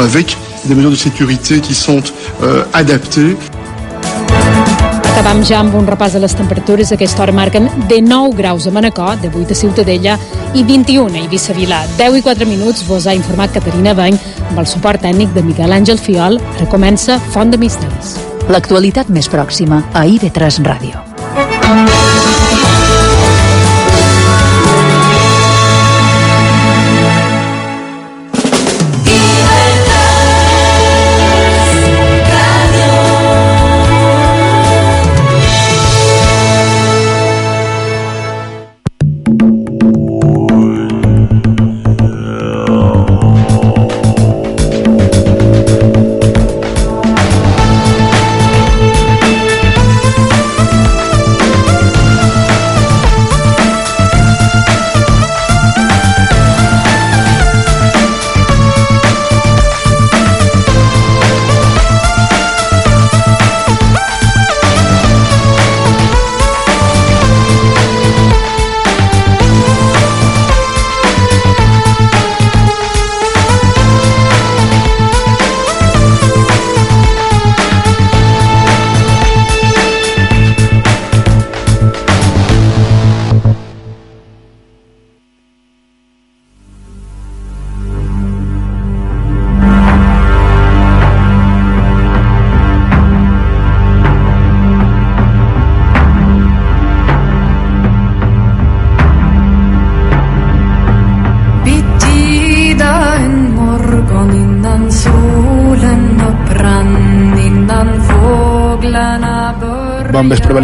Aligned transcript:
avec 0.00 0.36
des 0.64 0.74
mesures 0.74 0.90
de 0.90 0.96
sécurité 0.96 1.60
qui 1.60 1.74
sont 1.74 2.02
euh, 2.42 2.64
adaptées. 2.72 3.36
Acabam 5.16 5.40
ja 5.48 5.62
amb 5.62 5.74
un 5.74 5.86
repàs 5.88 6.12
de 6.12 6.20
les 6.20 6.34
temperatures. 6.36 6.90
A 6.90 6.94
aquesta 6.94 7.22
hora 7.22 7.32
marquen 7.32 7.70
de 7.88 8.02
9 8.02 8.36
graus 8.36 8.66
a 8.66 8.70
Manacor, 8.70 9.16
de 9.22 9.30
8 9.32 9.50
a 9.50 9.54
Ciutadella 9.54 10.18
i 10.54 10.62
21 10.62 11.14
a 11.14 11.22
Eivissa 11.22 11.56
Vilà. 11.56 11.80
10 11.96 12.20
i 12.20 12.22
4 12.22 12.46
minuts 12.46 12.84
vos 12.86 13.06
ha 13.06 13.16
informat 13.16 13.54
Caterina 13.56 13.94
Bany 13.94 14.20
amb 14.50 14.60
el 14.60 14.68
suport 14.68 15.00
tècnic 15.00 15.32
de 15.32 15.42
Miquel 15.42 15.72
Àngel 15.72 15.98
Fiol. 15.98 16.40
Ara 16.58 16.68
comença 16.68 17.18
Font 17.32 17.50
de 17.50 17.58
Misteris. 17.58 18.16
L'actualitat 18.52 19.08
més 19.08 19.32
pròxima 19.32 19.82
a 19.94 20.04
IB3 20.04 20.62
Ràdio. 20.68 21.05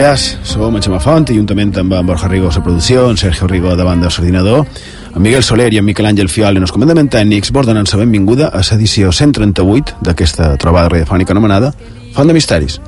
Balears. 0.03 0.39
Som 0.42 0.75
en 0.75 0.83
Xema 0.83 0.98
Font, 0.98 1.28
i 1.31 1.36
juntament 1.36 1.77
amb 1.78 1.92
en 1.95 2.06
Borja 2.06 2.27
Rigo 2.27 2.48
a 2.48 2.55
la 2.56 2.62
producció, 2.64 3.05
en 3.11 3.17
Sergio 3.17 3.47
Rigo 3.47 3.77
davant 3.77 4.00
del 4.03 4.11
l'ordinador, 4.11 4.67
en 5.14 5.22
Miguel 5.22 5.44
Soler 5.44 5.72
i 5.72 5.78
en 5.78 5.84
Miquel 5.84 6.06
Àngel 6.06 6.28
Fiol 6.28 6.56
en 6.56 6.67
els 6.67 6.72
comandaments 6.75 7.12
tècnics 7.12 7.53
vos 7.53 7.67
donen 7.67 7.86
la 7.86 7.98
benvinguda 8.00 8.48
a 8.48 8.64
l'edició 8.67 9.12
138 9.12 10.03
d'aquesta 10.03 10.56
trobada 10.56 10.89
radiofònica 10.89 11.31
anomenada 11.33 11.72
Font 12.17 12.27
de 12.27 12.34
Misteris. 12.34 12.81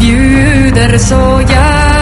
bjuder 0.00 0.98
så 0.98 1.93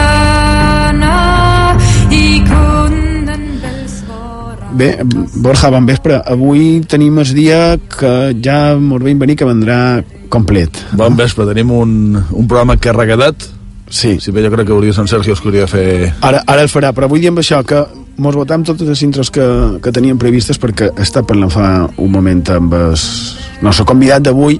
Bé, 4.82 4.98
Borja, 5.38 5.70
bon 5.70 5.86
vespre. 5.86 6.16
Avui 6.26 6.80
tenim 6.90 7.20
el 7.22 7.28
dia 7.36 7.76
que 7.78 8.32
ja 8.42 8.74
mos 8.82 9.02
veiem 9.04 9.20
venir 9.20 9.36
que 9.38 9.46
vendrà 9.46 10.02
complet. 10.32 10.80
Bon 10.98 11.14
vespre, 11.14 11.46
tenim 11.46 11.70
un, 11.70 11.92
un 12.18 12.48
programa 12.50 12.74
carregadet. 12.82 13.46
Sí. 13.92 14.16
Si 14.18 14.32
bé 14.34 14.42
jo 14.42 14.50
crec 14.50 14.66
que 14.66 14.74
hauria 14.74 14.94
Sant 14.96 15.06
Sergio 15.06 15.36
es 15.36 15.42
podria 15.44 15.68
fer... 15.70 16.10
Ara, 16.24 16.40
ara 16.48 16.64
el 16.64 16.70
farà, 16.72 16.90
però 16.96 17.06
vull 17.12 17.22
dir 17.22 17.30
amb 17.30 17.42
això 17.44 17.60
que 17.62 17.84
mos 18.16 18.34
votam 18.34 18.64
totes 18.66 18.88
les 18.88 19.02
intros 19.06 19.30
que, 19.30 19.44
que 19.84 19.92
teníem 19.94 20.18
previstes 20.18 20.58
perquè 20.58 20.90
està 21.00 21.22
parlant 21.28 21.52
fa 21.52 21.68
un 22.02 22.10
moment 22.10 22.42
amb 22.56 22.74
el 22.74 22.96
nostre 23.62 23.86
convidat 23.86 24.26
d'avui 24.26 24.58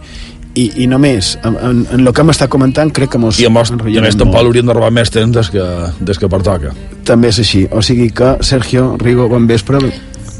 i, 0.55 0.69
i 0.84 0.87
només 0.87 1.32
en, 1.43 1.56
en, 1.56 1.82
en 1.97 2.06
el 2.06 2.12
que 2.12 2.22
hem 2.22 2.31
estat 2.32 2.53
comentant 2.53 2.93
crec 2.94 3.15
que 3.16 3.21
mos 3.21 3.41
I 3.41 3.49
a, 3.49 3.53
most, 3.53 3.75
i 3.88 3.99
a 3.99 4.05
més 4.05 4.16
tampoc 4.16 4.38
molt. 4.38 4.53
hauríem 4.53 4.69
de 4.69 4.77
robar 4.77 4.93
més 4.94 5.12
temps 5.12 5.34
des 5.34 5.50
que, 5.53 5.66
des 6.00 6.21
que 6.21 6.31
pertoca. 6.32 6.72
també 7.09 7.32
és 7.32 7.41
així, 7.43 7.66
o 7.72 7.82
sigui 7.84 8.11
que 8.15 8.37
Sergio, 8.44 8.93
Rigo, 9.00 9.28
bon 9.32 9.49
vespre 9.49 9.81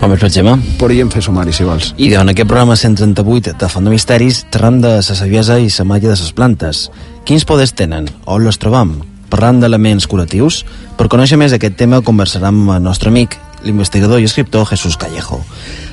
Bon 0.02 0.10
vespre, 0.10 0.28
Gemma. 0.34 0.56
podríem 0.80 1.10
fer 1.14 1.20
sumari 1.22 1.52
si 1.54 1.62
vols 1.62 1.92
I 1.94 2.08
en 2.18 2.32
aquest 2.32 2.48
programa 2.50 2.74
138 2.74 3.52
de 3.54 3.68
Font 3.70 3.84
de 3.86 3.92
Misteris 3.92 4.40
xerram 4.50 4.80
de 4.82 4.96
la 4.96 5.02
saviesa 5.02 5.60
i 5.62 5.68
la 5.70 5.84
màgia 5.86 6.10
de 6.10 6.16
les 6.18 6.32
plantes. 6.34 6.90
Quins 7.24 7.46
poders 7.46 7.70
tenen? 7.70 8.08
On 8.26 8.42
les 8.42 8.58
trobam? 8.58 8.96
Parlant 9.30 9.60
d'elements 9.62 10.08
curatius? 10.10 10.64
Per 10.98 11.06
conèixer 11.06 11.38
més 11.38 11.54
aquest 11.54 11.78
tema 11.78 12.02
conversarem 12.02 12.50
amb 12.50 12.74
el 12.80 12.82
nostre 12.82 13.14
amic, 13.14 13.38
l'investigador 13.62 14.18
i 14.18 14.26
escriptor 14.26 14.66
Jesús 14.66 14.98
Callejo. 14.98 15.38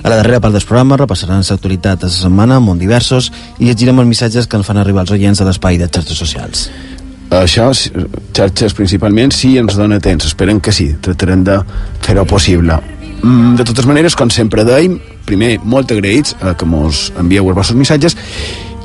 A 0.02 0.10
la 0.10 0.18
darrera 0.18 0.42
part 0.42 0.58
del 0.58 0.66
programa 0.66 0.98
repassaran 0.98 1.46
l'actualitat 1.46 2.02
de 2.02 2.10
la 2.10 2.18
setmana, 2.18 2.60
món 2.60 2.82
diversos, 2.82 3.30
i 3.60 3.70
llegirem 3.70 4.00
els 4.00 4.10
missatges 4.10 4.48
que 4.50 4.58
ens 4.58 4.66
fan 4.66 4.82
arribar 4.82 5.06
els 5.06 5.14
oients 5.14 5.40
a 5.40 5.46
l'espai 5.46 5.78
de 5.78 5.86
xarxes 5.86 6.18
socials. 6.18 6.72
això, 7.30 7.70
xarxes 8.34 8.74
principalment 8.74 9.30
sí 9.30 9.60
ens 9.60 9.78
dona 9.78 10.00
temps, 10.00 10.26
esperem 10.26 10.60
que 10.60 10.74
sí 10.74 10.96
tratarem 11.00 11.44
de 11.44 11.62
fer-ho 12.02 12.26
possible 12.26 12.82
de 13.24 13.64
totes 13.68 13.86
maneres, 13.86 14.16
com 14.16 14.32
sempre 14.32 14.66
deim 14.68 15.00
primer, 15.28 15.58
molt 15.62 15.92
agraïts 15.92 16.36
a 16.42 16.56
que 16.58 16.66
mos 16.66 17.10
envieu 17.20 17.50
els 17.50 17.58
vostres 17.58 17.78
missatges 17.78 18.18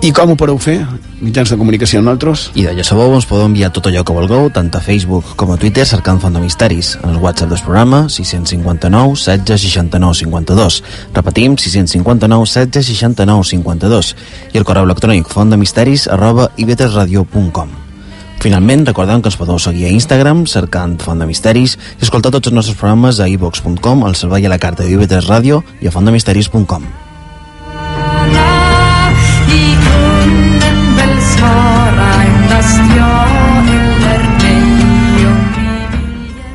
i 0.05 0.11
com 0.13 0.35
ho 0.35 0.37
podeu 0.37 0.59
fer? 0.61 0.83
mitjans 1.25 1.49
de 1.49 1.57
comunicació 1.57 2.01
amb 2.01 2.11
nosaltres? 2.11 2.51
I 2.61 2.67
de 2.67 2.75
ja 2.77 2.85
sabeu, 2.85 3.15
ens 3.17 3.25
podeu 3.25 3.47
enviar 3.49 3.71
tot 3.73 3.87
allò 3.89 4.03
que 4.05 4.13
vulgueu, 4.13 4.51
tant 4.53 4.69
a 4.77 4.83
Facebook 4.85 5.31
com 5.41 5.55
a 5.55 5.57
Twitter, 5.61 5.87
cercant 5.89 6.21
Font 6.21 6.35
de 6.37 6.43
Misteris. 6.43 6.99
En 7.03 7.15
el 7.15 7.23
WhatsApp 7.23 7.55
del 7.55 7.63
programa, 7.65 8.03
659 8.13 9.15
16 9.17 9.65
69 9.65 10.19
52. 10.21 10.83
Repetim, 11.15 11.57
659 11.57 12.45
16 12.45 12.91
69 12.93 13.49
52. 13.55 14.13
I 14.53 14.61
el 14.61 14.69
correu 14.69 14.85
electrònic 14.85 15.33
fontdemisteris 15.33 16.05
arroba 16.13 16.51
ibetesradio.com. 16.61 17.84
Finalment, 18.45 18.83
recordem 18.85 19.23
que 19.25 19.31
ens 19.31 19.39
podeu 19.41 19.57
seguir 19.57 19.87
a 19.89 19.91
Instagram 19.97 20.43
cercant 20.53 20.99
Font 21.01 21.23
de 21.23 21.25
Misteris 21.25 21.79
i 21.97 22.05
escoltar 22.05 22.29
tots 22.35 22.51
els 22.51 22.53
nostres 22.53 22.77
programes 22.77 23.17
a 23.17 23.25
ivox.com, 23.33 24.03
al 24.05 24.19
servei 24.21 24.45
a 24.45 24.51
la 24.53 24.59
carta 24.61 24.85
d'IV3 24.85 25.25
Ràdio 25.31 25.63
i 25.81 25.89
a 25.89 25.93
fontdemisteris.com. 25.95 26.85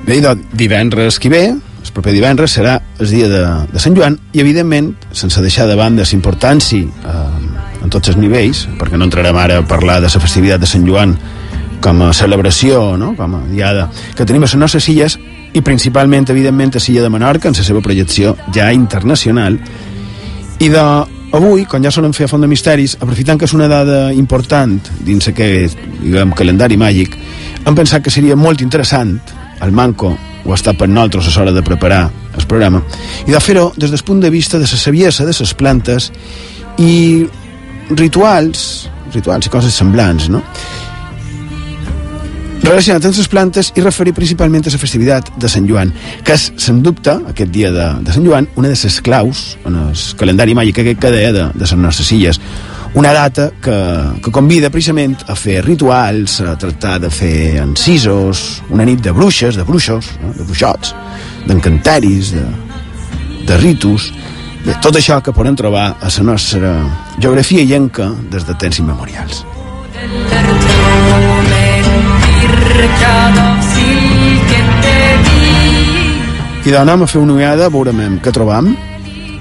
Bé, 0.05 0.19
idò, 0.21 0.35
divendres 0.61 1.17
que 1.17 1.33
ve, 1.33 1.41
el 1.57 1.91
proper 1.97 2.13
divendres, 2.13 2.53
serà 2.53 2.77
el 3.01 3.09
dia 3.09 3.31
de, 3.33 3.41
de 3.73 3.81
Sant 3.81 3.97
Joan 3.97 4.19
i, 4.29 4.43
evidentment, 4.45 4.93
sense 5.09 5.41
deixar 5.41 5.65
de 5.65 5.81
banda 5.81 6.05
la 6.05 6.17
importància 6.21 6.85
eh, 6.85 7.81
en 7.81 7.89
tots 7.89 8.13
els 8.13 8.21
nivells, 8.21 8.67
perquè 8.77 9.01
no 9.01 9.09
entrarem 9.09 9.41
ara 9.41 9.57
a 9.63 9.65
parlar 9.65 10.03
de 10.05 10.13
la 10.13 10.25
festivitat 10.29 10.61
de 10.61 10.69
Sant 10.69 10.85
Joan 10.85 11.17
com 11.81 12.01
a 12.03 12.13
celebració, 12.13 12.97
no? 12.97 13.13
com 13.17 13.35
a 13.35 13.43
diada 13.49 13.89
que 14.15 14.25
tenim 14.25 14.43
a 14.43 14.49
les 14.49 14.55
nostres 14.59 14.87
illes 14.91 15.17
i 15.53 15.61
principalment, 15.65 16.27
evidentment, 16.29 16.75
a 16.75 16.83
l'illa 16.83 17.05
de 17.05 17.09
Menorca 17.13 17.49
en 17.49 17.57
la 17.57 17.65
seva 17.65 17.81
projecció 17.81 18.35
ja 18.53 18.71
internacional 18.73 19.57
i 20.59 20.69
de 20.69 20.83
avui, 21.31 21.65
quan 21.65 21.83
ja 21.83 21.91
solen 21.93 22.13
fer 22.13 22.25
a 22.25 22.31
Font 22.31 22.41
de 22.43 22.49
Misteris, 22.49 22.97
aprofitant 22.99 23.39
que 23.39 23.47
és 23.47 23.53
una 23.55 23.69
dada 23.69 24.09
important 24.13 24.79
dins 25.05 25.29
aquest, 25.29 25.77
diguem, 26.01 26.33
calendari 26.35 26.77
màgic, 26.79 27.15
hem 27.65 27.77
pensat 27.77 28.03
que 28.03 28.13
seria 28.13 28.37
molt 28.39 28.63
interessant, 28.65 29.15
el 29.61 29.71
Manco 29.75 30.15
ho 30.45 30.55
està 30.55 30.73
per 30.73 30.89
nosaltres 30.89 31.29
a 31.29 31.39
l'hora 31.39 31.53
de 31.55 31.63
preparar 31.65 32.03
el 32.35 32.47
programa, 32.49 32.81
i 33.27 33.31
de 33.31 33.41
fer-ho 33.43 33.69
des 33.77 33.91
del 33.91 34.03
punt 34.05 34.21
de 34.23 34.31
vista 34.33 34.57
de 34.57 34.67
la 34.67 34.81
saviesa 34.83 35.25
de 35.27 35.35
les 35.37 35.53
plantes 35.53 36.11
i 36.79 37.25
rituals, 37.89 38.89
rituals 39.13 39.45
i 39.45 39.53
coses 39.53 39.75
semblants, 39.75 40.29
no? 40.29 40.43
Relacionat 42.69 43.05
amb 43.05 43.17
les 43.17 43.29
plantes 43.31 43.71
i 43.75 43.83
referir 43.83 44.13
principalment 44.13 44.65
a 44.67 44.73
la 44.73 44.79
festivitat 44.81 45.31
de 45.41 45.49
Sant 45.51 45.67
Joan, 45.69 45.93
que 46.25 46.35
és, 46.35 46.49
sens 46.61 46.83
dubte, 46.85 47.15
aquest 47.31 47.51
dia 47.53 47.71
de, 47.73 47.87
de 48.05 48.15
Sant 48.15 48.25
Joan, 48.25 48.49
una 48.55 48.71
de 48.71 48.77
les 48.77 48.99
claus 49.05 49.45
en 49.65 49.77
el 49.87 50.03
calendari 50.19 50.55
màgic 50.57 50.83
aquest 50.83 51.01
que 51.01 51.13
deia 51.13 51.31
de, 51.35 51.47
de 51.53 51.65
les 51.65 51.75
nostres 51.77 52.11
illes. 52.15 52.41
una 52.97 53.11
data 53.13 53.51
que, 53.61 53.75
que 54.23 54.31
convida 54.33 54.71
precisament 54.73 55.15
a 55.29 55.35
fer 55.37 55.59
rituals, 55.63 56.39
a 56.41 56.55
tractar 56.57 56.95
de 56.99 57.11
fer 57.13 57.61
encisos, 57.61 58.63
una 58.69 58.85
nit 58.85 59.03
de 59.05 59.11
bruixes, 59.11 59.55
de 59.55 59.63
bruixos, 59.63 60.09
no? 60.23 60.33
de 60.33 60.43
bruixots, 60.43 60.95
d'encanteris, 61.45 62.33
de, 62.33 62.45
de 63.45 63.57
ritus, 63.61 64.11
Bé, 64.59 64.73
tot 64.83 64.97
això 64.99 65.21
que 65.23 65.31
podem 65.31 65.55
trobar 65.55 65.85
a 66.03 66.09
la 66.11 66.23
nostra 66.27 66.73
geografia 67.17 67.63
llenca 67.63 68.09
des 68.29 68.43
de 68.43 68.57
temps 68.59 68.81
immemorials. 68.83 69.45
I 76.69 76.75
anem 76.77 77.01
a 77.01 77.07
fer 77.09 77.17
una 77.17 77.33
ullada, 77.33 77.69
veurem 77.73 78.19
què 78.21 78.31
trobam. 78.35 78.67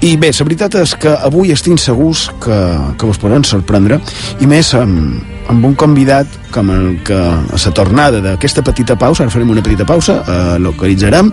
I 0.01 0.15
bé, 0.17 0.31
la 0.31 0.45
veritat 0.47 0.77
és 0.79 0.95
que 0.97 1.11
avui 1.27 1.51
estic 1.53 1.77
segurs 1.77 2.29
que, 2.41 2.57
que 2.97 3.05
us 3.05 3.19
podran 3.21 3.43
sorprendre, 3.45 3.99
i 4.41 4.47
més 4.49 4.71
amb, 4.73 5.19
amb 5.51 5.67
un 5.67 5.75
convidat 5.75 6.39
com 6.55 6.71
el 6.73 6.87
que 7.05 7.19
a 7.19 7.59
la 7.59 7.73
tornada 7.75 8.23
d'aquesta 8.23 8.63
petita 8.65 8.97
pausa, 8.97 9.27
ara 9.27 9.35
farem 9.35 9.51
una 9.53 9.61
petita 9.61 9.85
pausa, 9.85 10.23
eh, 10.23 10.57
localitzarem 10.63 11.29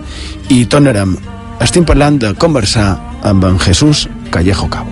i 0.53 0.65
tornarem. 0.65 1.17
Estic 1.63 1.87
parlant 1.89 2.21
de 2.21 2.35
conversar 2.37 2.91
amb 3.25 3.49
en 3.49 3.57
Jesús 3.57 4.07
Callejo 4.29 4.69
Cabo. 4.69 4.91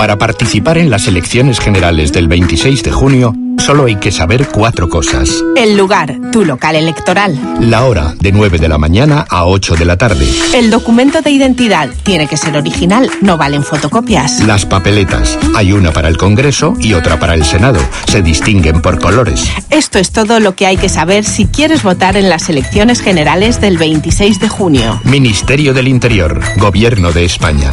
Para 0.00 0.16
participar 0.16 0.78
en 0.78 0.88
las 0.88 1.08
elecciones 1.08 1.60
generales 1.60 2.10
del 2.10 2.26
26 2.26 2.82
de 2.84 2.90
junio, 2.90 3.34
solo 3.58 3.84
hay 3.84 3.96
que 3.96 4.10
saber 4.10 4.48
cuatro 4.48 4.88
cosas. 4.88 5.44
El 5.56 5.76
lugar, 5.76 6.16
tu 6.32 6.42
local 6.46 6.74
electoral. 6.74 7.38
La 7.60 7.84
hora, 7.84 8.14
de 8.18 8.32
9 8.32 8.56
de 8.56 8.68
la 8.70 8.78
mañana 8.78 9.26
a 9.28 9.44
8 9.44 9.74
de 9.76 9.84
la 9.84 9.98
tarde. 9.98 10.26
El 10.54 10.70
documento 10.70 11.20
de 11.20 11.32
identidad 11.32 11.90
tiene 12.02 12.26
que 12.26 12.38
ser 12.38 12.56
original, 12.56 13.10
no 13.20 13.36
valen 13.36 13.62
fotocopias. 13.62 14.40
Las 14.46 14.64
papeletas. 14.64 15.38
Hay 15.54 15.74
una 15.74 15.92
para 15.92 16.08
el 16.08 16.16
Congreso 16.16 16.72
y 16.80 16.94
otra 16.94 17.20
para 17.20 17.34
el 17.34 17.44
Senado. 17.44 17.80
Se 18.06 18.22
distinguen 18.22 18.80
por 18.80 18.98
colores. 18.98 19.52
Esto 19.68 19.98
es 19.98 20.12
todo 20.12 20.40
lo 20.40 20.56
que 20.56 20.64
hay 20.64 20.78
que 20.78 20.88
saber 20.88 21.24
si 21.24 21.44
quieres 21.44 21.82
votar 21.82 22.16
en 22.16 22.30
las 22.30 22.48
elecciones 22.48 23.02
generales 23.02 23.60
del 23.60 23.76
26 23.76 24.40
de 24.40 24.48
junio. 24.48 24.98
Ministerio 25.04 25.74
del 25.74 25.88
Interior. 25.88 26.40
Gobierno 26.56 27.12
de 27.12 27.26
España. 27.26 27.70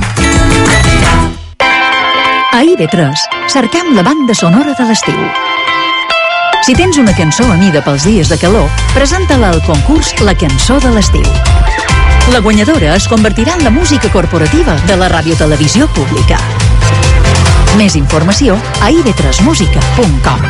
A 2.58 2.64
IB3 2.64 3.14
cercam 3.54 3.94
la 3.94 4.02
banda 4.02 4.34
sonora 4.34 4.74
de 4.74 4.86
l'estiu. 4.90 5.18
Si 6.66 6.74
tens 6.74 6.98
una 6.98 7.14
cançó 7.14 7.46
a 7.54 7.58
mida 7.60 7.84
pels 7.86 8.08
dies 8.10 8.32
de 8.34 8.38
calor, 8.42 8.66
presenta-la 8.96 9.52
al 9.54 9.62
concurs 9.62 10.16
La 10.26 10.34
cançó 10.34 10.80
de 10.82 10.90
l'estiu. 10.96 11.22
La 12.34 12.42
guanyadora 12.42 12.96
es 12.96 13.06
convertirà 13.06 13.54
en 13.60 13.64
la 13.64 13.70
música 13.70 14.10
corporativa 14.10 14.74
de 14.90 14.98
la 14.98 15.06
radiotelevisió 15.14 15.86
pública. 15.94 16.42
Més 17.78 17.94
informació 17.94 18.58
a 18.82 18.90
ib3musica.com 18.90 20.48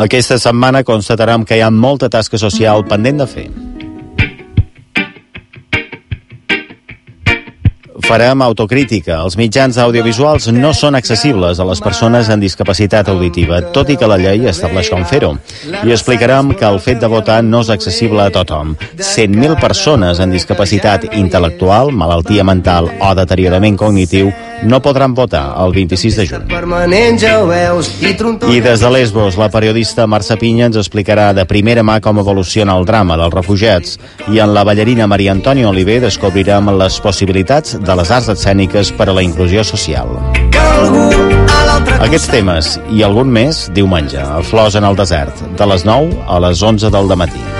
Aquesta 0.00 0.40
setmana 0.40 0.80
constatarem 0.80 1.44
que 1.44 1.60
hi 1.60 1.60
ha 1.60 1.68
molta 1.68 2.08
tasca 2.08 2.40
social 2.40 2.88
pendent 2.88 3.20
de 3.20 3.28
fer. 3.28 3.50
Farem 8.10 8.42
autocrítica. 8.42 9.20
Els 9.22 9.36
mitjans 9.38 9.76
audiovisuals 9.78 10.48
no 10.50 10.72
són 10.74 10.98
accessibles 10.98 11.60
a 11.62 11.66
les 11.68 11.78
persones 11.84 12.26
amb 12.34 12.42
discapacitat 12.42 13.06
auditiva, 13.12 13.60
tot 13.76 13.92
i 13.94 13.96
que 14.00 14.08
la 14.10 14.16
llei 14.18 14.48
estableix 14.50 14.90
com 14.90 15.04
fer-ho. 15.06 15.36
I 15.86 15.94
explicarem 15.94 16.50
que 16.58 16.66
el 16.66 16.80
fet 16.82 16.98
de 16.98 17.10
votar 17.12 17.38
no 17.46 17.62
és 17.62 17.70
accessible 17.70 18.24
a 18.26 18.34
tothom. 18.34 18.74
100.000 18.98 19.60
persones 19.62 20.18
amb 20.18 20.34
discapacitat 20.34 21.06
intel·lectual, 21.14 21.94
malaltia 21.94 22.42
mental 22.42 22.90
o 22.98 23.14
deteriorament 23.14 23.78
cognitiu 23.78 24.34
no 24.62 24.80
podran 24.82 25.14
votar 25.14 25.54
el 25.64 25.72
26 25.72 26.16
de 26.16 26.26
juny. 26.26 26.44
I 28.50 28.60
des 28.60 28.80
de 28.80 28.90
Lesbos, 28.90 29.36
la 29.36 29.50
periodista 29.50 30.06
Marça 30.06 30.36
Pinya 30.40 30.66
ens 30.70 30.78
explicarà 30.80 31.30
de 31.36 31.46
primera 31.48 31.84
mà 31.86 32.00
com 32.00 32.18
evoluciona 32.22 32.76
el 32.78 32.86
drama 32.88 33.16
dels 33.20 33.34
refugiats 33.34 33.98
i 34.32 34.40
en 34.40 34.54
la 34.54 34.64
ballarina 34.64 35.06
Maria 35.10 35.32
Antònia 35.36 35.70
Oliver 35.70 36.00
descobrirem 36.04 36.72
les 36.78 37.00
possibilitats 37.00 37.78
de 37.80 37.96
les 37.96 38.10
arts 38.10 38.32
escèniques 38.36 38.92
per 38.96 39.08
a 39.08 39.16
la 39.16 39.24
inclusió 39.26 39.64
social. 39.64 40.16
Aquests 42.00 42.28
temes 42.32 42.76
i 42.90 43.04
algun 43.06 43.30
més 43.32 43.66
diumenge, 43.76 44.20
a 44.20 44.42
Flors 44.46 44.76
en 44.80 44.86
el 44.88 44.96
desert, 44.96 45.44
de 45.58 45.72
les 45.72 45.84
9 45.88 46.22
a 46.26 46.40
les 46.46 46.62
11 46.62 46.90
del 46.90 47.16
matí. 47.16 47.59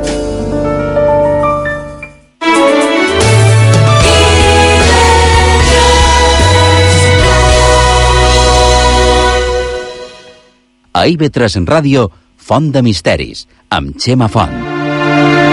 A 11.01 11.07
IB3 11.09 11.65
Ràdio, 11.65 12.03
Font 12.37 12.67
de 12.75 12.83
Misteris, 12.85 13.47
amb 13.73 13.97
Xema 13.97 14.27
Font. 14.29 15.50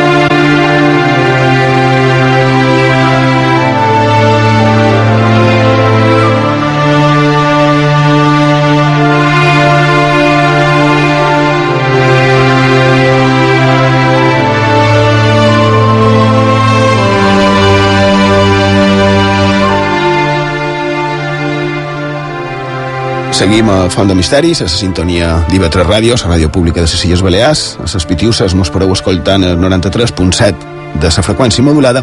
Seguim 23.39 23.69
a 23.71 23.89
Font 23.89 24.09
de 24.11 24.17
Misteris, 24.19 24.59
a 24.59 24.67
la 24.67 24.71
sintonia 24.73 25.27
d'IV3 25.47 25.85
Ràdio, 25.87 26.17
la 26.19 26.33
ràdio 26.33 26.49
pública 26.51 26.83
de 26.83 26.89
les 26.91 27.05
Illes 27.07 27.21
Balears. 27.23 27.61
A 27.79 27.85
les 27.87 28.07
Pitiuses 28.11 28.55
mos 28.59 28.71
podeu 28.75 28.91
escoltant 28.91 29.45
el 29.47 29.61
93.7 29.63 30.99
de 30.99 31.07
la 31.07 31.23
freqüència 31.23 31.63
modulada. 31.63 32.03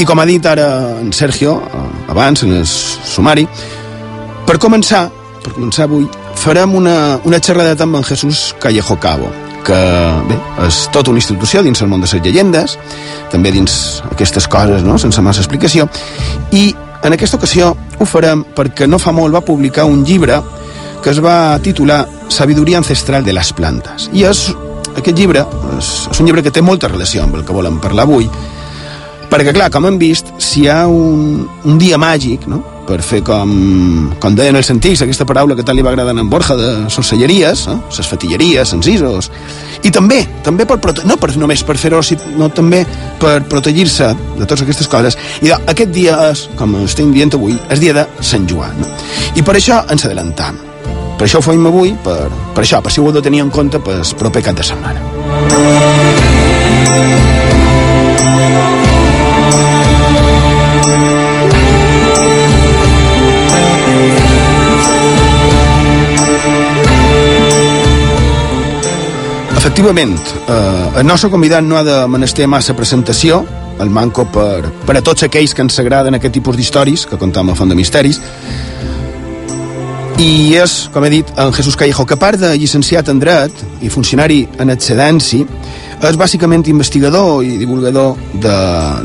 I 0.00 0.06
com 0.08 0.16
ha 0.18 0.24
dit 0.24 0.46
ara 0.48 0.96
en 1.02 1.12
Sergio, 1.12 1.58
eh, 1.60 1.82
abans, 2.08 2.44
en 2.44 2.54
el 2.56 2.64
sumari, 2.64 3.44
per 4.46 4.56
començar, 4.56 5.10
per 5.44 5.52
començar 5.52 5.84
avui, 5.84 6.06
farem 6.40 6.74
una, 6.74 7.18
una 7.22 7.38
xerradeta 7.38 7.84
amb 7.84 8.00
en 8.00 8.08
Jesús 8.08 8.54
Callejo 8.58 8.96
Cabo, 8.96 9.28
que 9.68 9.76
bé, 10.30 10.40
és 10.70 10.88
tota 10.90 11.10
una 11.10 11.20
institució 11.20 11.60
dins 11.62 11.82
el 11.82 11.92
món 11.92 12.00
de 12.00 12.08
les 12.08 12.24
llegendes, 12.24 12.78
també 13.30 13.52
dins 13.52 14.00
aquestes 14.08 14.48
coses, 14.48 14.80
no?, 14.88 14.96
sense 14.96 15.20
massa 15.20 15.44
explicació, 15.44 15.90
i 16.50 16.74
en 17.04 17.12
aquesta 17.12 17.36
ocasió 17.36 17.76
ho 17.98 18.08
farem 18.08 18.40
perquè 18.56 18.88
no 18.88 18.98
fa 18.98 19.12
molt 19.12 19.34
va 19.34 19.44
publicar 19.44 19.84
un 19.84 20.04
llibre 20.08 20.40
que 21.02 21.10
es 21.10 21.20
va 21.22 21.58
titular 21.62 22.06
Sabiduria 22.32 22.78
ancestral 22.78 23.24
de 23.26 23.34
les 23.36 23.52
plantes. 23.52 24.08
I 24.14 24.24
és, 24.30 24.46
aquest 24.94 25.16
llibre 25.18 25.44
és, 25.76 25.92
és 26.12 26.20
un 26.20 26.28
llibre 26.28 26.44
que 26.46 26.54
té 26.54 26.62
molta 26.64 26.88
relació 26.88 27.24
amb 27.26 27.36
el 27.36 27.46
que 27.46 27.56
volem 27.56 27.80
parlar 27.82 28.06
avui, 28.06 28.28
perquè, 29.32 29.54
clar, 29.56 29.70
com 29.72 29.88
hem 29.88 29.98
vist, 30.00 30.28
si 30.42 30.62
hi 30.62 30.68
ha 30.68 30.84
un, 30.88 31.42
un 31.64 31.78
dia 31.80 31.98
màgic 32.00 32.44
no? 32.50 32.60
per 32.86 32.98
fer 33.04 33.22
com, 33.24 33.52
com 34.20 34.34
deien 34.36 34.58
els 34.58 34.68
antics, 34.72 35.04
aquesta 35.04 35.24
paraula 35.28 35.56
que 35.56 35.64
tant 35.64 35.76
li 35.78 35.84
va 35.84 35.92
agradar 35.92 36.12
a 36.12 36.20
en 36.20 36.28
Borja 36.30 36.56
de 36.58 36.70
sorcelleries, 36.92 37.62
eh? 37.70 37.76
ses 37.94 38.08
fatilleries, 38.10 38.74
els 38.76 38.88
isos, 38.90 39.30
i 39.82 39.92
també, 39.94 40.20
també 40.44 40.66
per 40.68 40.76
prote 40.82 41.06
no 41.08 41.16
per, 41.20 41.30
només 41.40 41.62
per 41.64 41.78
fer-ho, 41.80 42.02
sinó 42.04 42.50
també 42.52 42.82
per 43.22 43.38
protegir-se 43.48 44.10
de 44.34 44.42
totes 44.44 44.66
aquestes 44.66 44.90
coses. 44.90 45.16
I 45.42 45.54
aquest 45.56 45.94
dia, 45.94 46.18
és, 46.32 46.48
com 46.58 46.76
estem 46.82 47.14
dient 47.14 47.32
avui, 47.38 47.56
és 47.70 47.80
dia 47.80 47.96
de 47.96 48.04
Sant 48.20 48.44
Joan. 48.50 48.76
No? 48.82 48.92
I 49.38 49.46
per 49.46 49.56
això 49.56 49.80
ens 49.92 50.04
adelantam. 50.08 50.71
Per 51.22 51.28
això 51.28 51.38
ho 51.38 51.44
fem 51.46 51.66
avui, 51.68 51.92
per, 52.02 52.24
per 52.50 52.64
això, 52.64 52.80
per 52.82 52.90
si 52.90 52.98
ho 52.98 53.04
heu 53.06 53.12
de 53.14 53.20
tenir 53.22 53.44
en 53.44 53.50
compte 53.54 53.78
pel 53.78 54.00
proper 54.18 54.40
cap 54.42 54.56
de 54.58 54.64
setmana. 54.66 54.98
Efectivament, 69.60 70.18
eh, 70.18 70.98
el 70.98 71.06
nostre 71.06 71.30
convidat 71.30 71.62
no 71.62 71.78
ha 71.78 71.86
de 71.86 72.00
menester 72.10 72.50
massa 72.50 72.74
presentació, 72.74 73.44
el 73.78 73.94
manco 73.94 74.26
per, 74.26 74.72
per 74.82 74.98
a 74.98 75.06
tots 75.06 75.22
aquells 75.30 75.54
que 75.54 75.62
ens 75.62 75.78
agraden 75.78 76.18
aquest 76.18 76.34
tipus 76.34 76.58
d'històries, 76.58 77.06
que 77.06 77.14
comptam 77.14 77.54
a 77.54 77.54
Font 77.54 77.70
de 77.70 77.78
Misteris, 77.78 78.18
i 80.20 80.54
és, 80.58 80.74
com 80.92 81.04
he 81.04 81.10
dit, 81.12 81.28
en 81.38 81.52
Jesús 81.56 81.76
Callejo, 81.76 82.04
que 82.06 82.14
a 82.14 82.20
part 82.20 82.40
de 82.40 82.52
llicenciat 82.58 83.08
en 83.08 83.20
dret 83.22 83.62
i 83.82 83.90
funcionari 83.92 84.42
en 84.60 84.72
excedència, 84.74 85.46
és 86.02 86.18
bàsicament 86.18 86.64
investigador 86.70 87.44
i 87.46 87.56
divulgador 87.60 88.16
de, 88.42 88.56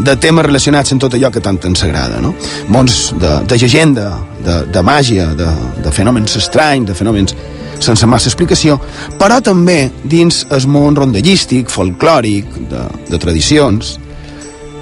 de 0.05 0.15
temes 0.21 0.47
relacionats 0.47 0.93
amb 0.93 1.03
tot 1.03 1.13
allò 1.13 1.29
que 1.33 1.43
tant 1.45 1.59
ens 1.69 1.83
agrada, 1.85 2.17
no? 2.23 2.33
Mons 2.73 3.11
de, 3.21 3.35
de 3.45 3.59
llegenda, 3.61 4.09
de, 4.43 4.63
de 4.73 4.83
màgia, 4.85 5.29
de, 5.37 5.51
de 5.85 5.93
fenòmens 5.93 6.39
estranys, 6.41 6.89
de 6.89 6.97
fenòmens 6.97 7.37
sense 7.83 8.09
massa 8.09 8.31
explicació, 8.31 8.79
però 9.19 9.37
també 9.45 9.91
dins 10.03 10.43
el 10.49 10.65
món 10.71 10.97
rondellístic, 10.97 11.69
folclòric, 11.69 12.49
de, 12.71 12.83
de 13.11 13.21
tradicions. 13.21 13.97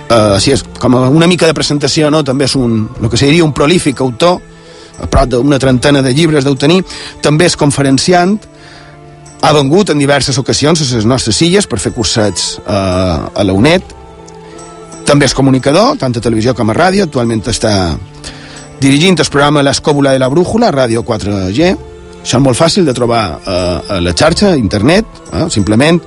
Uh, 0.06 0.38
si 0.40 0.54
és 0.54 0.62
com 0.80 0.96
una 0.96 1.28
mica 1.28 1.50
de 1.50 1.58
presentació, 1.58 2.12
no? 2.14 2.24
també 2.24 2.46
és 2.48 2.56
un, 2.56 2.86
el 3.02 3.10
que 3.10 3.20
se 3.20 3.28
diria 3.28 3.44
un 3.44 3.56
prolífic 3.58 4.00
autor, 4.06 4.40
a 5.02 5.08
prop 5.12 5.30
d'una 5.30 5.60
trentena 5.60 6.02
de 6.06 6.14
llibres 6.14 6.46
deu 6.46 6.56
tenir, 6.56 6.82
també 7.22 7.50
és 7.50 7.58
conferenciant, 7.60 8.38
ha 9.42 9.54
vengut 9.54 9.92
en 9.92 10.00
diverses 10.02 10.38
ocasions 10.42 10.82
a 10.82 10.90
les 10.96 11.06
nostres 11.06 11.42
illes 11.46 11.68
per 11.70 11.80
fer 11.80 11.94
cursets 11.94 12.56
uh, 12.66 13.30
a 13.30 13.44
la 13.46 13.54
UNED, 13.54 13.94
també 15.06 15.28
és 15.30 15.36
comunicador, 15.38 16.00
tant 16.02 16.16
a 16.16 16.22
televisió 16.24 16.56
com 16.58 16.72
a 16.72 16.78
ràdio, 16.78 17.06
actualment 17.06 17.44
està 17.52 17.74
dirigint 18.82 19.20
el 19.20 19.30
programa 19.30 19.62
L'Escòbula 19.64 20.16
de 20.16 20.24
la 20.24 20.32
Brújula, 20.34 20.72
Ràdio 20.74 21.06
4G, 21.06 21.76
això 22.26 22.40
és 22.40 22.42
molt 22.42 22.58
fàcil 22.58 22.88
de 22.88 22.94
trobar 22.98 23.22
eh, 23.38 23.94
a 23.94 24.00
la 24.02 24.12
xarxa, 24.18 24.56
a 24.56 24.58
internet, 24.58 25.06
eh, 25.30 25.44
simplement 25.54 26.00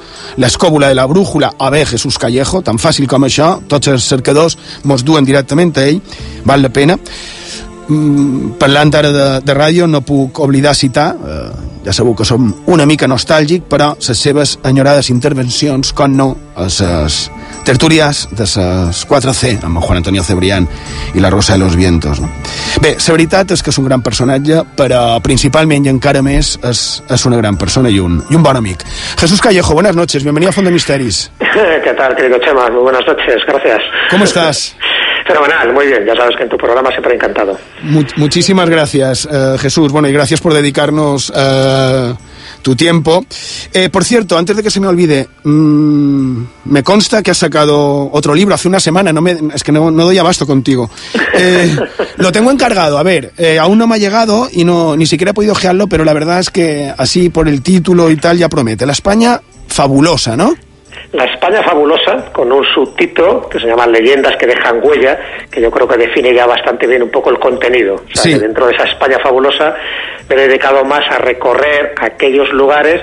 l'escòbula 0.43 0.89
de 0.91 0.97
la 0.99 1.05
brújula 1.07 1.53
a 1.55 1.69
bé 1.71 1.85
Jesús 1.87 2.19
Callejo, 2.19 2.59
tan 2.67 2.81
fàcil 2.83 3.07
com 3.07 3.23
això, 3.23 3.53
tots 3.71 3.87
els 3.93 4.03
cercadors 4.03 4.59
mos 4.83 5.05
duen 5.07 5.25
directament 5.25 5.71
a 5.79 5.87
ell, 5.87 6.01
val 6.43 6.67
la 6.67 6.73
pena. 6.75 6.99
Mm, 7.89 8.59
parlant 8.61 8.93
ara 8.99 9.11
de, 9.13 9.27
de 9.41 9.55
ràdio, 9.57 9.87
no 9.89 10.03
puc 10.05 10.43
oblidar 10.45 10.75
citar, 10.77 11.15
eh, 11.17 11.69
ja 11.87 11.95
sabeu 11.97 12.13
que 12.15 12.27
som 12.29 12.51
una 12.69 12.85
mica 12.85 13.09
nostàlgic, 13.09 13.65
però 13.71 13.95
les 13.97 14.21
seves 14.21 14.59
enyorades 14.69 15.09
intervencions, 15.09 15.95
com 15.97 16.13
no, 16.13 16.29
a 16.55 16.67
les 16.69 17.31
tertúlies 17.65 18.27
de 18.33 18.45
les 18.45 19.01
4C, 19.09 19.55
amb 19.65 19.81
Juan 19.81 20.03
Antonio 20.03 20.23
Cebrián 20.25 20.69
i 21.15 21.21
la 21.21 21.31
Rosa 21.31 21.55
de 21.55 21.61
los 21.61 21.77
Vientos. 21.77 22.21
No? 22.21 22.29
Bé, 22.81 22.95
la 22.97 23.17
veritat 23.17 23.57
és 23.57 23.63
que 23.65 23.73
és 23.73 23.81
un 23.81 23.89
gran 23.89 24.05
personatge, 24.05 24.63
però 24.77 25.19
principalment 25.25 25.89
i 25.89 25.93
encara 25.93 26.21
més 26.25 26.59
és, 26.65 26.85
és 27.09 27.27
una 27.29 27.41
gran 27.41 27.57
persona 27.57 27.89
i 27.89 28.01
un, 28.01 28.21
i 28.29 28.37
un 28.37 28.45
bon 28.45 28.57
amic. 28.57 28.85
Jesús 29.21 29.41
Callejo, 29.41 29.75
buenas 29.75 29.97
noches, 29.97 30.25
bienvenido 30.25 30.51
a 30.51 30.53
Fondo 30.53 30.71
Misteris. 30.71 31.31
¿Qué 31.39 31.95
tal, 31.97 32.15
querido 32.17 32.39
Chema? 32.39 32.69
Muy 32.69 32.83
buenas 32.83 33.07
noches, 33.07 33.41
gracias. 33.47 33.81
¿Cómo 34.11 34.25
estás? 34.25 34.77
Fenomenal, 35.29 35.73
muy 35.75 35.87
bien. 35.87 36.07
Ya 36.07 36.17
sabes 36.17 36.37
que 36.37 36.45
en 36.45 36.49
tu 36.49 36.57
programa 36.57 36.91
siempre 36.91 37.15
encantado. 37.15 37.57
Mu 37.83 38.03
muchísimas 38.17 38.69
gracias, 38.71 39.29
eh, 39.31 39.57
Jesús. 39.61 39.93
Bueno, 39.93 40.09
y 40.09 40.13
gracias 40.13 40.41
por 40.41 40.55
dedicarnos 40.55 41.31
eh, 41.37 42.15
tu 42.63 42.75
tiempo. 42.75 43.27
Eh, 43.75 43.91
por 43.91 44.05
cierto, 44.05 44.39
antes 44.39 44.57
de 44.57 44.63
que 44.63 44.71
se 44.71 44.81
me 44.81 44.87
olvide, 44.87 45.29
mmm, 45.45 46.43
me 46.65 46.83
consta 46.83 47.23
que 47.23 47.31
has 47.31 47.37
sacado 47.39 48.11
otro 48.11 48.35
libro 48.35 48.55
hace 48.55 48.69
una 48.69 48.81
semana. 48.81 49.13
No 49.13 49.21
me, 49.21 49.37
es 49.55 49.63
que 49.63 49.71
no, 49.71 49.91
no 49.91 50.05
doy 50.05 50.17
abasto 50.17 50.47
contigo. 50.47 50.91
Eh, 51.35 51.77
lo 52.17 52.33
tengo 52.33 52.51
encargado. 52.51 52.97
A 52.97 53.03
ver, 53.03 53.33
eh, 53.37 53.59
aún 53.59 53.77
no 53.77 53.87
me 53.87 53.97
ha 53.97 53.99
llegado 53.99 54.49
y 54.51 54.65
no 54.65 54.97
ni 54.97 55.05
siquiera 55.05 55.33
he 55.33 55.35
podido 55.35 55.53
ojearlo, 55.53 55.89
pero 55.89 56.07
la 56.07 56.15
verdad 56.15 56.41
es 56.41 56.49
que 56.49 56.91
así 56.97 57.29
por 57.29 57.49
el 57.49 57.63
título 57.63 58.11
y 58.11 58.17
tal 58.17 58.39
ya 58.39 58.49
promete. 58.49 58.87
La 58.87 58.93
España 58.93 59.43
fabulosa, 59.69 60.37
¿no? 60.37 60.55
La 61.13 61.25
España 61.25 61.63
fabulosa, 61.63 62.27
con 62.33 62.53
un 62.53 62.63
subtítulo 62.67 63.49
que 63.49 63.59
se 63.59 63.67
llama 63.67 63.87
Leyendas 63.87 64.37
que 64.37 64.47
dejan 64.47 64.79
huella, 64.83 65.19
que 65.51 65.61
yo 65.61 65.71
creo 65.71 65.89
que 65.89 65.97
define 65.97 66.35
ya 66.35 66.45
bastante 66.47 66.87
bien 66.87 67.03
un 67.03 67.11
poco 67.11 67.31
el 67.31 67.39
contenido. 67.39 67.95
O 67.95 67.99
sea, 68.15 68.23
Sí. 68.25 68.35
que 68.35 68.41
dentro 68.41 68.67
de 68.67 68.75
esa 68.75 68.85
España 68.85 69.19
fabulosa 69.23 69.75
me 70.29 70.35
he 70.35 70.49
dedicado 70.49 70.85
más 70.85 71.01
a 71.11 71.17
recorrer 71.19 71.95
aquellos 71.99 72.53
lugares 72.53 73.01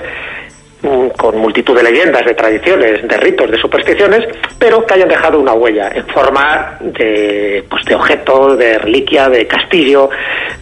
mm, 0.82 1.08
con 1.18 1.36
multitud 1.38 1.74
de 1.74 1.82
leyendas, 1.82 2.24
de 2.24 2.34
tradiciones, 2.34 3.08
de 3.08 3.16
ritos, 3.16 3.50
de 3.50 3.56
supersticiones, 3.58 4.20
pero 4.58 4.86
que 4.86 4.94
hayan 4.94 5.08
dejado 5.08 5.40
una 5.40 5.54
huella 5.54 5.90
en 5.92 6.06
forma 6.06 6.76
de, 6.80 7.64
pues, 7.68 7.84
de 7.86 7.94
objeto, 7.96 8.54
de 8.54 8.78
reliquia, 8.78 9.28
de 9.28 9.46
castillo, 9.48 10.10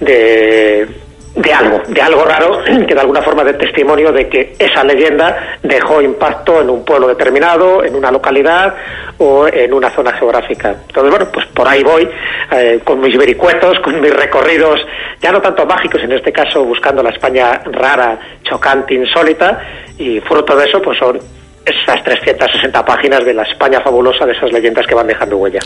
de, 0.01 0.87
de 1.35 1.53
algo, 1.53 1.83
de 1.89 2.01
algo 2.01 2.25
raro 2.25 2.63
que 2.65 2.95
de 2.95 3.01
alguna 3.01 3.23
forma 3.23 3.43
dé 3.43 3.55
testimonio 3.55 4.13
de 4.13 4.29
que 4.29 4.55
esa 4.59 4.85
leyenda 4.85 5.59
dejó 5.63 6.01
impacto 6.01 6.61
en 6.61 6.71
un 6.71 6.85
pueblo 6.85 7.09
determinado, 7.09 7.83
en 7.83 7.97
una 7.97 8.11
localidad 8.11 8.75
o 9.19 9.47
en 9.49 9.73
una 9.73 9.91
zona 9.91 10.13
geográfica. 10.13 10.77
Entonces, 10.87 11.11
bueno, 11.11 11.27
pues 11.33 11.47
por 11.47 11.67
ahí 11.67 11.83
voy, 11.83 12.09
eh, 12.53 12.81
con 12.85 13.01
mis 13.01 13.17
vericuetos, 13.17 13.79
con 13.81 14.01
mis 14.01 14.15
recorridos, 14.15 14.81
ya 15.21 15.33
no 15.33 15.41
tanto 15.41 15.67
mágicos, 15.67 16.03
en 16.03 16.13
este 16.13 16.33
caso 16.33 16.65
buscando 16.65 17.03
la 17.03 17.11
España 17.11 17.61
rara, 17.65 18.19
chocante, 18.43 18.95
insólita, 18.95 19.61
y 19.99 20.21
fruto 20.21 20.57
de 20.57 20.67
eso, 20.67 20.81
pues 20.83 20.99
son 20.99 21.19
esas 21.65 22.05
360 22.05 22.85
páginas 22.85 23.25
de 23.25 23.35
la 23.35 23.43
España 23.43 23.81
fabulosa, 23.83 24.27
de 24.27 24.33
esas 24.33 24.53
leyendas 24.53 24.87
que 24.87 24.95
van 24.95 25.07
dejando 25.07 25.37
huella. 25.37 25.61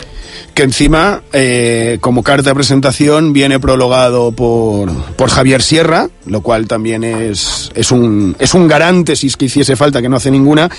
que 0.53 0.63
encima, 0.63 1.21
eh, 1.33 1.97
como 2.01 2.23
carta 2.23 2.49
de 2.49 2.55
presentación, 2.55 3.33
viene 3.33 3.59
prologado 3.59 4.31
por, 4.31 4.89
por 5.15 5.29
Javier 5.29 5.61
Sierra, 5.61 6.07
lo 6.25 6.41
cual 6.41 6.67
también 6.67 7.03
es, 7.03 7.71
es, 7.75 7.91
un, 7.91 8.35
es 8.39 8.53
un 8.53 8.67
garante, 8.67 9.15
si 9.15 9.27
es 9.27 9.37
que 9.37 9.45
hiciese 9.45 9.75
falta, 9.75 10.01
que 10.01 10.09
no 10.09 10.17
hace 10.17 10.31
ninguna. 10.31 10.69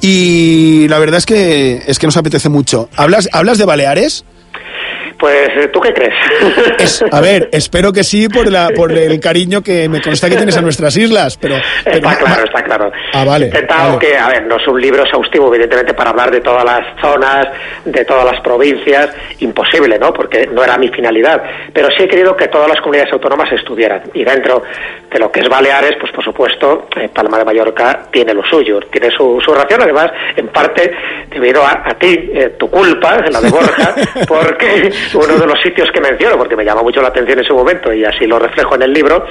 Y 0.00 0.86
la 0.88 0.98
verdad 0.98 1.18
es 1.18 1.26
que, 1.26 1.82
es 1.86 1.98
que 1.98 2.06
nos 2.06 2.16
apetece 2.16 2.48
mucho. 2.48 2.88
¿Hablas, 2.96 3.28
¿hablas 3.32 3.58
de 3.58 3.64
Baleares? 3.64 4.24
Pues, 5.20 5.48
eh, 5.56 5.68
¿tú 5.72 5.80
qué 5.80 5.92
crees? 5.92 6.14
Es- 6.78 7.04
a 7.12 7.20
ver, 7.20 7.48
espero 7.52 7.92
que 7.92 8.02
sí 8.02 8.28
por, 8.28 8.50
la, 8.50 8.70
por 8.74 8.90
el 8.90 9.20
cariño 9.20 9.62
que 9.62 9.88
me 9.88 10.00
consta 10.00 10.28
que 10.30 10.36
tienes 10.36 10.56
a 10.56 10.62
nuestras 10.62 10.96
islas, 10.96 11.36
pero... 11.36 11.56
pero- 11.84 11.96
Está 11.98 12.16
claro, 12.16 12.44
está 12.44 12.62
claro. 12.64 12.92
Ah, 13.12 13.24
vale. 13.24 13.44
He 13.44 13.48
intentado 13.48 13.96
vale. 13.96 14.06
que, 14.06 14.16
a 14.16 14.28
ver, 14.28 14.46
no 14.46 14.56
es 14.56 14.66
un 14.66 14.80
libro 14.80 15.02
exhaustivo, 15.04 15.48
evidentemente, 15.54 15.92
para 15.94 16.10
hablar 16.10 16.30
de 16.30 16.40
todas 16.40 16.64
las 16.64 16.80
zonas, 17.00 17.46
de 17.84 18.04
todas 18.04 18.24
las 18.24 18.40
provincias, 18.40 19.10
imposible, 19.40 19.98
¿no? 19.98 20.12
Porque 20.12 20.46
no 20.46 20.64
era 20.64 20.78
mi 20.78 20.88
finalidad. 20.88 21.42
Pero 21.72 21.88
sí 21.96 22.04
he 22.04 22.08
querido 22.08 22.34
que 22.34 22.48
todas 22.48 22.68
las 22.68 22.80
comunidades 22.80 23.12
autónomas 23.12 23.52
estuvieran. 23.52 24.02
Y 24.14 24.24
dentro 24.24 24.62
de 25.12 25.18
lo 25.18 25.30
que 25.30 25.40
es 25.40 25.48
Baleares, 25.48 25.96
pues 26.00 26.12
por 26.12 26.24
supuesto, 26.24 26.88
eh, 26.96 27.08
Palma 27.12 27.38
de 27.38 27.44
Mallorca 27.44 28.06
tiene 28.10 28.32
lo 28.32 28.42
suyo, 28.44 28.80
tiene 28.90 29.10
su, 29.10 29.40
su 29.44 29.52
ración, 29.52 29.82
además, 29.82 30.10
en 30.36 30.48
parte 30.48 30.92
debido 31.28 31.62
a, 31.64 31.82
a 31.84 31.94
ti, 31.98 32.30
eh, 32.32 32.54
tu 32.58 32.70
culpa, 32.70 33.18
la 33.30 33.40
de 33.40 33.50
Borja, 33.50 33.94
porque 34.28 34.90
uno 35.14 35.38
de 35.38 35.46
los 35.46 35.60
sitios 35.60 35.90
que 35.92 36.00
menciono, 36.00 36.36
porque 36.36 36.56
me 36.56 36.64
llama 36.64 36.82
mucho 36.82 37.00
la 37.02 37.08
atención 37.08 37.38
en 37.38 37.44
ese 37.44 37.52
momento 37.52 37.92
y 37.92 38.04
así 38.04 38.26
lo 38.26 38.38
reflejo 38.38 38.74
en 38.74 38.82
el 38.82 38.92
libro, 38.92 39.24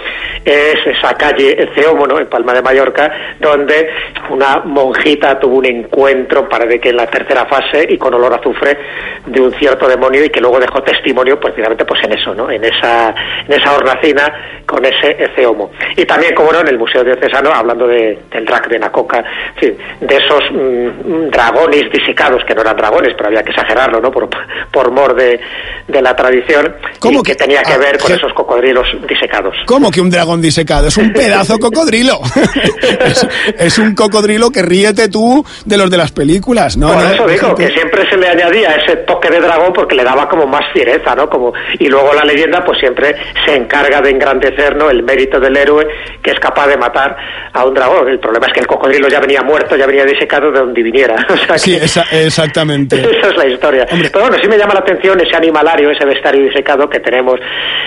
es 0.43 0.75
esa 0.85 1.13
calle 1.15 1.69
Ceómono, 1.75 2.19
en 2.19 2.27
Palma 2.27 2.53
de 2.53 2.61
Mallorca, 2.61 3.11
donde 3.39 3.89
una 4.29 4.61
monjita 4.65 5.39
tuvo 5.39 5.57
un 5.57 5.65
encuentro, 5.65 6.47
parece 6.47 6.79
que 6.79 6.89
en 6.89 6.97
la 6.97 7.07
tercera 7.07 7.45
fase 7.45 7.85
y 7.89 7.97
con 7.97 8.13
olor 8.13 8.33
a 8.33 8.37
azufre 8.37 8.77
de 9.25 9.41
un 9.41 9.53
cierto 9.53 9.87
demonio 9.87 10.23
y 10.25 10.29
que 10.29 10.39
luego 10.39 10.59
dejó 10.59 10.81
testimonio 10.81 11.39
precisamente 11.39 11.85
pues 11.85 12.03
en 12.03 12.13
eso, 12.13 12.33
¿no? 12.33 12.49
En 12.49 12.63
esa, 12.63 13.13
en 13.47 13.53
esa 13.53 13.73
hornacina 13.73 14.61
con 14.65 14.83
ese 14.85 15.23
Eceomo. 15.23 15.71
Y 15.95 16.05
también, 16.05 16.33
como 16.35 16.51
no, 16.51 16.61
en 16.61 16.67
el 16.67 16.77
Museo 16.77 17.03
Diocesano, 17.03 17.51
hablando 17.51 17.87
de, 17.87 18.19
del 18.31 18.45
drag 18.45 18.67
de 18.69 18.79
Nacoca, 18.79 19.23
de 19.59 20.15
esos 20.15 20.43
mm, 20.51 21.29
dragones 21.29 21.91
disecados, 21.91 22.43
que 22.45 22.55
no 22.55 22.61
eran 22.61 22.77
dragones, 22.77 23.13
pero 23.15 23.27
había 23.27 23.43
que 23.43 23.51
exagerarlo, 23.51 23.99
¿no? 23.99 24.11
Por, 24.11 24.29
por 24.71 24.91
mor 24.91 25.15
de, 25.15 25.39
de 25.87 26.01
la 26.01 26.15
tradición 26.15 26.75
¿Cómo 26.99 27.19
y 27.19 27.23
que, 27.23 27.31
que- 27.31 27.35
tenía 27.37 27.61
que 27.63 27.73
ah, 27.73 27.77
ver 27.77 27.97
con 27.97 28.11
esos 28.11 28.31
cocodrilos 28.33 28.87
disecados. 29.07 29.55
¿Cómo 29.65 29.89
que 29.91 30.01
un 30.01 30.09
dragón 30.09 30.41
disecado? 30.41 30.87
Es 30.87 30.97
un 30.97 31.11
pedazo 31.13 31.57
cocodrilo. 31.59 32.19
es, 33.05 33.27
es 33.57 33.79
un 33.79 33.95
cocodrilo 33.95 34.49
que 34.51 34.61
ríete 34.61 35.09
tú 35.09 35.45
de 35.65 35.77
los 35.77 35.89
de 35.89 35.97
las 35.97 36.11
películas, 36.11 36.77
¿no? 36.77 36.87
Por 36.93 37.03
no, 37.03 37.09
eso 37.13 37.27
digo 37.27 37.47
gente- 37.47 37.67
que 37.67 37.73
siempre 37.73 38.09
se 38.09 38.17
le 38.17 38.27
añadía 38.27 38.75
ese 38.75 38.97
toque 38.97 39.29
de 39.29 39.39
dragón 39.39 39.73
porque 39.73 39.95
le 39.95 40.03
daba 40.03 40.27
como 40.29 40.45
más 40.45 40.63
fiereza, 40.73 41.15
¿no? 41.15 41.29
Como 41.29 41.53
y 41.79 41.87
luego 41.87 42.13
la 42.13 42.23
leyenda 42.23 42.63
pues 42.63 42.79
siempre 42.79 43.15
se 43.45 43.55
encarga 43.55 44.01
de 44.01 44.09
engrandecer, 44.11 44.75
¿no? 44.75 44.89
El 44.89 45.03
mérito 45.03 45.39
del 45.39 45.55
héroe 45.57 45.87
que 46.21 46.31
es 46.31 46.39
capaz 46.39 46.67
de 46.67 46.77
matar 46.77 47.15
a 47.53 47.65
un 47.65 47.73
dragón. 47.73 48.07
El 48.09 48.19
problema 48.19 48.47
es 48.47 48.53
que 48.53 48.59
el 48.59 48.67
cocodrilo 48.67 49.07
ya 49.07 49.19
venía 49.19 49.41
muerto, 49.41 49.75
ya 49.75 49.85
venía 49.85 50.05
disecado 50.05 50.51
de 50.51 50.59
donde 50.59 50.83
viniera. 50.83 51.15
O 51.29 51.37
sea 51.37 51.57
Sí, 51.57 51.77
que- 51.77 51.85
esa- 51.85 52.05
exactamente. 52.11 52.95
Esa 52.99 53.29
es 53.29 53.37
la 53.37 53.45
historia. 53.47 53.85
Pero 53.89 54.21
bueno, 54.21 54.37
sí 54.41 54.47
me 54.47 54.57
llama 54.57 54.73
la 54.73 54.79
atención 54.81 55.19
ese 55.21 55.35
animalario, 55.59 55.91
ese 55.91 56.05
vestuario 56.05 56.43
disecado 56.45 56.89
que 56.89 56.99
tenemos 56.99 57.39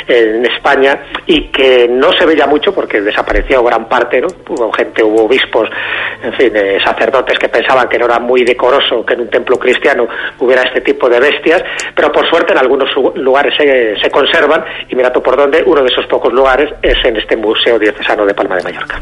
en 0.06 0.44
España 0.46 0.98
y 1.26 1.48
que 1.48 1.88
no 1.88 2.12
se 2.12 2.26
veía 2.26 2.46
mucho 2.46 2.74
porque 2.74 3.00
desapareció 3.00 3.62
gran 3.62 3.88
parte, 3.88 4.20
¿no? 4.20 4.28
Hubo 4.48 4.72
gente, 4.72 5.02
hubo 5.02 5.24
obispos, 5.24 5.68
en 6.22 6.32
fin, 6.34 6.52
eh, 6.54 6.78
sacerdotes 6.84 7.38
que 7.38 7.48
pensaban 7.48 7.88
que 7.88 7.98
no 7.98 8.06
era 8.06 8.18
muy 8.18 8.44
decoroso 8.44 9.04
que 9.04 9.14
en 9.14 9.22
un 9.22 9.30
templo 9.30 9.58
cristiano 9.58 10.06
hubiera 10.38 10.62
este 10.62 10.80
tipo 10.80 11.08
de 11.08 11.20
bestias, 11.20 11.62
pero 11.94 12.12
por 12.12 12.28
suerte 12.28 12.52
en 12.52 12.58
algunos 12.58 12.88
lugares 13.16 13.54
se, 13.56 13.96
se 14.00 14.10
conservan 14.10 14.64
y 14.88 14.94
mira 14.94 15.12
tú 15.12 15.22
por 15.22 15.36
dónde, 15.36 15.62
uno 15.64 15.82
de 15.82 15.88
esos 15.88 16.06
pocos 16.06 16.32
lugares 16.32 16.70
es 16.82 16.96
en 17.04 17.16
este 17.16 17.36
Museo 17.36 17.78
Diocesano 17.78 18.26
de 18.26 18.34
Palma 18.34 18.56
de 18.56 18.62
Mallorca. 18.64 19.00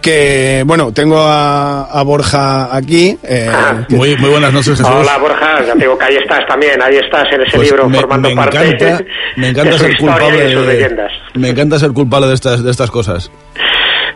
Que, 0.00 0.62
bueno, 0.66 0.92
tengo 0.92 1.18
a, 1.20 1.84
a 1.84 2.02
Borja 2.02 2.74
aquí. 2.74 3.18
eh, 3.22 3.50
Muy, 3.88 4.16
muy 4.16 4.30
buenas 4.30 4.52
noches, 4.52 4.78
Jesús. 4.78 4.86
Hola 4.86 5.18
Borja, 5.18 5.64
ya 5.66 5.72
te 5.74 5.80
digo 5.80 5.98
que 5.98 6.04
ahí 6.04 6.16
estás 6.16 6.46
también, 6.46 6.80
ahí 6.80 6.96
estás 6.96 7.24
en 7.32 7.42
ese 7.42 7.56
Pues 7.56 7.68
libro 7.70 7.88
me, 7.88 7.98
formando 7.98 8.28
me 8.28 8.34
parte 8.36 8.58
encanta, 8.58 9.04
me 9.36 9.48
encanta 9.48 9.72
de 9.72 9.78
ser 9.78 9.90
historia 9.90 10.14
culpable 10.18 10.38
y 10.38 10.48
de 10.48 10.54
sus 10.54 10.66
de, 10.66 10.72
leyendas. 10.74 11.12
me 11.34 11.48
encanta 11.48 11.78
ser 11.78 11.92
culpable 11.92 12.28
de 12.28 12.34
estas 12.34 12.62
de 12.62 12.70
estas 12.70 12.90
cosas. 12.90 13.30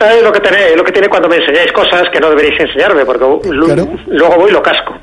Eh, 0.03 0.21
lo 0.23 0.33
que 0.33 0.41
tiene, 0.41 0.75
lo 0.77 0.83
que 0.85 0.93
tiene 0.93 1.09
cuando 1.09 1.29
me 1.29 1.37
enseñáis 1.37 1.71
cosas 1.73 2.03
que 2.13 2.19
no 2.21 2.29
deberéis 2.31 2.61
enseñarme, 2.61 3.05
porque 3.05 3.25
lu- 3.51 3.99
luego 4.09 4.35
voy 4.37 4.51
y 4.51 4.53
lo 4.53 4.63
casco. 4.63 4.95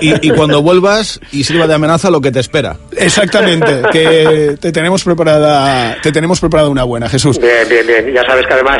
Y, 0.00 0.28
y 0.28 0.30
cuando 0.30 0.62
vuelvas 0.62 1.20
y 1.32 1.44
sirva 1.44 1.66
de 1.66 1.74
amenaza 1.74 2.10
lo 2.10 2.20
que 2.20 2.30
te 2.32 2.40
espera. 2.40 2.76
Exactamente, 2.96 3.82
que 3.92 4.56
te 4.60 4.72
tenemos 4.72 5.04
preparada, 5.04 5.96
te 6.02 6.10
tenemos 6.12 6.40
preparada 6.40 6.68
una 6.68 6.84
buena, 6.84 7.08
Jesús. 7.08 7.38
Bien, 7.38 7.68
bien, 7.68 7.86
bien. 7.86 8.12
Ya 8.14 8.24
sabes 8.24 8.46
que 8.46 8.54
además 8.54 8.78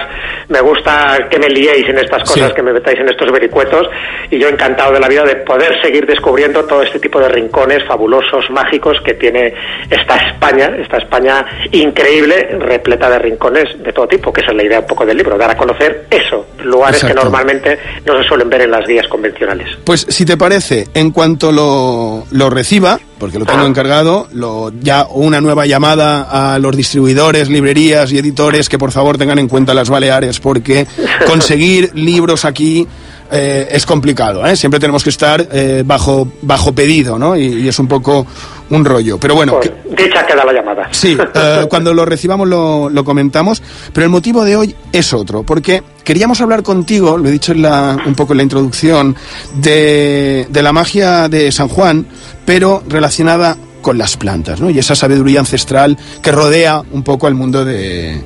me 0.48 0.60
gusta 0.60 1.18
que 1.30 1.38
me 1.38 1.48
liéis 1.48 1.88
en 1.88 1.98
estas 1.98 2.22
cosas, 2.28 2.48
Sí. 2.48 2.54
que 2.54 2.62
me 2.62 2.72
metáis 2.72 2.98
en 2.98 3.08
estos 3.08 3.30
vericuetos, 3.30 3.86
y 4.30 4.38
yo 4.38 4.48
encantado 4.48 4.92
de 4.92 5.00
la 5.00 5.08
vida 5.08 5.24
de 5.24 5.36
poder 5.36 5.80
seguir 5.82 6.06
descubriendo 6.06 6.64
todo 6.64 6.82
este 6.82 6.98
tipo 6.98 7.20
de 7.20 7.28
rincones 7.28 7.84
fabulosos, 7.86 8.50
mágicos 8.50 8.96
que 9.04 9.14
tiene 9.14 9.52
esta 9.90 10.16
España, 10.16 10.70
esta 10.78 10.98
España 10.98 11.44
increíble, 11.70 12.56
repleta 12.58 13.08
de 13.10 13.18
rincones 13.18 13.82
de 13.82 13.92
todo 13.92 14.06
tipo, 14.08 14.32
que 14.32 14.40
esa 14.40 14.50
es 14.50 14.56
la 14.56 14.64
idea 14.64 14.80
un 14.80 14.86
poco 14.86 15.01
del 15.06 15.16
libro, 15.16 15.36
dar 15.38 15.50
a 15.50 15.56
conocer 15.56 16.06
eso, 16.10 16.46
lugares 16.62 17.02
que 17.04 17.14
normalmente 17.14 17.78
no 18.06 18.20
se 18.20 18.28
suelen 18.28 18.48
ver 18.48 18.62
en 18.62 18.70
las 18.70 18.86
guías 18.86 19.06
convencionales. 19.08 19.68
Pues 19.84 20.06
si 20.08 20.24
te 20.24 20.36
parece, 20.36 20.88
en 20.94 21.10
cuanto 21.10 21.52
lo, 21.52 22.24
lo 22.30 22.50
reciba, 22.50 22.98
porque 23.18 23.38
lo 23.38 23.44
tengo 23.44 23.66
encargado, 23.66 24.26
lo, 24.32 24.72
ya 24.80 25.06
una 25.08 25.40
nueva 25.40 25.66
llamada 25.66 26.54
a 26.54 26.58
los 26.58 26.76
distribuidores, 26.76 27.48
librerías 27.48 28.12
y 28.12 28.18
editores 28.18 28.68
que 28.68 28.78
por 28.78 28.90
favor 28.90 29.16
tengan 29.18 29.38
en 29.38 29.48
cuenta 29.48 29.74
las 29.74 29.90
Baleares, 29.90 30.40
porque 30.40 30.86
conseguir 31.26 31.90
libros 31.94 32.44
aquí 32.44 32.88
eh, 33.32 33.68
es 33.70 33.86
complicado, 33.86 34.46
¿eh? 34.46 34.54
siempre 34.56 34.78
tenemos 34.78 35.02
que 35.02 35.10
estar 35.10 35.48
eh, 35.50 35.82
bajo, 35.86 36.28
bajo 36.42 36.72
pedido, 36.74 37.18
¿no? 37.18 37.36
Y, 37.36 37.62
y 37.62 37.68
es 37.68 37.78
un 37.78 37.88
poco 37.88 38.26
un 38.70 38.84
rollo. 38.84 39.18
Pero 39.18 39.34
bueno, 39.34 39.58
que- 39.60 39.72
Dicha 39.96 40.24
queda 40.26 40.44
la 40.44 40.52
llamada. 40.52 40.88
Sí, 40.90 41.16
eh, 41.34 41.66
cuando 41.70 41.92
lo 41.94 42.04
recibamos 42.04 42.46
lo, 42.48 42.88
lo 42.90 43.04
comentamos, 43.04 43.62
pero 43.92 44.04
el 44.04 44.10
motivo 44.10 44.44
de 44.44 44.56
hoy 44.56 44.76
es 44.92 45.12
otro, 45.12 45.42
porque 45.42 45.82
queríamos 46.04 46.40
hablar 46.40 46.62
contigo, 46.62 47.18
lo 47.18 47.28
he 47.28 47.32
dicho 47.32 47.52
en 47.52 47.62
la, 47.62 47.96
un 48.06 48.14
poco 48.14 48.32
en 48.32 48.36
la 48.38 48.42
introducción, 48.42 49.16
de, 49.56 50.46
de 50.48 50.62
la 50.62 50.72
magia 50.72 51.28
de 51.28 51.50
San 51.52 51.68
Juan, 51.68 52.06
pero 52.44 52.82
relacionada 52.88 53.56
con 53.80 53.98
las 53.98 54.16
plantas, 54.16 54.60
¿no? 54.60 54.70
Y 54.70 54.78
esa 54.78 54.94
sabiduría 54.94 55.40
ancestral 55.40 55.98
que 56.22 56.30
rodea 56.30 56.82
un 56.92 57.02
poco 57.02 57.26
al 57.26 57.34
mundo 57.34 57.64
de, 57.64 58.22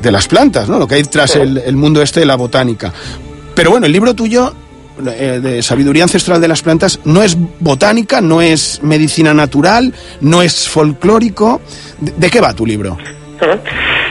de 0.00 0.10
las 0.12 0.26
plantas, 0.28 0.68
¿no? 0.68 0.78
Lo 0.78 0.86
que 0.88 0.94
hay 0.96 1.02
tras 1.04 1.36
el, 1.36 1.58
el 1.58 1.76
mundo 1.76 2.00
este 2.02 2.20
de 2.20 2.26
la 2.26 2.36
botánica. 2.36 2.92
Pero 3.54 3.70
bueno, 3.70 3.86
el 3.86 3.92
libro 3.92 4.14
tuyo 4.14 4.54
eh, 5.06 5.40
de 5.42 5.62
sabiduría 5.62 6.04
ancestral 6.04 6.40
de 6.40 6.48
las 6.48 6.62
plantas 6.62 7.00
no 7.04 7.22
es 7.22 7.36
botánica, 7.60 8.20
no 8.20 8.42
es 8.42 8.80
medicina 8.82 9.32
natural, 9.34 9.92
no 10.20 10.42
es 10.42 10.68
folclórico. 10.68 11.60
¿De, 12.00 12.30
qué 12.30 12.40
va 12.40 12.52
tu 12.52 12.66
libro? 12.66 12.98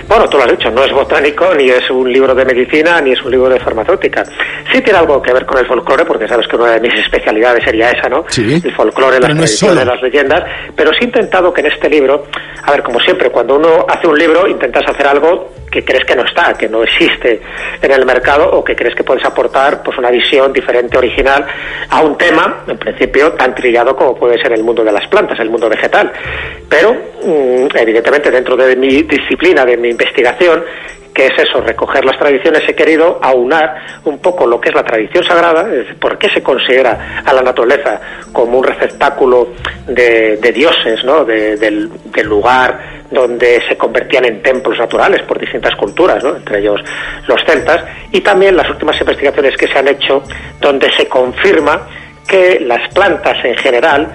Bueno, 0.07 0.27
tú 0.27 0.37
lo 0.37 0.43
has 0.43 0.51
dicho, 0.51 0.69
no 0.71 0.83
es 0.83 0.91
botánico, 0.91 1.53
ni 1.55 1.69
es 1.69 1.89
un 1.89 2.11
libro 2.11 2.35
de 2.35 2.45
medicina, 2.45 2.99
ni 3.01 3.11
es 3.11 3.21
un 3.23 3.31
libro 3.31 3.49
de 3.49 3.59
farmacéutica. 3.59 4.23
Sí 4.71 4.81
tiene 4.81 4.99
algo 4.99 5.21
que 5.21 5.33
ver 5.33 5.45
con 5.45 5.57
el 5.57 5.65
folclore, 5.65 6.05
porque 6.05 6.27
sabes 6.27 6.47
que 6.47 6.55
una 6.55 6.71
de 6.71 6.79
mis 6.79 6.93
especialidades 6.99 7.63
sería 7.63 7.91
esa, 7.91 8.09
¿no? 8.09 8.25
Sí. 8.27 8.61
El 8.63 8.75
folclore, 8.75 9.19
las 9.19 9.29
no 9.29 9.35
tradiciones, 9.37 9.85
las 9.85 10.01
leyendas. 10.01 10.43
Pero 10.75 10.91
sí 10.93 10.99
he 11.01 11.05
intentado 11.05 11.53
que 11.53 11.61
en 11.61 11.67
este 11.67 11.89
libro, 11.89 12.25
a 12.63 12.71
ver, 12.71 12.83
como 12.83 12.99
siempre, 12.99 13.29
cuando 13.29 13.55
uno 13.55 13.85
hace 13.87 14.07
un 14.07 14.17
libro, 14.17 14.47
intentas 14.47 14.83
hacer 14.87 15.07
algo 15.07 15.51
que 15.71 15.83
crees 15.85 16.03
que 16.05 16.15
no 16.15 16.23
está, 16.23 16.53
que 16.53 16.67
no 16.67 16.83
existe 16.83 17.41
en 17.81 17.91
el 17.91 18.05
mercado 18.05 18.51
o 18.51 18.63
que 18.63 18.75
crees 18.75 18.93
que 18.93 19.03
puedes 19.03 19.23
aportar 19.23 19.81
pues 19.81 19.97
una 19.97 20.11
visión 20.11 20.51
diferente, 20.51 20.97
original 20.97 21.45
a 21.89 22.01
un 22.01 22.17
tema, 22.17 22.63
en 22.67 22.77
principio, 22.77 23.31
tan 23.33 23.55
trillado 23.55 23.95
como 23.95 24.15
puede 24.15 24.39
ser 24.41 24.51
el 24.51 24.63
mundo 24.63 24.83
de 24.83 24.91
las 24.91 25.07
plantas, 25.07 25.39
el 25.39 25.49
mundo 25.49 25.69
vegetal. 25.69 26.11
Pero, 26.67 26.93
mm, 26.93 27.77
evidentemente, 27.77 28.29
dentro 28.29 28.57
de 28.57 28.75
mi 28.75 29.03
disciplina, 29.03 29.65
de 29.65 29.77
mi 29.77 29.90
investigación, 29.91 30.63
que 31.13 31.25
es 31.25 31.37
eso, 31.37 31.59
recoger 31.61 32.05
las 32.05 32.17
tradiciones, 32.17 32.63
he 32.67 32.73
querido 32.73 33.19
aunar 33.21 33.75
un 34.05 34.19
poco 34.19 34.47
lo 34.47 34.61
que 34.61 34.69
es 34.69 34.75
la 34.75 34.83
tradición 34.83 35.23
sagrada, 35.25 35.63
es 35.63 35.79
decir, 35.79 35.99
por 35.99 36.17
qué 36.17 36.29
se 36.29 36.41
considera 36.41 37.21
a 37.25 37.33
la 37.33 37.41
naturaleza 37.41 37.99
como 38.31 38.59
un 38.59 38.63
receptáculo 38.63 39.49
de, 39.87 40.37
dioses, 40.53 41.03
¿no? 41.03 41.25
De- 41.25 41.57
del, 41.57 41.89
del 42.05 42.27
lugar 42.27 43.01
donde 43.11 43.61
se 43.67 43.75
convertían 43.75 44.23
en 44.23 44.41
templos 44.41 44.77
naturales 44.79 45.21
por 45.23 45.37
distintas 45.37 45.75
culturas, 45.75 46.23
¿no? 46.23 46.33
entre 46.37 46.59
ellos 46.59 46.79
los 47.27 47.43
celtas, 47.45 47.83
y 48.13 48.21
también 48.21 48.55
las 48.55 48.69
últimas 48.69 48.97
investigaciones 49.01 49.57
que 49.57 49.67
se 49.67 49.77
han 49.77 49.89
hecho 49.89 50.23
donde 50.61 50.89
se 50.93 51.07
confirma 51.07 51.89
que 52.25 52.61
las 52.61 52.87
plantas 52.93 53.43
en 53.43 53.57
general 53.57 54.07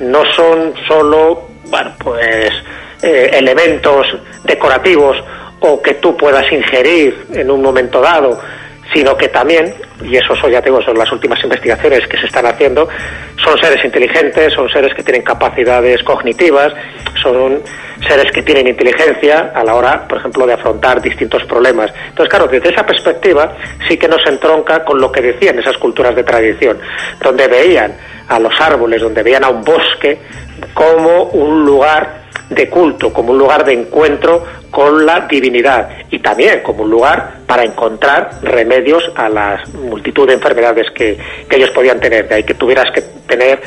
no 0.00 0.22
son 0.36 0.74
solo, 0.86 1.48
bueno, 1.70 1.92
pues 1.98 2.50
eh, 3.02 3.30
elementos 3.32 4.06
decorativos 4.44 5.16
o 5.60 5.80
que 5.80 5.94
tú 5.94 6.16
puedas 6.16 6.50
ingerir 6.52 7.26
en 7.32 7.50
un 7.50 7.62
momento 7.62 8.00
dado, 8.00 8.40
sino 8.92 9.16
que 9.16 9.28
también, 9.28 9.72
y 10.02 10.16
eso 10.16 10.34
ya 10.48 10.60
te 10.60 10.68
digo, 10.68 10.82
son 10.82 10.98
las 10.98 11.10
últimas 11.12 11.42
investigaciones 11.42 12.06
que 12.06 12.18
se 12.18 12.26
están 12.26 12.46
haciendo, 12.46 12.88
son 13.42 13.58
seres 13.58 13.84
inteligentes, 13.84 14.52
son 14.52 14.68
seres 14.68 14.92
que 14.94 15.02
tienen 15.02 15.22
capacidades 15.22 16.02
cognitivas, 16.02 16.72
son 17.22 17.62
seres 18.06 18.30
que 18.32 18.42
tienen 18.42 18.68
inteligencia 18.68 19.52
a 19.54 19.64
la 19.64 19.74
hora, 19.74 20.06
por 20.06 20.18
ejemplo, 20.18 20.46
de 20.46 20.54
afrontar 20.54 21.00
distintos 21.00 21.44
problemas. 21.44 21.92
Entonces, 22.08 22.28
claro, 22.28 22.48
desde 22.48 22.70
esa 22.70 22.84
perspectiva 22.84 23.56
sí 23.88 23.96
que 23.96 24.08
nos 24.08 24.24
entronca 24.26 24.84
con 24.84 25.00
lo 25.00 25.10
que 25.10 25.22
decían 25.22 25.58
esas 25.58 25.78
culturas 25.78 26.14
de 26.14 26.24
tradición, 26.24 26.78
donde 27.20 27.46
veían 27.46 27.94
a 28.28 28.38
los 28.38 28.52
árboles, 28.60 29.00
donde 29.00 29.22
veían 29.22 29.44
a 29.44 29.48
un 29.48 29.62
bosque 29.62 30.18
como 30.74 31.24
un 31.24 31.64
lugar 31.64 32.21
de 32.54 32.68
culto, 32.68 33.12
como 33.12 33.32
un 33.32 33.38
lugar 33.38 33.64
de 33.64 33.72
encuentro 33.72 34.44
con 34.70 35.04
la 35.04 35.20
divinidad 35.20 35.88
y 36.10 36.18
también 36.18 36.60
como 36.62 36.84
un 36.84 36.90
lugar 36.90 37.40
para 37.46 37.64
encontrar 37.64 38.30
remedios 38.42 39.10
a 39.14 39.28
la 39.28 39.62
multitud 39.74 40.26
de 40.26 40.34
enfermedades 40.34 40.90
que, 40.92 41.18
que 41.48 41.56
ellos 41.56 41.70
podían 41.70 42.00
tener. 42.00 42.28
De 42.28 42.36
ahí 42.36 42.44
que 42.44 42.54
tuvieras 42.54 42.90
que 42.92 43.02
tener 43.26 43.60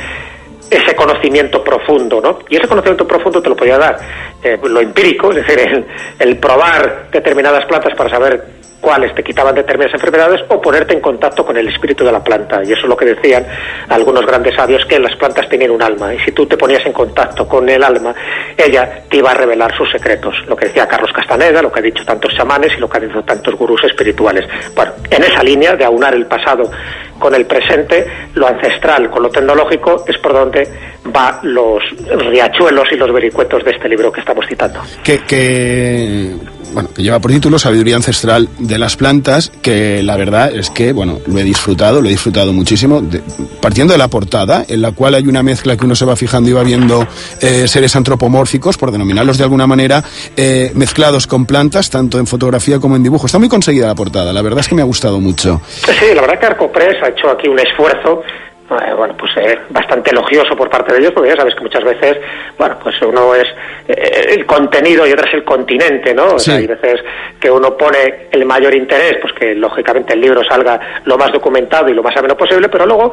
ese 0.69 0.95
conocimiento 0.95 1.63
profundo, 1.63 2.21
¿no? 2.21 2.39
Y 2.49 2.57
ese 2.57 2.67
conocimiento 2.67 3.07
profundo 3.07 3.41
te 3.41 3.49
lo 3.49 3.55
podía 3.55 3.77
dar 3.77 3.97
eh, 4.43 4.57
lo 4.63 4.81
empírico, 4.81 5.29
es 5.31 5.35
decir, 5.35 5.59
el, 5.59 5.85
el 6.19 6.37
probar 6.37 7.07
determinadas 7.11 7.65
plantas 7.65 7.93
para 7.95 8.09
saber 8.09 8.43
cuáles 8.85 9.15
te 9.15 9.23
quitaban 9.23 9.55
determinadas 9.55 9.95
enfermedades 9.95 10.41
o 10.47 10.61
ponerte 10.61 10.93
en 10.93 11.01
contacto 11.01 11.43
con 11.43 11.57
el 11.57 11.67
espíritu 11.67 12.05
de 12.05 12.11
la 12.11 12.23
planta. 12.23 12.61
Y 12.63 12.71
eso 12.71 12.81
es 12.83 12.87
lo 12.87 12.95
que 12.95 13.05
decían 13.05 13.43
algunos 13.89 14.23
grandes 14.27 14.53
sabios, 14.55 14.85
que 14.85 14.99
las 14.99 15.15
plantas 15.15 15.49
tenían 15.49 15.71
un 15.71 15.81
alma. 15.81 16.13
Y 16.13 16.19
si 16.19 16.31
tú 16.31 16.45
te 16.45 16.55
ponías 16.55 16.85
en 16.85 16.93
contacto 16.93 17.47
con 17.47 17.67
el 17.67 17.83
alma, 17.83 18.13
ella 18.55 19.01
te 19.09 19.17
iba 19.17 19.31
a 19.31 19.33
revelar 19.33 19.75
sus 19.75 19.89
secretos. 19.89 20.35
Lo 20.47 20.55
que 20.55 20.67
decía 20.67 20.87
Carlos 20.87 21.11
Castaneda, 21.11 21.63
lo 21.63 21.71
que 21.71 21.79
han 21.79 21.85
dicho 21.85 22.05
tantos 22.05 22.31
chamanes 22.35 22.73
y 22.77 22.79
lo 22.79 22.87
que 22.87 22.99
han 22.99 23.07
dicho 23.07 23.23
tantos 23.23 23.55
gurús 23.55 23.83
espirituales. 23.85 24.45
Bueno, 24.75 24.91
en 25.09 25.23
esa 25.23 25.41
línea 25.41 25.75
de 25.75 25.83
aunar 25.83 26.13
el 26.13 26.27
pasado 26.27 26.69
con 27.17 27.33
el 27.33 27.47
presente, 27.47 28.05
lo 28.35 28.47
ancestral 28.47 29.09
con 29.09 29.23
lo 29.23 29.29
tecnológico, 29.29 30.05
es 30.07 30.17
por 30.19 30.33
donde 30.33 30.69
va 31.15 31.39
los 31.41 31.81
riachuelos 32.29 32.87
y 32.91 32.97
los 32.97 33.11
vericuetos 33.11 33.63
de 33.63 33.71
este 33.71 33.89
libro 33.89 34.11
que 34.11 34.19
estamos 34.19 34.45
citando. 34.47 34.81
Que, 35.03 35.23
que 35.23 36.35
bueno, 36.75 36.89
que 36.93 37.01
lleva 37.01 37.19
por 37.19 37.31
título 37.31 37.57
Sabiduría 37.57 37.95
Ancestral 37.95 38.49
de 38.59 38.74
las 38.79 38.95
Plantas, 38.95 39.51
que 39.61 40.01
la 40.03 40.15
verdad 40.17 40.53
es 40.55 40.69
que, 40.69 40.93
bueno, 40.93 41.19
lo 41.27 41.37
he 41.39 41.43
disfrutado, 41.43 42.01
lo 42.01 42.07
he 42.07 42.11
disfrutado 42.11 42.53
muchísimo, 42.53 43.01
de- 43.01 43.21
partiendo 43.61 43.93
de 43.93 43.97
la 43.97 44.07
portada, 44.07 44.65
en 44.67 44.81
la 44.81 44.91
cual 44.91 45.15
hay 45.15 45.27
una 45.27 45.43
mezcla 45.43 45.75
que 45.77 45.85
uno 45.85 45.95
se 45.95 46.05
va 46.05 46.15
fijando 46.15 46.49
y 46.49 46.53
va 46.53 46.63
viendo 46.63 47.07
eh, 47.41 47.67
seres 47.67 47.95
antropomórficos, 47.95 48.77
por 48.77 48.91
denominarlos 48.91 49.37
de 49.37 49.43
alguna 49.43 49.67
manera, 49.67 50.03
eh, 50.35 50.71
mezclados 50.75 51.27
con 51.27 51.45
plantas, 51.45 51.89
tanto 51.89 52.19
en 52.19 52.27
fotografía 52.27 52.79
como 52.79 52.95
en 52.95 53.03
dibujo. 53.03 53.25
Está 53.25 53.39
muy 53.39 53.49
conseguida 53.49 53.87
la 53.87 53.95
portada, 53.95 54.31
la 54.33 54.41
verdad 54.41 54.59
es 54.61 54.67
que 54.67 54.75
me 54.75 54.81
ha 54.81 54.85
gustado 54.85 55.19
mucho. 55.19 55.61
Sí, 55.65 56.13
la 56.13 56.21
verdad 56.21 56.39
que 56.39 56.45
Arcopress 56.47 56.95
ha 57.03 57.09
hecho 57.09 57.29
aquí 57.29 57.47
un 57.47 57.59
esfuerzo 57.59 58.21
eh, 58.71 58.93
bueno, 58.97 59.15
pues 59.17 59.31
eh, 59.37 59.59
bastante 59.69 60.09
elogioso 60.11 60.55
por 60.55 60.69
parte 60.69 60.93
de 60.93 60.99
ellos, 60.99 61.11
porque 61.13 61.29
ya 61.29 61.35
sabes 61.35 61.53
que 61.55 61.61
muchas 61.61 61.83
veces, 61.83 62.17
bueno, 62.57 62.77
pues 62.81 62.99
uno 63.01 63.35
es 63.35 63.45
eh, 63.87 64.33
el 64.35 64.45
contenido 64.45 65.05
y 65.05 65.11
otro 65.11 65.27
es 65.27 65.33
el 65.35 65.43
continente, 65.43 66.13
¿no? 66.13 66.33
O 66.35 66.39
sea, 66.39 66.55
Sí. 66.55 66.61
hay 66.61 66.67
veces 66.67 67.01
que 67.39 67.51
uno 67.51 67.77
pone 67.77 68.27
el 68.31 68.43
mayor 68.45 68.73
interés, 68.73 69.17
pues 69.21 69.33
que 69.33 69.53
lógicamente 69.53 70.13
el 70.13 70.21
libro 70.21 70.43
salga 70.43 70.79
lo 71.05 71.17
más 71.17 71.31
documentado 71.31 71.89
y 71.89 71.93
lo 71.93 72.01
más 72.01 72.15
ameno 72.17 72.35
posible, 72.35 72.67
pero 72.69 72.85
luego 72.87 73.11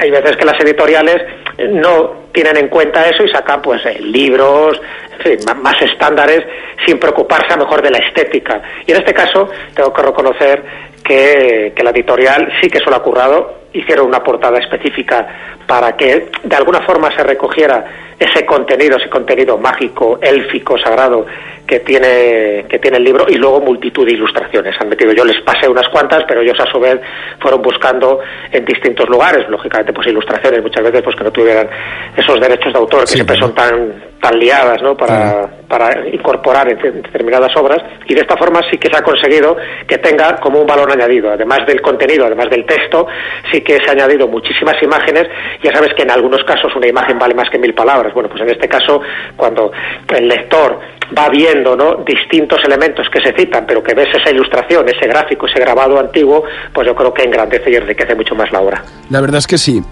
hay 0.00 0.10
veces 0.10 0.36
que 0.36 0.44
las 0.46 0.58
editoriales 0.60 1.22
no 1.58 2.26
tienen 2.32 2.56
en 2.56 2.68
cuenta 2.68 3.06
eso 3.08 3.22
y 3.22 3.28
sacan 3.30 3.60
pues 3.62 3.84
eh, 3.86 3.98
libros, 4.00 4.80
en 5.18 5.38
fin, 5.38 5.38
más 5.62 5.80
estándares 5.82 6.42
sin 6.86 6.98
preocuparse 6.98 7.52
a 7.52 7.56
mejor 7.56 7.82
de 7.82 7.90
la 7.90 7.98
estética. 7.98 8.62
Y 8.86 8.92
en 8.92 8.98
este 8.98 9.12
caso 9.14 9.48
tengo 9.74 9.92
que 9.92 10.02
reconocer 10.02 10.62
que, 11.04 11.72
que 11.76 11.82
la 11.82 11.90
editorial 11.90 12.50
sí 12.60 12.68
que 12.68 12.78
se 12.78 12.90
lo 12.90 12.96
ha 12.96 13.02
currado, 13.02 13.65
hicieron 13.78 14.06
una 14.06 14.22
portada 14.22 14.58
específica 14.58 15.26
para 15.66 15.96
que 15.96 16.30
de 16.42 16.56
alguna 16.56 16.80
forma 16.82 17.10
se 17.16 17.22
recogiera 17.22 17.84
ese 18.18 18.46
contenido, 18.46 18.96
ese 18.96 19.10
contenido 19.10 19.58
mágico, 19.58 20.18
élfico, 20.22 20.78
sagrado 20.78 21.26
que 21.66 21.80
tiene, 21.80 22.64
que 22.68 22.78
tiene 22.78 22.98
el 22.98 23.04
libro 23.04 23.26
y 23.28 23.34
luego 23.34 23.60
multitud 23.60 24.06
de 24.06 24.12
ilustraciones. 24.12 24.74
Han 24.80 24.88
metido, 24.88 25.12
yo 25.12 25.24
les 25.24 25.40
pasé 25.42 25.68
unas 25.68 25.88
cuantas, 25.88 26.24
pero 26.26 26.40
ellos 26.40 26.58
a 26.60 26.70
su 26.70 26.78
vez 26.78 27.00
fueron 27.40 27.60
buscando 27.60 28.20
en 28.52 28.64
distintos 28.64 29.08
lugares, 29.08 29.48
lógicamente 29.48 29.92
pues 29.92 30.06
ilustraciones 30.06 30.62
muchas 30.62 30.84
veces 30.84 31.02
pues 31.02 31.16
que 31.16 31.24
no 31.24 31.32
tuvieran 31.32 31.68
esos 32.16 32.40
derechos 32.40 32.72
de 32.72 32.78
autor 32.78 33.00
que 33.00 33.06
siempre 33.08 33.36
son 33.36 33.52
tan, 33.54 33.92
tan 34.20 34.38
liadas 34.38 34.80
¿no? 34.80 34.96
para, 34.96 35.48
para 35.68 36.06
incorporar 36.08 36.70
en 36.70 36.76
en 36.86 37.02
determinadas 37.02 37.54
obras. 37.56 37.82
Y 38.06 38.14
de 38.14 38.20
esta 38.20 38.36
forma 38.36 38.60
sí 38.70 38.78
que 38.78 38.88
se 38.88 38.96
ha 38.96 39.02
conseguido 39.02 39.56
que 39.88 39.98
tenga 39.98 40.36
como 40.36 40.60
un 40.60 40.66
valor 40.66 40.90
añadido, 40.92 41.32
además 41.32 41.66
del 41.66 41.80
contenido, 41.80 42.26
además 42.26 42.48
del 42.48 42.64
texto, 42.64 43.06
sí 43.50 43.60
que 43.66 43.78
se 43.78 43.88
ha 43.88 43.92
añadido 43.92 44.28
muchísimas 44.28 44.80
imágenes, 44.82 45.24
ya 45.62 45.72
sabes 45.72 45.92
que 45.94 46.02
en 46.02 46.10
algunos 46.10 46.42
casos 46.44 46.74
una 46.76 46.86
imagen 46.86 47.18
vale 47.18 47.34
más 47.34 47.50
que 47.50 47.58
mil 47.58 47.74
palabras, 47.74 48.14
bueno 48.14 48.28
pues 48.28 48.40
en 48.42 48.50
este 48.50 48.68
caso 48.68 49.00
cuando 49.36 49.72
el 50.14 50.28
lector 50.28 50.78
va 51.16 51.28
viendo 51.28 51.76
¿no? 51.76 51.96
distintos 52.04 52.62
elementos 52.64 53.06
que 53.12 53.20
se 53.20 53.32
citan, 53.36 53.64
pero 53.66 53.82
que 53.82 53.94
ves 53.94 54.08
esa 54.14 54.30
ilustración, 54.30 54.88
ese 54.88 55.06
gráfico, 55.06 55.46
ese 55.46 55.60
grabado 55.60 55.98
antiguo, 55.98 56.44
pues 56.72 56.86
yo 56.86 56.94
creo 56.94 57.12
que 57.12 57.22
engrandece 57.22 57.70
y 57.70 57.76
enriquece 57.76 58.14
mucho 58.14 58.34
más 58.34 58.50
la 58.52 58.60
obra. 58.60 58.84
La 59.10 59.20
verdad 59.20 59.38
es 59.38 59.46
que 59.46 59.58
sí. 59.58 59.82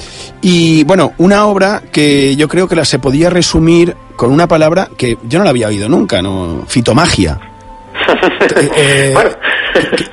Y 0.42 0.84
bueno, 0.84 1.12
una 1.18 1.46
obra 1.46 1.82
que 1.92 2.36
yo 2.36 2.48
creo 2.48 2.68
que 2.68 2.76
la 2.76 2.84
se 2.84 2.98
podía 2.98 3.30
resumir 3.30 3.94
con 4.16 4.32
una 4.32 4.48
palabra 4.48 4.88
que 4.96 5.16
yo 5.24 5.38
no 5.38 5.44
la 5.44 5.50
había 5.50 5.68
oído 5.68 5.88
nunca, 5.88 6.22
¿no? 6.22 6.64
Fitomagia. 6.66 7.38
Eh, 8.76 9.14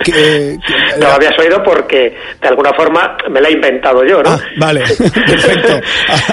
que- 0.03 0.11
que- 0.11 0.57
No 0.99 1.07
lo 1.07 1.13
habías 1.13 1.37
oído 1.39 1.61
porque 1.63 2.15
de 2.41 2.47
alguna 2.47 2.73
forma 2.73 3.17
me 3.29 3.41
la 3.41 3.49
he 3.49 3.53
inventado 3.53 4.03
yo, 4.05 4.21
¿no? 4.23 4.39
Vale, 4.57 4.81
perfecto. 4.97 5.79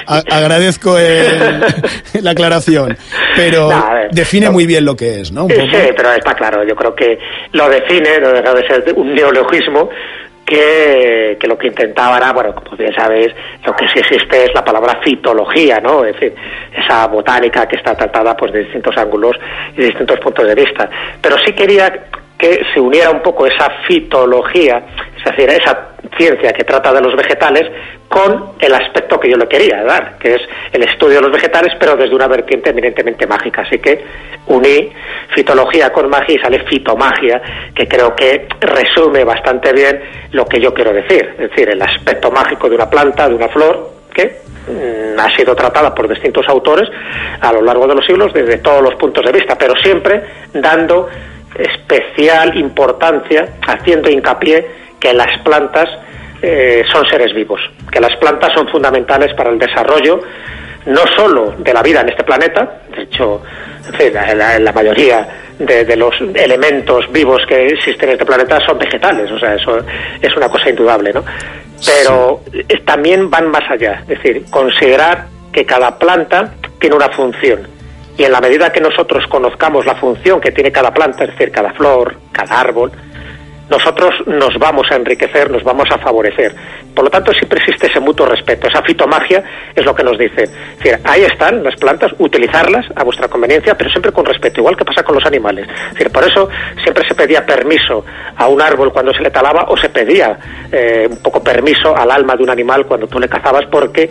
A- 0.06 0.16
a- 0.18 0.36
agradezco 0.38 0.98
el- 0.98 1.64
la 2.22 2.30
aclaración. 2.30 2.96
Pero 3.36 3.68
ver, 3.68 4.10
define 4.10 4.50
muy 4.50 4.66
bien 4.66 4.84
lo 4.84 4.96
que 4.96 5.20
es, 5.20 5.32
¿no? 5.32 5.46
Sí, 5.48 5.54
pero 5.96 6.12
está 6.12 6.34
claro, 6.34 6.64
yo 6.66 6.74
creo 6.74 6.94
que 6.94 7.18
lo 7.52 7.68
define, 7.68 8.18
no 8.20 8.32
deja 8.32 8.54
de 8.54 8.66
ser 8.66 8.84
un 8.96 9.14
neologismo 9.14 9.90
que, 10.48 11.36
que 11.38 11.46
lo 11.46 11.58
que 11.58 11.66
intentaba 11.66 12.16
era, 12.16 12.32
bueno, 12.32 12.54
como 12.54 12.76
bien 12.76 12.94
sabéis, 12.94 13.28
lo 13.66 13.76
que 13.76 13.86
sí 13.88 13.98
existe 13.98 14.44
es 14.44 14.54
la 14.54 14.64
palabra 14.64 14.98
fitología, 15.04 15.78
¿no? 15.78 16.04
Es 16.04 16.14
decir, 16.14 16.34
esa 16.74 17.06
botánica 17.06 17.68
que 17.68 17.76
está 17.76 17.94
tratada 17.94 18.34
pues 18.34 18.52
de 18.52 18.60
distintos 18.60 18.96
ángulos 18.96 19.36
y 19.74 19.82
de 19.82 19.86
distintos 19.88 20.18
puntos 20.20 20.46
de 20.46 20.54
vista. 20.54 20.88
Pero 21.20 21.36
sí 21.44 21.52
quería 21.52 21.92
que 22.38 22.60
se 22.72 22.80
uniera 22.80 23.10
un 23.10 23.20
poco 23.20 23.46
esa 23.46 23.68
fitología, 23.86 24.80
es 25.16 25.24
decir, 25.24 25.50
esa 25.50 25.88
ciencia 26.16 26.52
que 26.52 26.64
trata 26.64 26.92
de 26.92 27.00
los 27.00 27.16
vegetales 27.16 27.70
con 28.08 28.52
el 28.60 28.74
aspecto 28.74 29.20
que 29.20 29.30
yo 29.30 29.36
le 29.36 29.46
quería 29.48 29.82
dar, 29.84 30.18
que 30.18 30.36
es 30.36 30.42
el 30.72 30.82
estudio 30.84 31.16
de 31.16 31.22
los 31.22 31.32
vegetales, 31.32 31.74
pero 31.78 31.96
desde 31.96 32.14
una 32.14 32.28
vertiente 32.28 32.70
eminentemente 32.70 33.26
mágica. 33.26 33.62
Así 33.62 33.78
que 33.78 34.04
uní 34.46 34.90
fitología 35.34 35.90
con 35.92 36.08
magia 36.08 36.36
y 36.36 36.38
sale 36.38 36.64
fitomagia, 36.64 37.42
que 37.74 37.86
creo 37.86 38.14
que 38.14 38.48
resume 38.60 39.24
bastante 39.24 39.72
bien 39.72 40.00
lo 40.32 40.46
que 40.46 40.60
yo 40.60 40.72
quiero 40.72 40.92
decir, 40.92 41.34
es 41.38 41.50
decir, 41.50 41.68
el 41.68 41.82
aspecto 41.82 42.30
mágico 42.30 42.68
de 42.68 42.76
una 42.76 42.88
planta, 42.88 43.28
de 43.28 43.34
una 43.34 43.48
flor, 43.48 43.90
que 44.14 44.40
mm, 44.68 45.18
ha 45.18 45.36
sido 45.36 45.54
tratada 45.54 45.94
por 45.94 46.08
distintos 46.08 46.48
autores 46.48 46.88
a 47.40 47.52
lo 47.52 47.62
largo 47.62 47.86
de 47.86 47.94
los 47.96 48.06
siglos 48.06 48.32
desde 48.32 48.58
todos 48.58 48.82
los 48.82 48.94
puntos 48.94 49.24
de 49.24 49.32
vista, 49.32 49.56
pero 49.56 49.74
siempre 49.76 50.22
dando 50.54 51.08
especial 51.58 52.56
importancia, 52.56 53.48
haciendo 53.66 54.08
hincapié 54.10 54.66
que 55.00 55.12
las 55.12 55.38
plantas 55.42 55.88
eh, 56.40 56.84
son 56.92 57.06
seres 57.08 57.34
vivos, 57.34 57.60
que 57.90 58.00
las 58.00 58.16
plantas 58.16 58.52
son 58.54 58.68
fundamentales 58.68 59.34
para 59.34 59.50
el 59.50 59.58
desarrollo 59.58 60.20
no 60.86 61.02
solo 61.16 61.54
de 61.58 61.74
la 61.74 61.82
vida 61.82 62.00
en 62.00 62.08
este 62.08 62.24
planeta, 62.24 62.80
de 62.96 63.02
hecho, 63.02 63.42
la, 64.34 64.58
la- 64.58 64.72
mayoría 64.72 65.28
de, 65.58 65.84
de 65.84 65.96
los 65.96 66.14
elementos 66.34 67.10
vivos 67.12 67.42
que 67.46 67.66
existen 67.66 68.08
en 68.10 68.12
este 68.14 68.24
planeta 68.24 68.58
son 68.64 68.78
vegetales, 68.78 69.30
o 69.30 69.38
sea, 69.38 69.54
eso 69.54 69.78
es 70.22 70.36
una 70.36 70.48
cosa 70.48 70.70
indudable, 70.70 71.12
¿no? 71.12 71.24
Pero 71.84 72.42
también 72.86 73.28
van 73.28 73.50
más 73.50 73.68
allá, 73.70 74.00
es 74.02 74.08
decir, 74.22 74.44
considerar 74.50 75.26
que 75.52 75.66
cada 75.66 75.98
planta 75.98 76.54
tiene 76.78 76.96
una 76.96 77.08
función. 77.10 77.66
Y 78.18 78.24
en 78.24 78.32
la 78.32 78.40
medida 78.40 78.72
que 78.72 78.80
nosotros 78.80 79.24
conozcamos 79.28 79.86
la 79.86 79.94
función 79.94 80.40
que 80.40 80.50
tiene 80.50 80.72
cada 80.72 80.92
planta, 80.92 81.22
es 81.22 81.30
decir, 81.30 81.52
cada 81.52 81.72
flor, 81.72 82.16
cada 82.32 82.60
árbol, 82.60 82.90
nosotros 83.70 84.12
nos 84.26 84.58
vamos 84.58 84.90
a 84.90 84.96
enriquecer, 84.96 85.48
nos 85.52 85.62
vamos 85.62 85.86
a 85.92 85.98
favorecer. 85.98 86.52
Por 86.96 87.04
lo 87.04 87.10
tanto, 87.10 87.32
siempre 87.32 87.60
existe 87.60 87.86
ese 87.86 88.00
mutuo 88.00 88.26
respeto. 88.26 88.66
Esa 88.66 88.82
fitomagia 88.82 89.44
es 89.72 89.84
lo 89.84 89.94
que 89.94 90.02
nos 90.02 90.18
dice. 90.18 90.42
Es 90.42 90.78
decir, 90.78 90.98
ahí 91.04 91.22
están 91.22 91.62
las 91.62 91.76
plantas, 91.76 92.10
utilizarlas 92.18 92.86
a 92.96 93.04
vuestra 93.04 93.28
conveniencia, 93.28 93.76
pero 93.76 93.88
siempre 93.88 94.10
con 94.10 94.24
respeto, 94.24 94.60
igual 94.60 94.76
que 94.76 94.84
pasa 94.84 95.04
con 95.04 95.14
los 95.14 95.24
animales. 95.24 95.68
Es 95.68 95.92
decir, 95.92 96.10
por 96.10 96.24
eso 96.24 96.48
siempre 96.82 97.06
se 97.06 97.14
pedía 97.14 97.46
permiso 97.46 98.04
a 98.36 98.48
un 98.48 98.60
árbol 98.60 98.92
cuando 98.92 99.14
se 99.14 99.22
le 99.22 99.30
talaba 99.30 99.66
o 99.68 99.76
se 99.76 99.90
pedía 99.90 100.36
eh, 100.72 101.06
un 101.08 101.22
poco 101.22 101.40
permiso 101.40 101.96
al 101.96 102.10
alma 102.10 102.34
de 102.34 102.42
un 102.42 102.50
animal 102.50 102.84
cuando 102.84 103.06
tú 103.06 103.20
le 103.20 103.28
cazabas 103.28 103.66
porque 103.70 104.10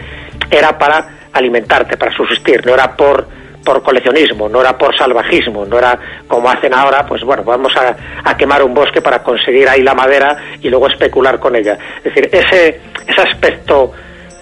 era 0.49 0.77
para 0.77 1.09
alimentarte, 1.33 1.97
para 1.97 2.15
subsistir, 2.15 2.65
no 2.65 2.73
era 2.73 2.95
por 2.95 3.27
por 3.63 3.83
coleccionismo, 3.83 4.47
no 4.47 4.61
era 4.61 4.77
por 4.77 4.97
salvajismo, 4.97 5.65
no 5.65 5.77
era 5.77 5.99
como 6.27 6.49
hacen 6.49 6.73
ahora, 6.73 7.05
pues 7.05 7.23
bueno, 7.23 7.43
vamos 7.43 7.75
a, 7.75 7.95
a 8.23 8.37
quemar 8.37 8.63
un 8.63 8.73
bosque 8.73 9.01
para 9.01 9.21
conseguir 9.23 9.67
ahí 9.67 9.81
la 9.81 9.93
madera 9.93 10.37
y 10.61 10.69
luego 10.69 10.87
especular 10.87 11.39
con 11.39 11.55
ella. 11.55 11.77
Es 11.97 12.03
decir, 12.05 12.29
ese, 12.31 12.79
ese 13.07 13.21
aspecto 13.21 13.91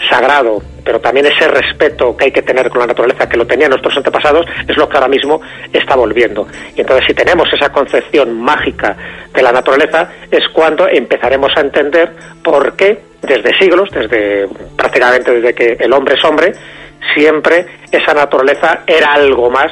sagrado, 0.10 0.62
pero 0.84 1.00
también 1.00 1.26
ese 1.26 1.48
respeto 1.48 2.16
que 2.16 2.26
hay 2.26 2.32
que 2.32 2.42
tener 2.42 2.70
con 2.70 2.80
la 2.80 2.88
naturaleza, 2.88 3.28
que 3.28 3.38
lo 3.38 3.48
tenían 3.48 3.70
nuestros 3.70 3.96
antepasados, 3.98 4.46
es 4.68 4.78
lo 4.78 4.88
que 4.88 4.98
ahora 4.98 5.08
mismo 5.08 5.42
está 5.74 5.96
volviendo. 5.96 6.48
Y 6.76 6.82
entonces, 6.82 7.06
si 7.08 7.14
tenemos 7.14 7.52
esa 7.52 7.72
concepción 7.72 8.40
mágica 8.40 8.96
de 9.34 9.42
la 9.42 9.52
naturaleza, 9.52 10.10
es 10.30 10.48
cuando 10.54 10.88
empezaremos 10.88 11.52
a 11.56 11.62
entender 11.62 12.12
por 12.44 12.76
qué, 12.76 13.00
desde 13.22 13.58
siglos, 13.58 13.90
desde 13.92 14.48
prácticamente 14.76 15.32
desde 15.32 15.54
que 15.54 15.78
el 15.80 15.92
hombre 15.94 16.16
es 16.16 16.24
hombre, 16.24 16.54
siempre 17.14 17.66
esa 17.92 18.14
naturaleza 18.14 18.82
era 18.88 19.14
algo 19.14 19.50
más 19.50 19.72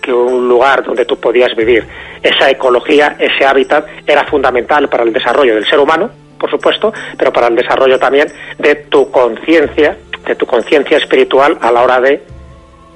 que 0.00 0.12
un 0.12 0.48
lugar 0.48 0.82
donde 0.82 1.04
tú 1.04 1.18
podías 1.18 1.54
vivir. 1.54 1.86
Esa 2.22 2.50
ecología, 2.50 3.16
ese 3.18 3.44
hábitat 3.44 3.86
era 4.06 4.24
fundamental 4.24 4.88
para 4.88 5.04
el 5.04 5.12
desarrollo 5.12 5.54
del 5.54 5.66
ser 5.66 5.78
humano, 5.78 6.10
por 6.38 6.50
supuesto, 6.50 6.92
pero 7.18 7.32
para 7.32 7.48
el 7.48 7.56
desarrollo 7.56 7.98
también 7.98 8.28
de 8.58 8.74
tu 8.76 9.10
conciencia, 9.10 9.96
de 10.24 10.34
tu 10.34 10.46
conciencia 10.46 10.96
espiritual 10.96 11.58
a 11.60 11.70
la 11.70 11.82
hora 11.82 12.00
de, 12.00 12.22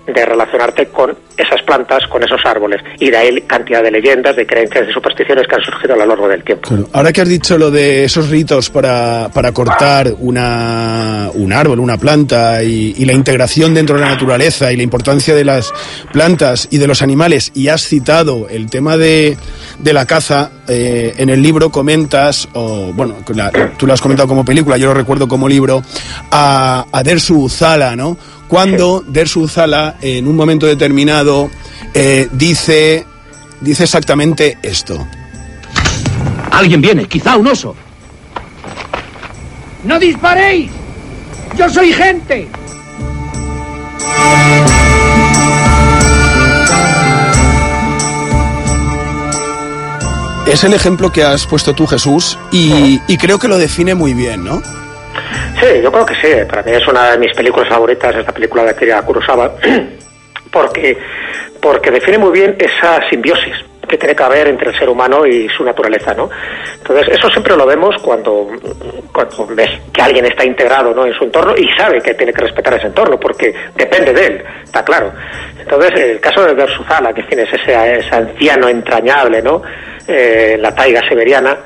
de 0.06 0.24
relacionarte 0.26 0.86
con 0.88 1.16
esas 1.36 1.62
plantas, 1.62 2.06
con 2.08 2.22
esos 2.22 2.40
árboles. 2.44 2.80
Y 3.00 3.10
de 3.10 3.16
ahí 3.16 3.40
cantidad 3.46 3.82
de 3.82 3.90
leyendas, 3.90 4.36
de 4.36 4.46
creencias, 4.46 4.86
de 4.86 4.92
supersticiones 4.92 5.46
que 5.48 5.54
han 5.54 5.62
surgido 5.62 5.94
a 5.94 5.96
lo 5.96 6.06
largo 6.06 6.28
del 6.28 6.44
tiempo. 6.44 6.68
Ahora 6.92 7.12
que 7.12 7.22
has 7.22 7.28
dicho 7.28 7.56
lo 7.58 7.70
de 7.70 8.04
esos 8.04 8.28
ritos 8.30 8.70
para, 8.70 9.30
para 9.32 9.52
cortar 9.52 10.12
una, 10.18 11.30
un 11.34 11.52
árbol, 11.52 11.80
una 11.80 11.96
planta 11.96 12.62
y, 12.62 12.94
y 12.98 13.04
la 13.04 13.12
integración 13.14 13.74
dentro 13.74 13.96
de 13.96 14.02
la 14.02 14.10
naturaleza 14.10 14.72
y 14.72 14.76
la 14.76 14.82
importancia 14.82 15.34
de 15.34 15.44
las 15.44 15.72
plantas 16.12 16.68
y 16.70 16.78
de 16.78 16.86
los 16.86 17.02
animales, 17.02 17.50
y 17.54 17.68
has 17.68 17.82
citado 17.82 18.48
el 18.48 18.68
tema 18.70 18.96
de, 18.96 19.36
de 19.78 19.92
la 19.92 20.06
caza, 20.06 20.50
eh, 20.68 21.14
en 21.16 21.30
el 21.30 21.42
libro 21.42 21.70
comentas, 21.70 22.48
o 22.52 22.92
bueno, 22.94 23.16
la- 23.34 23.50
tú 23.78 23.86
lo 23.86 23.92
has 23.94 24.00
comentado 24.00 24.28
como 24.28 24.44
película, 24.44 24.76
yo 24.76 24.86
lo 24.86 24.94
recuerdo 24.94 25.26
como 25.28 25.48
libro, 25.48 25.82
a, 26.30 26.84
a 26.92 27.02
Dersu 27.02 27.42
Uzala, 27.44 27.96
¿no? 27.96 28.16
Cuando 28.54 29.02
Dersu 29.04 29.40
Uzala, 29.40 29.96
en 30.00 30.28
un 30.28 30.36
momento 30.36 30.64
determinado, 30.64 31.50
eh, 31.92 32.28
dice 32.30 33.04
dice 33.60 33.82
exactamente 33.82 34.58
esto. 34.62 35.04
Alguien 36.52 36.80
viene, 36.80 37.06
quizá 37.06 37.36
un 37.36 37.48
oso. 37.48 37.74
¡No 39.82 39.98
disparéis! 39.98 40.70
¡Yo 41.58 41.68
soy 41.68 41.92
gente! 41.92 42.48
Es 50.46 50.62
el 50.62 50.74
ejemplo 50.74 51.10
que 51.10 51.24
has 51.24 51.44
puesto 51.44 51.74
tú, 51.74 51.88
Jesús, 51.88 52.38
y, 52.52 53.00
y 53.08 53.16
creo 53.16 53.40
que 53.40 53.48
lo 53.48 53.58
define 53.58 53.96
muy 53.96 54.14
bien, 54.14 54.44
¿no? 54.44 54.62
Sí, 55.60 55.82
yo 55.82 55.90
creo 55.92 56.06
que 56.06 56.14
sí. 56.14 56.28
Para 56.48 56.62
mí 56.62 56.72
es 56.72 56.86
una 56.86 57.12
de 57.12 57.18
mis 57.18 57.32
películas 57.32 57.68
favoritas, 57.68 58.14
esta 58.14 58.32
película 58.32 58.64
de 58.64 58.70
Akira 58.70 59.02
Kurosawa, 59.02 59.54
porque, 60.52 60.98
porque 61.60 61.90
define 61.90 62.18
muy 62.18 62.32
bien 62.32 62.56
esa 62.58 63.08
simbiosis 63.08 63.54
que 63.86 63.98
tiene 63.98 64.14
que 64.14 64.22
haber 64.22 64.48
entre 64.48 64.70
el 64.70 64.78
ser 64.78 64.88
humano 64.88 65.26
y 65.26 65.48
su 65.48 65.64
naturaleza, 65.64 66.14
¿no? 66.14 66.30
Entonces, 66.78 67.16
eso 67.16 67.28
siempre 67.30 67.56
lo 67.56 67.66
vemos 67.66 67.96
cuando, 68.02 68.48
cuando 69.12 69.46
ves 69.54 69.70
que 69.92 70.02
alguien 70.02 70.24
está 70.24 70.44
integrado 70.44 70.94
¿no? 70.94 71.06
en 71.06 71.12
su 71.14 71.24
entorno 71.24 71.54
y 71.56 71.68
sabe 71.76 72.00
que 72.00 72.14
tiene 72.14 72.32
que 72.32 72.42
respetar 72.42 72.74
ese 72.74 72.86
entorno, 72.86 73.18
porque 73.18 73.54
depende 73.74 74.12
de 74.12 74.26
él, 74.26 74.44
está 74.62 74.84
claro. 74.84 75.12
Entonces, 75.58 75.92
el 76.00 76.20
caso 76.20 76.44
de 76.44 76.54
Bersuzala, 76.54 77.12
que 77.12 77.22
tienes 77.24 77.52
ese, 77.52 77.98
ese 77.98 78.14
anciano 78.14 78.68
entrañable, 78.68 79.42
¿no? 79.42 79.62
Eh, 80.06 80.56
la 80.60 80.74
taiga 80.74 81.00
siberiana, 81.08 81.56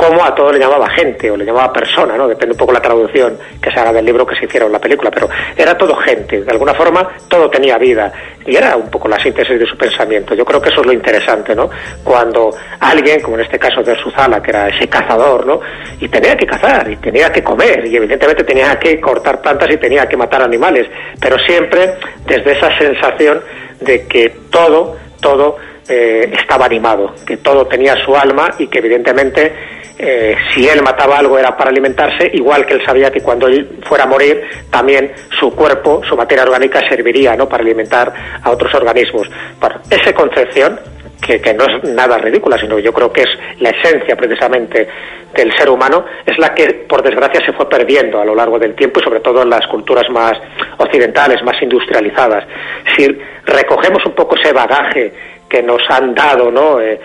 como 0.00 0.24
a 0.24 0.34
todo 0.34 0.50
le 0.50 0.58
llamaba 0.58 0.88
gente 0.88 1.30
o 1.30 1.36
le 1.36 1.44
llamaba 1.44 1.70
persona, 1.70 2.16
¿no? 2.16 2.26
Depende 2.26 2.54
un 2.54 2.58
poco 2.58 2.72
la 2.72 2.80
traducción 2.80 3.36
que 3.60 3.70
se 3.70 3.78
haga 3.78 3.92
del 3.92 4.06
libro 4.06 4.26
que 4.26 4.34
se 4.34 4.46
hiciera 4.46 4.64
en 4.64 4.72
la 4.72 4.78
película, 4.78 5.10
pero 5.10 5.28
era 5.54 5.76
todo 5.76 5.94
gente, 5.96 6.40
de 6.40 6.50
alguna 6.50 6.72
forma 6.72 7.06
todo 7.28 7.50
tenía 7.50 7.76
vida 7.76 8.10
y 8.46 8.56
era 8.56 8.76
un 8.76 8.90
poco 8.90 9.08
la 9.08 9.20
síntesis 9.20 9.58
de 9.58 9.66
su 9.66 9.76
pensamiento. 9.76 10.34
Yo 10.34 10.46
creo 10.46 10.62
que 10.62 10.70
eso 10.70 10.80
es 10.80 10.86
lo 10.86 10.94
interesante, 10.94 11.54
¿no? 11.54 11.68
Cuando 12.02 12.50
alguien, 12.80 13.20
como 13.20 13.36
en 13.36 13.42
este 13.42 13.58
caso 13.58 13.82
de 13.82 13.94
Suzala, 13.96 14.42
que 14.42 14.50
era 14.50 14.68
ese 14.68 14.88
cazador, 14.88 15.44
¿no? 15.44 15.60
Y 16.00 16.08
tenía 16.08 16.34
que 16.34 16.46
cazar 16.46 16.90
y 16.90 16.96
tenía 16.96 17.30
que 17.30 17.44
comer 17.44 17.84
y 17.84 17.94
evidentemente 17.94 18.42
tenía 18.42 18.78
que 18.78 18.98
cortar 18.98 19.42
plantas 19.42 19.70
y 19.70 19.76
tenía 19.76 20.08
que 20.08 20.16
matar 20.16 20.40
animales, 20.40 20.86
pero 21.20 21.38
siempre 21.40 21.96
desde 22.24 22.52
esa 22.52 22.78
sensación 22.78 23.42
de 23.82 24.06
que 24.06 24.30
todo, 24.50 24.96
todo 25.20 25.58
eh, 25.92 26.32
estaba 26.38 26.66
animado, 26.66 27.14
que 27.26 27.38
todo 27.38 27.66
tenía 27.66 27.96
su 28.04 28.16
alma 28.16 28.54
y 28.58 28.68
que 28.68 28.78
evidentemente 28.78 29.79
eh, 30.02 30.36
si 30.54 30.66
él 30.66 30.82
mataba 30.82 31.18
algo 31.18 31.38
era 31.38 31.56
para 31.56 31.70
alimentarse, 31.70 32.30
igual 32.32 32.64
que 32.64 32.74
él 32.74 32.84
sabía 32.84 33.10
que 33.10 33.20
cuando 33.20 33.46
él 33.46 33.78
fuera 33.82 34.04
a 34.04 34.06
morir, 34.06 34.42
también 34.70 35.12
su 35.38 35.54
cuerpo, 35.54 36.00
su 36.08 36.16
materia 36.16 36.44
orgánica 36.44 36.80
serviría 36.88 37.36
¿no? 37.36 37.48
para 37.48 37.62
alimentar 37.62 38.12
a 38.42 38.50
otros 38.50 38.72
organismos. 38.74 39.28
Bueno, 39.60 39.76
esa 39.90 40.14
concepción, 40.14 40.80
que, 41.20 41.38
que 41.40 41.52
no 41.52 41.64
es 41.64 41.84
nada 41.92 42.16
ridícula, 42.16 42.56
sino 42.58 42.76
que 42.76 42.82
yo 42.82 42.94
creo 42.94 43.12
que 43.12 43.20
es 43.20 43.28
la 43.58 43.70
esencia 43.70 44.16
precisamente 44.16 44.88
del 45.34 45.54
ser 45.56 45.68
humano, 45.68 46.04
es 46.24 46.38
la 46.38 46.54
que 46.54 46.86
por 46.88 47.02
desgracia 47.02 47.44
se 47.44 47.52
fue 47.52 47.68
perdiendo 47.68 48.20
a 48.20 48.24
lo 48.24 48.34
largo 48.34 48.58
del 48.58 48.74
tiempo 48.74 49.00
y 49.00 49.04
sobre 49.04 49.20
todo 49.20 49.42
en 49.42 49.50
las 49.50 49.66
culturas 49.66 50.08
más 50.10 50.32
occidentales, 50.78 51.42
más 51.42 51.60
industrializadas. 51.60 52.44
Si 52.96 53.06
recogemos 53.44 54.04
un 54.06 54.14
poco 54.14 54.36
ese 54.36 54.52
bagaje 54.52 55.12
que 55.50 55.62
nos 55.62 55.82
han 55.90 56.14
dado, 56.14 56.50
¿no? 56.50 56.80
Eh, 56.80 56.98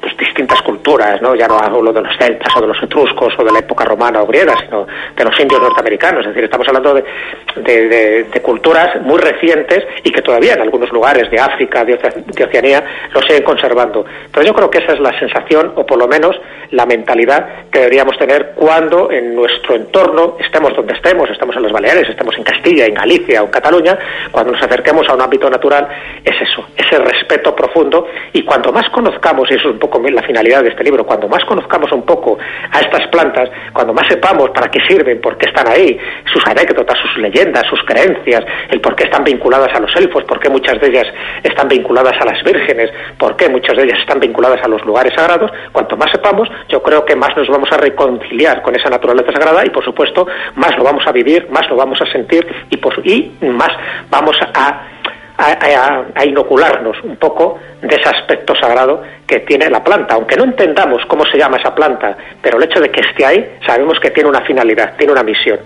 pues 0.00 0.14
distintas 0.16 0.60
culturas, 0.62 1.22
¿no? 1.22 1.34
Ya 1.34 1.46
no 1.46 1.58
hablo 1.58 1.90
de 1.92 2.02
los 2.02 2.14
celtas 2.18 2.54
o 2.56 2.60
de 2.60 2.66
los 2.66 2.82
etruscos 2.82 3.32
o 3.38 3.44
de 3.44 3.52
la 3.52 3.60
época 3.60 3.84
romana 3.84 4.20
o 4.22 4.26
griega, 4.26 4.54
sino 4.64 4.86
de 5.16 5.24
los 5.24 5.38
indios 5.40 5.60
norteamericanos. 5.60 6.20
Es 6.22 6.28
decir, 6.28 6.44
estamos 6.44 6.66
hablando 6.68 6.94
de, 6.94 8.26
culturas 8.42 9.00
muy 9.02 9.18
recientes 9.18 9.86
y 10.04 10.10
que 10.10 10.22
todavía 10.22 10.54
en 10.54 10.60
algunos 10.62 10.90
lugares 10.90 11.30
de 11.30 11.38
África, 11.38 11.84
de, 11.84 11.98
Oce- 11.98 12.24
de 12.24 12.44
Oceanía, 12.44 12.84
lo 13.12 13.20
siguen 13.22 13.42
conservando. 13.42 14.04
Pero 14.32 14.46
yo 14.46 14.54
creo 14.54 14.70
que 14.70 14.78
esa 14.78 14.92
es 14.92 15.00
la 15.00 15.18
sensación, 15.18 15.72
o 15.76 15.84
por 15.86 15.98
lo 15.98 16.08
menos 16.08 16.38
la 16.70 16.86
mentalidad 16.86 17.46
que 17.70 17.80
deberíamos 17.80 18.16
tener 18.18 18.52
cuando 18.54 19.10
en 19.10 19.34
nuestro 19.34 19.76
entorno, 19.76 20.36
estemos 20.40 20.74
donde 20.76 20.94
estemos, 20.94 21.28
estemos 21.30 21.56
en 21.56 21.62
las 21.62 21.72
Baleares, 21.72 22.08
estemos 22.08 22.36
en 22.36 22.44
Castilla, 22.44 22.86
en 22.86 22.94
Galicia 22.94 23.42
o 23.42 23.46
en 23.46 23.50
Cataluña, 23.50 23.98
cuando 24.30 24.52
nos 24.52 24.62
acerquemos 24.62 25.08
a 25.08 25.14
un 25.14 25.22
ámbito 25.22 25.48
natural, 25.50 25.88
es 26.24 26.40
eso, 26.40 26.66
ese 26.76 26.98
respeto 26.98 27.54
profundo 27.54 27.89
y 28.32 28.42
cuanto 28.42 28.72
más 28.72 28.88
conozcamos, 28.90 29.50
y 29.50 29.54
eso 29.54 29.68
es 29.68 29.74
un 29.74 29.78
poco 29.78 30.00
la 30.08 30.22
finalidad 30.22 30.62
de 30.62 30.70
este 30.70 30.84
libro, 30.84 31.04
cuando 31.04 31.28
más 31.28 31.44
conozcamos 31.44 31.90
un 31.92 32.02
poco 32.02 32.38
a 32.70 32.80
estas 32.80 33.06
plantas, 33.08 33.50
cuando 33.72 33.92
más 33.92 34.06
sepamos 34.08 34.50
para 34.50 34.70
qué 34.70 34.80
sirven, 34.88 35.20
por 35.20 35.36
qué 35.36 35.48
están 35.48 35.68
ahí, 35.68 35.98
sus 36.32 36.44
anécdotas, 36.46 36.98
sus 36.98 37.18
leyendas, 37.18 37.64
sus 37.68 37.80
creencias, 37.84 38.44
el 38.70 38.80
por 38.80 38.94
qué 38.94 39.04
están 39.04 39.24
vinculadas 39.24 39.74
a 39.74 39.80
los 39.80 39.94
elfos, 39.96 40.24
por 40.24 40.40
qué 40.40 40.48
muchas 40.48 40.80
de 40.80 40.88
ellas 40.88 41.06
están 41.42 41.68
vinculadas 41.68 42.14
a 42.20 42.24
las 42.24 42.42
vírgenes, 42.42 42.90
por 43.18 43.36
qué 43.36 43.48
muchas 43.48 43.76
de 43.76 43.84
ellas 43.84 43.98
están 44.00 44.20
vinculadas 44.20 44.62
a 44.62 44.68
los 44.68 44.84
lugares 44.84 45.12
sagrados, 45.14 45.50
cuanto 45.72 45.96
más 45.96 46.10
sepamos, 46.10 46.48
yo 46.68 46.82
creo 46.82 47.04
que 47.04 47.16
más 47.16 47.36
nos 47.36 47.48
vamos 47.48 47.70
a 47.72 47.76
reconciliar 47.76 48.62
con 48.62 48.74
esa 48.74 48.90
naturaleza 48.90 49.32
sagrada 49.32 49.64
y 49.64 49.70
por 49.70 49.84
supuesto 49.84 50.26
más 50.56 50.76
lo 50.76 50.84
vamos 50.84 51.06
a 51.06 51.12
vivir, 51.12 51.48
más 51.50 51.68
lo 51.68 51.76
vamos 51.76 52.00
a 52.00 52.06
sentir 52.12 52.46
y, 52.70 52.76
por, 52.76 52.94
y 53.06 53.32
más 53.42 53.70
vamos 54.10 54.36
a 54.54 54.99
a, 55.40 56.24
inocularnos 56.24 56.96
un 57.02 57.16
poco 57.16 57.58
de 57.80 57.96
ese 57.96 58.08
aspecto 58.08 58.54
sagrado 58.54 59.02
que 59.26 59.40
tiene 59.40 59.68
la 59.70 59.82
planta. 59.82 60.14
Aunque 60.14 60.36
no 60.36 60.44
entendamos 60.44 61.02
cómo 61.06 61.24
se 61.26 61.38
llama 61.38 61.56
esa 61.56 61.74
planta, 61.74 62.16
pero 62.42 62.58
el 62.58 62.64
hecho 62.64 62.80
de 62.80 62.90
que 62.90 63.00
esté 63.00 63.24
ahí, 63.24 63.58
sabemos 63.66 63.98
que 64.00 64.10
tiene 64.10 64.28
una 64.28 64.42
finalidad, 64.42 64.96
tiene 64.96 65.12
una 65.12 65.22
misión. 65.22 65.58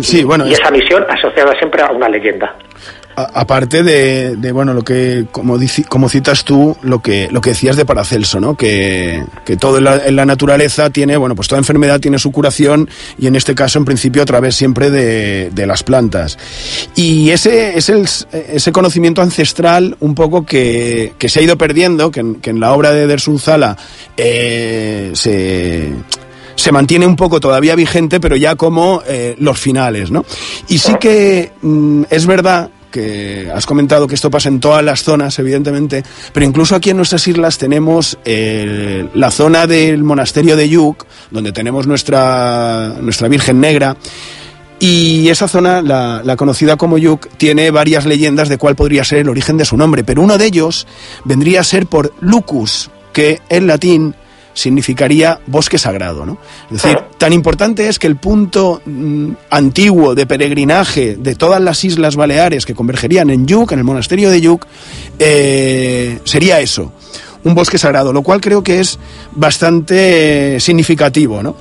Sí, 0.00 0.24
bueno, 0.24 0.46
Y 0.46 0.52
esa 0.52 0.70
misión 0.70 1.06
asociada 1.08 1.52
siempre 1.58 1.82
a 1.82 1.90
una 1.90 2.08
leyenda. 2.08 2.54
Aparte 3.18 3.82
de, 3.82 4.36
de, 4.36 4.52
bueno 4.52 4.74
lo 4.74 4.82
que 4.82 5.24
como 5.32 5.58
dici- 5.58 5.86
como 5.88 6.10
citas 6.10 6.44
tú 6.44 6.76
lo 6.82 7.00
que 7.00 7.28
lo 7.30 7.40
que 7.40 7.50
decías 7.50 7.74
de 7.74 7.86
Paracelso 7.86 8.40
no 8.40 8.56
que, 8.58 9.24
todo 9.58 9.78
en 9.78 9.84
la, 9.84 10.06
en 10.06 10.16
la 10.16 10.26
naturaleza 10.26 10.90
tiene 10.90 11.16
bueno 11.16 11.34
pues 11.34 11.48
toda 11.48 11.58
enfermedad 11.58 11.98
tiene 11.98 12.18
su 12.18 12.30
curación 12.30 12.90
y 13.18 13.26
en 13.26 13.34
este 13.34 13.54
caso 13.54 13.78
en 13.78 13.86
principio 13.86 14.20
a 14.20 14.26
través 14.26 14.54
siempre 14.54 14.90
de, 14.90 15.48
de 15.50 15.66
las 15.66 15.82
plantas 15.82 16.36
y 16.94 17.30
ese 17.30 17.78
es 17.78 17.88
el, 17.88 18.06
ese 18.32 18.70
conocimiento 18.72 19.22
ancestral 19.22 19.96
un 20.00 20.14
poco 20.14 20.44
que, 20.44 21.14
que 21.18 21.30
se 21.30 21.40
ha 21.40 21.42
ido 21.42 21.56
perdiendo 21.56 22.10
que 22.10 22.20
en, 22.20 22.34
que 22.34 22.50
en 22.50 22.60
la 22.60 22.72
obra 22.74 22.92
de 22.92 23.06
Dersunzala 23.06 23.78
eh, 24.18 25.12
se 25.14 25.90
se 26.54 26.72
mantiene 26.72 27.06
un 27.06 27.16
poco 27.16 27.38
todavía 27.38 27.74
vigente, 27.74 28.18
pero 28.18 28.34
ya 28.34 28.54
como 28.56 29.02
eh, 29.06 29.36
los 29.38 29.58
finales, 29.60 30.10
¿no? 30.10 30.24
Y 30.68 30.78
sí 30.78 30.94
que 30.98 31.52
mm, 31.60 32.04
es 32.08 32.24
verdad 32.26 32.70
que 32.96 33.52
has 33.54 33.66
comentado 33.66 34.06
que 34.06 34.14
esto 34.14 34.30
pasa 34.30 34.48
en 34.48 34.58
todas 34.58 34.82
las 34.82 35.02
zonas, 35.02 35.38
evidentemente, 35.38 36.02
pero 36.32 36.46
incluso 36.46 36.74
aquí 36.74 36.88
en 36.88 36.96
nuestras 36.96 37.28
islas 37.28 37.58
tenemos 37.58 38.16
eh, 38.24 39.06
la 39.12 39.30
zona 39.30 39.66
del 39.66 40.02
monasterio 40.02 40.56
de 40.56 40.70
Yuc, 40.70 41.04
donde 41.30 41.52
tenemos 41.52 41.86
nuestra, 41.86 42.94
nuestra 43.02 43.28
Virgen 43.28 43.60
Negra, 43.60 43.98
y 44.78 45.28
esa 45.28 45.46
zona, 45.46 45.82
la, 45.82 46.22
la 46.24 46.36
conocida 46.36 46.76
como 46.76 46.96
Yuc, 46.96 47.28
tiene 47.36 47.70
varias 47.70 48.06
leyendas 48.06 48.48
de 48.48 48.56
cuál 48.56 48.76
podría 48.76 49.04
ser 49.04 49.18
el 49.18 49.28
origen 49.28 49.58
de 49.58 49.66
su 49.66 49.76
nombre, 49.76 50.02
pero 50.02 50.22
uno 50.22 50.38
de 50.38 50.46
ellos 50.46 50.86
vendría 51.24 51.60
a 51.60 51.64
ser 51.64 51.86
por 51.86 52.14
Lucus, 52.20 52.90
que 53.12 53.42
en 53.50 53.66
latín 53.66 54.14
significaría 54.56 55.38
bosque 55.46 55.78
sagrado. 55.78 56.24
¿no? 56.26 56.38
Es 56.70 56.82
decir, 56.82 56.98
tan 57.18 57.32
importante 57.32 57.88
es 57.88 57.98
que 57.98 58.06
el 58.06 58.16
punto 58.16 58.80
mm, 58.84 59.32
antiguo 59.50 60.14
de 60.14 60.26
peregrinaje 60.26 61.16
de 61.16 61.34
todas 61.34 61.60
las 61.60 61.84
islas 61.84 62.16
baleares 62.16 62.64
que 62.64 62.74
convergerían 62.74 63.30
en 63.30 63.46
Yuc, 63.46 63.72
en 63.72 63.78
el 63.78 63.84
monasterio 63.84 64.30
de 64.30 64.40
Yuc, 64.40 64.66
eh, 65.18 66.18
sería 66.24 66.58
eso, 66.60 66.92
un 67.44 67.54
bosque 67.54 67.78
sagrado, 67.78 68.12
lo 68.12 68.22
cual 68.22 68.40
creo 68.40 68.62
que 68.62 68.80
es 68.80 68.98
bastante 69.32 70.56
eh, 70.56 70.60
significativo. 70.60 71.42
¿no? 71.42 71.54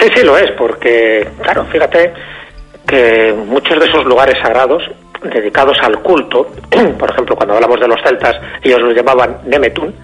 Sí, 0.00 0.08
sí 0.16 0.24
lo 0.24 0.38
es, 0.38 0.50
porque, 0.56 1.28
claro, 1.42 1.66
fíjate 1.70 2.12
que 2.86 3.34
muchos 3.46 3.78
de 3.78 3.86
esos 3.86 4.04
lugares 4.06 4.36
sagrados 4.42 4.82
dedicados 5.22 5.76
al 5.82 6.00
culto, 6.00 6.50
por 6.98 7.10
ejemplo, 7.10 7.36
cuando 7.36 7.54
hablamos 7.54 7.78
de 7.78 7.88
los 7.88 8.00
celtas, 8.02 8.36
ellos 8.62 8.80
los 8.80 8.94
llamaban 8.94 9.38
Nemetun, 9.46 9.94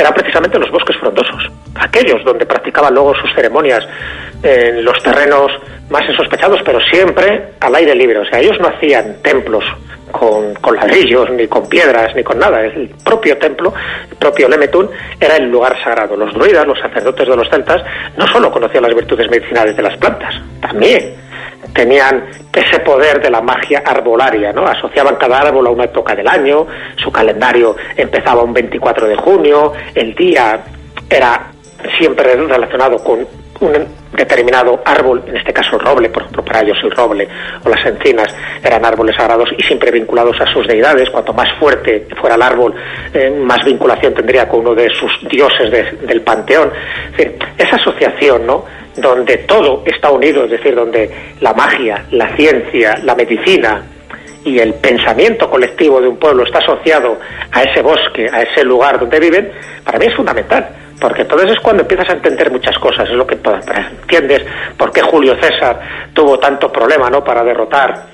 eran 0.00 0.14
precisamente 0.14 0.58
los 0.58 0.70
bosques 0.70 0.96
frondosos, 0.96 1.50
aquellos 1.74 2.24
donde 2.24 2.46
practicaban 2.46 2.94
luego 2.94 3.14
sus 3.14 3.32
ceremonias 3.34 3.86
en 4.42 4.84
los 4.84 5.02
terrenos 5.02 5.50
más 5.90 6.08
insospechados, 6.08 6.60
pero 6.64 6.80
siempre 6.80 7.50
al 7.60 7.74
aire 7.74 7.94
libre. 7.94 8.18
O 8.18 8.24
sea, 8.24 8.40
ellos 8.40 8.58
no 8.60 8.68
hacían 8.68 9.16
templos 9.22 9.64
con, 10.10 10.54
ladrillos, 10.74 11.30
ni 11.30 11.46
con 11.46 11.68
piedras, 11.68 12.14
ni 12.14 12.22
con 12.22 12.38
nada. 12.38 12.60
El 12.62 12.90
propio 13.04 13.36
templo, 13.38 13.72
el 14.10 14.16
propio 14.16 14.48
Lemetún, 14.48 14.88
era 15.20 15.36
el 15.36 15.50
lugar 15.50 15.76
sagrado. 15.82 16.16
Los 16.16 16.32
druidas, 16.34 16.66
los 16.66 16.78
sacerdotes 16.78 17.28
de 17.28 17.36
los 17.36 17.48
celtas, 17.48 17.82
no 18.16 18.26
solo 18.28 18.50
conocían 18.50 18.82
las 18.82 18.94
virtudes 18.94 19.30
medicinales 19.30 19.76
de 19.76 19.82
las 19.82 19.96
plantas, 19.98 20.34
también 20.60 21.14
tenían 21.74 22.24
ese 22.52 22.80
poder 22.80 23.20
de 23.22 23.30
la 23.30 23.40
magia 23.40 23.82
arbolaria, 23.84 24.52
¿no? 24.52 24.66
Asociaban 24.66 25.16
cada 25.16 25.40
árbol 25.40 25.66
a 25.66 25.70
una 25.70 25.84
época 25.84 26.14
del 26.14 26.26
año, 26.28 26.66
su 26.96 27.10
calendario 27.12 27.76
empezaba 27.96 28.42
un 28.42 28.52
24 28.52 29.06
de 29.06 29.16
junio, 29.16 29.72
el 29.94 30.14
día 30.14 30.60
era 31.08 31.46
siempre 31.98 32.34
relacionado 32.34 32.98
con 33.02 33.26
un 33.60 33.86
determinado 34.12 34.80
árbol, 34.86 35.22
en 35.26 35.36
este 35.36 35.52
caso 35.52 35.76
el 35.76 35.80
roble, 35.82 36.08
por 36.08 36.22
ejemplo, 36.22 36.44
para 36.44 36.60
ellos 36.62 36.78
el 36.82 36.90
roble 36.90 37.28
o 37.64 37.68
las 37.68 37.84
encinas 37.84 38.34
eran 38.64 38.84
árboles 38.84 39.14
sagrados 39.16 39.50
y 39.56 39.62
siempre 39.62 39.90
vinculados 39.90 40.40
a 40.40 40.46
sus 40.46 40.66
deidades. 40.66 41.10
Cuanto 41.10 41.32
más 41.34 41.48
fuerte 41.58 42.06
fuera 42.18 42.36
el 42.36 42.42
árbol, 42.42 42.74
eh, 43.12 43.30
más 43.30 43.62
vinculación 43.64 44.14
tendría 44.14 44.48
con 44.48 44.60
uno 44.60 44.74
de 44.74 44.88
sus 44.90 45.12
dioses 45.28 45.70
de- 45.70 46.06
del 46.06 46.22
panteón. 46.22 46.72
Es 47.12 47.16
decir, 47.18 47.38
esa 47.58 47.76
asociación, 47.76 48.46
¿no? 48.46 48.64
Donde 48.96 49.36
todo 49.38 49.82
está 49.86 50.10
unido, 50.10 50.44
es 50.44 50.50
decir, 50.50 50.74
donde 50.74 51.10
la 51.40 51.52
magia, 51.54 52.04
la 52.10 52.34
ciencia, 52.36 52.98
la 53.04 53.14
medicina, 53.14 53.82
y 54.44 54.58
el 54.58 54.72
pensamiento 54.74 55.50
colectivo 55.50 56.00
de 56.00 56.08
un 56.08 56.16
pueblo 56.16 56.44
está 56.44 56.58
asociado 56.58 57.18
a 57.52 57.62
ese 57.62 57.82
bosque, 57.82 58.26
a 58.32 58.40
ese 58.42 58.64
lugar 58.64 58.98
donde 58.98 59.20
viven, 59.20 59.52
para 59.84 59.98
mí 59.98 60.06
es 60.06 60.14
fundamental. 60.14 60.66
Porque 60.98 61.22
entonces 61.22 61.50
es 61.52 61.60
cuando 61.60 61.82
empiezas 61.82 62.08
a 62.10 62.12
entender 62.14 62.50
muchas 62.50 62.76
cosas, 62.78 63.08
es 63.08 63.14
lo 63.14 63.26
que 63.26 63.36
pa- 63.36 63.60
entiendes 64.02 64.42
por 64.76 64.92
qué 64.92 65.02
Julio 65.02 65.34
César 65.40 65.80
tuvo 66.12 66.38
tanto 66.38 66.70
problema 66.72 67.08
¿no? 67.10 67.22
para 67.24 67.42
derrotar 67.44 68.09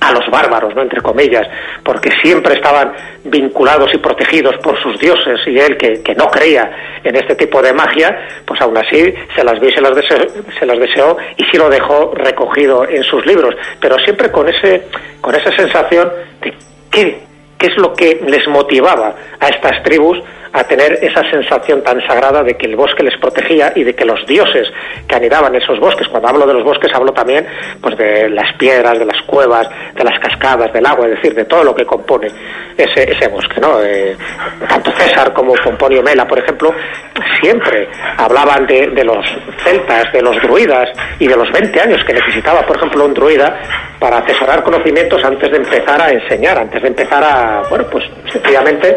a 0.00 0.12
los 0.12 0.28
bárbaros, 0.30 0.74
¿no? 0.74 0.82
entre 0.82 1.00
comillas, 1.00 1.46
porque 1.84 2.10
siempre 2.22 2.54
estaban 2.54 2.92
vinculados 3.24 3.92
y 3.94 3.98
protegidos 3.98 4.56
por 4.58 4.80
sus 4.82 4.98
dioses 4.98 5.40
y 5.46 5.58
él 5.58 5.76
que, 5.76 6.02
que 6.02 6.14
no 6.14 6.28
creía 6.28 6.98
en 7.02 7.16
este 7.16 7.34
tipo 7.34 7.62
de 7.62 7.72
magia, 7.72 8.16
pues 8.44 8.60
aún 8.60 8.76
así 8.76 9.14
se 9.34 9.44
las 9.44 9.58
vio 9.60 9.70
y 9.70 9.72
se 9.72 9.80
las 9.80 9.94
deseó, 9.94 10.18
se 10.58 10.66
las 10.66 10.78
deseó 10.78 11.16
y 11.36 11.44
sí 11.44 11.56
lo 11.56 11.68
dejó 11.68 12.12
recogido 12.14 12.88
en 12.88 13.02
sus 13.04 13.24
libros, 13.26 13.54
pero 13.80 13.98
siempre 13.98 14.30
con 14.30 14.48
ese 14.48 14.84
con 15.20 15.34
esa 15.34 15.50
sensación 15.56 16.10
de 16.40 16.54
qué 16.90 17.26
qué 17.58 17.66
es 17.68 17.76
lo 17.76 17.94
que 17.94 18.20
les 18.26 18.46
motivaba 18.48 19.14
a 19.40 19.48
estas 19.48 19.82
tribus 19.82 20.18
a 20.52 20.64
tener 20.64 20.98
esa 21.02 21.22
sensación 21.30 21.82
tan 21.82 22.00
sagrada 22.06 22.42
de 22.42 22.54
que 22.54 22.66
el 22.66 22.76
bosque 22.76 23.02
les 23.02 23.16
protegía 23.18 23.72
y 23.74 23.84
de 23.84 23.94
que 23.94 24.04
los 24.04 24.24
dioses 24.26 24.68
que 25.06 25.14
anidaban 25.14 25.54
esos 25.54 25.78
bosques, 25.78 26.08
cuando 26.08 26.28
hablo 26.28 26.46
de 26.46 26.54
los 26.54 26.64
bosques 26.64 26.92
hablo 26.94 27.12
también 27.12 27.46
pues 27.80 27.96
de 27.96 28.28
las 28.30 28.52
piedras, 28.56 28.98
de 28.98 29.04
las 29.04 29.20
cuevas, 29.22 29.68
de 29.94 30.04
las 30.04 30.18
cascadas, 30.18 30.72
del 30.72 30.86
agua, 30.86 31.06
es 31.06 31.16
decir, 31.16 31.34
de 31.34 31.44
todo 31.44 31.64
lo 31.64 31.74
que 31.74 31.84
compone 31.84 32.28
ese, 32.76 33.10
ese 33.10 33.28
bosque, 33.28 33.60
¿no? 33.60 33.82
Eh, 33.82 34.16
tanto 34.68 34.90
César 34.92 35.32
como 35.32 35.54
Pomponio 35.54 36.02
Mela, 36.02 36.26
por 36.26 36.38
ejemplo, 36.38 36.72
siempre 37.40 37.88
hablaban 38.16 38.66
de, 38.66 39.04
los 39.04 39.24
celtas, 39.62 40.12
de 40.12 40.22
los 40.22 40.40
druidas 40.42 40.88
y 41.18 41.26
de 41.26 41.36
los 41.36 41.50
20 41.52 41.80
años 41.80 42.02
que 42.04 42.12
necesitaba, 42.12 42.62
por 42.62 42.76
ejemplo, 42.76 43.04
un 43.04 43.14
druida 43.14 43.60
para 43.98 44.18
atesorar 44.18 44.62
conocimientos 44.62 45.22
antes 45.24 45.50
de 45.50 45.56
empezar 45.56 46.00
a 46.00 46.10
enseñar, 46.10 46.58
antes 46.58 46.82
de 46.82 46.88
empezar 46.88 47.22
a, 47.24 47.62
bueno, 47.68 47.86
pues 47.90 48.04
sencillamente 48.32 48.94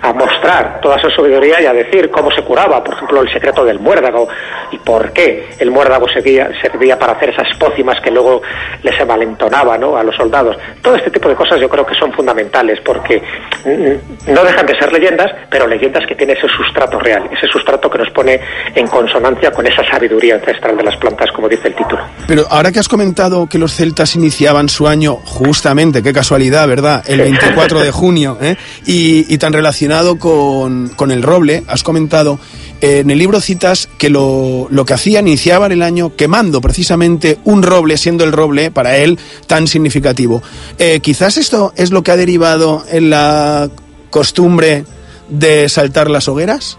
a 0.00 0.12
mostrar 0.12 0.80
toda 0.92 1.08
esa 1.08 1.16
sabiduría 1.16 1.60
y 1.60 1.66
a 1.66 1.72
decir 1.72 2.10
cómo 2.10 2.30
se 2.30 2.42
curaba, 2.42 2.82
por 2.84 2.94
ejemplo, 2.94 3.22
el 3.22 3.32
secreto 3.32 3.64
del 3.64 3.78
muérdago 3.78 4.28
y 4.70 4.78
por 4.78 5.12
qué 5.12 5.48
el 5.58 5.70
muérdago 5.70 6.06
servía, 6.08 6.50
servía 6.60 6.98
para 6.98 7.12
hacer 7.12 7.30
esas 7.30 7.56
pócimas 7.58 7.98
que 8.00 8.10
luego 8.10 8.42
les 8.82 8.98
envalentonaba 9.00 9.78
¿no? 9.78 9.96
a 9.96 10.02
los 10.02 10.14
soldados. 10.14 10.56
Todo 10.82 10.96
este 10.96 11.10
tipo 11.10 11.28
de 11.28 11.34
cosas 11.34 11.60
yo 11.60 11.68
creo 11.68 11.86
que 11.86 11.94
son 11.94 12.12
fundamentales 12.12 12.80
porque 12.84 13.22
mm, 13.64 14.32
no 14.32 14.44
dejan 14.44 14.66
de 14.66 14.78
ser 14.78 14.92
leyendas, 14.92 15.30
pero 15.50 15.66
leyendas 15.66 16.06
que 16.06 16.14
tienen 16.14 16.36
ese 16.36 16.48
sustrato 16.48 16.98
real, 16.98 17.28
ese 17.32 17.46
sustrato 17.46 17.90
que 17.90 17.98
nos 17.98 18.10
pone 18.10 18.40
en 18.74 18.86
consonancia 18.86 19.50
con 19.50 19.66
esa 19.66 19.84
sabiduría 19.84 20.34
ancestral 20.34 20.76
de 20.76 20.82
las 20.82 20.96
plantas, 20.96 21.30
como 21.32 21.48
dice 21.48 21.68
el 21.68 21.74
título. 21.74 22.02
Pero 22.26 22.46
ahora 22.50 22.70
que 22.70 22.78
has 22.78 22.88
comentado 22.88 23.46
que 23.46 23.58
los 23.58 23.74
celtas 23.74 24.14
iniciaban 24.14 24.68
su 24.68 24.86
año 24.86 25.14
justamente, 25.24 26.02
qué 26.02 26.12
casualidad, 26.12 26.68
¿verdad? 26.68 27.02
El 27.06 27.20
24 27.22 27.80
de 27.80 27.90
junio, 27.90 28.38
¿eh? 28.40 28.56
y, 28.86 29.32
y 29.32 29.38
tan 29.38 29.52
relacionado 29.52 30.18
con, 30.18 30.81
con 30.88 31.10
el 31.10 31.22
roble, 31.22 31.62
has 31.68 31.82
comentado, 31.82 32.38
eh, 32.80 33.00
en 33.00 33.10
el 33.10 33.18
libro 33.18 33.40
citas 33.40 33.88
que 33.98 34.10
lo, 34.10 34.68
lo 34.70 34.84
que 34.84 34.94
hacían, 34.94 35.28
iniciaban 35.28 35.72
el 35.72 35.82
año 35.82 36.14
quemando 36.16 36.60
precisamente 36.60 37.38
un 37.44 37.62
roble, 37.62 37.96
siendo 37.96 38.24
el 38.24 38.32
roble 38.32 38.70
para 38.70 38.96
él 38.96 39.18
tan 39.46 39.66
significativo. 39.66 40.42
Eh, 40.78 41.00
quizás 41.00 41.36
esto 41.36 41.72
es 41.76 41.90
lo 41.90 42.02
que 42.02 42.10
ha 42.10 42.16
derivado 42.16 42.84
en 42.90 43.10
la 43.10 43.70
costumbre 44.10 44.84
de 45.28 45.68
saltar 45.68 46.10
las 46.10 46.28
hogueras. 46.28 46.78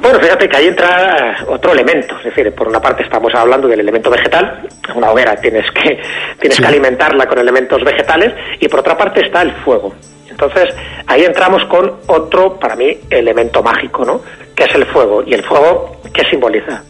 Bueno, 0.00 0.18
fíjate 0.18 0.48
que 0.48 0.56
ahí 0.56 0.66
entra 0.68 1.44
otro 1.46 1.72
elemento, 1.72 2.16
es 2.18 2.24
decir, 2.24 2.54
por 2.54 2.68
una 2.68 2.80
parte 2.80 3.02
estamos 3.02 3.34
hablando 3.34 3.68
del 3.68 3.80
elemento 3.80 4.08
vegetal, 4.08 4.66
una 4.94 5.10
hoguera 5.10 5.36
tienes 5.36 5.70
que 5.72 6.00
tienes 6.40 6.58
que 6.58 6.66
alimentarla 6.66 7.26
con 7.26 7.38
elementos 7.38 7.84
vegetales 7.84 8.32
y 8.58 8.68
por 8.68 8.80
otra 8.80 8.96
parte 8.96 9.20
está 9.26 9.42
el 9.42 9.52
fuego. 9.56 9.94
Entonces, 10.40 10.74
ahí 11.06 11.22
entramos 11.24 11.64
con 11.66 11.92
otro 12.06 12.58
para 12.58 12.74
mí 12.76 12.96
elemento 13.10 13.62
mágico, 13.62 14.04
¿no? 14.04 14.22
Que 14.56 14.64
es 14.64 14.74
el 14.74 14.86
fuego 14.86 15.22
y 15.26 15.34
el 15.34 15.42
fuego 15.44 16.00
¿qué 16.12 16.24
simboliza? 16.30 16.82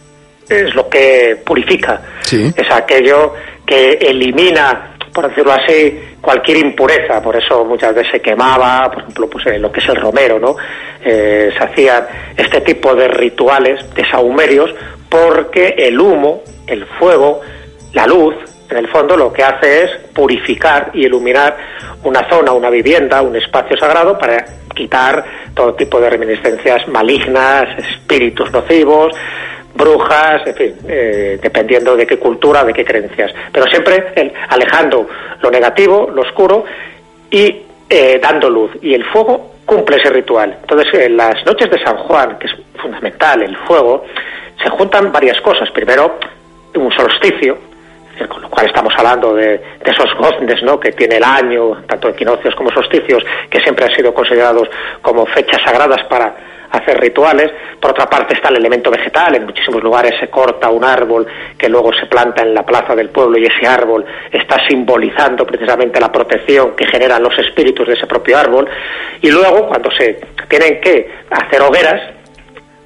Es 0.49 0.75
lo 0.75 0.89
que 0.89 1.37
purifica, 1.45 2.01
Sí. 2.23 2.53
es 2.57 2.71
aquello 2.71 3.35
que 3.67 3.93
elimina, 4.01 4.97
por 5.13 5.29
decirlo 5.29 5.53
así, 5.53 6.01
cualquier 6.21 6.59
impureza. 6.59 7.21
Por 7.23 7.37
eso 7.37 7.65
muchas 7.65 7.95
veces 7.95 8.13
se 8.13 8.21
quemaba, 8.21 8.89
por 8.91 9.03
ejemplo, 9.03 9.29
pues 9.31 9.47
eh, 9.47 9.59
lo 9.59 9.71
que 9.71 9.81
es 9.81 9.89
el 9.89 9.97
romero, 9.97 10.39
¿no? 10.39 10.57
Eh, 11.05 11.51
se 11.57 11.65
hacían 11.65 12.07
este 12.37 12.61
tipo 12.63 12.95
de 12.95 13.09
rituales, 13.09 13.93
de 13.95 14.09
sahumerios, 14.11 14.71
porque 15.09 15.75
el 15.77 16.01
humo, 16.01 16.43
el 16.67 16.85
fuego, 16.99 17.41
la 17.93 18.07
luz, 18.07 18.35
en 18.71 18.79
el 18.79 18.89
fondo 18.89 19.17
lo 19.17 19.33
que 19.33 19.43
hace 19.43 19.85
es 19.85 19.91
purificar 20.15 20.91
y 20.95 21.07
iluminar 21.07 21.57
una 22.05 22.29
zona, 22.29 22.53
una 22.53 22.71
vivienda, 22.71 23.23
un 23.23 23.37
espacio 23.37 23.77
sagrado 23.77 24.19
para 24.19 24.45
quitar 24.75 25.25
todo 25.55 25.75
tipo 25.75 26.01
de 26.01 26.11
reminiscencias 26.11 26.89
malignas, 26.89 27.79
espíritus 27.79 28.51
nocivos, 28.53 29.15
brujas, 29.75 30.47
en 30.47 30.55
fin, 30.55 30.75
eh, 30.89 31.39
dependiendo 31.43 31.97
de 31.97 32.07
qué 32.07 32.19
cultura, 32.19 32.65
de 32.65 32.73
qué 32.73 32.85
creencias. 32.85 33.33
Pero 33.53 33.67
siempre 33.67 34.33
alejando 34.49 35.09
lo 35.41 35.51
negativo, 35.51 36.11
lo 36.13 36.23
oscuro 36.23 36.65
y 37.31 37.63
eh, 37.89 38.21
dando 38.23 38.49
luz. 38.49 38.71
Y 38.83 38.95
el 38.95 39.05
fuego 39.05 39.55
cumple 39.65 39.97
ese 39.97 40.11
ritual. 40.11 40.57
Entonces, 40.61 40.93
en 40.95 41.17
las 41.17 41.45
noches 41.45 41.71
de 41.71 41.83
San 41.83 41.97
Juan, 41.97 42.39
que 42.39 42.47
es 42.47 42.53
fundamental, 42.81 43.43
el 43.43 43.57
fuego, 43.57 44.05
se 44.63 44.71
juntan 44.71 45.13
varias 45.13 45.41
cosas. 45.41 45.71
Primero, 45.71 46.19
un 46.75 46.93
solsticio, 46.93 47.59
con 48.29 48.43
lo 48.43 48.51
cual 48.51 48.67
estamos 48.67 48.93
hablando 48.97 49.35
de, 49.35 49.49
de 49.49 49.91
esos 49.91 50.15
goznes 50.17 50.63
¿no? 50.63 50.79
que 50.79 50.93
tiene 50.93 51.17
el 51.17 51.25
año, 51.25 51.83
tanto 51.87 52.09
equinoccios 52.09 52.55
como 52.55 52.71
solsticios, 52.71 53.25
que 53.49 53.61
siempre 53.61 53.85
han 53.85 53.95
sido 53.95 54.13
considerados 54.15 54.69
como 55.03 55.27
fechas 55.27 55.61
sagradas 55.63 56.05
para 56.09 56.35
hacer 56.73 56.99
rituales. 57.01 57.51
Por 57.81 57.93
otra 57.93 58.07
parte 58.07 58.35
está 58.35 58.49
el 58.49 58.57
elemento 58.57 58.91
vegetal, 58.91 59.35
en 59.35 59.47
muchísimos 59.47 59.83
lugares 59.83 60.15
se 60.21 60.29
corta 60.29 60.71
un 60.71 60.85
árbol 60.85 61.27
que 61.59 61.69
luego 61.69 61.93
se 61.93 62.07
planta 62.07 62.43
en 62.43 62.55
la 62.55 62.65
plaza 62.65 62.95
del 62.95 63.11
pueblo 63.11 63.39
y 63.39 63.45
ese 63.45 63.67
árbol 63.67 64.05
está 64.31 64.57
simbolizando 64.69 65.47
precisamente 65.47 66.01
la 66.01 66.13
protección 66.13 66.77
que 66.77 66.87
generan 66.87 67.23
los 67.23 67.37
espíritus 67.39 67.87
de 67.87 67.95
ese 67.95 68.07
propio 68.07 68.39
árbol. 68.39 68.69
Y 69.21 69.31
luego 69.31 69.69
cuando 69.69 69.91
se 69.91 70.21
tienen 70.49 70.81
que 70.81 71.11
hacer 71.31 71.61
hogueras, 71.63 72.01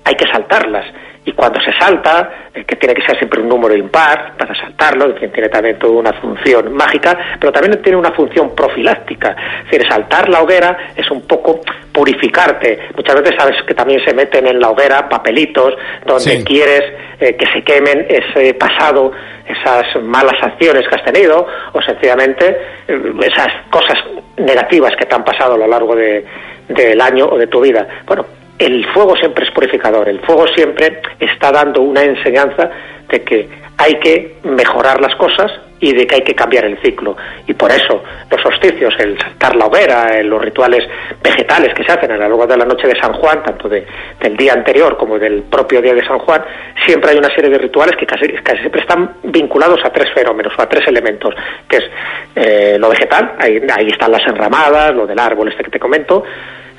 hay 0.04 0.14
que 0.14 0.26
saltarlas. 0.30 0.86
Y 1.26 1.32
cuando 1.32 1.58
se 1.60 1.72
salta, 1.78 2.48
eh, 2.54 2.64
que 2.64 2.76
tiene 2.76 2.94
que 2.94 3.02
ser 3.06 3.16
siempre 3.16 3.40
un 3.40 3.48
número 3.48 3.74
impar 3.74 4.34
para 4.36 4.54
saltarlo, 4.54 5.14
tiene 5.14 5.48
también 5.48 5.78
toda 5.78 5.94
una 5.94 6.12
función 6.14 6.74
mágica, 6.74 7.16
pero 7.40 7.50
también 7.50 7.80
tiene 7.82 7.96
una 7.96 8.12
función 8.12 8.54
profiláctica. 8.54 9.34
Es 9.64 9.70
decir, 9.70 9.88
saltar 9.88 10.28
la 10.28 10.42
hoguera 10.42 10.76
es 10.94 11.10
un 11.10 11.22
poco 11.26 11.60
purificarte. 11.92 12.88
Muchas 12.96 13.14
veces 13.16 13.36
sabes 13.38 13.56
que 13.66 13.74
también 13.74 14.04
se 14.04 14.12
meten 14.12 14.46
en 14.46 14.60
la 14.60 14.70
hoguera 14.70 15.08
papelitos 15.08 15.74
donde 16.04 16.20
Sí. 16.38 16.44
quieres 16.44 16.82
eh, 17.20 17.36
que 17.36 17.46
se 17.54 17.62
quemen 17.62 18.06
ese 18.08 18.52
pasado, 18.54 19.12
esas 19.46 20.02
malas 20.02 20.34
acciones 20.42 20.86
que 20.88 20.94
has 20.96 21.04
tenido, 21.04 21.46
o 21.72 21.80
sencillamente 21.82 22.56
eh, 22.88 23.12
esas 23.22 23.48
cosas 23.70 23.96
negativas 24.36 24.94
que 24.96 25.06
te 25.06 25.14
han 25.14 25.24
pasado 25.24 25.54
a 25.54 25.58
lo 25.58 25.66
largo 25.66 25.94
de, 25.94 26.24
del 26.68 27.00
año 27.00 27.26
o 27.26 27.38
de 27.38 27.46
tu 27.46 27.60
vida. 27.60 27.86
Bueno, 28.04 28.26
el 28.58 28.84
fuego 28.92 29.16
siempre 29.16 29.44
es 29.44 29.50
purificador, 29.52 30.08
el 30.08 30.20
fuego 30.20 30.46
siempre 30.48 31.00
está 31.20 31.50
dando 31.50 31.82
una 31.82 32.02
enseñanza 32.02 32.70
de 33.08 33.22
que 33.22 33.48
hay 33.76 33.94
que 33.98 34.36
mejorar 34.44 35.00
las 35.00 35.14
cosas 35.16 35.50
y 35.80 35.92
de 35.92 36.06
que 36.06 36.14
hay 36.14 36.20
que 36.22 36.34
cambiar 36.34 36.64
el 36.64 36.78
ciclo. 36.80 37.16
Y 37.46 37.52
por 37.54 37.70
eso 37.70 38.02
los 38.30 38.40
solsticios, 38.40 38.94
el 39.00 39.18
saltar 39.18 39.56
la 39.56 39.66
hoguera, 39.66 40.22
los 40.22 40.40
rituales 40.40 40.88
vegetales 41.22 41.74
que 41.74 41.84
se 41.84 41.92
hacen 41.92 42.10
a 42.12 42.14
lo 42.14 42.20
largo 42.20 42.46
de 42.46 42.56
la 42.56 42.64
noche 42.64 42.86
de 42.86 42.98
San 42.98 43.12
Juan, 43.14 43.42
tanto 43.42 43.68
de- 43.68 43.84
del 44.20 44.36
día 44.36 44.52
anterior 44.54 44.96
como 44.96 45.18
del 45.18 45.42
propio 45.42 45.82
día 45.82 45.92
de 45.92 46.06
San 46.06 46.20
Juan, 46.20 46.42
siempre 46.86 47.10
hay 47.10 47.18
una 47.18 47.34
serie 47.34 47.50
de 47.50 47.58
rituales 47.58 47.96
que 47.96 48.06
casi, 48.06 48.28
casi 48.28 48.58
siempre 48.60 48.80
están 48.80 49.16
vinculados 49.24 49.84
a 49.84 49.90
tres 49.90 50.10
fenómenos 50.14 50.52
o 50.56 50.62
a 50.62 50.68
tres 50.68 50.86
elementos, 50.86 51.34
que 51.68 51.76
es 51.78 51.84
eh, 52.36 52.76
lo 52.78 52.88
vegetal, 52.88 53.32
ahí 53.38 53.60
están 53.90 54.12
las 54.12 54.26
enramadas, 54.26 54.94
lo 54.94 55.06
del 55.06 55.18
árbol 55.18 55.48
este 55.48 55.64
que 55.64 55.70
te 55.72 55.78
comento, 55.80 56.24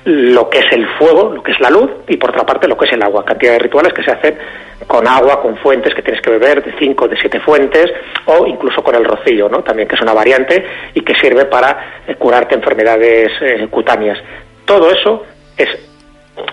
lo 0.06 0.50
que 0.50 0.60
es 0.60 0.72
el 0.72 0.88
fuego, 0.98 1.34
lo 1.34 1.44
que 1.44 1.52
es 1.52 1.60
la 1.60 1.70
luz, 1.70 1.90
y 2.08 2.18
por 2.18 2.30
otra 2.30 2.46
parte 2.46 2.68
lo 2.68 2.78
que 2.78 2.86
es 2.86 2.94
el 2.94 3.02
agua, 3.02 3.26
cantidad 3.26 3.54
de 3.54 3.60
rituales 3.60 3.92
que 3.92 4.04
se 4.04 4.12
hacen 4.12 4.38
con 4.86 5.08
agua, 5.08 5.42
con 5.42 5.58
fuentes 5.58 5.96
que 5.96 6.04
tienes 6.04 6.22
que 6.22 6.30
beber, 6.30 6.64
de 6.64 6.74
cinco, 6.78 7.08
de 7.08 7.18
siete 7.18 7.40
fuentes, 7.40 7.92
o 8.26 8.46
incluso 8.46 8.84
con 8.84 8.94
el 8.94 9.04
rocío, 9.04 9.50
¿no? 9.50 9.64
También 9.64 9.88
que 9.88 9.96
es 9.96 10.02
una 10.02 10.14
variante 10.14 10.64
y 10.94 11.02
que 11.02 11.16
sirve 11.16 11.46
para 11.46 12.04
eh, 12.08 12.16
curarte 12.16 12.54
enfermedades 12.54 13.32
eh, 13.42 13.68
cutáneas. 13.70 14.20
Todo 14.66 14.92
eso 14.92 15.24
es 15.58 15.95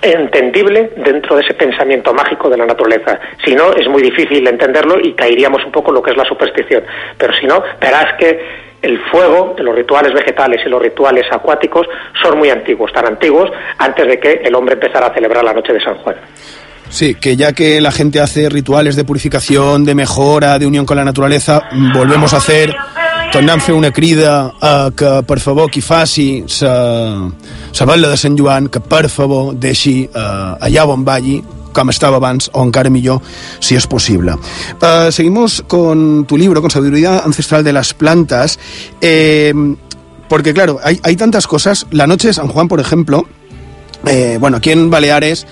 entendible 0.01 0.93
dentro 0.97 1.37
de 1.37 1.43
ese 1.43 1.55
pensamiento 1.55 2.13
mágico 2.13 2.49
de 2.49 2.57
la 2.57 2.67
naturaleza. 2.67 3.19
Si 3.45 3.55
no, 3.55 3.73
es 3.73 3.89
muy 3.89 4.03
difícil 4.03 4.47
entenderlo 4.47 4.97
y 5.03 5.13
caeríamos 5.15 5.65
un 5.65 5.73
poco 5.73 5.93
lo 5.93 6.03
que 6.03 6.11
es 6.11 6.17
la 6.17 6.25
superstición. 6.25 6.85
Pero 7.17 7.33
si 7.35 7.47
no, 7.47 7.63
verás 7.81 8.17
que 8.19 8.41
el 8.83 8.99
fuego, 9.11 9.55
los 9.59 9.75
rituales 9.75 10.13
vegetales 10.13 10.61
y 10.67 10.69
los 10.69 10.83
rituales 10.83 11.25
acuáticos 11.31 11.87
son 12.21 12.39
muy 12.39 12.51
antiguos, 12.51 12.93
tan 12.93 13.07
antiguos 13.07 13.51
antes 13.79 14.07
de 14.07 14.19
que 14.19 14.41
el 14.45 14.55
hombre 14.55 14.75
empezara 14.75 15.07
a 15.07 15.15
celebrar 15.15 15.45
la 15.45 15.53
noche 15.53 15.73
de 15.73 15.81
San 15.81 15.95
Juan. 15.99 16.17
Sí, 16.89 17.15
que 17.15 17.37
ya 17.37 17.53
que 17.53 17.81
la 17.81 17.91
gente 17.91 18.21
hace 18.21 18.51
rituales 18.51 18.97
de 18.97 19.05
purificación, 19.05 19.85
de 19.85 19.95
mejora, 19.95 20.59
de 20.59 20.67
unión 20.67 20.85
con 20.85 20.97
la 20.97 21.05
naturaleza, 21.05 21.63
volvemos 21.95 22.35
a 22.35 22.37
hacer 22.37 22.75
tornem 23.33 23.57
a 23.57 23.65
fer 23.65 23.73
una 23.73 23.91
crida 23.91 24.53
a 24.61 24.91
que 24.93 25.11
per 25.25 25.39
favor 25.41 25.71
qui 25.73 25.81
faci 25.81 26.45
sa 26.53 27.87
vetla 27.89 28.11
de 28.11 28.19
Sant 28.21 28.37
Joan 28.37 28.69
que 28.69 28.83
per 28.85 29.09
favor 29.09 29.55
deixi 29.57 30.03
eh, 30.05 30.67
allà 30.69 30.85
on 30.85 31.05
vagi 31.05 31.41
com 31.73 31.89
estaba 31.89 32.19
abans, 32.21 32.51
o 32.53 32.63
encara 32.63 32.91
millor, 32.91 33.23
si 33.59 33.75
es 33.75 33.87
posible. 33.87 34.35
Uh, 34.77 35.11
seguimos 35.11 35.65
con 35.67 36.27
tu 36.27 36.37
libro, 36.37 36.61
con 36.61 36.71
Sabiduría 36.71 37.21
Ancestral 37.25 37.65
de 37.65 37.73
las 37.73 37.95
Plantas, 37.95 38.59
eh, 39.01 39.55
porque 40.29 40.53
claro, 40.53 40.81
hay, 40.85 41.01
hay 41.03 41.17
tantas 41.17 41.47
cosas. 41.47 41.87
La 41.91 42.07
noche 42.07 42.29
de 42.29 42.35
San 42.35 42.49
Juan, 42.49 42.69
por 42.69 42.79
ejemplo, 42.79 43.27
eh, 44.07 44.37
bueno, 44.39 44.59
aquí 44.59 44.71
en 44.71 44.91
Baleares 44.91 45.47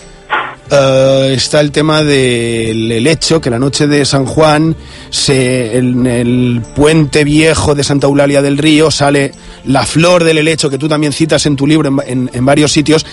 eh, 0.71 1.33
está 1.37 1.61
el 1.61 1.73
tema 1.73 2.03
del 2.03 2.91
helecho, 2.93 3.41
que 3.41 3.51
la 3.51 3.59
noche 3.59 3.87
de 3.87 4.05
San 4.05 4.25
Juan, 4.27 4.77
se, 5.11 5.77
en 5.77 6.07
el 6.07 6.62
puente 6.75 7.25
viejo 7.25 7.75
de 7.75 7.83
Santa 7.85 8.07
Eulalia 8.07 8.43
del 8.43 8.59
Río, 8.59 8.91
sale 8.91 9.33
la 9.64 9.85
flor 9.85 10.25
del 10.25 10.39
helecho, 10.39 10.71
que 10.71 10.79
tú 10.79 10.89
también 10.89 11.12
citas 11.12 11.45
en 11.47 11.57
tu 11.57 11.66
libro 11.66 11.89
en, 11.89 11.99
en- 12.07 12.31
en 12.33 12.45
varios 12.45 12.73
sitios, 12.73 13.05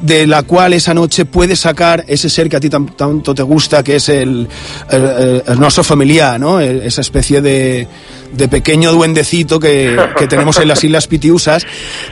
de 0.00 0.26
la 0.26 0.42
cual 0.42 0.72
esa 0.72 0.94
noche 0.94 1.24
puedes 1.26 1.60
sacar 1.60 2.04
ese 2.08 2.28
ser 2.28 2.48
que 2.48 2.56
a 2.56 2.60
ti 2.60 2.68
tan- 2.68 2.96
tanto 2.96 3.34
te 3.34 3.42
gusta, 3.42 3.84
que 3.84 3.96
es 3.96 4.08
el, 4.08 4.48
el, 4.90 5.42
nuestro 5.60 5.84
familiar, 5.84 6.40
¿no? 6.40 6.58
El- 6.60 6.82
esa 6.82 7.02
especie 7.02 7.40
de, 7.40 7.86
de 8.32 8.48
pequeño 8.48 8.92
duendecito 8.92 9.60
que, 9.60 9.96
que 10.16 10.26
tenemos 10.26 10.58
en 10.58 10.68
las 10.68 10.82
Islas 10.82 11.06
Pitiusas. 11.06 11.66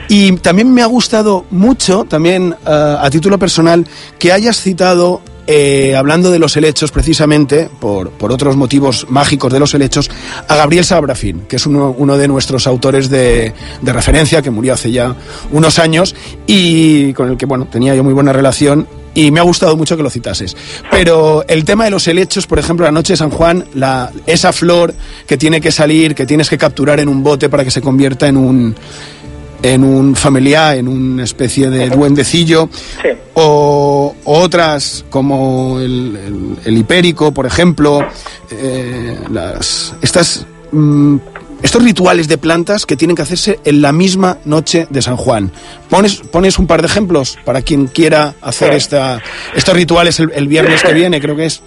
Y 0.09 0.33
también 0.37 0.73
me 0.73 0.83
ha 0.83 0.87
gustado 0.87 1.45
mucho, 1.51 2.05
también 2.05 2.55
eh, 2.67 2.97
a 3.01 3.09
título 3.11 3.39
personal, 3.39 3.87
que 4.19 4.33
hayas 4.33 4.61
citado, 4.61 5.23
eh, 5.47 5.97
hablando 5.97 6.31
de 6.31 6.39
los 6.39 6.57
helechos 6.57 6.93
precisamente, 6.93 7.69
por, 7.81 8.11
por 8.11 8.33
otros 8.33 8.57
motivos 8.57 9.07
mágicos 9.09 9.53
de 9.53 9.59
los 9.59 9.75
helechos, 9.75 10.11
a 10.47 10.57
Gabriel 10.57 10.85
Sabrafín, 10.85 11.43
que 11.49 11.57
es 11.57 11.67
uno, 11.67 11.95
uno 11.97 12.17
de 12.17 12.29
nuestros 12.29 12.67
autores 12.67 13.11
de, 13.11 13.53
de 13.81 13.93
referencia, 13.93 14.43
que 14.43 14.51
murió 14.51 14.75
hace 14.75 14.91
ya 14.91 15.15
unos 15.51 15.79
años 15.79 16.15
y 16.47 17.13
con 17.15 17.31
el 17.31 17.37
que, 17.37 17.47
bueno, 17.47 17.67
tenía 17.67 17.95
yo 17.95 18.05
muy 18.05 18.13
buena 18.13 18.33
relación 18.33 18.87
y 19.15 19.31
me 19.31 19.41
ha 19.41 19.43
gustado 19.43 19.77
mucho 19.77 19.97
que 19.97 20.03
lo 20.03 20.11
citases. 20.11 20.57
Pero 20.91 21.45
el 21.49 21.65
tema 21.65 21.85
de 21.85 21.91
los 21.91 22.07
helechos, 22.09 22.47
por 22.47 22.59
ejemplo, 22.59 22.85
la 22.87 22.93
noche 22.93 23.13
de 23.15 23.17
San 23.17 23.31
Juan, 23.31 23.65
la, 23.75 24.11
esa 24.27 24.53
flor 24.53 24.95
que 25.27 25.37
tiene 25.37 25.61
que 25.61 25.73
salir, 25.73 26.15
que 26.15 26.27
tienes 26.27 26.49
que 26.49 26.57
capturar 26.59 27.01
en 27.01 27.09
un 27.09 27.23
bote 27.23 27.49
para 27.49 27.65
que 27.65 27.71
se 27.71 27.81
convierta 27.81 28.29
en 28.29 28.37
un 28.37 28.75
en 29.63 29.85
un 29.85 30.17
familiar, 30.17 30.79
en 30.79 30.89
una 30.89 31.23
especie 31.23 31.69
de 31.69 31.91
duendecillo, 31.91 32.71
o, 33.35 34.15
o 34.25 34.39
otras 34.39 35.05
como 35.11 35.79
el, 35.79 36.17
el- 36.17 36.57
el 36.65 36.79
hipérico, 36.79 37.33
por 37.35 37.45
ejemplo, 37.45 38.01
eh, 38.51 39.19
las, 39.31 39.93
estas, 40.01 40.47
mm, 40.73 41.17
estos 41.63 41.83
rituales 41.83 42.29
de 42.29 42.39
plantas 42.39 42.87
que 42.87 42.97
tienen 42.97 43.17
que 43.17 43.23
hacerse 43.23 43.61
en 43.65 43.83
la 43.83 43.93
misma 43.93 44.39
noche 44.45 44.87
de 44.91 45.03
San 45.03 45.17
Juan. 45.17 45.51
¿Pones, 45.89 46.17
pones 46.17 46.59
un 46.59 46.67
par 46.67 46.81
de 46.81 46.87
ejemplos 46.89 47.39
para 47.45 47.63
quien 47.63 47.87
quiera 47.87 48.35
hacer 48.43 48.71
Sí. 48.73 48.77
esta, 48.79 49.21
estos 49.55 49.75
rituales 49.75 50.19
el, 50.21 50.31
el 50.35 50.49
viernes 50.49 50.83
que 50.83 50.93
viene, 50.93 51.21
creo 51.21 51.37
que 51.37 51.47
es? 51.47 51.63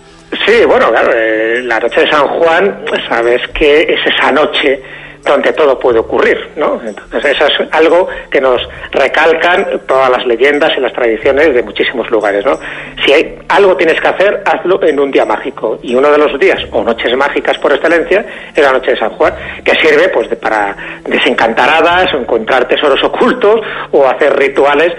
Sí, 0.46 0.66
bueno, 0.68 0.89
claro, 0.89 1.12
eh, 1.16 1.62
la 1.64 1.80
noche 1.80 2.02
de 2.02 2.10
San 2.10 2.28
Juan, 2.28 2.84
sabes 3.08 3.41
que 3.54 3.82
es 3.82 4.00
esa 4.16 4.32
noche 4.32 4.82
donde 5.26 5.53
todo 5.53 5.80
puede 5.80 5.99
ocurrir, 5.99 6.49
¿no? 6.57 6.82
Entonces 6.86 7.36
eso 7.36 7.45
es 7.47 7.67
algo 7.71 8.07
que 8.30 8.41
nos 8.41 8.61
recalcan 8.91 9.82
todas 9.88 10.09
las 10.09 10.26
leyendas 10.26 10.71
y 10.78 10.82
las 10.82 10.91
tradiciones 10.93 11.53
de 11.53 11.63
muchísimos 11.63 12.09
lugares, 12.11 12.45
¿no? 12.45 12.59
Si 13.05 13.13
hay 13.13 13.39
algo 13.49 13.76
tienes 13.78 13.99
que 14.01 14.07
hacer, 14.07 14.43
hazlo 14.45 14.84
en 14.84 14.99
un 14.99 15.11
día 15.11 15.26
mágico. 15.26 15.80
Y 15.82 15.95
uno 15.95 16.11
de 16.11 16.17
los 16.17 16.38
días, 16.39 16.59
o 16.71 16.84
noches 16.84 17.15
mágicas 17.15 17.57
por 17.59 17.71
excelencia, 17.74 18.26
es 18.55 18.63
la 18.63 18.71
noche 18.74 18.91
de 18.91 18.97
San 18.97 19.11
Juan, 19.11 19.34
que 19.63 19.71
sirve 19.76 20.09
pues 20.09 20.30
de- 20.30 20.36
para 20.36 20.76
desencantar 21.05 21.69
hadas, 21.69 22.13
o 22.13 22.17
encontrar 22.17 22.67
tesoros 22.67 23.01
ocultos, 23.03 23.61
o 23.91 24.05
hacer 24.07 24.36
rituales 24.38 24.93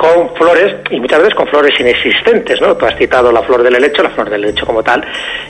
con 0.00 0.34
flores, 0.34 0.76
y 0.88 0.98
muchas 0.98 1.18
veces 1.18 1.34
con 1.34 1.46
flores 1.48 1.78
inexistentes, 1.78 2.58
¿no? 2.58 2.74
Tú 2.74 2.86
has 2.86 2.96
citado 2.96 3.30
la 3.30 3.42
flor 3.42 3.62
del 3.62 3.76
helecho, 3.76 4.02
la 4.02 4.08
flor 4.08 4.30
del 4.30 4.44
helecho 4.44 4.64
como 4.64 4.82
tal 4.82 5.04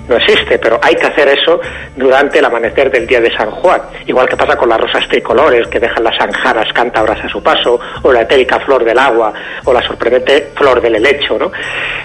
no 0.08 0.16
existe, 0.16 0.58
pero 0.58 0.80
hay 0.82 0.96
que 0.96 1.06
hacer 1.06 1.28
eso 1.28 1.60
durante 1.94 2.40
el 2.40 2.44
amanecer 2.44 2.90
del 2.90 3.06
día 3.06 3.20
de 3.20 3.30
San 3.30 3.48
Juan. 3.48 3.80
Igual 4.08 4.28
que 4.28 4.36
pasa 4.36 4.56
con 4.56 4.68
las 4.68 4.80
rosas 4.80 5.06
tricolores 5.06 5.68
que 5.68 5.78
dejan 5.78 6.02
las 6.02 6.20
anjaras 6.20 6.72
cántabras 6.72 7.24
a 7.24 7.28
su 7.28 7.40
paso, 7.40 7.78
o 8.02 8.12
la 8.12 8.22
etérica 8.22 8.58
flor 8.58 8.84
del 8.84 8.98
agua, 8.98 9.32
o 9.66 9.72
la 9.72 9.82
sorprendente 9.82 10.50
flor 10.56 10.80
del 10.80 10.96
helecho, 10.96 11.38
¿no? 11.38 11.52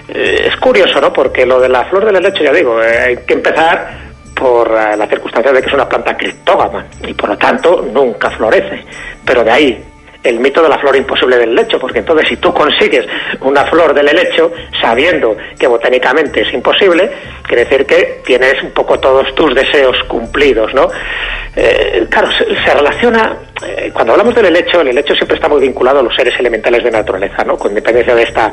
Eh, 0.07 0.45
es 0.47 0.55
curioso, 0.57 1.01
¿no? 1.01 1.11
Porque 1.11 1.47
lo 1.47 1.59
de 1.59 1.69
la 1.69 1.85
flor 1.85 2.05
del 2.05 2.17
helecho, 2.17 2.43
ya 2.43 2.51
digo, 2.51 2.79
eh, 2.79 2.99
hay 2.99 3.17
que 3.25 3.33
empezar 3.33 3.89
por 4.35 4.67
eh, 4.67 4.95
la 4.95 5.07
circunstancia 5.07 5.51
de 5.51 5.61
que 5.61 5.67
es 5.67 5.73
una 5.73 5.89
planta 5.89 6.15
criptógama 6.15 6.85
y 7.07 7.13
por 7.15 7.29
lo 7.29 7.37
tanto 7.39 7.83
nunca 7.91 8.29
florece. 8.29 8.85
Pero 9.25 9.43
de 9.43 9.49
ahí 9.51 9.83
el 10.25 10.39
mito 10.39 10.61
de 10.61 10.69
la 10.69 10.77
flor 10.77 10.95
imposible 10.95 11.37
del 11.37 11.55
lecho, 11.55 11.79
porque 11.79 11.99
entonces 11.99 12.27
si 12.27 12.37
tú 12.37 12.53
consigues 12.53 13.05
una 13.41 13.63
flor 13.65 13.93
del 13.93 14.07
helecho 14.09 14.51
sabiendo 14.81 15.37
que 15.57 15.67
botánicamente 15.67 16.41
es 16.41 16.53
imposible, 16.53 17.09
quiere 17.43 17.65
decir 17.65 17.85
que 17.85 18.21
tienes 18.25 18.61
un 18.63 18.71
poco 18.71 18.99
todos 18.99 19.33
tus 19.35 19.53
deseos 19.53 19.97
cumplidos, 20.07 20.73
¿no? 20.73 20.89
Eh, 21.55 22.05
claro, 22.09 22.27
se, 22.31 22.73
relaciona, 22.73 23.37
eh, 23.65 23.89
cuando 23.93 24.11
hablamos 24.11 24.35
del 24.35 24.47
helecho, 24.47 24.81
el 24.81 24.89
helecho 24.89 25.15
siempre 25.15 25.35
está 25.35 25.47
muy 25.47 25.61
vinculado 25.61 25.99
a 25.99 26.03
los 26.03 26.13
seres 26.13 26.37
elementales 26.37 26.83
de 26.83 26.91
naturaleza, 26.91 27.45
¿no? 27.45 27.57
Con 27.57 27.71
independencia 27.71 28.13
de 28.13 28.23
esta 28.23 28.51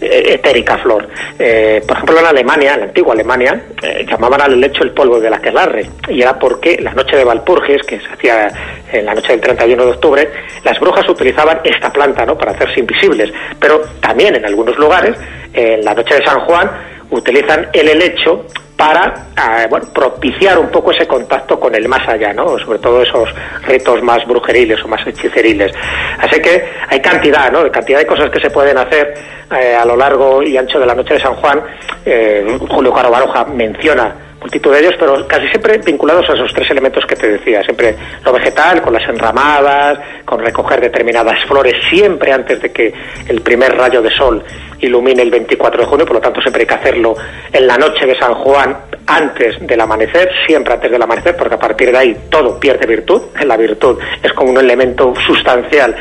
eh, 0.00 0.34
etérica 0.34 0.78
flor. 0.78 1.08
Eh, 1.38 1.82
por 1.86 1.96
ejemplo, 1.96 2.20
en 2.20 2.26
Alemania, 2.26 2.74
en 2.74 2.80
la 2.80 2.86
antigua 2.86 3.14
Alemania, 3.14 3.60
llamaban 4.08 4.40
al 4.42 4.52
helecho 4.52 4.84
el 4.84 4.92
polvo 4.92 5.18
de 5.18 5.28
la 5.28 5.36
aquelarre, 5.36 5.90
y 6.08 6.22
era 6.22 6.38
porque 6.38 6.78
la 6.80 6.94
noche 6.94 7.16
de 7.16 7.24
Valpurgis, 7.24 7.82
que 7.82 7.98
se 7.98 8.06
hacía 8.06 8.48
en 8.92 9.04
la 9.04 9.14
noche 9.14 9.32
del 9.32 9.40
31 9.40 9.84
de 9.84 9.90
octubre, 9.90 10.30
las 10.62 10.78
brujas 10.78 11.05
utilizaban 11.12 11.60
esta 11.64 11.92
planta, 11.92 12.24
¿no? 12.24 12.36
Para 12.36 12.52
hacerse 12.52 12.80
invisibles. 12.80 13.32
Pero 13.58 13.80
también 14.00 14.34
en 14.34 14.44
algunos 14.44 14.76
lugares, 14.78 15.16
en 15.52 15.84
la 15.84 15.94
noche 15.94 16.14
de 16.14 16.24
San 16.24 16.40
Juan, 16.40 16.70
utilizan 17.10 17.68
el 17.72 17.88
helecho 17.88 18.44
para 18.76 19.14
eh, 19.36 19.68
propiciar 19.94 20.58
un 20.58 20.68
poco 20.68 20.90
ese 20.90 21.06
contacto 21.06 21.58
con 21.58 21.74
el 21.74 21.88
más 21.88 22.06
allá, 22.06 22.32
¿no? 22.32 22.58
Sobre 22.58 22.78
todo 22.78 23.02
esos 23.02 23.28
ritos 23.66 24.02
más 24.02 24.26
brujeriles 24.26 24.82
o 24.84 24.88
más 24.88 25.04
hechiceriles. 25.06 25.72
Así 26.18 26.40
que 26.40 26.62
hay 26.88 27.00
cantidad, 27.00 27.50
¿no? 27.50 27.70
Cantidad 27.70 28.00
de 28.00 28.06
cosas 28.06 28.30
que 28.30 28.40
se 28.40 28.50
pueden 28.50 28.76
hacer 28.76 29.14
eh, 29.58 29.74
a 29.74 29.84
lo 29.84 29.96
largo 29.96 30.42
y 30.42 30.56
ancho 30.56 30.78
de 30.78 30.86
la 30.86 30.94
noche 30.94 31.14
de 31.14 31.20
San 31.20 31.34
Juan. 31.36 31.62
Eh, 32.04 32.58
Julio 32.68 32.92
Caro 32.92 33.10
Baroja 33.10 33.44
menciona 33.44 34.14
multitud 34.40 34.72
de 34.72 34.80
ellos, 34.80 34.94
pero 34.98 35.26
casi 35.26 35.48
siempre 35.48 35.78
vinculados 35.78 36.28
a 36.28 36.34
esos 36.34 36.52
tres 36.52 36.70
elementos 36.70 37.04
que 37.06 37.16
te 37.16 37.28
decía. 37.28 37.62
Siempre 37.62 37.96
lo 38.24 38.32
vegetal, 38.32 38.82
con 38.82 38.92
las 38.92 39.08
enramadas, 39.08 39.98
con 40.24 40.40
recoger 40.40 40.80
determinadas 40.80 41.44
flores, 41.46 41.74
siempre 41.90 42.32
antes 42.32 42.60
de 42.60 42.70
que 42.70 42.92
el 43.28 43.40
primer 43.40 43.76
rayo 43.76 44.02
de 44.02 44.10
sol 44.10 44.44
ilumine 44.80 45.22
el 45.22 45.30
24 45.30 45.80
de 45.80 45.86
junio, 45.86 46.06
por 46.06 46.16
lo 46.16 46.20
tanto 46.20 46.40
siempre 46.40 46.62
hay 46.62 46.66
que 46.66 46.74
hacerlo 46.74 47.16
en 47.52 47.66
la 47.66 47.76
noche 47.76 48.06
de 48.06 48.18
San 48.18 48.34
Juan, 48.34 48.76
antes 49.06 49.64
del 49.66 49.80
amanecer, 49.80 50.30
siempre 50.46 50.74
antes 50.74 50.90
del 50.90 51.02
amanecer, 51.02 51.36
porque 51.36 51.54
a 51.54 51.58
partir 51.58 51.92
de 51.92 51.98
ahí 51.98 52.16
todo 52.28 52.58
pierde 52.58 52.86
virtud. 52.86 53.22
La 53.46 53.56
virtud 53.56 53.98
es 54.22 54.32
como 54.32 54.50
un 54.50 54.58
elemento 54.58 55.14
sustancial 55.26 55.94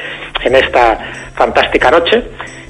en 0.43 0.55
esta 0.55 0.97
fantástica 1.35 1.91
noche. 1.91 2.23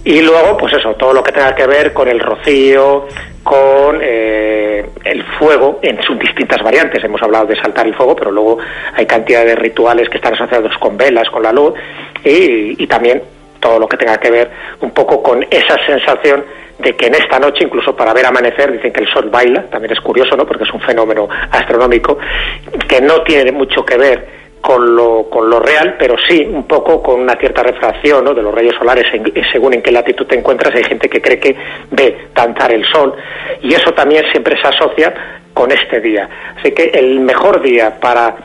Y 0.06 0.22
luego, 0.22 0.56
pues 0.56 0.72
eso, 0.74 0.94
todo 0.94 1.14
lo 1.14 1.24
que 1.24 1.32
tenga 1.32 1.56
que 1.56 1.66
ver 1.66 1.92
con 1.92 2.08
el 2.08 2.20
rocío, 2.20 3.08
con 3.42 4.00
eh, 4.02 4.86
el 5.04 5.24
fuego 5.40 5.80
en 5.82 6.00
sus 6.04 6.20
distintas 6.20 6.62
variantes. 6.62 7.04
Hemos 7.04 7.22
hablado 7.24 7.48
de 7.48 7.56
saltar 7.56 7.88
el 7.88 7.96
fuego, 7.96 8.16
pero 8.16 8.32
luego 8.32 8.60
hay 8.94 9.08
cantidad 9.08 9.44
de 9.44 9.56
rituales 9.56 10.08
que 10.08 10.18
están 10.18 10.36
asociados 10.36 10.78
con 10.78 10.96
velas, 10.96 11.28
con 11.32 11.42
la 11.42 11.52
luz, 11.52 11.74
y, 12.24 12.82
y 12.82 12.88
también 12.88 13.22
todo 13.60 13.80
lo 13.80 13.88
que 13.88 13.98
tenga 13.98 14.20
que 14.20 14.30
ver 14.30 14.52
un 14.82 14.92
poco 14.92 15.24
con 15.24 15.44
esa 15.50 15.76
sensación 15.88 16.46
de 16.78 16.96
que 16.96 17.08
en 17.08 17.16
esta 17.16 17.40
noche, 17.40 17.64
incluso 17.64 17.96
para 17.96 18.14
ver 18.14 18.28
amanecer, 18.28 18.74
dicen 18.74 18.94
que 18.94 19.02
el 19.02 19.12
sol 19.12 19.30
baila, 19.32 19.64
también 19.72 19.94
es 19.94 20.02
curioso, 20.02 20.38
¿no? 20.38 20.46
Porque 20.46 20.66
es 20.66 20.74
un 20.74 20.82
fenómeno 20.82 21.28
astronómico 21.50 22.20
que 22.88 23.02
no 23.02 23.24
tiene 23.24 23.52
mucho 23.52 23.84
que 23.84 23.98
ver 23.98 24.45
con 24.62 24.96
lo, 24.96 25.30
con 25.30 25.50
lo 25.50 25.60
real, 25.60 25.96
pero 26.00 26.16
sí 26.28 26.42
un 26.52 26.64
poco 26.68 27.02
con 27.04 27.20
una 27.20 27.36
cierta 27.36 27.62
refracción 27.64 28.26
de 28.34 28.42
los 28.42 28.54
rayos 28.54 28.76
solares 28.78 29.06
en- 29.14 29.32
según 29.52 29.76
en 29.76 29.82
qué 29.84 29.92
latitud 29.92 30.26
te 30.26 30.38
encuentras. 30.40 30.74
Hay 30.76 30.84
gente 30.84 31.08
que 31.08 31.22
cree 31.22 31.40
que 31.40 31.56
ve 31.92 32.28
danzar 32.34 32.72
el 32.74 32.84
sol 32.86 33.14
y 33.62 33.74
eso 33.74 33.92
también 33.94 34.24
siempre 34.32 34.60
se 34.60 34.68
asocia 34.68 35.14
con 35.54 35.72
este 35.72 36.02
día. 36.02 36.28
Así 36.60 36.72
que 36.72 36.86
el 36.86 37.20
mejor 37.20 37.62
día 37.62 38.00
para 38.00 38.36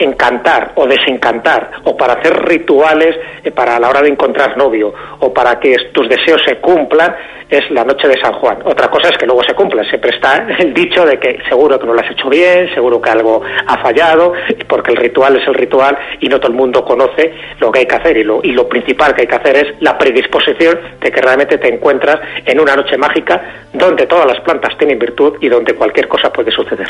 encantar 0.00 0.72
o 0.74 0.86
desencantar, 0.86 1.70
o 1.84 1.96
para 1.96 2.14
hacer 2.14 2.34
rituales 2.44 3.16
eh, 3.44 3.50
para 3.50 3.78
la 3.78 3.88
hora 3.88 4.02
de 4.02 4.08
encontrar 4.08 4.56
novio, 4.56 4.92
o 5.20 5.32
para 5.32 5.58
que 5.58 5.76
tus 5.92 6.08
deseos 6.08 6.42
se 6.46 6.56
cumplan, 6.56 7.14
es 7.50 7.68
la 7.70 7.84
noche 7.84 8.06
de 8.06 8.20
San 8.20 8.32
Juan. 8.34 8.58
Otra 8.64 8.88
cosa 8.88 9.08
es 9.08 9.18
que 9.18 9.26
luego 9.26 9.42
se 9.42 9.54
cumpla. 9.54 9.82
Siempre 9.84 10.10
está 10.14 10.46
el 10.58 10.72
dicho 10.72 11.04
de 11.04 11.18
que 11.18 11.38
seguro 11.48 11.78
que 11.78 11.86
no 11.86 11.94
lo 11.94 12.00
has 12.00 12.10
hecho 12.10 12.28
bien, 12.28 12.72
seguro 12.74 13.00
que 13.00 13.10
algo 13.10 13.42
ha 13.66 13.78
fallado, 13.78 14.32
porque 14.68 14.92
el 14.92 14.96
ritual 14.96 15.36
es 15.36 15.46
el 15.46 15.54
ritual 15.54 15.98
y 16.20 16.28
no 16.28 16.38
todo 16.38 16.52
el 16.52 16.56
mundo 16.56 16.84
conoce 16.84 17.34
lo 17.58 17.72
que 17.72 17.80
hay 17.80 17.86
que 17.86 17.96
hacer. 17.96 18.16
Y 18.16 18.24
lo, 18.24 18.40
y 18.42 18.52
lo 18.52 18.68
principal 18.68 19.14
que 19.14 19.22
hay 19.22 19.26
que 19.26 19.34
hacer 19.34 19.56
es 19.56 19.66
la 19.80 19.98
predisposición 19.98 20.78
de 21.00 21.10
que 21.10 21.20
realmente 21.20 21.58
te 21.58 21.74
encuentras 21.74 22.16
en 22.46 22.60
una 22.60 22.76
noche 22.76 22.96
mágica 22.96 23.66
donde 23.72 24.06
todas 24.06 24.26
las 24.26 24.40
plantas 24.40 24.76
tienen 24.78 24.98
virtud 24.98 25.34
y 25.40 25.48
donde 25.48 25.74
cualquier 25.74 26.08
cosa 26.08 26.32
puede 26.32 26.50
suceder. 26.52 26.88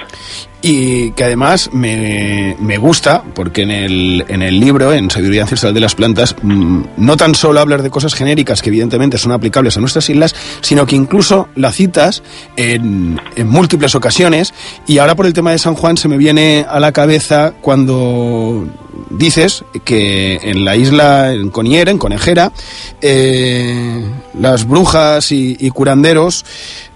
Y 0.63 1.13
que 1.13 1.25
además 1.25 1.73
me, 1.73 2.55
me 2.61 2.77
gusta, 2.77 3.00
porque 3.35 3.63
en 3.63 3.71
el, 3.71 4.25
en 4.29 4.43
el 4.43 4.61
libro, 4.61 4.93
en 4.93 5.11
Sabiduría 5.11 5.43
Ancestral 5.43 5.75
de 5.75 5.81
las 5.81 5.95
Plantas, 5.95 6.35
mm, 6.43 6.83
no 6.97 7.17
tan 7.17 7.35
solo 7.35 7.61
hablas 7.61 7.83
de 7.83 7.91
cosas 7.91 8.15
genéricas 8.15 8.63
que 8.63 8.69
evidentemente 8.69 9.19
son 9.19 9.33
aplicables 9.33 9.77
a 9.77 9.81
nuestras 9.81 10.09
islas, 10.11 10.35
sino 10.61 10.87
que 10.87 10.97
incluso 10.97 11.49
la 11.57 11.73
citas 11.73 12.23
en, 12.57 13.21
en 13.37 13.49
múltiples 13.49 13.95
ocasiones. 13.95 14.53
Y 14.87 14.99
ahora 14.99 15.15
por 15.15 15.27
el 15.27 15.33
tema 15.33 15.53
de 15.53 15.59
San 15.59 15.75
Juan 15.75 15.97
se 15.97 16.09
me 16.09 16.17
viene 16.17 16.67
a 16.69 16.81
la 16.81 16.93
cabeza 16.93 17.55
cuando 17.61 18.67
dices 19.11 19.65
que 19.85 20.39
en 20.43 20.65
la 20.65 20.77
isla, 20.77 21.33
en 21.33 21.51
Coniera, 21.51 21.91
en 21.91 21.99
Conejera, 21.99 22.53
eh, 23.01 24.05
las 24.39 24.67
brujas 24.67 25.33
y, 25.33 25.71
curanderos 25.71 26.45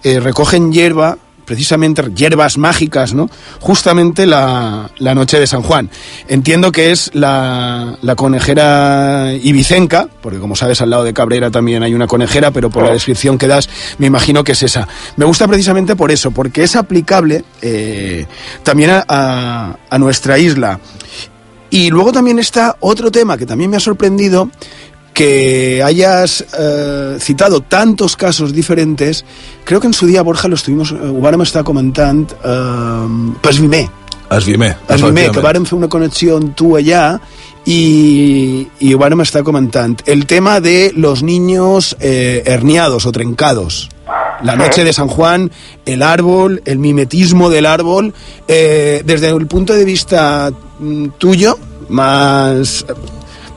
eh, 0.02 0.20
recogen 0.20 0.72
hierba 0.72 1.18
precisamente 1.45 2.03
hierbas 2.14 2.59
mágicas, 2.59 3.14
¿no? 3.14 3.28
Justamente 3.61 4.26
la, 4.26 4.90
la 4.99 5.14
noche 5.14 5.38
de 5.38 5.47
San 5.47 5.62
Juan. 5.62 5.90
Entiendo 6.28 6.72
que 6.72 6.90
es 6.90 7.11
la, 7.14 7.97
la 8.03 8.16
conejera 8.16 9.32
ibicenca, 9.32 10.09
porque 10.20 10.38
como 10.38 10.57
sabes 10.57 10.80
al 10.80 10.90
lado 10.90 11.05
de 11.05 11.14
Cabrera 11.14 11.51
también 11.51 11.82
hay 11.82 11.95
una 11.95 12.07
conejera, 12.07 12.51
pero 12.51 12.70
por 12.70 12.84
la 12.84 12.92
descripción 12.92 13.38
que 13.38 13.49
das 13.49 13.68
me 13.99 14.07
imagino 14.07 14.45
que 14.45 14.53
es 14.53 14.62
esa. 14.62 14.88
Me 15.16 15.24
gusta 15.24 15.47
precisamente 15.49 15.97
por 15.97 16.11
eso, 16.11 16.30
porque 16.30 16.62
es 16.62 16.76
aplicable 16.76 17.45
eh, 17.62 18.26
también 18.62 18.90
a, 18.90 19.05
a, 19.09 19.76
a 19.90 19.99
nuestra 19.99 20.38
isla. 20.38 20.80
Y 21.70 21.90
luego 21.90 22.12
también 22.12 22.38
está 22.38 22.76
otro 22.78 23.11
tema 23.11 23.36
que 23.36 23.47
también 23.47 23.68
me 23.68 23.76
ha 23.76 23.80
sorprendido, 23.80 24.49
que 25.14 25.82
hayas 25.82 26.44
eh, 26.58 27.16
citado 27.20 27.60
tantos 27.62 28.16
casos 28.16 28.52
diferentes, 28.52 29.24
creo 29.64 29.80
que 29.80 29.86
en 29.86 29.94
su 29.94 30.06
día, 30.06 30.22
Borja, 30.22 30.48
lo 30.48 30.56
estuvimos, 30.56 30.90
eh, 30.92 30.96
ho 30.96 31.42
estar 31.42 31.64
comentant, 31.64 32.30
eh, 32.32 33.36
Pasvimer. 33.40 33.88
Esvimer. 34.30 34.76
Pasvimer, 34.88 35.30
que 35.30 35.42
vàrem 35.44 35.66
fer 35.68 35.76
una 35.76 35.88
connexió 35.92 36.38
amb 36.40 36.54
tu 36.56 36.74
allà 36.78 37.20
y, 37.64 38.66
y 38.80 38.92
ho 38.94 38.98
vàrem 38.98 39.20
estar 39.22 39.44
comentant. 39.44 40.00
El 40.06 40.26
tema 40.26 40.60
de 40.60 40.92
los 40.96 41.22
niños 41.22 41.94
eh, 42.00 42.42
herniados 42.46 43.06
o 43.06 43.12
trencados. 43.12 43.90
La 44.42 44.56
noche 44.56 44.84
de 44.84 44.92
San 44.92 45.08
Juan, 45.08 45.50
el 45.86 46.02
árbol, 46.02 46.60
el 46.64 46.78
mimetismo 46.78 47.48
del 47.50 47.66
árbol, 47.66 48.12
eh, 48.48 49.02
desde 49.04 49.28
el 49.28 49.46
punto 49.46 49.72
de 49.72 49.84
vista 49.84 50.50
mm, 50.80 51.06
tuyo, 51.18 51.58
más 51.88 52.84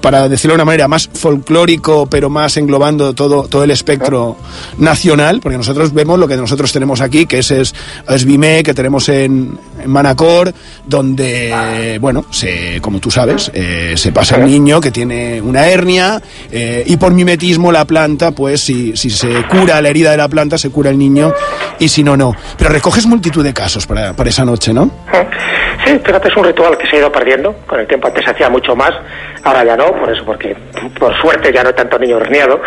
para 0.02 0.30
decirlo 0.30 0.54
de 0.54 0.56
una 0.56 0.66
manera 0.66 0.88
más 0.88 1.10
folclórico, 1.14 2.08
pero 2.08 2.30
más 2.30 2.58
englobando 2.58 3.14
todo, 3.14 3.48
todo 3.48 3.64
el 3.64 3.72
espectro 3.72 4.38
nacional, 4.78 5.40
porque 5.42 5.58
nosotros 5.58 5.94
vemos 5.94 6.20
lo 6.20 6.28
que 6.28 6.38
nosotros 6.38 6.72
tenemos 6.72 7.02
aquí, 7.02 7.26
que 7.26 7.40
es, 7.40 7.52
es, 7.52 7.74
es 8.08 8.26
que 8.26 8.74
tenemos 8.74 9.10
en, 9.10 9.58
Manacor, 9.86 10.54
donde, 10.86 11.98
bueno, 12.00 12.26
se, 12.32 12.80
como 12.82 13.00
tú 13.00 13.12
sabes, 13.12 13.52
eh, 13.54 13.94
se 13.96 14.12
pasa 14.12 14.38
el 14.38 14.46
niño 14.46 14.82
que 14.82 14.92
tiene 14.92 15.42
una 15.42 15.68
hernia 15.68 16.22
eh, 16.52 16.84
y 16.86 16.98
por 16.98 17.14
mimetismo 17.14 17.72
la 17.72 17.86
planta, 17.86 18.32
pues 18.32 18.62
si, 18.62 18.96
si 18.98 19.10
se 19.10 19.44
cura 19.50 19.82
la 19.82 19.90
herida 19.90 20.12
de 20.12 20.18
la 20.18 20.28
planta, 20.28 20.58
se 20.58 20.70
cura 20.70 20.90
el 20.90 20.98
niño 20.98 21.34
y 21.80 21.90
si 21.90 22.04
no, 22.04 22.18
no. 22.18 22.34
Pero 22.58 22.70
recoges 22.70 23.06
multitud 23.06 23.44
de 23.44 23.54
casos 23.54 23.86
para, 23.86 24.14
para 24.14 24.30
esa 24.30 24.46
noche, 24.46 24.74
¿no? 24.74 24.92
Sí, 25.86 26.00
fíjate, 26.04 26.28
es 26.28 26.36
un 26.36 26.44
ritual 26.44 26.78
que 26.78 26.88
se 26.88 26.98
ha 26.98 27.00
ido 27.00 27.12
perdiendo. 27.12 27.56
Con 27.66 27.80
el 27.80 27.88
tiempo 27.88 28.08
antes 28.08 28.26
se 28.26 28.32
hacía 28.32 28.50
mucho 28.50 28.76
más, 28.76 28.92
ahora 29.44 29.64
ya 29.64 29.78
no, 29.78 29.87
por 29.96 30.12
eso, 30.14 30.24
porque 30.26 30.56
por 31.00 31.16
suerte 31.22 31.52
ya 31.54 31.64
no 31.64 31.70
hay 31.70 31.76
tanto 31.76 32.00
niño 32.00 32.18
herniado. 32.18 32.60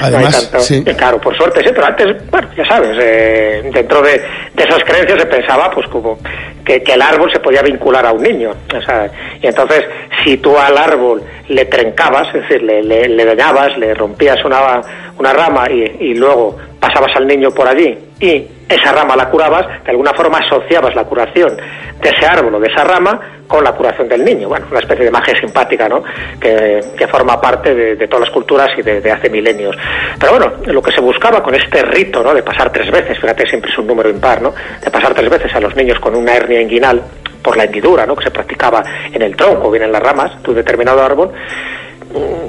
Además, 0.00 0.10
no 0.10 0.26
hay 0.26 0.32
tanto, 0.32 0.60
sí. 0.60 0.82
eh, 0.86 0.94
Claro, 0.96 1.20
por 1.20 1.36
suerte, 1.36 1.60
sí, 1.62 1.70
pero 1.74 1.86
antes, 1.86 2.30
bueno, 2.30 2.48
ya 2.56 2.64
sabes, 2.66 2.96
eh, 3.00 3.70
dentro 3.72 4.02
de, 4.02 4.12
de 4.54 4.62
esas 4.64 4.82
creencias 4.84 5.20
se 5.20 5.26
pensaba, 5.26 5.70
pues, 5.70 5.86
como 5.88 6.18
que, 6.64 6.82
que 6.82 6.92
el 6.94 7.02
árbol 7.02 7.30
se 7.32 7.40
podía 7.40 7.62
vincular 7.62 8.04
a 8.06 8.12
un 8.12 8.22
niño. 8.22 8.52
O 8.76 8.82
sea, 8.82 9.10
y 9.40 9.46
entonces, 9.46 9.84
si 10.24 10.36
tú 10.38 10.56
al 10.58 10.76
árbol 10.76 11.22
le 11.48 11.64
trencabas, 11.66 12.28
es 12.34 12.42
decir, 12.42 12.62
le, 12.62 12.82
le, 12.82 13.08
le 13.08 13.24
dañabas, 13.24 13.76
le 13.78 13.94
rompías 13.94 14.44
una, 14.44 14.80
una 15.18 15.32
rama 15.32 15.66
y, 15.70 15.82
y 16.00 16.14
luego 16.14 16.56
pasabas 16.80 17.14
al 17.16 17.26
niño 17.26 17.50
por 17.50 17.66
allí 17.68 17.98
y 18.20 18.46
esa 18.68 18.92
rama 18.92 19.16
la 19.16 19.30
curabas, 19.30 19.66
de 19.84 19.90
alguna 19.90 20.12
forma 20.12 20.38
asociabas 20.38 20.94
la 20.94 21.04
curación 21.04 21.56
de 21.56 22.08
ese 22.08 22.26
árbol 22.26 22.56
o 22.56 22.60
de 22.60 22.68
esa 22.68 22.84
rama 22.84 23.20
con 23.46 23.64
la 23.64 23.72
curación 23.72 24.08
del 24.08 24.24
niño. 24.24 24.48
Bueno, 24.48 24.66
una 24.70 24.80
especie 24.80 25.04
de 25.06 25.10
magia 25.10 25.34
simpática, 25.40 25.88
¿no? 25.88 26.02
Que, 26.38 26.80
que 26.96 27.06
forma 27.08 27.40
parte 27.40 27.74
de, 27.74 28.06
todas 28.06 28.26
las 28.26 28.30
culturas 28.30 28.68
y 28.76 28.82
de, 28.82 29.10
hace 29.10 29.30
milenios. 29.30 29.74
Pero 30.20 30.32
bueno, 30.32 30.52
lo 30.66 30.82
que 30.82 30.92
se 30.92 31.00
buscaba 31.00 31.42
con 31.42 31.54
este 31.54 31.82
rito, 31.82 32.22
¿no? 32.22 32.34
De 32.34 32.42
pasar 32.42 32.70
tres 32.70 32.90
veces, 32.90 33.18
fíjate, 33.18 33.46
siempre 33.46 33.70
es 33.70 33.78
un 33.78 33.86
número 33.86 34.10
impar, 34.10 34.42
¿no? 34.42 34.52
De 34.84 34.90
pasar 34.90 35.14
tres 35.14 35.30
veces 35.30 35.54
a 35.54 35.60
los 35.60 35.74
niños 35.74 35.98
con 35.98 36.14
una 36.14 36.34
hernia 36.34 36.60
inguinal 36.60 37.02
por 37.42 37.56
la 37.56 37.64
hendidura, 37.64 38.04
¿no? 38.04 38.14
Que 38.14 38.24
se 38.24 38.30
practicaba 38.30 38.84
en 39.12 39.22
el 39.22 39.34
tronco, 39.34 39.70
bien 39.70 39.84
en 39.84 39.92
las 39.92 40.02
ramas 40.02 40.42
de 40.42 40.50
un 40.50 40.56
determinado 40.56 41.02
árbol. 41.02 41.32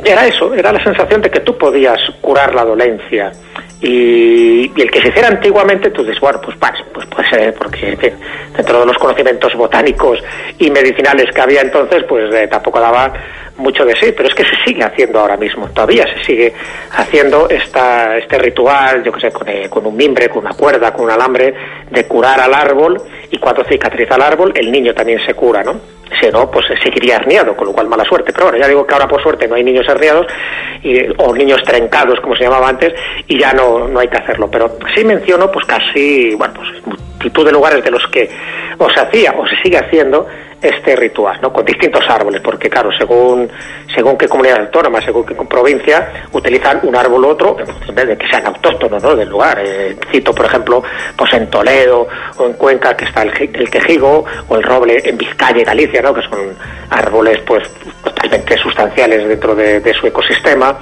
Era 0.03 0.25
eso, 0.25 0.53
era 0.53 0.71
la 0.71 0.83
sensación 0.83 1.21
de 1.21 1.29
que 1.29 1.41
tú 1.41 1.57
podías 1.57 1.99
curar 2.21 2.53
la 2.53 2.65
dolencia. 2.65 3.31
Y, 3.81 4.71
el 4.81 4.91
que 4.91 5.01
se 5.01 5.07
hiciera 5.07 5.29
antiguamente, 5.29 5.89
dices, 5.89 6.19
bueno, 6.19 6.41
pues, 6.41 6.57
pues 6.93 7.05
puede 7.07 7.29
ser, 7.29 7.53
porque 7.53 7.89
en 7.89 7.97
fin, 7.97 8.11
dentro 8.55 8.81
de 8.81 8.85
los 8.85 8.97
conocimientos 8.97 9.53
botánicos 9.55 10.19
y 10.57 10.69
medicinales 10.69 11.33
que 11.33 11.41
había 11.41 11.61
entonces, 11.61 12.03
pues 12.03 12.33
eh, 12.33 12.47
tampoco 12.47 12.79
daba 12.79 13.13
mucho 13.57 13.85
de 13.85 13.95
sí, 13.95 14.13
pero 14.15 14.27
es 14.27 14.35
que 14.35 14.43
se 14.43 14.55
sigue 14.65 14.83
haciendo 14.83 15.19
ahora 15.19 15.37
mismo, 15.37 15.67
todavía 15.69 16.05
se 16.07 16.23
sigue 16.23 16.53
haciendo 16.91 17.47
esta, 17.49 18.17
este 18.17 18.37
ritual, 18.37 19.03
yo 19.03 19.11
que 19.11 19.21
sé, 19.21 19.31
con, 19.31 19.47
eh, 19.47 19.69
con 19.69 19.85
un 19.85 19.95
mimbre, 19.95 20.29
con 20.29 20.45
una 20.45 20.55
cuerda, 20.55 20.93
con 20.93 21.05
un 21.05 21.11
alambre, 21.11 21.53
de 21.89 22.05
curar 22.05 22.39
al 22.39 22.53
árbol, 22.53 23.01
y 23.31 23.37
cuando 23.37 23.63
cicatriza 23.63 24.15
el 24.15 24.21
árbol, 24.21 24.53
el 24.55 24.71
niño 24.71 24.93
también 24.93 25.19
se 25.25 25.33
cura, 25.33 25.63
¿no? 25.63 25.98
Si 26.19 26.27
no, 26.29 26.49
pues 26.49 26.65
seguiría 26.83 27.17
herniado, 27.17 27.55
con 27.55 27.67
lo 27.67 27.73
cual 27.73 27.87
mala 27.87 28.03
suerte. 28.03 28.31
Pero 28.33 28.45
bueno, 28.45 28.59
ya 28.59 28.67
digo 28.67 28.85
que 28.85 28.93
ahora 28.93 29.07
por 29.07 29.21
suerte 29.21 29.47
no 29.47 29.55
hay 29.55 29.63
niños 29.63 29.87
herniados 29.87 30.27
y, 30.83 30.97
o 31.17 31.33
niños 31.33 31.61
trencados, 31.63 32.19
como 32.19 32.35
se 32.35 32.43
llamaba 32.43 32.69
antes, 32.69 32.93
y 33.27 33.37
ya 33.37 33.53
no, 33.53 33.87
no 33.87 33.99
hay 33.99 34.07
que 34.07 34.17
hacerlo. 34.17 34.49
Pero 34.51 34.77
sí 34.95 35.03
menciono, 35.03 35.51
pues 35.51 35.65
casi, 35.65 36.33
bueno, 36.35 36.53
pues 36.55 36.69
multitud 37.19 37.45
de 37.45 37.51
lugares 37.51 37.83
de 37.83 37.91
los 37.91 38.05
que 38.07 38.29
o 38.79 38.89
se 38.89 38.99
hacía 38.99 39.35
o 39.37 39.47
se 39.47 39.55
sigue 39.61 39.77
haciendo 39.77 40.25
este 40.61 40.93
ritual, 40.95 41.39
¿no? 41.41 41.53
Con 41.53 41.63
distintos 41.63 42.03
árboles, 42.09 42.41
porque 42.41 42.69
claro, 42.69 42.89
según 42.97 43.49
según 43.95 44.17
qué 44.17 44.27
comunidad 44.27 44.59
autónoma, 44.59 45.01
según 45.01 45.25
qué 45.25 45.33
provincia, 45.33 46.25
utilizan 46.33 46.79
un 46.83 46.95
árbol 46.95 47.25
u 47.25 47.27
otro, 47.29 47.57
en 47.87 47.95
vez 47.95 48.07
de 48.07 48.17
que 48.17 48.27
sean 48.27 48.45
autóctonos, 48.45 49.01
¿no? 49.01 49.15
Del 49.15 49.29
lugar. 49.29 49.57
Eh, 49.63 49.95
cito, 50.11 50.33
por 50.33 50.45
ejemplo, 50.45 50.83
pues 51.15 51.33
en 51.33 51.49
Toledo 51.49 52.07
o 52.37 52.45
en 52.45 52.53
Cuenca, 52.53 52.95
que 52.95 53.05
está 53.05 53.23
el, 53.23 53.31
el 53.53 53.69
quejigo, 53.69 54.25
o 54.47 54.55
el 54.55 54.63
roble 54.63 55.01
en 55.03 55.17
Vizcaya 55.17 55.61
y 55.61 55.63
Galicia, 55.63 56.01
¿no? 56.01 56.13
Que 56.13 56.21
son 56.23 56.55
árboles, 56.89 57.39
pues, 57.47 57.63
totalmente 58.03 58.57
sustanciales 58.57 59.27
dentro 59.27 59.55
de, 59.55 59.79
de 59.79 59.93
su 59.93 60.07
ecosistema. 60.07 60.77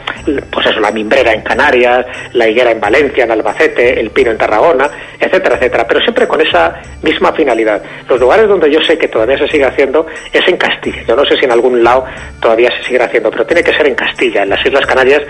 Pues 0.52 0.66
eso, 0.66 0.80
la 0.80 0.92
mimbrera 0.92 1.34
en 1.34 1.42
Canarias, 1.42 2.06
la 2.34 2.48
higuera 2.48 2.72
en 2.72 2.80
Valencia, 2.80 3.24
en 3.24 3.32
Albacete, 3.32 4.00
el 4.00 4.10
pino 4.10 4.32
en 4.32 4.38
Tarragona, 4.38 4.90
etcétera, 5.20 5.56
etcétera. 5.56 5.86
Pero 5.88 6.02
siempre 6.02 6.28
con 6.28 6.42
esa 6.42 6.76
misma 7.04 7.32
finalidad. 7.34 7.82
Los 8.10 8.20
lugares 8.20 8.48
donde 8.48 8.72
yo 8.72 8.82
sé 8.82 8.98
que 8.98 9.08
todavía 9.08 9.38
se 9.38 9.48
sigue 9.48 9.66
haciendo 9.66 10.06
es 10.32 10.48
en 10.48 10.58
Castilla. 10.58 11.04
Yo 11.08 11.16
no 11.16 11.26
sé 11.26 11.38
si 11.38 11.46
en 11.46 11.52
algún 11.52 11.84
lado 11.84 12.06
todavía 12.40 12.70
se 12.78 12.84
sigue 12.84 13.02
haciendo, 13.02 13.30
pero 13.32 13.46
tiene 13.46 13.64
que 13.64 13.74
ser 13.74 13.88
en 13.88 13.96
Castilla. 13.96 14.44
En 14.44 14.50
las 14.50 14.66
Islas 14.66 14.86
Canarias 14.86 15.22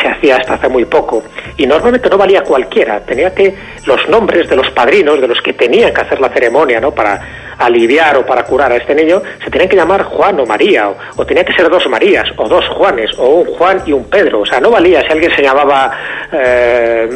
se 0.00 0.08
hacía 0.08 0.36
hasta 0.36 0.54
hace 0.54 0.68
muy 0.68 0.84
poco. 0.84 1.22
Y 1.56 1.66
normalmente 1.66 2.08
no 2.08 2.18
valía 2.18 2.42
cualquiera. 2.42 3.00
Tenía 3.00 3.34
que 3.34 3.54
los 3.86 4.08
nombres 4.08 4.48
de 4.48 4.56
los 4.56 4.70
padrinos, 4.70 5.20
de 5.20 5.28
los 5.28 5.40
que 5.40 5.52
tenían 5.52 5.92
que 5.92 6.00
hacer 6.00 6.20
la 6.20 6.28
ceremonia, 6.28 6.80
¿no? 6.80 6.92
Para 6.92 7.20
aliviar 7.58 8.16
o 8.16 8.26
para 8.26 8.44
curar 8.44 8.72
a 8.72 8.76
este 8.76 8.94
niño, 8.94 9.22
se 9.42 9.50
tenían 9.50 9.68
que 9.68 9.76
llamar 9.76 10.02
Juan 10.04 10.38
o 10.40 10.46
María, 10.46 10.88
o, 10.88 10.96
o 11.16 11.26
tenía 11.26 11.44
que 11.44 11.52
ser 11.52 11.68
dos 11.68 11.86
Marías, 11.88 12.28
o 12.36 12.48
dos 12.48 12.66
Juanes, 12.68 13.10
o 13.18 13.26
un 13.36 13.46
Juan 13.46 13.82
y 13.86 13.92
un 13.92 14.04
Pedro. 14.04 14.40
O 14.40 14.46
sea, 14.46 14.60
no 14.60 14.70
valía 14.70 15.00
si 15.02 15.12
alguien 15.12 15.34
se 15.34 15.42
llamaba 15.42 15.90
eh, 16.32 17.08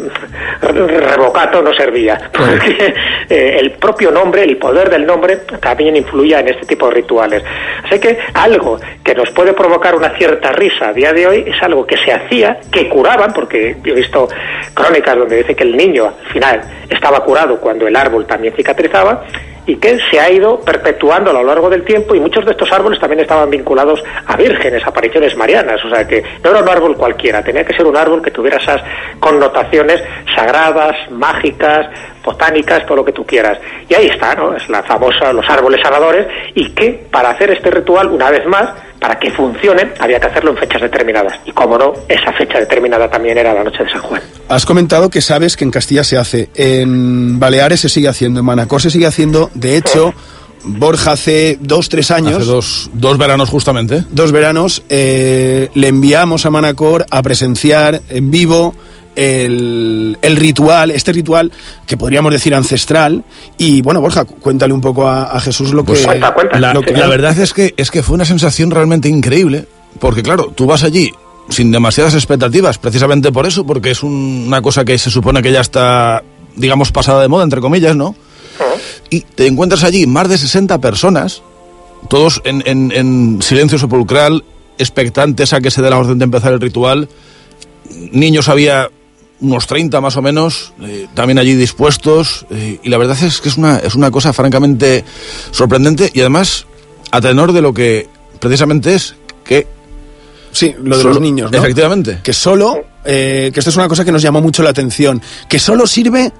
Revocato, 0.62 1.62
no 1.62 1.72
servía. 1.74 2.30
Porque 2.32 2.95
eh, 3.28 3.57
el 3.61 3.72
propio 3.72 4.11
nombre, 4.11 4.45
el 4.45 4.57
poder 4.57 4.91
del 4.91 5.07
nombre, 5.07 5.36
también 5.61 5.97
influía 5.97 6.41
en 6.41 6.49
este 6.49 6.66
tipo 6.66 6.88
de 6.88 6.95
rituales. 6.95 7.43
Así 7.84 7.99
que 7.99 8.18
algo 8.34 8.78
que 9.05 9.14
nos 9.14 9.30
puede 9.30 9.53
provocar 9.53 9.95
una 9.95 10.11
cierta 10.16 10.53
risa 10.53 10.88
a 10.88 10.93
día 10.93 11.12
de 11.12 11.26
hoy 11.26 11.45
es 11.47 11.62
algo 11.62 11.86
que 11.86 11.97
se 11.97 12.12
hacía, 12.12 12.61
que 12.70 12.88
curaban, 12.88 13.32
porque 13.32 13.76
yo 13.82 13.93
he 13.93 13.97
visto 13.97 14.28
crónicas 14.74 15.16
donde 15.16 15.36
dice 15.36 15.55
que 15.55 15.64
el 15.64 15.76
niño 15.76 16.07
al 16.07 16.32
final 16.32 16.62
estaba 16.88 17.22
curado 17.24 17.61
cuando 17.61 17.86
el 17.86 17.97
árbol 17.97 18.26
también 18.26 18.55
cicatrizaba, 18.55 19.24
y 19.66 19.76
que 19.76 19.98
se 20.11 20.18
ha 20.18 20.30
ido 20.30 20.61
perpetuando 20.61 21.30
a 21.30 21.34
lo 21.34 21.44
largo 21.44 21.68
del 21.68 21.84
tiempo 21.84 22.14
y 22.14 22.20
muchos 22.20 22.44
de 22.44 22.52
estos 22.52 22.70
árboles 22.72 22.98
también 22.98 23.20
estaban 23.20 23.50
vinculados 23.50 24.02
a 24.26 24.36
vírgenes, 24.36 24.86
apariciones 24.86 25.36
marianas, 25.36 25.84
o 25.84 25.90
sea 25.90 26.06
que 26.06 26.22
no 26.42 26.50
era 26.50 26.62
un 26.62 26.68
árbol 26.68 26.96
cualquiera, 26.96 27.42
tenía 27.42 27.64
que 27.64 27.74
ser 27.74 27.86
un 27.86 27.96
árbol 27.96 28.22
que 28.22 28.30
tuviera 28.30 28.56
esas 28.56 28.82
connotaciones 29.20 30.02
sagradas, 30.34 30.96
mágicas, 31.11 31.88
botánicas, 32.24 32.84
todo 32.84 32.96
lo 32.96 33.04
que 33.04 33.12
tú 33.12 33.24
quieras. 33.24 33.58
Y 33.88 33.94
ahí 33.94 34.06
está, 34.06 34.34
¿no? 34.34 34.54
Es 34.54 34.68
la 34.68 34.82
famosa, 34.82 35.32
los 35.32 35.48
árboles 35.48 35.80
sanadores, 35.82 36.26
y 36.54 36.70
que 36.70 37.06
para 37.10 37.30
hacer 37.30 37.50
este 37.50 37.70
ritual, 37.70 38.08
una 38.08 38.30
vez 38.30 38.46
más, 38.46 38.70
para 39.00 39.18
que 39.18 39.30
funcione, 39.30 39.92
había 39.98 40.20
que 40.20 40.26
hacerlo 40.26 40.50
en 40.50 40.58
fechas 40.58 40.82
determinadas. 40.82 41.40
Y 41.46 41.52
como 41.52 41.78
no, 41.78 41.92
esa 42.08 42.32
fecha 42.32 42.58
determinada 42.58 43.08
también 43.08 43.38
era 43.38 43.54
la 43.54 43.64
noche 43.64 43.84
de 43.84 43.90
San 43.90 44.02
Juan. 44.02 44.22
Has 44.48 44.66
comentado 44.66 45.08
que 45.08 45.22
sabes 45.22 45.56
que 45.56 45.64
en 45.64 45.70
Castilla 45.70 46.04
se 46.04 46.18
hace, 46.18 46.50
en 46.54 47.38
Baleares 47.40 47.80
se 47.80 47.88
sigue 47.88 48.08
haciendo, 48.08 48.40
en 48.40 48.46
Manacor 48.46 48.82
se 48.82 48.90
sigue 48.90 49.06
haciendo, 49.06 49.50
de 49.54 49.76
hecho... 49.76 50.14
Borja 50.62 51.12
hace 51.12 51.56
dos, 51.58 51.88
tres 51.88 52.10
años. 52.10 52.36
Hace 52.36 52.44
dos, 52.44 52.90
dos 52.92 53.16
veranos 53.16 53.48
justamente. 53.48 54.04
Dos 54.10 54.30
veranos 54.30 54.82
eh, 54.90 55.70
le 55.72 55.88
enviamos 55.88 56.44
a 56.44 56.50
Manacor 56.50 57.06
a 57.10 57.22
presenciar 57.22 58.02
en 58.10 58.30
vivo 58.30 58.74
el, 59.20 60.18
el, 60.22 60.36
ritual, 60.36 60.90
este 60.90 61.12
ritual 61.12 61.52
que 61.86 61.98
podríamos 61.98 62.32
decir 62.32 62.54
ancestral. 62.54 63.22
Y 63.58 63.82
bueno, 63.82 64.00
Borja, 64.00 64.24
cuéntale 64.24 64.72
un 64.72 64.80
poco 64.80 65.06
a, 65.06 65.24
a 65.24 65.40
Jesús 65.40 65.74
lo 65.74 65.84
que. 65.84 65.92
Pues, 65.92 66.06
cuenta, 66.06 66.32
cuenta. 66.32 66.58
La, 66.58 66.72
lo 66.72 66.80
que 66.80 66.92
la 66.92 67.06
verdad 67.06 67.38
es 67.38 67.52
que, 67.52 67.74
es 67.76 67.90
que 67.90 68.02
fue 68.02 68.14
una 68.14 68.24
sensación 68.24 68.70
realmente 68.70 69.08
increíble. 69.08 69.66
Porque 69.98 70.22
claro, 70.22 70.52
tú 70.54 70.66
vas 70.66 70.84
allí 70.84 71.12
sin 71.50 71.70
demasiadas 71.70 72.14
expectativas, 72.14 72.78
precisamente 72.78 73.30
por 73.30 73.46
eso, 73.46 73.66
porque 73.66 73.90
es 73.90 74.02
un, 74.02 74.44
una 74.46 74.62
cosa 74.62 74.84
que 74.84 74.96
se 74.96 75.10
supone 75.10 75.42
que 75.42 75.52
ya 75.52 75.60
está, 75.60 76.22
digamos, 76.56 76.92
pasada 76.92 77.20
de 77.20 77.28
moda, 77.28 77.44
entre 77.44 77.60
comillas, 77.60 77.96
¿no? 77.96 78.14
Y 79.10 79.22
te 79.22 79.46
encuentras 79.46 79.84
allí 79.84 80.06
más 80.06 80.28
de 80.28 80.38
60 80.38 80.78
personas, 80.80 81.42
todos 82.08 82.40
en, 82.44 82.62
en, 82.66 82.92
en 82.92 83.42
silencio 83.42 83.78
sepulcral, 83.78 84.44
expectantes 84.78 85.52
a 85.52 85.60
que 85.60 85.70
se 85.70 85.82
dé 85.82 85.90
la 85.90 85.98
orden 85.98 86.18
de 86.18 86.24
empezar 86.24 86.52
el 86.52 86.60
ritual. 86.60 87.08
Niños 88.12 88.48
había 88.48 88.88
unos 89.41 89.66
30 89.66 90.01
más 90.01 90.16
o 90.16 90.22
menos, 90.22 90.72
eh, 90.82 91.07
también 91.14 91.38
allí 91.38 91.55
dispuestos, 91.55 92.47
eh, 92.51 92.78
y 92.82 92.88
la 92.88 92.99
verdad 92.99 93.16
es 93.22 93.41
que 93.41 93.49
es 93.49 93.57
una, 93.57 93.78
es 93.78 93.95
una 93.95 94.11
cosa 94.11 94.32
francamente 94.32 95.05
sorprendente 95.51 96.11
y 96.12 96.20
además 96.20 96.66
a 97.11 97.20
tenor 97.20 97.53
de 97.53 97.62
lo 97.62 97.72
que 97.72 98.09
precisamente 98.38 98.95
es 98.95 99.14
que... 99.45 99.66
Sí, 100.53 100.74
lo 100.82 100.97
de 100.97 101.03
solo, 101.03 101.14
los 101.14 101.22
niños, 101.22 101.53
¿no? 101.53 101.59
Efectivamente. 101.59 102.20
Que 102.22 102.32
solo, 102.32 102.84
eh, 103.05 103.51
que 103.53 103.61
esto 103.61 103.70
es 103.70 103.76
una 103.76 103.88
cosa 103.88 104.05
que 104.05 104.12
nos 104.12 104.22
llamó 104.22 104.41
mucho 104.41 104.62
la 104.62 104.70
atención, 104.70 105.22
que 105.49 105.59
solo 105.59 105.86
sirve 105.86 106.32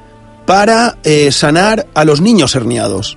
para 0.47 0.99
eh, 1.05 1.31
sanar 1.31 1.87
a 1.95 2.05
los 2.05 2.21
niños 2.21 2.55
herniados. 2.57 3.17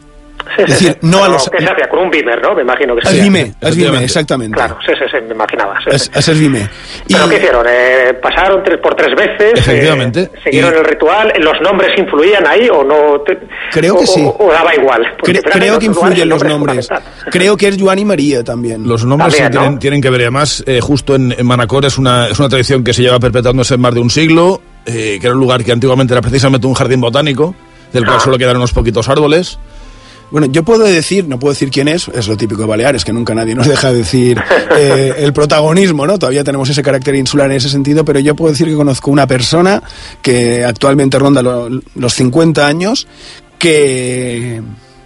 Sí, 0.57 0.61
es 0.63 0.67
decir, 0.67 0.97
no 1.03 1.11
Pero 1.19 1.23
a 1.23 1.27
los... 1.29 1.49
que 1.49 1.57
se 1.59 1.71
hacía 1.71 1.87
con 1.89 1.99
un 1.99 2.09
Bimer, 2.11 2.41
¿no? 2.41 2.53
Me 2.53 2.63
imagino 2.63 2.93
que 2.95 3.01
Es 3.01 3.09
sí. 3.15 3.21
Vime, 3.21 3.53
es 3.61 3.75
Vime, 3.77 4.03
exactamente. 4.03 4.55
Claro, 4.55 4.77
sí, 4.85 4.91
sí, 4.99 5.05
sí, 5.09 5.17
me 5.25 5.33
imaginaba. 5.33 5.75
sí, 5.79 5.89
Es, 5.91 6.11
sí. 6.13 6.31
es 6.31 6.39
Vime. 6.39 6.69
Y 7.07 7.13
¿Pero 7.13 7.29
qué 7.29 7.35
hicieron? 7.37 7.65
Eh, 7.69 8.13
¿Pasaron 8.21 8.61
tres, 8.63 8.77
por 8.79 8.93
tres 8.93 9.15
veces? 9.15 9.53
Efectivamente. 9.57 10.21
Eh, 10.23 10.31
¿Siguieron 10.43 10.73
Y- 10.73 10.77
el 10.79 10.85
ritual? 10.85 11.33
¿Los 11.39 11.61
nombres 11.61 11.97
influían 11.97 12.45
ahí 12.45 12.67
o 12.69 12.83
no? 12.83 13.21
Te- 13.21 13.39
Creo 13.71 13.95
que 13.97 14.03
o- 14.03 14.07
sí. 14.07 14.21
O, 14.21 14.35
o 14.47 14.51
daba 14.51 14.75
igual. 14.75 15.01
Cre- 15.23 15.41
creo 15.49 15.79
que 15.79 15.85
influyen 15.85 16.27
los 16.27 16.43
nombres. 16.43 16.89
Creo 17.31 17.55
que 17.55 17.69
es 17.69 17.77
Joan 17.81 17.99
y 17.99 18.05
María 18.05 18.43
también. 18.43 18.85
Los 18.87 19.05
nombres 19.05 19.29
También, 19.37 19.47
sí 19.47 19.51
tienen, 19.57 19.73
¿no? 19.75 19.79
tienen 19.79 20.01
que 20.01 20.09
ver. 20.09 20.21
Además, 20.21 20.61
eh, 20.67 20.81
justo 20.81 21.15
en, 21.15 21.33
en 21.37 21.45
Manacor 21.45 21.85
es 21.85 21.97
una, 21.97 22.27
es 22.27 22.37
una 22.37 22.49
tradición 22.49 22.83
que 22.83 22.93
se 22.93 23.01
lleva 23.01 23.17
perpetuándose 23.17 23.75
en 23.75 23.81
más 23.81 23.93
de 23.93 24.01
un 24.01 24.09
siglo, 24.09 24.61
eh, 24.85 25.17
que 25.21 25.27
era 25.27 25.33
un 25.35 25.39
lugar 25.39 25.63
que 25.63 25.71
antiguamente 25.71 26.13
era 26.13 26.21
precisamente 26.21 26.67
un 26.67 26.73
jardín 26.73 26.99
botánico, 26.99 27.55
del 27.93 28.03
Ah. 28.03 28.07
cual 28.07 28.19
solo 28.19 28.37
quedaron 28.37 28.57
unos 28.57 28.73
poquitos 28.73 29.07
árboles. 29.07 29.57
Bueno, 30.33 30.47
yo 30.47 30.63
puedo 30.63 30.83
decir, 30.83 31.27
no 31.27 31.37
puedo 31.37 31.53
decir 31.53 31.69
quién 31.69 31.87
es, 31.87 32.07
es 32.07 32.27
lo 32.27 32.35
típico 32.35 32.61
de 32.63 32.67
Baleares, 32.67 33.05
que 33.05 33.13
nunca 33.13 33.35
nadie 33.35 33.53
nos 33.53 33.67
deja 33.67 33.93
decir 33.93 34.41
eh, 34.77 35.13
el 35.19 35.31
protagonismo, 35.31 36.07
¿no? 36.07 36.17
Todavía 36.17 36.43
tenemos 36.43 36.67
ese 36.69 36.81
carácter 36.81 37.13
insular 37.13 37.51
en 37.51 37.57
ese 37.57 37.69
sentido, 37.69 38.03
pero 38.03 38.19
yo 38.19 38.35
puedo 38.35 38.51
decir 38.51 38.67
que 38.67 38.73
conozco 38.75 39.11
una 39.11 39.27
persona 39.27 39.83
que 40.23 40.65
actualmente 40.65 41.19
ronda 41.19 41.43
lo- 41.43 41.69
los 41.93 42.13
50 42.15 42.65
años, 42.65 43.05
que, 43.59 44.61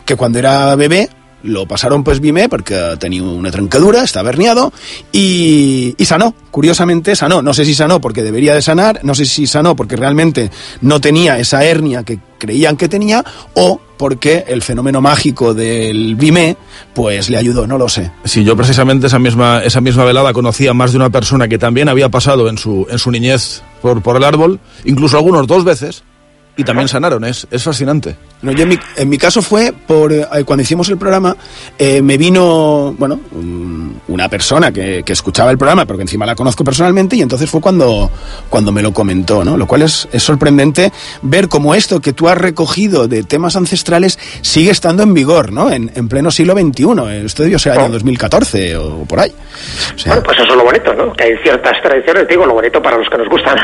que 0.05 0.15
cuando 0.15 0.39
era 0.39 0.75
bebé 0.77 1.09
lo 1.43 1.67
pasaron 1.67 2.03
pues 2.03 2.19
Vime 2.19 2.49
porque 2.49 2.95
tenía 2.99 3.23
una 3.23 3.51
trencadura, 3.51 4.03
estaba 4.03 4.29
herniado 4.29 4.73
y, 5.11 5.95
y 5.97 6.05
sanó, 6.05 6.33
curiosamente 6.51 7.15
sanó. 7.15 7.41
No 7.41 7.53
sé 7.53 7.65
si 7.65 7.73
sanó 7.73 8.01
porque 8.01 8.23
debería 8.23 8.53
de 8.53 8.61
sanar, 8.61 8.99
no 9.03 9.15
sé 9.15 9.25
si 9.25 9.47
sanó 9.47 9.75
porque 9.75 9.95
realmente 9.95 10.51
no 10.81 10.99
tenía 10.99 11.39
esa 11.39 11.63
hernia 11.63 12.03
que 12.03 12.19
creían 12.37 12.77
que 12.77 12.87
tenía 12.87 13.23
o 13.53 13.79
porque 13.97 14.45
el 14.47 14.61
fenómeno 14.61 15.01
mágico 15.01 15.53
del 15.53 16.15
Vime 16.15 16.55
pues 16.93 17.29
le 17.29 17.37
ayudó, 17.37 17.67
no 17.67 17.77
lo 17.77 17.89
sé. 17.89 18.11
Sí, 18.23 18.43
yo 18.43 18.55
precisamente 18.55 19.07
esa 19.07 19.19
misma, 19.19 19.61
esa 19.63 19.81
misma 19.81 20.05
velada 20.05 20.33
conocía 20.33 20.73
más 20.73 20.91
de 20.91 20.97
una 20.97 21.09
persona 21.09 21.47
que 21.47 21.57
también 21.57 21.89
había 21.89 22.09
pasado 22.09 22.47
en 22.47 22.57
su, 22.57 22.87
en 22.89 22.99
su 22.99 23.11
niñez 23.11 23.63
por, 23.81 24.01
por 24.01 24.17
el 24.17 24.23
árbol, 24.23 24.59
incluso 24.85 25.17
algunos 25.17 25.47
dos 25.47 25.63
veces, 25.63 26.03
y 26.57 26.63
también 26.63 26.87
sanaron. 26.87 27.23
Es, 27.23 27.47
es 27.51 27.63
fascinante. 27.63 28.15
No, 28.41 28.51
yo 28.51 28.63
en 28.63 28.69
mi, 28.69 28.79
en 28.97 29.09
mi 29.09 29.17
caso 29.17 29.41
fue 29.41 29.71
por 29.73 30.11
eh, 30.13 30.25
cuando 30.45 30.61
hicimos 30.63 30.89
el 30.89 30.97
programa, 30.97 31.35
eh, 31.77 32.01
me 32.01 32.17
vino, 32.17 32.93
bueno, 32.97 33.19
un- 33.31 34.01
una 34.09 34.29
persona 34.29 34.71
que, 34.71 35.03
que 35.03 35.13
escuchaba 35.13 35.49
el 35.51 35.57
programa, 35.57 35.85
pero 35.85 35.97
que 35.97 36.03
encima 36.03 36.25
la 36.25 36.35
conozco 36.35 36.63
personalmente, 36.63 37.15
y 37.15 37.21
entonces 37.21 37.49
fue 37.49 37.61
cuando, 37.61 38.09
cuando 38.49 38.71
me 38.71 38.81
lo 38.81 38.91
comentó, 38.93 39.43
¿no? 39.43 39.57
Lo 39.57 39.65
cual 39.65 39.81
es, 39.83 40.07
es 40.11 40.21
sorprendente 40.23 40.91
ver 41.23 41.47
cómo 41.47 41.73
esto 41.75 41.99
que 41.99 42.13
tú 42.13 42.27
has 42.29 42.37
recogido 42.37 43.07
de 43.07 43.23
temas 43.23 43.55
ancestrales 43.55 44.19
sigue 44.41 44.71
estando 44.71 45.03
en 45.03 45.13
vigor, 45.13 45.51
¿no? 45.51 45.71
En, 45.71 45.91
en 45.95 46.07
pleno 46.07 46.29
siglo 46.31 46.53
XXI. 46.53 47.25
Esto 47.25 47.43
debió 47.43 47.57
ser 47.59 47.73
año 47.79 47.89
2014 47.89 48.77
o 48.77 49.03
por 49.05 49.19
ahí. 49.19 49.31
O 49.95 49.97
sea, 49.99 50.13
Bueno, 50.13 50.23
pues 50.25 50.37
eso 50.39 50.51
es 50.51 50.55
lo 50.57 50.63
bonito, 50.63 50.93
¿no? 50.93 51.13
Que 51.13 51.23
hay 51.25 51.37
ciertas 51.43 51.81
tradiciones, 51.81 52.27
digo, 52.27 52.45
lo 52.45 52.53
bonito 52.53 52.81
para 52.81 52.97
los 52.97 53.09
que 53.09 53.17
nos 53.17 53.27
gustan 53.29 53.55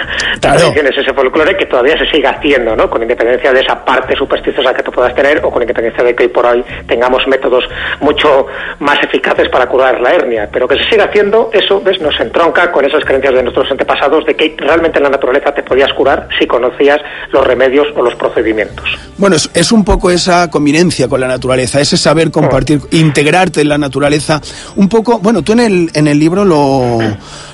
Claro. 0.41 0.59
tradiciones, 0.59 0.93
ese 0.97 1.13
folclore, 1.13 1.55
que 1.57 1.65
todavía 1.67 1.97
se 1.97 2.05
sigue 2.11 2.27
haciendo, 2.27 2.75
¿no? 2.75 2.82
Con 2.89 3.01
independencia 3.01 3.51
de 3.51 3.61
esa 3.61 3.83
parte 3.83 4.15
supersticiosa 4.15 4.73
que 4.73 4.83
tú 4.83 4.91
puedas 4.91 5.13
tener 5.15 5.43
o 5.43 5.51
con 5.51 5.61
independencia 5.61 6.03
de 6.03 6.15
que 6.15 6.23
hoy 6.23 6.29
por 6.29 6.45
hoy 6.45 6.63
tengamos 6.87 7.27
métodos 7.27 7.63
mucho 7.99 8.47
más 8.79 9.01
eficaces 9.03 9.49
para 9.49 9.67
curar 9.67 9.99
la 10.01 10.11
hernia. 10.11 10.49
Pero 10.51 10.67
que 10.67 10.75
se 10.77 10.89
siga 10.89 11.05
haciendo, 11.05 11.49
eso, 11.53 11.81
¿ves? 11.81 11.99
Nos 12.01 12.19
entronca 12.19 12.71
con 12.71 12.85
esas 12.85 13.03
creencias 13.05 13.33
de 13.33 13.43
nuestros 13.43 13.69
antepasados 13.71 14.25
de 14.25 14.35
que 14.35 14.55
realmente 14.57 14.99
en 14.99 15.03
la 15.03 15.09
naturaleza 15.09 15.53
te 15.53 15.63
podías 15.63 15.91
curar 15.93 16.27
si 16.39 16.45
conocías 16.47 16.99
los 17.31 17.45
remedios 17.45 17.87
o 17.95 18.01
los 18.01 18.15
procedimientos. 18.15 19.12
Bueno, 19.17 19.35
es, 19.35 19.49
es 19.53 19.71
un 19.71 19.83
poco 19.83 20.09
esa 20.09 20.49
convivencia 20.49 21.07
con 21.07 21.21
la 21.21 21.27
naturaleza, 21.27 21.79
ese 21.79 21.97
saber 21.97 22.31
compartir, 22.31 22.81
integrarte 22.91 23.61
en 23.61 23.69
la 23.69 23.77
naturaleza. 23.77 24.41
Un 24.75 24.89
poco, 24.89 25.19
bueno, 25.19 25.43
tú 25.43 25.53
en 25.53 25.59
el, 25.59 25.91
en 25.93 26.07
el 26.07 26.17
libro 26.17 26.45
lo, 26.45 26.97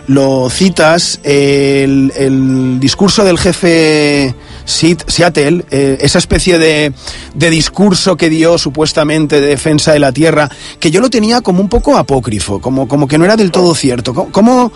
lo 0.08 0.50
citas, 0.50 1.20
el, 1.24 2.14
el 2.16 2.80
discurso 2.80 3.26
del 3.26 3.38
jefe 3.38 4.34
Seattle, 4.66 5.66
eh, 5.72 5.98
esa 6.02 6.20
especie 6.20 6.58
de, 6.60 6.94
de 7.34 7.50
discurso 7.50 8.16
que 8.16 8.30
dio 8.30 8.58
supuestamente 8.58 9.42
de 9.42 9.48
defensa 9.48 9.92
de 9.92 10.00
la 10.00 10.12
tierra, 10.12 10.50
que 10.80 10.92
yo 10.92 11.02
lo 11.02 11.10
tenía 11.10 11.42
como 11.42 11.62
un 11.62 11.70
poco 11.70 11.98
apócrifo, 11.98 12.62
como, 12.62 12.88
como 12.88 13.08
que 13.08 13.18
no 13.18 13.26
era 13.26 13.36
del 13.36 13.52
todo 13.52 13.76
cierto. 13.76 14.14
¿Cómo, 14.14 14.32
cómo, 14.32 14.72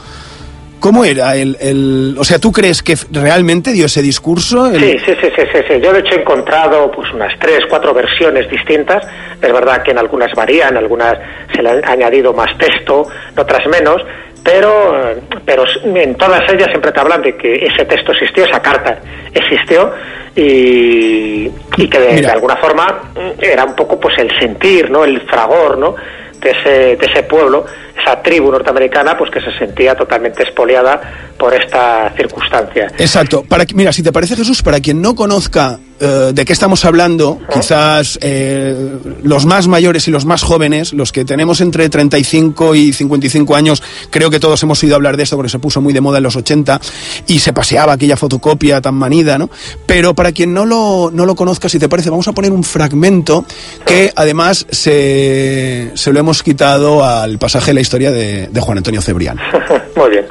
cómo 0.84 1.06
era 1.06 1.38
el, 1.38 1.56
el- 1.62 2.16
O 2.20 2.26
sea, 2.26 2.40
¿tú 2.40 2.52
crees 2.52 2.84
que 2.84 2.96
realmente 3.10 3.72
dio 3.72 3.86
ese 3.86 4.02
discurso? 4.02 4.68
El- 4.68 4.80
Sí, 4.82 4.98
sí, 5.06 5.14
sí, 5.22 5.28
sí, 5.34 5.42
sí, 5.54 5.60
sí. 5.70 5.74
Yo 5.82 5.94
de 5.94 6.00
hecho 6.00 6.16
he 6.16 6.20
encontrado 6.22 6.92
pues 6.92 7.10
unas 7.14 7.32
tres, 7.40 7.60
cuatro 7.70 7.94
versiones 7.94 8.50
distintas. 8.50 9.02
Es 9.42 9.54
verdad 9.54 9.82
que 9.82 9.92
en 9.92 9.98
algunas 10.00 10.34
varían, 10.36 10.76
algunas 10.76 11.18
se 11.56 11.64
le 11.64 11.70
ha 11.70 11.90
añadido 11.90 12.34
más 12.34 12.58
texto, 12.58 13.08
en 13.32 13.40
otras 13.40 13.66
menos, 13.68 14.02
pero, 14.44 15.16
pero 15.46 15.64
en 15.86 16.16
todas 16.16 16.42
ellas 16.52 16.68
siempre 16.70 16.92
te 16.92 17.00
hablan 17.00 17.22
de 17.22 17.38
que 17.38 17.54
ese 17.66 17.86
texto 17.86 18.12
existió, 18.12 18.44
esa 18.44 18.62
carta 18.62 19.00
existió 19.34 19.90
y, 20.36 21.50
y 21.78 21.88
que 21.90 21.98
de, 22.00 22.22
de 22.22 22.28
alguna 22.32 22.58
forma 22.58 23.04
era 23.40 23.64
un 23.64 23.74
poco 23.76 23.98
pues 24.00 24.18
el 24.18 24.30
sentir, 24.38 24.92
¿no? 24.92 25.06
El 25.06 25.22
fragor, 25.22 25.78
¿no? 25.78 25.96
De 26.44 26.98
ese, 27.02 27.24
pueblo, 27.24 27.66
esa 28.00 28.22
tribu 28.22 28.52
norteamericana, 28.52 29.18
pues 29.18 29.32
que 29.32 29.39
se 29.39 29.58
sentía 29.58 29.96
totalmente 29.96 30.44
expoliada 30.44 31.00
por 31.38 31.54
esta 31.54 32.12
circunstancia. 32.18 32.91
Exacto. 32.98 33.46
Mira, 33.74 33.94
si 33.94 34.04
te 34.04 34.12
parece, 34.12 34.36
Jesús, 34.36 34.62
para 34.62 34.80
quien 34.82 35.02
no 35.02 35.16
conozca 35.16 35.80
eh, 36.00 36.32
de 36.34 36.46
qué 36.46 36.54
estamos 36.54 36.84
hablando, 36.86 37.39
quizás 37.54 38.18
eh, 38.22 38.76
los 39.24 39.46
más 39.46 39.68
mayores 39.68 40.08
y 40.08 40.12
los 40.12 40.26
más 40.26 40.41
jóvenes, 40.41 40.91
los 40.94 41.12
que 41.12 41.24
tenemos 41.24 41.62
entre 41.62 41.88
35 41.89 42.76
y 42.76 42.94
55 42.94 43.56
años, 43.56 43.84
creo 44.10 44.30
que 44.30 44.39
todos 44.39 44.62
hemos 44.64 44.82
oído 44.84 44.96
hablar 44.96 45.18
de 45.18 45.24
esto 45.24 45.36
porque 45.36 45.50
se 45.50 45.60
puso 45.60 45.82
muy 45.82 45.94
de 45.94 46.02
moda 46.02 46.18
en 46.18 46.24
los 46.24 46.36
80 46.36 46.82
y 47.28 47.39
se 47.39 47.54
paseaba 47.54 47.94
aquella 47.94 48.18
fotocopia 48.18 48.82
tan 48.82 48.96
manida, 48.96 49.38
¿no? 49.38 49.50
Pero 49.86 50.14
para 50.14 50.32
quien 50.32 50.54
no 50.54 50.66
lo, 50.66 51.12
no 51.14 51.26
lo 51.26 51.36
conozca, 51.36 51.70
si 51.70 51.80
te 51.80 51.88
parece, 51.88 52.10
vamos 52.10 52.28
a 52.28 52.34
poner 52.34 52.52
un 52.52 52.64
fragmento 52.64 53.46
que 53.86 54.12
además 54.16 54.66
se, 54.72 55.91
se 55.94 56.12
lo 56.12 56.20
hemos 56.20 56.44
quitado 56.44 57.06
al 57.06 57.38
pasaje 57.38 57.68
de 57.68 57.76
la 57.76 57.82
historia 57.82 58.12
de, 58.12 58.48
de 58.48 58.62
Juan 58.62 58.80
Antonio 58.80 59.02
Cebrián. 59.02 59.38
Muy 59.96 60.10
bien. 60.10 60.26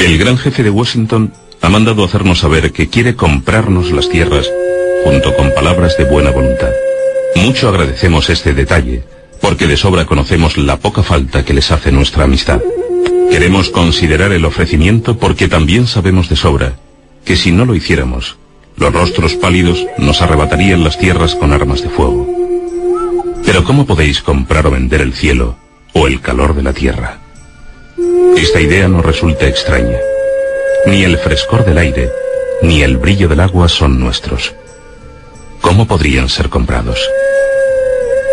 El 0.00 0.18
gran 0.18 0.38
jefe 0.38 0.62
de 0.62 0.70
Washington 0.70 1.32
ha 1.60 1.68
mandado 1.68 2.04
hacernos 2.04 2.40
saber 2.40 2.72
que 2.72 2.88
quiere 2.88 3.16
comprarnos 3.16 3.90
las 3.90 4.08
tierras 4.08 4.50
junto 5.04 5.36
con 5.36 5.52
palabras 5.52 5.96
de 5.98 6.04
buena 6.04 6.30
voluntad. 6.30 6.72
Mucho 7.36 7.68
agradecemos 7.68 8.30
este 8.30 8.54
detalle, 8.54 9.04
porque 9.40 9.66
de 9.66 9.76
sobra 9.76 10.06
conocemos 10.06 10.56
la 10.56 10.78
poca 10.78 11.02
falta 11.02 11.44
que 11.44 11.52
les 11.52 11.70
hace 11.70 11.92
nuestra 11.92 12.24
amistad. 12.24 12.60
Queremos 13.30 13.68
considerar 13.68 14.32
el 14.32 14.46
ofrecimiento 14.46 15.18
porque 15.18 15.46
también 15.46 15.86
sabemos 15.86 16.30
de 16.30 16.36
sobra 16.36 16.76
que 17.24 17.36
si 17.36 17.52
no 17.52 17.64
lo 17.64 17.74
hiciéramos, 17.74 18.36
los 18.76 18.92
rostros 18.92 19.34
pálidos 19.34 19.86
nos 19.98 20.22
arrebatarían 20.22 20.82
las 20.82 20.98
tierras 20.98 21.34
con 21.34 21.52
armas 21.52 21.82
de 21.82 21.90
fuego. 21.90 22.26
Pero 23.44 23.62
¿cómo 23.64 23.86
podéis 23.86 24.22
comprar 24.22 24.66
o 24.66 24.70
vender 24.70 25.02
el 25.02 25.12
cielo 25.12 25.56
o 25.92 26.06
el 26.06 26.20
calor 26.20 26.54
de 26.54 26.62
la 26.62 26.72
tierra? 26.72 27.18
Esta 28.36 28.60
idea 28.60 28.88
nos 28.88 29.04
resulta 29.04 29.46
extraña. 29.46 29.98
Ni 30.86 31.04
el 31.04 31.18
frescor 31.18 31.64
del 31.64 31.78
aire, 31.78 32.10
ni 32.62 32.82
el 32.82 32.96
brillo 32.96 33.28
del 33.28 33.40
agua 33.40 33.68
son 33.68 34.00
nuestros. 34.00 34.54
¿Cómo 35.64 35.86
podrían 35.86 36.28
ser 36.28 36.50
comprados? 36.50 37.00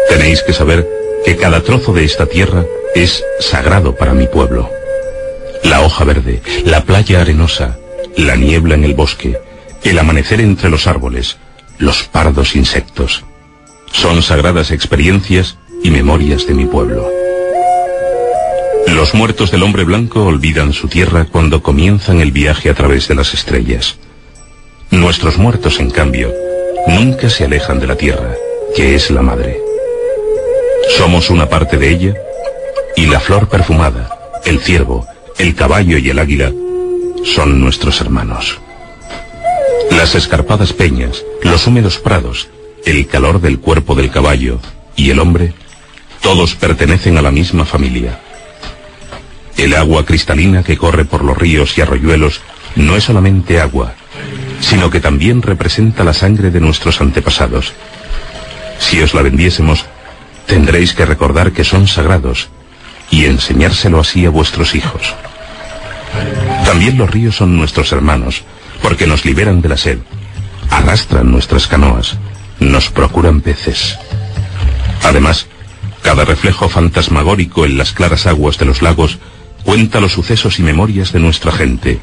Tenéis 0.10 0.44
que 0.44 0.52
saber 0.52 0.86
que 1.24 1.38
cada 1.38 1.62
trozo 1.62 1.94
de 1.94 2.04
esta 2.04 2.26
tierra 2.26 2.66
es 2.94 3.24
sagrado 3.40 3.96
para 3.96 4.14
mi 4.14 4.28
pueblo. 4.28 4.70
La 5.64 5.80
hoja 5.80 6.04
verde, 6.04 6.42
la 6.66 6.84
playa 6.84 7.22
arenosa, 7.22 7.80
la 8.18 8.36
niebla 8.36 8.76
en 8.76 8.84
el 8.84 8.96
bosque, 8.96 9.40
el 9.82 9.98
amanecer 9.98 10.42
entre 10.42 10.70
los 10.70 10.88
árboles, 10.88 11.38
los 11.78 12.04
pardos 12.04 12.58
insectos. 12.58 13.24
Son 13.94 14.22
sagradas 14.22 14.70
experiencias 14.70 15.58
y 15.82 15.90
memorias 15.90 16.46
de 16.46 16.54
mi 16.54 16.66
pueblo. 16.66 17.10
Los 18.88 19.14
muertos 19.14 19.52
del 19.52 19.64
hombre 19.64 19.86
blanco 19.86 20.26
olvidan 20.26 20.74
su 20.74 20.90
tierra 20.90 21.24
cuando 21.32 21.64
comienzan 21.64 22.20
el 22.20 22.34
viaje 22.34 22.70
a 22.70 22.74
través 22.74 23.08
de 23.08 23.16
las 23.16 23.34
estrellas. 23.34 23.96
Nuestros 24.90 25.38
muertos, 25.38 25.80
en 25.80 25.92
cambio, 25.92 26.34
nunca 26.88 27.30
se 27.30 27.46
alejan 27.46 27.80
de 27.80 27.88
la 27.88 27.96
tierra, 27.96 28.34
que 28.76 28.96
es 28.96 29.12
la 29.12 29.22
madre. 29.22 29.60
Somos 30.98 31.30
una 31.30 31.48
parte 31.50 31.78
de 31.78 31.90
ella 31.90 32.16
y 32.96 33.06
la 33.06 33.20
flor 33.20 33.48
perfumada, 33.48 34.10
el 34.46 34.60
ciervo, 34.60 35.06
el 35.38 35.56
caballo 35.56 35.98
y 35.98 36.10
el 36.10 36.20
águila 36.20 36.52
son 37.24 37.60
nuestros 37.60 38.02
hermanos. 38.02 38.60
Las 39.92 40.16
escarpadas 40.16 40.74
peñas, 40.74 41.24
los 41.44 41.68
húmedos 41.68 41.98
prados, 41.98 42.50
el 42.86 43.08
calor 43.08 43.42
del 43.42 43.60
cuerpo 43.60 43.96
del 43.96 44.10
caballo 44.10 44.60
y 44.96 45.12
el 45.12 45.20
hombre, 45.20 45.54
todos 46.22 46.56
pertenecen 46.56 47.18
a 47.18 47.22
la 47.22 47.32
misma 47.32 47.66
familia. 47.66 48.20
El 49.58 49.76
agua 49.76 50.06
cristalina 50.06 50.64
que 50.64 50.78
corre 50.78 51.06
por 51.06 51.24
los 51.24 51.38
ríos 51.38 51.78
y 51.78 51.82
arroyuelos 51.82 52.42
no 52.76 52.96
es 52.96 53.04
solamente 53.04 53.60
agua, 53.60 53.94
sino 54.62 54.90
que 54.90 55.02
también 55.02 55.42
representa 55.42 56.04
la 56.04 56.14
sangre 56.14 56.52
de 56.52 56.62
nuestros 56.62 57.02
antepasados. 57.02 57.74
Si 58.80 59.02
os 59.02 59.14
la 59.14 59.22
vendiésemos, 59.22 59.86
tendréis 60.46 60.94
que 60.94 61.06
recordar 61.06 61.52
que 61.52 61.64
son 61.64 61.88
sagrados 61.88 62.50
y 63.10 63.26
enseñárselo 63.26 64.00
así 64.00 64.26
a 64.26 64.30
vuestros 64.30 64.76
hijos. 64.76 65.14
También 66.66 66.98
los 66.98 67.10
ríos 67.10 67.36
son 67.36 67.58
nuestros 67.58 67.92
hermanos, 67.92 68.44
porque 68.82 69.08
nos 69.08 69.26
liberan 69.26 69.62
de 69.62 69.70
la 69.70 69.78
sed, 69.78 70.00
arrastran 70.70 71.30
nuestras 71.30 71.68
canoas, 71.68 72.18
nos 72.60 72.90
procuran 72.90 73.42
peces. 73.42 73.98
Además, 75.04 75.48
cada 76.02 76.24
reflejo 76.24 76.70
fantasmagórico 76.70 77.66
en 77.66 77.78
las 77.78 77.92
claras 77.92 78.28
aguas 78.28 78.58
de 78.58 78.66
los 78.66 78.82
lagos 78.82 79.20
cuenta 79.64 80.00
los 80.00 80.14
sucesos 80.14 80.60
y 80.60 80.64
memorias 80.64 81.12
de 81.12 81.20
nuestra 81.20 81.52
gente. 81.52 82.00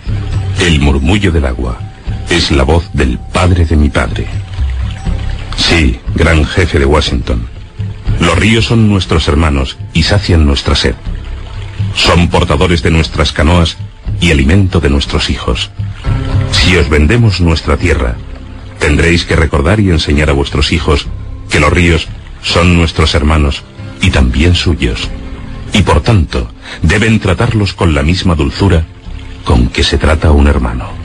El 0.60 0.80
murmullo 0.80 1.32
del 1.32 1.46
agua 1.46 1.87
es 2.30 2.50
la 2.50 2.64
voz 2.64 2.90
del 2.92 3.18
padre 3.18 3.64
de 3.64 3.76
mi 3.76 3.88
padre. 3.88 4.26
Sí, 5.56 5.98
gran 6.14 6.44
jefe 6.44 6.78
de 6.78 6.84
Washington. 6.84 7.46
Los 8.20 8.38
ríos 8.38 8.66
son 8.66 8.88
nuestros 8.88 9.28
hermanos 9.28 9.76
y 9.92 10.02
sacian 10.02 10.46
nuestra 10.46 10.74
sed. 10.74 10.94
Son 11.94 12.28
portadores 12.28 12.82
de 12.82 12.90
nuestras 12.90 13.32
canoas 13.32 13.76
y 14.20 14.30
alimento 14.30 14.80
de 14.80 14.90
nuestros 14.90 15.30
hijos. 15.30 15.70
Si 16.52 16.76
os 16.76 16.88
vendemos 16.88 17.40
nuestra 17.40 17.76
tierra, 17.76 18.16
tendréis 18.78 19.24
que 19.24 19.36
recordar 19.36 19.80
y 19.80 19.90
enseñar 19.90 20.30
a 20.30 20.34
vuestros 20.34 20.72
hijos 20.72 21.06
que 21.50 21.60
los 21.60 21.72
ríos 21.72 22.08
son 22.42 22.76
nuestros 22.76 23.14
hermanos 23.14 23.62
y 24.02 24.10
también 24.10 24.54
suyos. 24.54 25.08
Y 25.72 25.82
por 25.82 26.02
tanto, 26.02 26.50
deben 26.82 27.20
tratarlos 27.20 27.72
con 27.72 27.94
la 27.94 28.02
misma 28.02 28.34
dulzura 28.34 28.84
con 29.44 29.68
que 29.68 29.82
se 29.82 29.98
trata 29.98 30.30
un 30.30 30.46
hermano. 30.46 30.97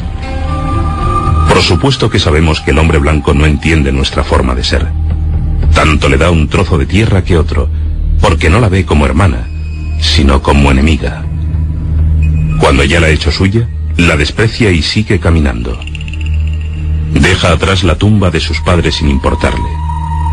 Por 1.54 1.62
supuesto 1.62 2.10
que 2.10 2.18
sabemos 2.18 2.62
que 2.62 2.72
el 2.72 2.80
hombre 2.80 2.98
blanco 2.98 3.36
no 3.36 3.46
entiende 3.46 3.92
nuestra 3.92 4.24
forma 4.24 4.56
de 4.56 4.64
ser. 4.64 4.88
Tanto 5.72 6.10
le 6.10 6.18
da 6.18 6.32
un 6.32 6.48
trozo 6.48 6.80
de 6.80 6.88
tierra 6.88 7.24
que 7.24 7.38
otro, 7.38 7.70
porque 8.20 8.50
no 8.50 8.60
la 8.60 8.70
ve 8.70 8.86
como 8.86 9.06
hermana, 9.06 9.48
sino 10.02 10.42
como 10.42 10.72
enemiga. 10.72 11.24
Cuando 12.60 12.84
ya 12.84 13.00
la 13.00 13.06
ha 13.06 13.12
hecho 13.12 13.32
suya, 13.32 13.70
la 13.98 14.18
desprecia 14.18 14.72
y 14.72 14.82
sigue 14.82 15.20
caminando. 15.20 15.80
Deja 17.14 17.52
atrás 17.52 17.84
la 17.84 18.00
tumba 18.00 18.32
de 18.32 18.40
sus 18.40 18.60
padres 18.62 18.96
sin 18.96 19.10
importarle. 19.10 19.70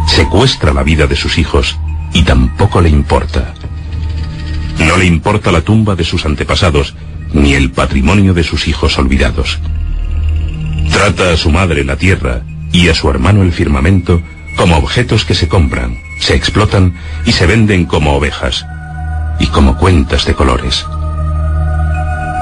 Secuestra 0.07 0.73
la 0.73 0.83
vida 0.83 1.07
de 1.07 1.17
sus 1.17 1.37
hijos 1.37 1.79
y 2.15 2.23
tampoco 2.23 2.81
le 2.81 2.89
importa. 2.89 3.53
No 4.79 4.97
le 4.97 5.05
importa 5.05 5.53
la 5.53 5.61
tumba 5.61 5.97
de 5.97 6.05
sus 6.05 6.25
antepasados 6.25 6.95
ni 7.35 7.53
el 7.53 7.73
patrimonio 7.73 8.33
de 8.33 8.43
sus 8.43 8.67
hijos 8.69 8.99
olvidados. 8.99 9.59
Trata 11.01 11.33
a 11.33 11.37
su 11.39 11.51
madre 11.51 11.83
la 11.83 11.97
tierra 11.97 12.43
y 12.73 12.91
a 12.91 12.95
su 12.95 13.09
hermano 13.09 13.43
el 13.43 13.53
firmamento 13.53 14.21
como 14.55 14.77
objetos 14.77 15.25
que 15.25 15.35
se 15.35 15.49
compran, 15.49 15.97
se 16.19 16.35
explotan 16.35 16.93
y 17.25 17.33
se 17.33 17.47
venden 17.47 17.87
como 17.87 18.15
ovejas 18.17 18.67
y 19.39 19.47
como 19.47 19.79
cuentas 19.79 20.27
de 20.27 20.35
colores. 20.35 20.85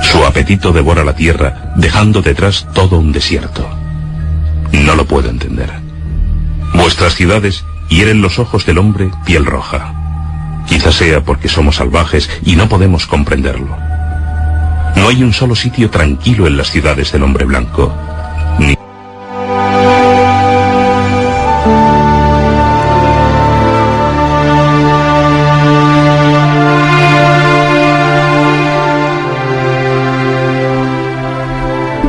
Su 0.03 0.25
apetito 0.27 0.73
devora 0.73 1.05
la 1.05 1.15
tierra, 1.15 1.73
dejando 1.77 2.21
detrás 2.21 2.67
todo 2.75 2.99
un 2.99 3.13
desierto. 3.13 3.65
No 4.73 4.97
lo 4.97 5.07
puedo 5.07 5.31
entender. 5.31 5.71
Vuestras 6.75 7.15
ciudades 7.15 7.65
hieren 7.89 8.23
los 8.23 8.41
ojos 8.41 8.67
del 8.67 8.79
hombre 8.79 9.09
piel 9.25 9.47
roja. 9.47 9.95
Quizás 10.67 10.97
sea 10.97 11.21
porque 11.21 11.49
somos 11.49 11.77
salvajes 11.77 12.29
y 12.45 12.57
no 12.57 12.69
podemos 12.69 13.07
comprenderlo. 13.07 13.77
No 14.97 15.11
hay 15.11 15.23
un 15.23 15.33
solo 15.33 15.55
sitio 15.55 15.91
tranquilo 15.91 16.49
en 16.49 16.57
las 16.57 16.73
ciudades 16.73 17.13
del 17.13 17.23
hombre 17.23 17.45
blanco. 17.45 17.95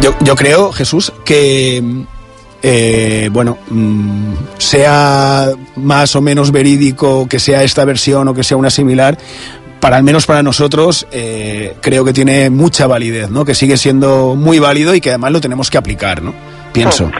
Yo, 0.02 0.16
yo 0.22 0.36
creo, 0.36 0.72
Jesús, 0.72 1.12
que 1.26 1.84
eh, 2.62 3.30
bueno, 3.32 3.58
mm, 3.70 4.34
sea 4.58 5.50
más 5.78 6.16
o 6.16 6.22
menos 6.22 6.52
verídico 6.52 7.28
que 7.28 7.40
sea 7.40 7.64
esta 7.64 7.86
versión 7.86 8.28
o 8.28 8.34
que 8.34 8.44
sea 8.44 8.58
una 8.58 8.70
similar, 8.70 9.18
para 9.80 9.98
al 9.98 10.04
menos 10.04 10.26
para 10.26 10.44
nosotros, 10.44 11.08
eh, 11.12 11.76
creo 11.82 12.04
que 12.04 12.14
tiene 12.14 12.50
mucha 12.50 12.88
validez, 12.88 13.30
¿no? 13.30 13.46
Que 13.46 13.56
sigue 13.56 13.78
siendo 13.78 14.36
muy 14.36 14.60
válido 14.60 14.94
y 14.96 15.02
que 15.02 15.10
además 15.10 15.32
lo 15.32 15.42
tenemos 15.42 15.70
que 15.70 15.78
aplicar, 15.78 16.22
¿no? 16.22 16.34
Pienso. 16.74 17.12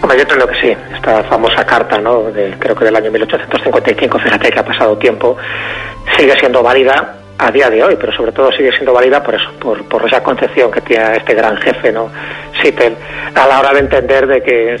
Hombre, 0.00 0.18
yo 0.18 0.26
creo 0.26 0.46
que 0.46 0.60
sí. 0.60 0.76
Esta 0.94 1.22
famosa 1.24 1.64
carta, 1.64 1.98
¿no? 1.98 2.24
De, 2.24 2.54
creo 2.58 2.74
que 2.74 2.84
del 2.84 2.96
año 2.96 3.10
1855, 3.10 4.18
fíjate 4.18 4.50
que 4.50 4.58
ha 4.58 4.64
pasado 4.64 4.96
tiempo, 4.96 5.36
sigue 6.16 6.36
siendo 6.38 6.62
válida 6.62 7.21
a 7.42 7.50
día 7.50 7.68
de 7.68 7.82
hoy, 7.82 7.96
pero 7.98 8.12
sobre 8.12 8.30
todo 8.30 8.52
sigue 8.52 8.70
siendo 8.72 8.92
válida 8.92 9.22
por 9.22 9.34
eso, 9.34 9.50
por, 9.58 9.82
por 9.88 10.06
esa 10.06 10.22
concepción 10.22 10.70
que 10.70 10.80
tiene 10.80 11.16
este 11.16 11.34
gran 11.34 11.56
jefe, 11.56 11.90
¿no? 11.90 12.08
Sittel, 12.62 12.94
a 13.34 13.46
la 13.48 13.58
hora 13.58 13.72
de 13.72 13.80
entender 13.80 14.26
de 14.28 14.42
que 14.42 14.76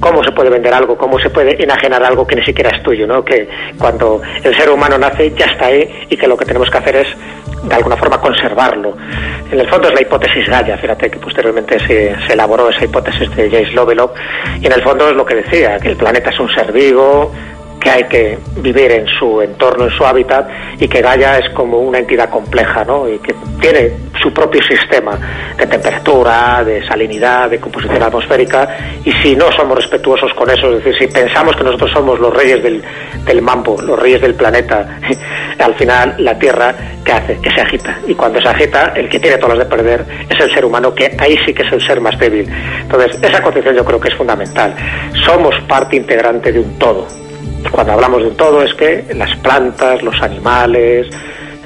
cómo 0.00 0.24
se 0.24 0.32
puede 0.32 0.50
vender 0.50 0.74
algo, 0.74 0.98
cómo 0.98 1.20
se 1.20 1.30
puede 1.30 1.62
enajenar 1.62 2.02
algo 2.02 2.26
que 2.26 2.34
ni 2.34 2.44
siquiera 2.44 2.70
es 2.70 2.82
tuyo, 2.82 3.06
¿no? 3.06 3.24
Que 3.24 3.48
cuando 3.78 4.20
el 4.42 4.56
ser 4.56 4.70
humano 4.70 4.98
nace 4.98 5.32
ya 5.36 5.46
está 5.46 5.66
ahí 5.66 6.06
y 6.08 6.16
que 6.16 6.26
lo 6.26 6.36
que 6.36 6.44
tenemos 6.44 6.68
que 6.68 6.78
hacer 6.78 6.96
es 6.96 7.06
de 7.62 7.74
alguna 7.74 7.96
forma 7.96 8.20
conservarlo. 8.20 8.96
En 9.52 9.60
el 9.60 9.68
fondo 9.68 9.88
es 9.88 9.94
la 9.94 10.00
hipótesis 10.00 10.48
Gaia, 10.48 10.76
fíjate 10.78 11.10
que 11.10 11.18
posteriormente 11.18 11.78
se, 11.86 12.16
se 12.26 12.32
elaboró 12.32 12.70
esa 12.70 12.84
hipótesis 12.84 13.34
de 13.36 13.50
James 13.50 13.72
Lovelock 13.72 14.16
y 14.60 14.66
en 14.66 14.72
el 14.72 14.82
fondo 14.82 15.08
es 15.10 15.14
lo 15.14 15.24
que 15.24 15.36
decía, 15.36 15.78
que 15.78 15.88
el 15.88 15.96
planeta 15.96 16.30
es 16.30 16.40
un 16.40 16.48
ser 16.52 16.72
vivo, 16.72 17.30
que 17.80 17.90
hay 17.90 18.04
que 18.04 18.38
vivir 18.56 18.92
en 18.92 19.06
su 19.18 19.40
entorno, 19.40 19.84
en 19.84 19.90
su 19.90 20.04
hábitat, 20.04 20.48
y 20.78 20.86
que 20.86 21.00
Gaia 21.00 21.38
es 21.38 21.48
como 21.50 21.78
una 21.78 21.98
entidad 21.98 22.28
compleja, 22.28 22.84
¿no? 22.84 23.08
Y 23.08 23.18
que 23.18 23.34
tiene 23.60 23.92
su 24.22 24.32
propio 24.32 24.62
sistema 24.62 25.18
de 25.56 25.66
temperatura, 25.66 26.62
de 26.62 26.86
salinidad, 26.86 27.48
de 27.48 27.58
composición 27.58 28.02
atmosférica, 28.02 28.76
y 29.04 29.12
si 29.22 29.34
no 29.34 29.50
somos 29.52 29.78
respetuosos 29.78 30.32
con 30.34 30.50
eso, 30.50 30.68
es 30.76 30.84
decir, 30.84 31.08
si 31.08 31.12
pensamos 31.12 31.56
que 31.56 31.64
nosotros 31.64 31.90
somos 31.90 32.20
los 32.20 32.34
reyes 32.34 32.62
del, 32.62 32.82
del 33.24 33.42
mambo, 33.42 33.80
los 33.80 33.98
reyes 33.98 34.20
del 34.20 34.34
planeta, 34.34 34.98
al 35.58 35.74
final 35.74 36.14
la 36.18 36.38
Tierra, 36.38 36.74
¿qué 37.02 37.12
hace? 37.12 37.38
Que 37.40 37.50
se 37.50 37.62
agita. 37.62 37.98
Y 38.06 38.14
cuando 38.14 38.40
se 38.42 38.48
agita, 38.48 38.92
el 38.94 39.08
que 39.08 39.18
tiene 39.18 39.38
todas 39.38 39.56
las 39.56 39.66
de 39.66 39.76
perder 39.76 40.04
es 40.28 40.38
el 40.38 40.52
ser 40.52 40.64
humano, 40.66 40.94
que 40.94 41.16
ahí 41.18 41.38
sí 41.46 41.54
que 41.54 41.62
es 41.62 41.72
el 41.72 41.80
ser 41.80 42.00
más 42.00 42.18
débil. 42.18 42.46
Entonces, 42.82 43.18
esa 43.22 43.42
concepción 43.42 43.74
yo 43.74 43.84
creo 43.84 44.00
que 44.00 44.08
es 44.08 44.14
fundamental. 44.14 44.74
Somos 45.24 45.54
parte 45.66 45.96
integrante 45.96 46.52
de 46.52 46.60
un 46.60 46.78
todo 46.78 47.06
Cuando 47.70 47.92
hablamos 47.92 48.22
de 48.22 48.30
todo 48.30 48.62
es 48.62 48.74
que 48.74 49.04
las 49.14 49.36
plantas, 49.36 50.02
los 50.02 50.20
animales, 50.22 51.06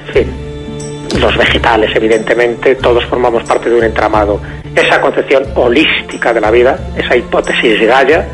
en 0.07 0.13
fin, 0.13 1.19
los 1.19 1.37
vegetales, 1.37 1.95
evidentemente, 1.95 2.75
todos 2.75 3.05
formamos 3.05 3.43
parte 3.43 3.69
de 3.69 3.77
un 3.77 3.83
entramado. 3.83 4.39
Esa 4.75 4.99
concepción 4.99 5.43
holística 5.55 6.33
de 6.33 6.41
la 6.41 6.51
vida, 6.51 6.77
esa 6.97 7.15
hipótesis 7.15 7.79
Gaia, 7.81 8.27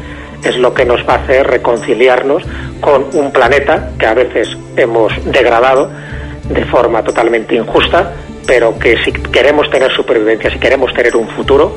es 0.43 0.57
lo 0.57 0.73
que 0.73 0.85
nos 0.85 1.07
va 1.07 1.15
a 1.15 1.17
hacer 1.17 1.45
reconciliarnos 1.47 2.43
con 2.79 3.05
un 3.13 3.31
planeta 3.31 3.91
que 3.97 4.07
a 4.07 4.13
veces 4.13 4.57
hemos 4.75 5.13
degradado 5.25 5.89
de 6.49 6.65
forma 6.65 7.03
totalmente 7.03 7.55
injusta, 7.55 8.11
pero 8.47 8.77
que 8.79 8.97
si 9.03 9.11
queremos 9.11 9.69
tener 9.69 9.91
supervivencia, 9.91 10.49
si 10.49 10.57
queremos 10.57 10.93
tener 10.93 11.15
un 11.15 11.27
futuro, 11.29 11.75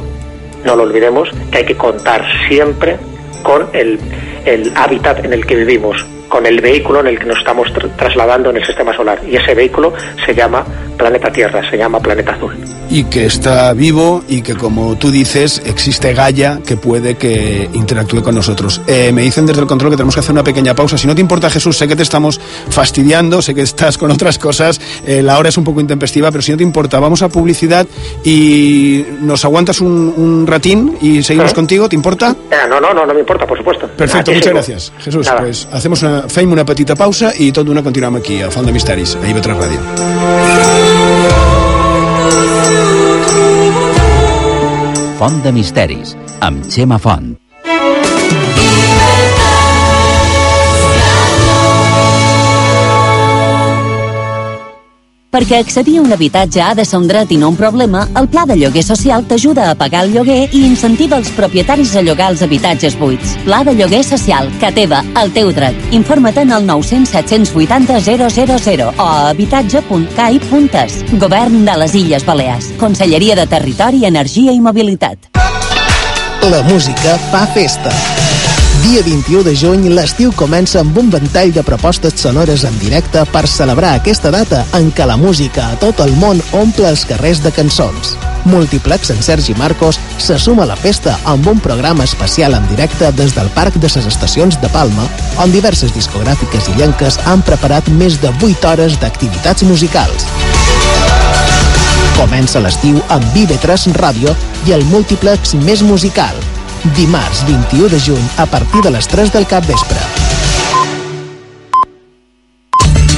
no 0.64 0.76
lo 0.76 0.84
olvidemos, 0.84 1.28
que 1.50 1.58
hay 1.58 1.64
que 1.66 1.76
contar 1.76 2.24
siempre 2.48 2.96
con 3.44 3.68
el, 3.72 4.00
el 4.44 4.72
hábitat 4.74 5.24
en 5.24 5.32
el 5.32 5.46
que 5.46 5.54
vivimos, 5.54 6.04
con 6.28 6.46
el 6.46 6.60
vehículo 6.60 7.00
en 7.00 7.06
el 7.08 7.18
que 7.18 7.26
nos 7.26 7.38
estamos 7.38 7.68
tr- 7.68 7.90
trasladando 7.96 8.50
en 8.50 8.56
el 8.56 8.64
sistema 8.66 8.94
solar. 8.94 9.20
Y 9.28 9.36
ese 9.36 9.54
vehículo 9.54 9.92
se 10.24 10.34
llama 10.34 10.64
planeta 10.96 11.30
Tierra, 11.32 11.68
se 11.70 11.76
llama 11.76 12.00
planeta 12.00 12.32
azul. 12.32 12.54
y 12.90 13.04
que 13.04 13.24
está 13.26 13.72
vivo 13.72 14.22
y 14.28 14.42
que 14.42 14.54
como 14.54 14.96
tú 14.96 15.10
dices 15.10 15.60
existe 15.64 16.12
Gaia 16.12 16.60
que 16.64 16.76
puede 16.76 17.16
que 17.16 17.68
interactúe 17.72 18.22
con 18.22 18.34
nosotros. 18.34 18.80
Eh, 18.86 19.10
me 19.12 19.22
dicen 19.22 19.46
desde 19.46 19.60
el 19.62 19.66
control 19.66 19.90
que 19.90 19.96
tenemos 19.96 20.14
que 20.14 20.20
hacer 20.20 20.32
una 20.32 20.44
pequeña 20.44 20.74
pausa. 20.74 20.96
Si 20.98 21.06
no 21.06 21.14
te 21.14 21.20
importa 21.20 21.48
Jesús, 21.50 21.76
sé 21.76 21.88
que 21.88 21.96
te 21.96 22.02
estamos 22.02 22.38
fastidiando, 22.70 23.40
sé 23.42 23.54
que 23.54 23.62
estás 23.62 23.96
con 23.98 24.10
otras 24.10 24.38
cosas, 24.38 24.80
eh, 25.06 25.22
la 25.22 25.38
hora 25.38 25.48
es 25.48 25.56
un 25.56 25.64
poco 25.64 25.80
intempestiva, 25.80 26.30
pero 26.30 26.42
si 26.42 26.50
no 26.52 26.56
te 26.58 26.62
importa, 26.62 27.00
vamos 27.00 27.22
a 27.22 27.28
publicidad 27.28 27.86
y 28.22 29.04
nos 29.20 29.44
aguantas 29.44 29.80
un, 29.80 30.12
un 30.16 30.46
ratín 30.46 30.96
y 31.00 31.22
seguimos 31.22 31.46
Ajá. 31.52 31.54
contigo, 31.56 31.88
¿te 31.88 31.96
importa? 31.96 32.34
Eh, 32.50 32.54
no, 32.68 32.80
no, 32.80 32.92
no, 32.94 33.06
no 33.06 33.14
me 33.14 33.20
importa, 33.20 33.46
por 33.46 33.56
supuesto. 33.58 33.86
Perfecto, 33.88 34.30
Aquí 34.30 34.38
muchas 34.38 34.44
sigo. 34.44 34.54
gracias. 34.54 34.92
Jesús, 34.98 35.26
Nada. 35.26 35.40
pues 35.40 35.68
hacemos 35.72 36.02
una, 36.02 36.13
fem 36.32 36.52
una 36.52 36.64
petita 36.64 36.96
pausa 36.98 37.32
i 37.38 37.50
tot 37.54 37.66
d'una 37.68 37.82
continuem 37.84 38.20
aquí, 38.20 38.40
a 38.42 38.50
Font 38.54 38.66
de 38.66 38.74
Misteris, 38.74 39.16
a 39.20 39.24
IB3 39.30 39.48
Ràdio. 39.60 39.80
Font 45.20 45.40
de 45.46 45.52
Misteris, 45.54 46.16
amb 46.40 46.66
Xema 46.68 46.98
Font. 46.98 47.43
Perquè 55.34 55.56
accedir 55.58 55.96
a 55.98 56.02
un 56.04 56.12
habitatge 56.14 56.60
ha 56.62 56.76
de 56.78 56.84
ser 56.86 57.00
un 57.00 57.08
dret 57.10 57.32
i 57.34 57.36
no 57.40 57.48
un 57.50 57.56
problema, 57.58 58.04
el 58.20 58.28
Pla 58.30 58.44
de 58.46 58.54
Lloguer 58.54 58.84
Social 58.86 59.24
t'ajuda 59.26 59.64
a 59.66 59.74
pagar 59.74 60.04
el 60.06 60.12
lloguer 60.14 60.44
i 60.54 60.60
incentiva 60.62 61.18
els 61.18 61.32
propietaris 61.34 61.96
a 61.98 62.04
llogar 62.06 62.28
els 62.30 62.44
habitatges 62.46 62.94
buits. 63.00 63.32
Pla 63.42 63.64
de 63.66 63.74
Lloguer 63.74 64.04
Social, 64.06 64.46
que 64.62 64.70
teva, 64.76 65.02
el 65.24 65.34
teu 65.34 65.50
dret. 65.50 65.74
Informa't 65.90 66.38
en 66.44 66.54
el 66.54 66.68
900 66.68 67.10
780 67.10 67.98
000 67.98 68.92
o 68.94 69.08
a 69.08 69.30
habitatge.cai.es. 69.32 71.02
Govern 71.18 71.64
de 71.66 71.76
les 71.82 71.98
Illes 71.98 72.24
Balears. 72.24 72.70
Conselleria 72.78 73.34
de 73.34 73.48
Territori, 73.50 74.04
Energia 74.06 74.52
i 74.54 74.60
Mobilitat. 74.60 75.32
La 76.46 76.62
música 76.62 77.18
fa 77.32 77.42
festa. 77.48 77.90
Dia 78.84 79.00
21 79.00 79.42
de 79.42 79.54
juny, 79.56 79.86
l'estiu 79.96 80.28
comença 80.36 80.82
amb 80.82 80.98
un 81.00 81.06
ventall 81.08 81.48
de 81.56 81.62
propostes 81.64 82.18
sonores 82.20 82.66
en 82.68 82.74
directe 82.76 83.22
per 83.32 83.46
celebrar 83.48 83.94
aquesta 83.96 84.28
data 84.28 84.60
en 84.76 84.90
què 84.92 85.06
la 85.08 85.16
música 85.16 85.70
a 85.70 85.78
tot 85.80 86.02
el 86.04 86.12
món 86.20 86.42
omple 86.52 86.90
els 86.90 87.06
carrers 87.08 87.40
de 87.40 87.48
cançons. 87.48 88.12
Multiplex 88.44 89.08
en 89.14 89.22
Sergi 89.24 89.56
Marcos 89.56 89.96
se 90.20 90.36
suma 90.38 90.66
a 90.66 90.68
la 90.68 90.76
festa 90.76 91.16
amb 91.24 91.48
un 91.48 91.64
programa 91.64 92.04
especial 92.04 92.52
en 92.58 92.68
directe 92.68 93.08
des 93.16 93.32
del 93.32 93.48
Parc 93.56 93.80
de 93.80 93.88
les 93.88 94.04
Estacions 94.04 94.60
de 94.60 94.68
Palma, 94.68 95.08
on 95.40 95.50
diverses 95.50 95.94
discogràfiques 95.96 96.68
i 96.68 96.76
llenques 96.76 97.16
han 97.24 97.40
preparat 97.40 97.88
més 97.88 98.20
de 98.20 98.28
8 98.36 98.68
hores 98.68 98.98
d'activitats 99.00 99.64
musicals. 99.64 100.28
Comença 102.18 102.60
l'estiu 102.60 103.00
amb 103.08 103.24
Vive3 103.32 103.94
Ràdio 103.96 104.36
i 104.68 104.76
el 104.76 104.84
múltiplex 104.92 105.56
més 105.64 105.80
musical. 105.80 106.36
Dimarts 106.92 107.46
21 107.46 107.88
de 107.88 107.98
juny 107.98 108.20
a 108.36 108.44
partir 108.44 108.82
de 108.82 108.90
les 108.90 109.08
3 109.08 109.32
del 109.32 109.46
cap 109.48 109.64
vespre. 109.64 109.96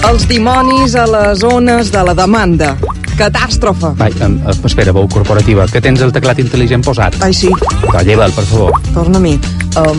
Els 0.06 0.26
dimonis 0.30 0.94
a 0.94 1.06
les 1.10 1.40
zones 1.42 1.90
de 1.90 2.04
la 2.06 2.14
demanda. 2.14 2.76
Catàstrofe. 3.18 3.90
Vai, 3.98 4.12
um, 4.22 4.36
espera, 4.68 4.92
veu 4.94 5.08
corporativa, 5.10 5.66
que 5.66 5.82
tens 5.82 6.04
el 6.04 6.12
teclat 6.14 6.38
intel·ligent 6.38 6.84
posat. 6.86 7.18
Ai, 7.26 7.34
sí. 7.34 7.50
Va, 7.90 8.04
lleva'l, 8.06 8.30
per 8.36 8.46
favor. 8.46 8.78
Torna-m'hi. 8.94 9.34
Um, 9.82 9.98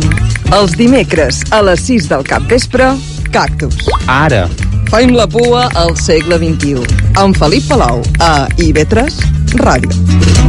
els 0.55 0.77
dimecres 0.79 1.43
a 1.51 1.59
les 1.65 1.83
6 1.89 2.07
del 2.13 2.23
cap 2.23 2.47
vespre, 2.47 2.93
Cactus. 3.35 3.83
Ara. 4.07 4.45
Faim 4.87 5.11
la 5.17 5.27
pua 5.27 5.67
al 5.75 5.97
segle 5.99 6.39
XXI. 6.39 6.87
Amb 7.19 7.35
Felip 7.35 7.67
Palau, 7.67 7.99
a 8.23 8.47
IB3 8.55 9.19
Ràdio. 9.59 10.46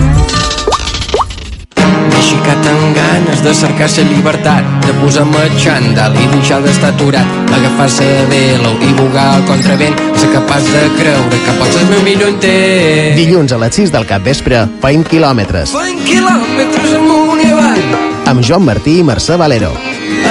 Aixecat 2.19 2.67
amb 2.67 2.97
ganes 2.97 3.43
de 3.45 3.53
cercar 3.55 3.87
la 3.97 4.05
llibertat, 4.09 4.67
de 4.85 4.95
posar-me 5.01 5.45
xandall 5.63 6.17
i 6.19 6.27
deixar 6.33 6.59
d'estar 6.65 6.91
aturat, 6.91 7.37
agafar-se 7.55 8.07
de 8.09 8.25
velo 8.33 8.73
i 8.83 8.91
bugar 8.99 9.27
al 9.37 9.45
contravent, 9.47 9.95
ser 10.19 10.31
capaç 10.33 10.67
de 10.75 10.83
creure 10.99 11.39
que 11.45 11.55
pots 11.61 11.77
ser 11.77 11.85
el 11.85 11.93
meu 11.93 12.03
millor 12.07 12.33
intent. 12.35 13.15
Dilluns 13.19 13.55
a 13.55 13.61
les 13.63 13.79
6 13.81 13.95
del 13.95 14.09
cap 14.11 14.27
vespre, 14.27 14.65
Feim 14.83 15.05
quilòmetres. 15.07 15.77
Fent 15.79 16.03
quilòmetres 16.09 16.97
amunt 16.99 17.45
i 17.45 17.53
avall, 17.53 17.87
Amb 18.29 18.43
Joan 18.45 18.67
Martí 18.67 18.99
i 19.01 19.07
Mercè 19.07 19.39
Valero. 19.41 19.71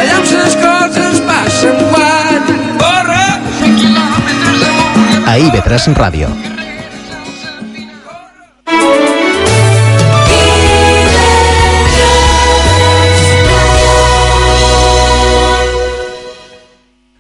allà 0.02 0.20
on 0.20 0.28
les 0.42 0.60
coses 0.66 1.24
passen 1.30 1.80
quan... 1.94 2.52
Corre! 2.84 3.26
A 5.26 5.40
IB3 5.40 5.96
Ràdio. 5.98 6.47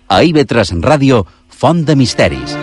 A 0.07 0.23
IB3 0.23 0.79
Ràdio, 0.83 1.25
Font 1.51 1.83
de 1.83 1.95
Misteris. 1.99 2.55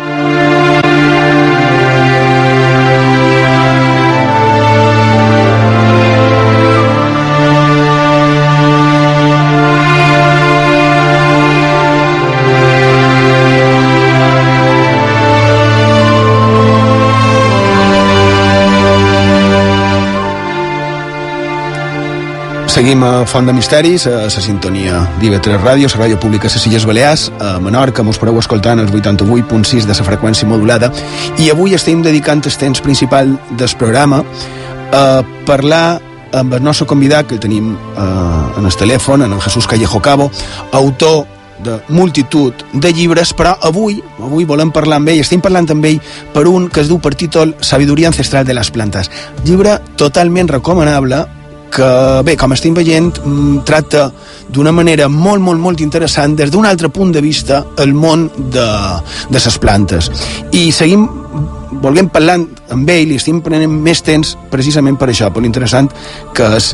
Seguim 22.75 23.05
a 23.05 23.25
Font 23.25 23.47
de 23.47 23.53
Misteris, 23.53 24.09
a 24.09 24.25
la 24.25 24.43
sintonia 24.43 25.05
d'IV3 25.21 25.61
Ràdio, 25.63 25.87
la 25.93 25.99
ràdio 26.01 26.17
pública 26.19 26.49
de 26.49 26.57
les 26.57 26.65
Illes 26.67 26.85
Balears, 26.85 27.29
a 27.39 27.61
Menorca, 27.63 28.03
mos 28.03 28.19
podeu 28.19 28.41
escoltant 28.41 28.81
els 28.83 28.91
88.6 28.91 29.87
de 29.87 29.95
la 29.95 30.07
freqüència 30.09 30.49
modulada, 30.51 30.89
i 31.39 31.47
avui 31.53 31.77
estem 31.79 32.03
dedicant 32.03 32.43
el 32.43 32.57
temps 32.59 32.83
principal 32.83 33.31
del 33.53 33.75
programa 33.79 34.25
a 34.91 35.23
parlar 35.47 36.01
amb 36.33 36.57
el 36.59 36.65
nostre 36.65 36.89
convidat, 36.91 37.29
que 37.29 37.37
el 37.39 37.45
tenim 37.45 37.77
eh, 37.77 38.59
en 38.59 38.67
el 38.67 38.75
telèfon, 38.75 39.23
en 39.23 39.33
el 39.39 39.41
Jesús 39.47 39.71
Callejo 39.71 40.03
Cabo, 40.03 40.33
autor 40.73 41.29
de 41.63 41.79
multitud 41.91 42.67
de 42.73 42.93
llibres, 42.93 43.37
però 43.39 43.55
avui 43.63 44.03
avui 44.19 44.43
volem 44.51 44.75
parlar 44.75 44.99
amb 44.99 45.15
ell, 45.15 45.23
estem 45.23 45.39
parlant 45.41 45.71
amb 45.71 45.87
ell 45.87 46.03
per 46.35 46.49
un 46.51 46.67
que 46.67 46.83
es 46.83 46.91
diu 46.91 46.99
per 46.99 47.15
títol 47.15 47.55
Sabiduria 47.61 48.11
ancestral 48.11 48.43
de 48.45 48.59
les 48.59 48.75
plantes. 48.75 49.13
Llibre 49.47 49.79
totalment 49.95 50.51
recomanable 50.51 51.23
que, 51.75 51.89
bé, 52.25 52.37
com 52.39 52.53
estem 52.55 52.75
veient, 52.77 53.11
mm, 53.25 53.65
tracta 53.67 54.07
d'una 54.55 54.71
manera 54.73 55.09
molt, 55.09 55.43
molt, 55.43 55.59
molt 55.61 55.81
interessant 55.83 56.37
des 56.39 56.51
d'un 56.53 56.67
altre 56.67 56.89
punt 56.89 57.11
de 57.13 57.21
vista 57.25 57.65
el 57.83 57.95
món 57.95 58.29
de, 58.37 58.67
de 59.31 59.41
les 59.45 59.59
plantes. 59.59 60.11
I 60.53 60.71
seguim 60.73 61.09
volguem 61.83 62.09
parlant 62.09 62.47
amb 62.71 62.89
ell 62.95 63.11
i 63.13 63.17
estem 63.19 63.41
prenent 63.43 63.73
més 63.83 64.01
temps 64.07 64.37
precisament 64.53 64.97
per 65.01 65.09
això, 65.11 65.33
per 65.35 65.43
l'interessant 65.43 65.91
que 66.33 66.47
és 66.57 66.71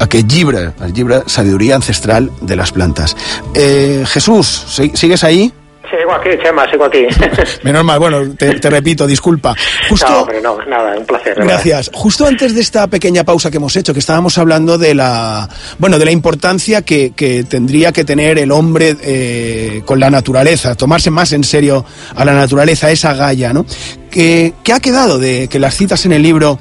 aquest 0.00 0.30
llibre, 0.32 0.72
el 0.80 0.92
llibre 0.94 1.22
Sabiduría 1.26 1.76
Ancestral 1.76 2.30
de 2.40 2.56
las 2.56 2.72
Plantas. 2.72 3.16
Eh, 3.54 4.04
Jesús, 4.06 4.64
¿si- 4.68 4.92
¿sigues 4.94 5.24
ahí? 5.24 5.52
Sigo 5.90 6.12
aquí, 6.12 6.30
Chema, 6.42 6.70
sigo 6.70 6.84
aquí. 6.84 7.06
Menos 7.62 7.82
mal, 7.84 7.98
bueno, 7.98 8.34
te, 8.36 8.58
te 8.60 8.68
repito, 8.70 9.06
disculpa. 9.06 9.54
Justo, 9.88 10.08
No, 10.10 10.18
hombre, 10.20 10.40
no, 10.42 10.58
nada, 10.66 10.96
un 10.98 11.06
placer. 11.06 11.34
verdad. 11.34 11.46
Gracias. 11.54 11.90
Justo 11.94 12.26
antes 12.26 12.54
de 12.54 12.60
esta 12.60 12.86
pequeña 12.88 13.24
pausa 13.24 13.50
que 13.50 13.56
hemos 13.56 13.74
hecho, 13.76 13.92
que 13.94 14.00
estábamos 14.00 14.36
hablando 14.38 14.76
de 14.76 14.94
la, 14.94 15.48
bueno, 15.78 15.98
de 15.98 16.04
la 16.04 16.10
importancia 16.10 16.82
que, 16.82 17.12
que 17.16 17.44
tendría 17.44 17.92
que 17.92 18.04
tener 18.04 18.38
el 18.38 18.52
hombre 18.52 18.96
eh, 19.02 19.82
con 19.86 19.98
la 19.98 20.10
naturaleza, 20.10 20.74
tomarse 20.74 21.10
más 21.10 21.32
en 21.32 21.42
serio 21.44 21.84
a 22.14 22.24
la 22.24 22.34
naturaleza, 22.34 22.90
esa 22.90 23.14
Gaia, 23.14 23.52
¿no? 23.52 23.64
¿Qué, 24.10 24.52
qué 24.62 24.72
ha 24.74 24.80
quedado 24.80 25.18
de 25.18 25.48
que 25.48 25.58
las 25.58 25.74
citas 25.74 26.04
en 26.04 26.12
el 26.12 26.22
libro? 26.22 26.58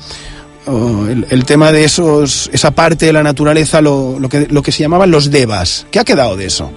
oh, 0.67 1.05
el, 1.09 1.25
el 1.29 1.45
tema 1.45 1.71
de 1.71 1.83
esos, 1.85 2.49
esa 2.53 2.71
parte 2.71 3.05
de 3.05 3.13
la 3.13 3.23
naturaleza, 3.23 3.81
lo, 3.81 4.17
lo 4.19 4.29
que, 4.29 4.47
lo 4.49 4.61
que 4.61 4.71
se 4.71 4.79
llamaban 4.83 5.11
los 5.11 5.31
devas. 5.31 5.85
¿Qué 5.91 5.99
ha 5.99 6.03
quedado 6.03 6.35
de 6.37 6.45
eso? 6.45 6.71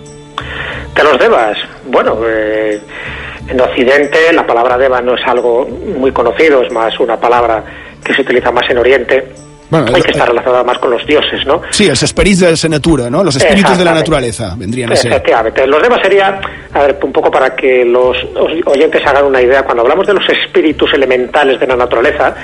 De 0.95 1.05
los 1.05 1.19
devas, 1.19 1.57
bueno, 1.87 2.19
eh, 2.27 2.81
en 3.49 3.61
Occidente 3.61 4.33
la 4.33 4.47
palabra 4.47 4.77
deva 4.77 5.01
no 5.01 5.15
es 5.15 5.27
algo 5.27 5.67
muy 5.67 6.13
conocido, 6.13 6.63
es 6.63 6.73
más 6.73 6.99
una 7.01 7.19
palabra 7.19 7.65
que 8.05 8.15
se 8.15 8.23
utiliza 8.23 8.51
más 8.51 8.69
en 8.71 8.79
Oriente. 8.79 9.50
Bueno, 9.71 9.87
Hay 9.95 10.03
que 10.03 10.11
estar 10.11 10.29
relacionada 10.29 10.65
más 10.65 10.79
con 10.79 10.91
los 10.91 11.07
dioses, 11.07 11.47
¿no? 11.47 11.63
Sí, 11.71 11.87
els 11.87 12.03
esperits 12.03 12.41
de 12.41 12.51
la 12.51 12.69
natura, 12.77 13.09
¿no? 13.09 13.23
Los 13.23 13.37
espíritus 13.37 13.79
de 13.79 13.85
la 13.85 13.95
naturaleza 13.95 14.55
vendrían 14.57 14.93
a 14.93 14.97
ser. 14.97 15.13
Efectivamente. 15.13 15.67
Los 15.67 15.81
devas 15.81 16.01
sería, 16.03 16.41
a 16.73 16.83
ver, 16.83 16.99
un 17.03 17.13
poco 17.13 17.31
para 17.31 17.55
que 17.55 17.85
los 17.85 18.17
oyentes 18.67 19.07
hagan 19.07 19.25
una 19.25 19.41
idea, 19.41 19.63
cuando 19.63 19.83
hablamos 19.83 20.07
de 20.07 20.15
los 20.15 20.29
espíritus 20.29 20.93
elementales 20.93 21.61
de 21.61 21.67
la 21.69 21.77
naturaleza, 21.77 22.35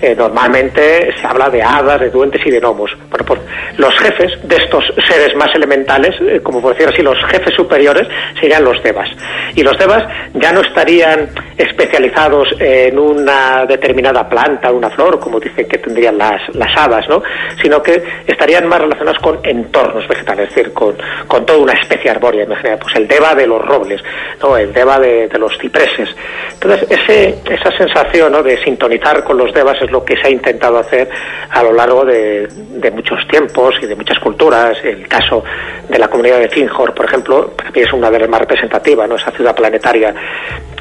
eh, 0.00 0.14
normalmente 0.16 1.12
se 1.20 1.26
habla 1.26 1.50
de 1.50 1.62
hadas, 1.62 2.00
de 2.00 2.10
duendes 2.10 2.40
y 2.46 2.50
de 2.50 2.60
gnomos. 2.60 2.90
Bueno, 3.10 3.24
pues 3.26 3.40
los 3.78 3.94
jefes 3.98 4.38
de 4.44 4.56
estos 4.56 4.84
seres 5.08 5.34
más 5.34 5.52
elementales, 5.54 6.14
eh, 6.20 6.40
como 6.42 6.62
por 6.62 6.74
decir 6.74 6.88
así, 6.88 7.02
los 7.02 7.18
jefes 7.26 7.54
superiores, 7.54 8.06
serían 8.40 8.62
los 8.62 8.80
devas. 8.82 9.08
Y 9.56 9.62
los 9.62 9.76
devas 9.78 10.04
ya 10.34 10.52
no 10.52 10.60
estarían 10.60 11.30
especializados 11.56 12.48
en 12.60 12.98
una 12.98 13.66
determinada 13.66 14.28
planta, 14.28 14.70
una 14.70 14.90
flor, 14.90 15.18
como 15.18 15.40
dicen 15.40 15.66
que 15.66 15.78
tendrían 15.78 16.18
las, 16.18 16.42
las 16.54 16.75
¿no? 17.08 17.22
Sino 17.62 17.82
que 17.82 18.02
estarían 18.26 18.68
más 18.68 18.80
relacionados 18.80 19.18
con 19.20 19.38
entornos 19.42 20.06
vegetales, 20.06 20.48
es 20.48 20.54
decir, 20.54 20.72
con, 20.72 20.96
con 21.26 21.46
toda 21.46 21.58
una 21.58 21.72
especie 21.72 22.10
arbórea, 22.10 22.44
imagina, 22.44 22.76
pues 22.76 22.94
el 22.96 23.08
deva 23.08 23.34
de 23.34 23.46
los 23.46 23.64
robles, 23.64 24.02
¿no? 24.42 24.56
El 24.56 24.72
deva 24.72 24.98
de, 24.98 25.28
de 25.28 25.38
los 25.38 25.56
cipreses. 25.58 26.08
Entonces, 26.52 26.90
ese, 26.90 27.38
esa 27.50 27.70
sensación 27.76 28.32
¿no? 28.32 28.42
de 28.42 28.62
sintonizar 28.62 29.24
con 29.24 29.38
los 29.38 29.52
devas 29.52 29.76
es 29.80 29.90
lo 29.90 30.04
que 30.04 30.16
se 30.16 30.26
ha 30.26 30.30
intentado 30.30 30.78
hacer 30.78 31.08
a 31.50 31.62
lo 31.62 31.72
largo 31.72 32.04
de, 32.04 32.46
de 32.48 32.90
muchos 32.90 33.26
tiempos 33.28 33.74
y 33.82 33.86
de 33.86 33.94
muchas 33.94 34.18
culturas. 34.18 34.76
El 34.82 35.06
caso 35.08 35.44
de 35.88 35.98
la 35.98 36.08
comunidad 36.08 36.38
de 36.40 36.48
Finjor, 36.48 36.94
por 36.94 37.06
ejemplo, 37.06 37.52
para 37.56 37.70
mí 37.70 37.80
es 37.80 37.92
una 37.92 38.10
de 38.10 38.18
las 38.18 38.28
más 38.28 38.40
representativas, 38.40 39.08
¿no? 39.08 39.16
Esa 39.16 39.30
ciudad 39.30 39.54
planetaria 39.54 40.14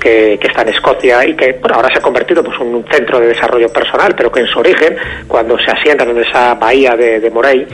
que, 0.01 0.37
que 0.39 0.47
está 0.47 0.61
en 0.61 0.69
Escocia 0.69 1.25
y 1.25 1.35
que 1.35 1.53
bueno, 1.53 1.75
ahora 1.75 1.89
se 1.91 1.99
ha 1.99 2.01
convertido 2.01 2.43
pues, 2.43 2.59
en 2.59 2.75
un 2.75 2.85
centro 2.85 3.19
de 3.19 3.27
desarrollo 3.27 3.69
personal, 3.69 4.13
pero 4.15 4.31
que 4.31 4.41
en 4.41 4.47
su 4.47 4.59
origen, 4.59 4.95
cuando 5.27 5.57
se 5.57 5.71
asientan 5.85 6.09
en 6.09 6.23
esa 6.23 6.55
bahía 6.55 6.95
de, 6.95 7.19
de 7.19 7.29
Moray, 7.29 7.67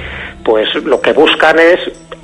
pues 0.43 0.73
lo 0.75 0.99
que 0.99 1.13
buscan 1.13 1.57
es 1.59 1.79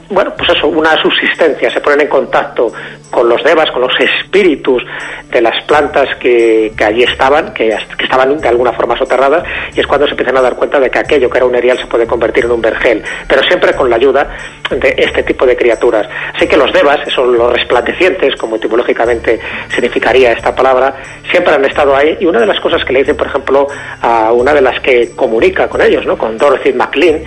bueno, 0.09 0.33
pues 0.37 0.49
eso, 0.49 0.67
una 0.67 0.95
subsistencia, 1.01 1.69
se 1.69 1.81
ponen 1.81 2.01
en 2.01 2.07
contacto 2.07 2.71
con 3.11 3.29
los 3.29 3.43
devas, 3.43 3.69
con 3.71 3.81
los 3.81 3.93
espíritus 3.99 4.83
de 5.31 5.41
las 5.41 5.63
plantas 5.65 6.07
que, 6.17 6.71
que 6.77 6.83
allí 6.83 7.03
estaban, 7.03 7.53
que, 7.53 7.75
estaban 7.99 8.37
de 8.37 8.47
alguna 8.47 8.71
forma 8.73 8.97
soterradas, 8.97 9.43
y 9.75 9.79
es 9.79 9.87
cuando 9.87 10.05
se 10.05 10.11
empiezan 10.11 10.37
a 10.37 10.41
dar 10.41 10.55
cuenta 10.55 10.79
de 10.79 10.89
que 10.89 10.99
aquello 10.99 11.29
que 11.29 11.37
era 11.37 11.45
un 11.45 11.55
erial 11.55 11.77
se 11.77 11.85
puede 11.85 12.07
convertir 12.07 12.45
en 12.45 12.51
un 12.51 12.61
vergel, 12.61 13.03
pero 13.27 13.43
siempre 13.43 13.73
con 13.73 13.89
la 13.89 13.97
ayuda 13.97 14.29
de 14.69 14.95
este 14.97 15.23
tipo 15.23 15.45
de 15.45 15.55
criaturas. 15.55 16.07
Así 16.33 16.47
que 16.47 16.57
los 16.57 16.71
devas, 16.71 16.99
son 17.13 17.37
los 17.37 17.51
resplandecientes, 17.51 18.35
como 18.35 18.55
etimológicamente 18.55 19.39
significaría 19.69 20.31
esta 20.31 20.55
palabra, 20.55 20.95
siempre 21.29 21.53
han 21.53 21.65
estado 21.65 21.95
ahí, 21.95 22.17
y 22.19 22.25
una 22.25 22.39
de 22.39 22.45
las 22.45 22.59
cosas 22.59 22.83
que 22.85 22.93
le 22.93 22.99
dicen, 22.99 23.17
por 23.17 23.27
ejemplo, 23.27 23.67
a 24.01 24.31
una 24.31 24.53
de 24.53 24.61
las 24.61 24.79
que 24.81 25.15
comunica 25.15 25.67
con 25.67 25.81
ellos, 25.81 26.05
¿no? 26.05 26.17
con 26.17 26.37
Dorothy 26.37 26.73
McLean, 26.73 27.21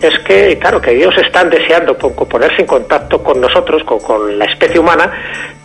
es 0.00 0.18
que, 0.20 0.58
claro, 0.58 0.80
que 0.80 0.92
ellos 0.92 1.14
están 1.18 1.48
deseando 1.48 1.96
ponerse 1.96 2.60
en 2.60 2.66
contacto 2.66 3.22
con 3.22 3.40
nosotros, 3.40 3.82
con, 3.84 4.38
la 4.38 4.44
especie 4.44 4.78
humana, 4.78 5.10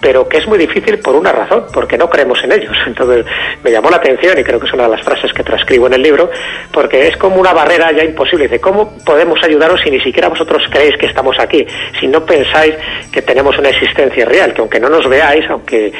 pero 0.02 0.28
que 0.28 0.38
es 0.38 0.48
muy 0.48 0.58
difícil 0.58 0.98
por 1.00 1.16
una 1.16 1.32
razón, 1.32 1.66
porque 1.74 1.98
no 1.98 2.10
creemos 2.10 2.44
en 2.44 2.52
ellos. 2.52 2.76
Entonces 2.88 3.26
me 3.64 3.72
llamó 3.72 3.90
la 3.90 3.98
atención 3.98 4.38
y 4.38 4.44
creo 4.44 4.60
que 4.60 4.68
es 4.68 4.74
una 4.74 4.84
de 4.84 4.90
las 4.90 5.02
frases 5.02 5.32
que 5.32 5.44
transcribo 5.44 5.88
en 5.88 5.94
el 5.94 6.02
libro, 6.02 6.30
porque 6.72 7.08
es 7.08 7.18
como 7.18 7.38
una 7.38 7.54
barrera 7.54 7.92
ya 7.92 8.04
imposible. 8.04 8.46
Dice, 8.46 8.60
¿cómo 8.60 8.98
podemos 9.06 9.42
ayudaros 9.44 9.80
si 9.84 9.92
ni 9.92 10.00
siquiera 10.02 10.28
vosotros 10.28 10.64
creéis 10.70 10.98
que 10.98 11.06
estamos 11.06 11.40
aquí? 11.40 11.66
Si 12.00 12.08
no 12.08 12.26
pensáis 12.26 12.76
que 13.12 13.22
tenemos 13.22 13.58
una 13.58 13.70
existencia 13.70 14.26
real, 14.26 14.54
que 14.54 14.62
aunque 14.62 14.80
no 14.80 14.90
nos 14.90 15.08
veáis, 15.08 15.48
aunque 15.50 15.94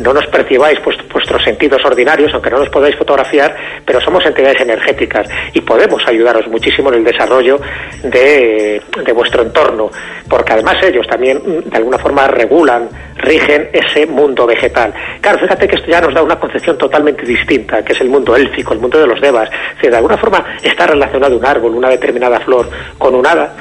no 0.00 0.12
nos 0.12 0.26
percibáis 0.26 0.78
pues, 0.80 0.96
vuestros 1.12 1.42
sentidos 1.42 1.84
ordinarios, 1.84 2.32
aunque 2.34 2.50
no 2.50 2.58
nos 2.58 2.68
podáis 2.68 2.96
fotografiar, 2.96 3.56
pero 3.84 4.00
somos 4.00 4.24
entidades 4.24 4.60
energéticas 4.60 5.28
y 5.52 5.60
podemos 5.60 6.06
ayudaros 6.06 6.46
muchísimo 6.46 6.90
en 6.90 6.98
el 6.98 7.04
desarrollo 7.04 7.60
de, 8.02 8.80
de 9.04 9.12
vuestro 9.12 9.42
entorno 9.42 9.90
porque 10.28 10.52
además 10.52 10.76
ellos 10.82 11.06
también 11.06 11.40
de 11.64 11.76
alguna 11.76 11.98
forma 11.98 12.26
regulan, 12.28 12.88
rigen 13.18 13.68
ese 13.72 14.06
mundo 14.06 14.46
vegetal. 14.46 14.94
Claro, 15.20 15.38
fíjate 15.38 15.68
que 15.68 15.76
esto 15.76 15.90
ya 15.90 16.00
nos 16.00 16.14
da 16.14 16.22
una 16.22 16.38
concepción 16.38 16.78
totalmente 16.78 17.24
distinta, 17.24 17.84
que 17.84 17.92
es 17.92 18.00
el 18.00 18.08
mundo 18.08 18.34
élfico, 18.36 18.72
el 18.72 18.80
mundo 18.80 18.98
de 18.98 19.06
los 19.06 19.20
devas. 19.20 19.50
Si 19.80 19.88
de 19.88 19.96
alguna 19.96 20.16
forma 20.16 20.44
está 20.62 20.86
relacionado 20.86 21.36
un 21.36 21.44
árbol, 21.44 21.74
una 21.74 21.88
determinada 21.88 22.40
flor, 22.40 22.68
con 22.96 23.14
un 23.14 23.26
hada, 23.26 23.54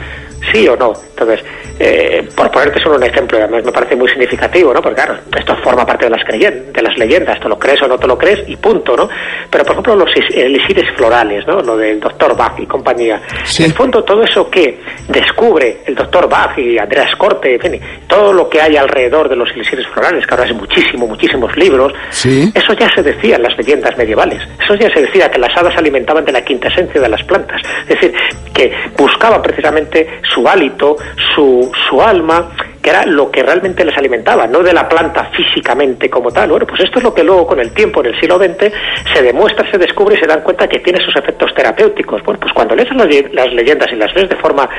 sí 0.51 0.67
o 0.67 0.75
no. 0.75 0.93
Entonces, 1.09 1.43
eh, 1.79 2.27
por 2.35 2.49
ponerte 2.51 2.79
solo 2.79 2.95
un 2.95 3.03
ejemplo, 3.03 3.37
además 3.37 3.63
me 3.63 3.71
parece 3.71 3.95
muy 3.95 4.09
significativo, 4.09 4.73
¿no? 4.73 4.81
Porque 4.81 5.01
claro, 5.01 5.17
esto 5.37 5.55
forma 5.57 5.85
parte 5.85 6.05
de 6.05 6.11
las, 6.11 6.23
creyen 6.23 6.71
de 6.73 6.81
las 6.81 6.97
leyendas, 6.97 7.39
te 7.39 7.47
lo 7.47 7.57
crees 7.57 7.81
o 7.81 7.87
no 7.87 7.97
te 7.97 8.07
lo 8.07 8.17
crees 8.17 8.47
y 8.47 8.55
punto, 8.55 8.95
¿no? 8.95 9.09
Pero 9.49 9.63
por 9.63 9.73
ejemplo 9.73 9.95
los 9.95 10.09
elixires 10.33 10.85
florales, 10.95 11.45
¿no? 11.47 11.61
Lo 11.61 11.77
del 11.77 11.99
doctor 11.99 12.35
Bach 12.35 12.59
y 12.59 12.65
compañía. 12.65 13.21
Sí. 13.43 13.63
En 13.63 13.71
el 13.71 13.75
fondo 13.75 14.03
todo 14.03 14.23
eso 14.23 14.49
que 14.49 14.79
descubre 15.07 15.81
el 15.85 15.95
doctor 15.95 16.27
Bach 16.29 16.57
y 16.57 16.77
Andreas 16.77 17.15
Corte, 17.15 17.55
en 17.55 17.61
fin, 17.61 17.81
todo 18.07 18.33
lo 18.33 18.49
que 18.49 18.61
hay 18.61 18.75
alrededor 18.77 19.29
de 19.29 19.35
los 19.35 19.49
elixires 19.51 19.87
florales, 19.87 20.25
que 20.25 20.33
ahora 20.33 20.47
es 20.47 20.55
muchísimo, 20.55 21.07
muchísimos 21.07 21.55
libros, 21.57 21.93
¿Sí? 22.09 22.51
eso 22.53 22.73
ya 22.73 22.89
se 22.93 23.03
decía 23.03 23.35
en 23.35 23.43
las 23.43 23.57
leyendas 23.57 23.95
medievales. 23.97 24.41
Eso 24.63 24.75
ya 24.75 24.91
se 24.93 25.01
decía 25.01 25.29
que 25.29 25.39
las 25.39 25.55
hadas 25.55 25.73
se 25.73 25.79
alimentaban 25.79 26.25
de 26.25 26.31
la 26.31 26.43
quinta 26.43 26.67
esencia 26.69 26.99
de 26.99 27.09
las 27.09 27.23
plantas. 27.23 27.61
Es 27.87 27.99
decir, 27.99 28.13
que 28.53 28.71
buscaban 28.97 29.41
precisamente 29.41 30.07
su 30.33 30.47
hálito, 30.47 30.97
su, 31.33 31.71
su 31.87 32.01
alma, 32.01 32.49
que 32.87 32.91
era 32.91 33.05
lo 33.05 33.29
que 33.29 33.43
realmente 33.43 33.83
les 33.83 33.97
alimentaba, 33.97 34.47
no 34.47 34.63
de 34.63 34.71
la 34.71 34.87
planta 34.87 35.25
físicamente 35.35 36.09
como 36.09 36.31
tal. 36.31 36.51
Bueno, 36.51 36.65
pues 36.65 36.79
esto 36.79 36.99
es 36.99 37.03
lo 37.03 37.13
que 37.13 37.21
luego 37.21 37.45
con 37.45 37.59
el 37.59 37.73
tiempo, 37.73 37.99
en 37.99 38.13
el 38.13 38.19
siglo 38.21 38.37
XX, 38.37 38.71
se 39.13 39.21
demuestra, 39.21 39.69
se 39.69 39.77
descubre 39.77 40.15
y 40.15 40.19
se 40.21 40.25
dan 40.25 40.39
cuenta 40.39 40.69
que 40.69 40.79
tiene 40.79 41.01
sus 41.01 41.13
efectos 41.17 41.53
terapéuticos. 41.53 42.23
Bueno, 42.23 42.39
pues 42.39 42.53
cuando 42.53 42.77
lees 42.77 42.87
las, 42.95 43.51
leyendas 43.51 43.91
y 43.91 43.95
las 43.97 44.15
lees 44.15 44.29
de 44.29 44.37
forma, 44.37 44.69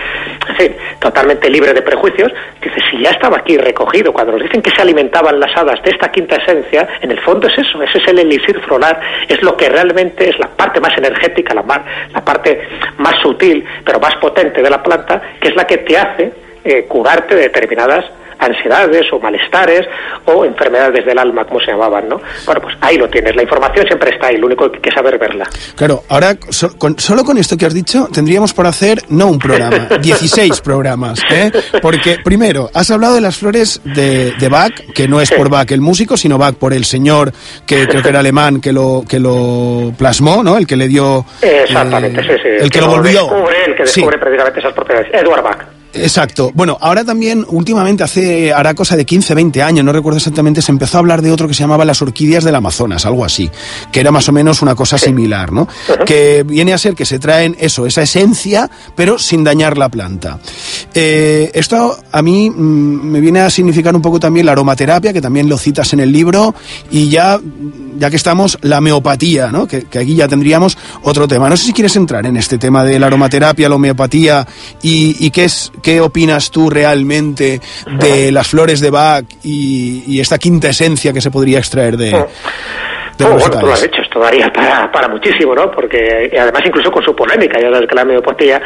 en 0.49 0.57
fin, 0.57 0.77
totalmente 1.01 1.51
libre 1.51 1.75
de 1.75 1.83
prejuicios, 1.83 2.33
dices, 2.63 2.83
si 2.91 3.03
ya 3.03 3.11
estaba 3.11 3.37
aquí 3.37 3.59
recogido, 3.59 4.11
cuando 4.11 4.33
nos 4.33 4.43
dicen 4.43 4.63
que 4.63 4.71
se 4.71 4.81
alimentaban 4.81 5.39
las 5.39 5.55
hadas 5.55 5.83
de 5.83 5.91
esta 5.91 6.11
quinta 6.11 6.37
esencia, 6.37 6.89
en 7.03 7.11
el 7.11 7.21
fondo 7.21 7.47
es 7.47 7.59
eso, 7.59 7.83
ese 7.83 7.99
es 7.99 8.09
el 8.09 8.21
elixir 8.21 8.59
floral, 8.61 8.99
es 9.29 9.43
lo 9.43 9.55
que 9.55 9.69
realmente 9.69 10.31
es 10.31 10.39
la 10.39 10.49
parte 10.49 10.81
más 10.81 10.97
energética, 10.97 11.53
la, 11.53 11.63
la 12.15 12.25
parte 12.25 12.59
más 12.97 13.21
sutil, 13.21 13.67
pero 13.85 14.01
más 14.01 14.15
potente 14.17 14.63
de 14.63 14.71
la 14.71 14.83
planta, 14.83 15.21
que 15.39 15.49
es 15.49 15.55
la 15.55 15.67
que 15.67 15.77
te 15.77 15.99
hace 15.99 16.48
eh, 16.69 16.85
curarte 16.87 17.35
de 17.35 17.43
determinadas 17.43 18.05
ansiedades 18.39 19.13
o 19.13 19.19
malestares 19.19 19.87
o 20.27 20.45
enfermedades 20.45 21.05
del 21.05 21.19
alma, 21.19 21.45
como 21.45 21.61
se 21.61 21.73
llamaban, 21.73 22.09
¿no? 22.09 22.21
Bueno, 22.47 22.61
pues 22.61 22.77
ahí 22.81 22.97
lo 22.97 23.09
tienes, 23.09 23.35
la 23.35 23.43
información 23.43 23.87
siempre 23.87 24.11
está 24.15 24.29
ahí, 24.29 24.37
lo 24.37 24.47
único 24.47 24.71
que 24.71 24.77
hay 24.77 24.83
que 24.83 24.91
saber 24.91 25.19
verla. 25.19 25.49
Claro, 25.75 26.03
ahora 26.09 26.37
so, 26.49 26.77
con, 26.79 26.99
solo 26.99 27.25
con 27.25 27.39
esto 27.39 27.57
que 27.57 27.67
has 27.67 27.75
dicho 27.75 28.09
tendríamos 28.13 28.55
por 28.55 28.67
hacer 28.67 29.03
no 29.09 29.27
un 29.27 29.39
programa, 29.39 29.89
16 30.01 30.61
programas, 30.61 31.21
¿eh? 31.31 31.51
Porque 31.83 32.19
primero, 32.23 32.71
has 32.73 32.91
hablado 32.91 33.15
de 33.15 33.21
las 33.21 33.37
flores 33.37 33.81
de, 33.85 34.33
de 34.33 34.49
Bach, 34.49 34.73
que 34.95 35.09
no 35.09 35.21
es 35.21 35.33
por 35.33 35.51
Bach 35.51 35.71
el 35.73 35.81
músico, 35.81 36.17
sino 36.17 36.39
Bach 36.39 36.55
por 36.55 36.73
el 36.73 36.85
señor 36.85 37.33
que 37.67 37.87
creo 37.89 38.03
que 38.03 38.09
era 38.09 38.21
alemán 38.21 38.61
que 38.61 38.73
lo 38.73 39.03
que 39.09 39.19
lo 39.19 39.93
plasmó, 39.97 40.43
¿no? 40.43 40.57
El 40.57 40.67
que 40.67 40.77
le 40.77 40.89
dio 40.89 41.25
Exactamente, 41.43 42.21
eh, 42.21 42.25
sí, 42.25 42.35
sí. 42.43 42.49
El, 42.49 42.55
el 42.55 42.71
que, 42.71 42.79
que, 42.79 42.81
lo 42.81 42.89
volvió. 42.89 43.23
Descubre, 43.23 43.65
el 43.67 43.77
que 43.77 43.83
descubre 43.83 44.17
sí. 44.17 44.21
precisamente 44.21 44.61
esas 44.61 44.73
propiedades, 44.73 45.09
Edward 45.13 45.43
Bach. 45.43 45.79
Exacto. 45.95 46.51
Bueno, 46.55 46.77
ahora 46.81 47.05
también, 47.05 47.45
últimamente, 47.49 48.05
hace, 48.05 48.53
hará 48.53 48.75
cosa 48.75 48.97
de 48.97 49.05
15, 49.07 49.35
20 49.35 49.63
años, 49.63 49.85
no 49.85 49.93
recuerdo 49.93 50.19
exactamente, 50.19 50.61
se 50.61 50.71
empezó 50.71 50.99
a 50.99 51.01
hablar 51.01 51.23
de 51.23 51.33
otro 51.33 51.49
que 51.49 51.55
se 51.55 51.61
llamaba 51.61 51.85
las 51.85 52.03
orquídeas 52.03 52.45
del 52.45 52.55
Amazonas, 52.55 53.07
algo 53.07 53.25
así, 53.25 53.51
que 53.91 54.01
era 54.01 54.11
más 54.11 54.29
o 54.29 54.33
menos 54.33 54.61
una 54.63 54.75
cosa 54.75 54.99
similar, 54.99 55.53
¿no? 55.53 55.63
Uh 55.63 55.93
-huh. 55.93 56.05
Que 56.05 56.45
viene 56.47 56.73
a 56.73 56.79
ser 56.79 56.95
que 56.95 57.07
se 57.07 57.19
traen 57.19 57.57
eso, 57.59 57.87
esa 57.87 58.03
esencia, 58.03 58.71
pero 58.95 59.19
sin 59.19 59.45
dañar 59.45 59.79
la 59.79 59.89
planta. 59.89 60.39
Eh, 60.95 61.51
esto 61.55 61.99
a 62.13 62.23
mí 62.23 62.51
mmm, 62.51 63.11
me 63.11 63.21
viene 63.21 63.41
a 63.41 63.51
significar 63.51 63.95
un 63.97 64.03
poco 64.03 64.21
también 64.21 64.47
la 64.47 64.53
aromaterapia, 64.53 65.13
que 65.13 65.21
también 65.21 65.49
lo 65.49 65.57
citas 65.57 65.93
en 65.93 66.01
el 66.01 66.13
libro, 66.13 66.55
y 66.91 67.09
ya, 67.09 67.41
ya 67.99 68.11
que 68.11 68.17
estamos, 68.17 68.59
la 68.63 68.79
homeopatía, 68.79 69.49
¿no? 69.49 69.67
Que, 69.67 69.85
que 69.85 69.99
aquí 69.99 70.15
ya 70.15 70.29
tendríamos 70.29 70.77
otro 71.03 71.27
tema. 71.27 71.49
No 71.49 71.57
sé 71.57 71.65
si 71.65 71.73
quieres 71.73 71.97
entrar 71.97 72.27
en 72.27 72.37
este 72.37 72.59
tema 72.59 72.85
de 72.85 72.99
la 72.99 73.07
aromaterapia, 73.07 73.69
la 73.69 73.77
homeopatía 73.77 74.47
y, 74.83 75.17
y 75.19 75.31
qué 75.31 75.45
es 75.45 75.73
¿Qué 75.83 76.01
opinas 76.01 76.51
tú 76.51 76.71
realmente 76.71 77.61
de 78.01 78.33
las 78.33 78.49
flores 78.49 78.81
de 78.81 78.91
Bach 78.91 79.25
y, 79.43 80.05
y 80.07 80.21
esta 80.21 80.39
quinta 80.39 80.69
esencia 80.69 81.13
que 81.13 81.21
se 81.21 81.31
podría 81.31 81.59
extraer 81.59 81.97
de...? 81.97 82.27
Oh, 83.25 83.31
bueno, 83.31 83.59
tú 83.59 83.67
lo 83.67 83.73
has 83.73 83.83
dicho, 83.83 84.01
esto 84.03 84.21
daría 84.21 84.49
para, 84.53 84.91
para 84.93 85.09
muchísimo, 85.09 85.55
¿no? 85.55 85.71
Porque, 85.71 86.31
además 86.39 86.63
incluso 86.65 86.91
con 86.93 87.03
su 87.03 87.15
polémica, 87.17 87.59
ya 87.61 87.71
sabes 87.73 87.89
que 87.89 87.95
la 87.95 88.03
homeopatía, 88.03 88.61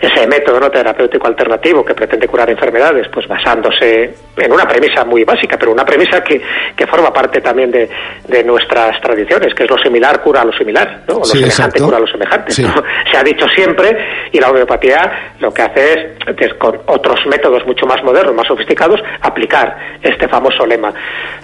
ese 0.00 0.26
método 0.28 0.60
¿no? 0.60 0.70
terapéutico 0.70 1.26
alternativo 1.26 1.84
que 1.84 1.94
pretende 1.94 2.28
curar 2.28 2.48
enfermedades, 2.50 3.08
pues 3.12 3.26
basándose 3.26 4.14
en 4.36 4.52
una 4.52 4.66
premisa 4.68 5.04
muy 5.04 5.24
básica, 5.24 5.56
pero 5.58 5.72
una 5.72 5.84
premisa 5.84 6.22
que, 6.22 6.40
que 6.76 6.86
forma 6.86 7.12
parte 7.12 7.40
también 7.40 7.70
de, 7.70 7.88
de 8.28 8.44
nuestras 8.44 9.00
tradiciones, 9.00 9.54
que 9.54 9.64
es 9.64 9.70
lo 9.70 9.78
similar 9.78 10.20
cura 10.22 10.42
a 10.42 10.44
lo 10.44 10.52
similar, 10.52 11.00
¿no? 11.08 11.14
O 11.16 11.18
lo 11.18 11.24
Sí, 11.24 11.38
semejante 11.38 11.78
exacto. 11.78 11.84
cura 11.84 11.96
a 11.96 12.00
lo 12.00 12.06
semejante. 12.06 12.52
Sí. 12.52 12.62
¿no? 12.62 12.74
Se 13.10 13.18
ha 13.18 13.22
dicho 13.24 13.46
siempre, 13.48 13.96
y 14.30 14.38
la 14.38 14.50
homeopatía 14.50 15.32
lo 15.40 15.52
que 15.52 15.62
hace 15.62 15.92
es, 15.92 15.98
es 16.38 16.54
con 16.54 16.80
otros 16.86 17.18
métodos 17.26 17.66
mucho 17.66 17.86
más 17.86 18.02
modernos, 18.04 18.34
más 18.34 18.46
sofisticados, 18.46 19.00
aplicar 19.22 19.76
este 20.02 20.28
famoso 20.28 20.64
lema. 20.64 20.92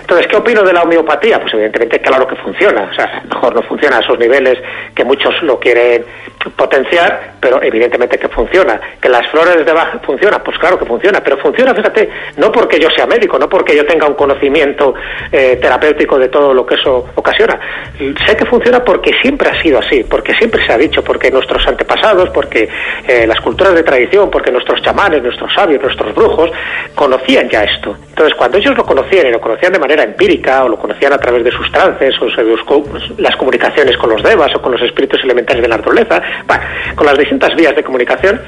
Entonces, 0.01 0.27
¿qué 0.29 0.37
opino 0.37 0.63
de 0.63 0.73
la 0.73 0.83
homeopatía? 0.83 1.41
Pues 1.41 1.53
evidentemente, 1.55 2.01
claro 2.01 2.27
que 2.27 2.37
funciona. 2.37 2.52
O 2.91 2.95
sea, 2.95 3.23
mejor 3.29 3.55
no 3.55 3.63
funciona 3.63 3.97
a 3.97 4.01
esos 4.01 4.19
niveles 4.19 4.59
que 4.95 5.05
muchos 5.05 5.43
lo 5.43 5.59
quieren 5.59 6.05
potenciar, 6.57 7.33
pero 7.41 7.63
evidentemente 7.63 8.19
que 8.19 8.29
funciona. 8.29 8.81
Que 9.01 9.09
las 9.09 9.27
flores 9.29 9.65
de 9.65 9.73
Bach 9.73 10.01
funcionan, 10.05 10.43
pues 10.45 10.59
claro 10.59 10.79
que 10.79 10.85
funciona, 10.85 11.21
pero 11.21 11.39
funciona, 11.39 11.75
fíjate, 11.75 12.09
no 12.37 12.51
porque 12.53 12.79
yo 12.79 12.89
sea 12.91 13.07
médico, 13.07 13.39
no 13.39 13.49
porque 13.49 13.77
yo 13.77 13.87
tenga 13.87 14.07
un 14.07 14.15
conocimiento 14.15 14.95
eh, 15.31 15.59
terapéutico 15.61 16.19
de 16.19 16.29
todo 16.29 16.53
lo 16.53 16.67
que 16.67 16.75
eso 16.75 17.09
ocasiona. 17.15 17.59
Sé 18.27 18.37
que 18.37 18.47
funciona 18.47 18.85
porque 18.85 19.13
siempre 19.23 19.49
ha 19.49 19.63
sido 19.63 19.79
así, 19.79 20.05
porque 20.05 20.35
siempre 20.35 20.65
se 20.67 20.73
ha 20.73 20.79
dicho, 20.79 21.03
porque 21.03 21.31
nuestros 21.31 21.67
antepasados, 21.67 22.31
porque 22.31 22.69
eh, 23.07 23.27
las 23.27 23.41
culturas 23.41 23.75
de 23.75 23.83
tradición, 23.83 24.31
porque 24.31 24.51
nuestros 24.51 24.83
chamanes, 24.83 25.23
nuestros 25.23 25.53
sabios, 25.55 25.83
nuestros 25.83 26.15
brujos 26.15 26.51
conocían 26.95 27.49
ya 27.49 27.65
esto. 27.65 27.97
Entonces, 28.09 28.35
cuando 28.37 28.59
ellos 28.59 28.77
lo 28.77 28.85
conocían 28.85 29.27
y 29.27 29.31
lo 29.31 29.41
conocían 29.41 29.73
de 29.73 29.79
manera 29.79 30.03
empírica 30.03 30.65
o 30.65 30.69
lo 30.69 30.79
conocían 30.79 31.13
a 31.13 31.19
través 31.19 31.45
de 31.45 31.51
sus 31.51 31.71
trances 31.73 32.15
sus 32.15 32.37
las 33.19 33.37
comunicaciones 33.37 33.97
con 33.97 34.11
los 34.11 34.23
devas 34.23 34.55
o 34.55 34.63
con 34.63 34.73
los 34.73 34.83
espíritus 34.83 35.23
elementales 35.25 35.63
de 35.63 35.69
la 35.69 35.77
naturaleza, 35.77 36.21
bah, 36.47 36.61
con 36.95 37.07
las 37.07 37.19
distintas 37.19 37.55
vías 37.57 37.75
de 37.75 37.83
comunicación, 37.83 38.41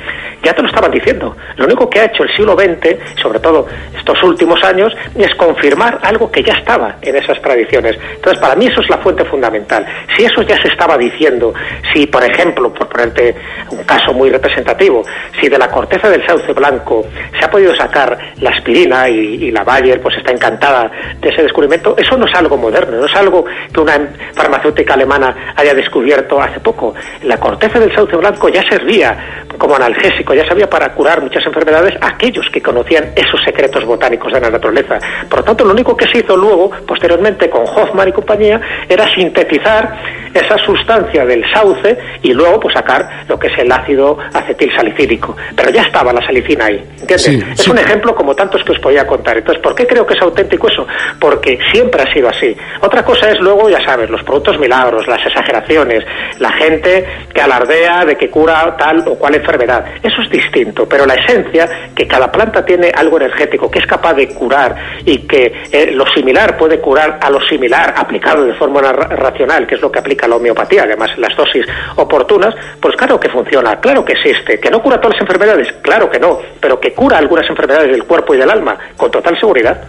ya 0.42 0.52
te 0.52 0.62
lo 0.62 0.68
estaban 0.68 0.90
diciendo. 0.90 1.36
Lo 1.56 1.64
único 1.64 1.88
que 1.88 2.00
ha 2.00 2.04
hecho 2.04 2.22
el 2.22 2.36
siglo 2.36 2.54
XX, 2.54 3.20
sobre 3.20 3.38
todo 3.38 3.66
estos 3.96 4.22
últimos 4.22 4.62
años, 4.62 4.94
es 5.16 5.34
confirmar 5.36 5.98
algo 6.02 6.30
que 6.30 6.42
ya 6.42 6.52
estaba 6.54 6.96
en 7.00 7.16
esas 7.16 7.40
tradiciones. 7.40 7.98
Entonces, 8.14 8.40
para 8.40 8.54
mí 8.54 8.66
eso 8.66 8.80
es 8.80 8.88
la 8.90 8.98
fuente 8.98 9.24
fundamental. 9.24 9.86
Si 10.16 10.24
eso 10.24 10.42
ya 10.42 10.60
se 10.60 10.68
estaba 10.68 10.98
diciendo, 10.98 11.54
si, 11.92 12.06
por 12.06 12.22
ejemplo, 12.22 12.72
por 12.72 12.88
ponerte 12.88 13.34
un 13.70 13.82
caso 13.84 14.12
muy 14.12 14.30
representativo, 14.30 15.04
si 15.40 15.48
de 15.48 15.58
la 15.58 15.68
corteza 15.68 16.10
del 16.10 16.26
sauce 16.26 16.52
blanco 16.52 17.06
se 17.38 17.44
ha 17.44 17.50
podido 17.50 17.74
sacar 17.74 18.18
la 18.40 18.50
aspirina 18.50 19.08
y, 19.08 19.44
y 19.44 19.50
la 19.50 19.64
Bayer 19.64 20.00
pues 20.00 20.16
está 20.16 20.32
encantada 20.32 20.90
de 21.20 21.28
ese 21.28 21.42
descubrimiento, 21.42 21.94
eso 21.96 22.16
no 22.16 22.26
es 22.26 22.34
algo 22.34 22.56
moderno, 22.56 22.98
no 22.98 23.06
es 23.06 23.14
algo 23.14 23.44
que 23.72 23.80
una 23.84 24.00
farmacéutica 24.34 24.94
alemana 24.94 25.54
haya 25.56 25.74
descubierto 25.74 26.40
hace 26.40 26.58
poco. 26.60 26.94
La 27.22 27.38
corteza 27.38 27.78
del 27.78 27.94
sauce 27.94 28.16
blanco 28.16 28.48
ya 28.48 28.62
servía 28.68 29.44
como 29.58 29.76
analgésico, 29.76 30.34
ya 30.34 30.44
servía 30.46 30.68
para 30.68 30.92
curar 30.92 31.22
muchas 31.22 31.44
enfermedades 31.46 31.94
a 32.00 32.08
aquellos 32.08 32.46
que 32.52 32.60
conocían 32.60 33.12
esos 33.14 33.40
secretos 33.44 33.84
botánicos 33.84 34.32
de 34.32 34.40
la 34.40 34.50
naturaleza. 34.50 34.98
Por 35.28 35.40
lo 35.40 35.44
tanto, 35.44 35.64
lo 35.64 35.72
único 35.72 35.96
que 35.96 36.06
se 36.08 36.18
hizo 36.18 36.36
luego, 36.36 36.70
posteriormente, 36.86 37.48
con 37.48 37.62
Hoffman 37.62 38.08
y 38.08 38.12
compañía, 38.12 38.60
era 38.88 39.06
sintetizar 39.14 40.24
esa 40.34 40.58
sustancia 40.58 41.24
del 41.24 41.44
sauce 41.52 41.96
y 42.22 42.32
luego 42.32 42.58
pues 42.60 42.74
sacar 42.74 43.24
lo 43.28 43.38
que 43.38 43.46
es 43.46 43.58
el 43.58 43.70
ácido 43.70 44.18
acetil 44.32 44.70
salicílico. 44.74 45.36
Pero 45.54 45.70
ya 45.70 45.82
estaba 45.82 46.12
la 46.12 46.24
salicina 46.26 46.66
ahí, 46.66 46.76
¿entiendes? 46.76 47.22
Sí, 47.22 47.42
es 47.52 47.62
sí. 47.62 47.70
un 47.70 47.78
ejemplo 47.78 48.14
como 48.14 48.34
tantos 48.34 48.62
que 48.64 48.72
os 48.72 48.78
podía 48.80 49.06
contar. 49.06 49.38
Entonces, 49.38 49.62
¿por 49.62 49.74
qué 49.74 49.86
creo 49.86 50.04
que 50.04 50.14
es 50.14 50.22
auténtico 50.22 50.68
eso? 50.68 50.86
Porque 51.20 51.58
siempre 51.72 52.02
ha 52.02 52.12
sido 52.12 52.28
así. 52.28 52.56
Otra 52.80 53.04
cosa 53.04 53.30
es 53.30 53.38
luego, 53.40 53.63
ya 53.68 53.84
sabes, 53.84 54.10
los 54.10 54.22
productos 54.22 54.58
milagros, 54.58 55.06
las 55.06 55.24
exageraciones, 55.26 56.04
la 56.38 56.50
gente 56.52 57.04
que 57.32 57.40
alardea 57.40 58.04
de 58.04 58.16
que 58.16 58.30
cura 58.30 58.76
tal 58.76 59.04
o 59.06 59.14
cual 59.16 59.34
enfermedad. 59.34 59.84
Eso 60.02 60.22
es 60.22 60.30
distinto, 60.30 60.88
pero 60.88 61.06
la 61.06 61.14
esencia, 61.14 61.68
que 61.94 62.06
cada 62.06 62.30
planta 62.30 62.64
tiene 62.64 62.90
algo 62.94 63.16
energético 63.16 63.70
que 63.70 63.78
es 63.80 63.86
capaz 63.86 64.14
de 64.14 64.28
curar 64.28 64.74
y 65.04 65.18
que 65.26 65.52
eh, 65.72 65.90
lo 65.92 66.06
similar 66.14 66.56
puede 66.56 66.80
curar 66.80 67.18
a 67.20 67.30
lo 67.30 67.40
similar 67.46 67.94
aplicado 67.96 68.44
de 68.44 68.54
forma 68.54 68.80
ra- 68.80 68.92
racional, 68.92 69.66
que 69.66 69.74
es 69.76 69.80
lo 69.80 69.90
que 69.90 69.98
aplica 69.98 70.26
la 70.28 70.36
homeopatía, 70.36 70.84
además 70.84 71.10
las 71.18 71.36
dosis 71.36 71.66
oportunas, 71.96 72.54
pues 72.80 72.96
claro 72.96 73.18
que 73.18 73.28
funciona, 73.28 73.80
claro 73.80 74.04
que 74.04 74.12
existe, 74.12 74.58
que 74.60 74.70
no 74.70 74.82
cura 74.82 74.96
todas 75.00 75.14
las 75.16 75.22
enfermedades, 75.22 75.72
claro 75.82 76.10
que 76.10 76.18
no, 76.18 76.38
pero 76.60 76.78
que 76.80 76.92
cura 76.92 77.18
algunas 77.18 77.48
enfermedades 77.48 77.90
del 77.90 78.04
cuerpo 78.04 78.34
y 78.34 78.38
del 78.38 78.50
alma, 78.50 78.76
con 78.96 79.10
total 79.10 79.38
seguridad. 79.38 79.80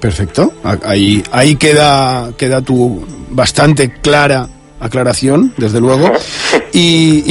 Perfecto. 0.00 0.52
Ahí, 0.84 1.22
ahí 1.30 1.56
queda, 1.56 2.30
queda 2.36 2.62
tu 2.62 3.04
bastante 3.30 3.92
clara 4.00 4.48
aclaración, 4.80 5.52
desde 5.58 5.78
luego. 5.80 6.10
Y, 6.72 7.24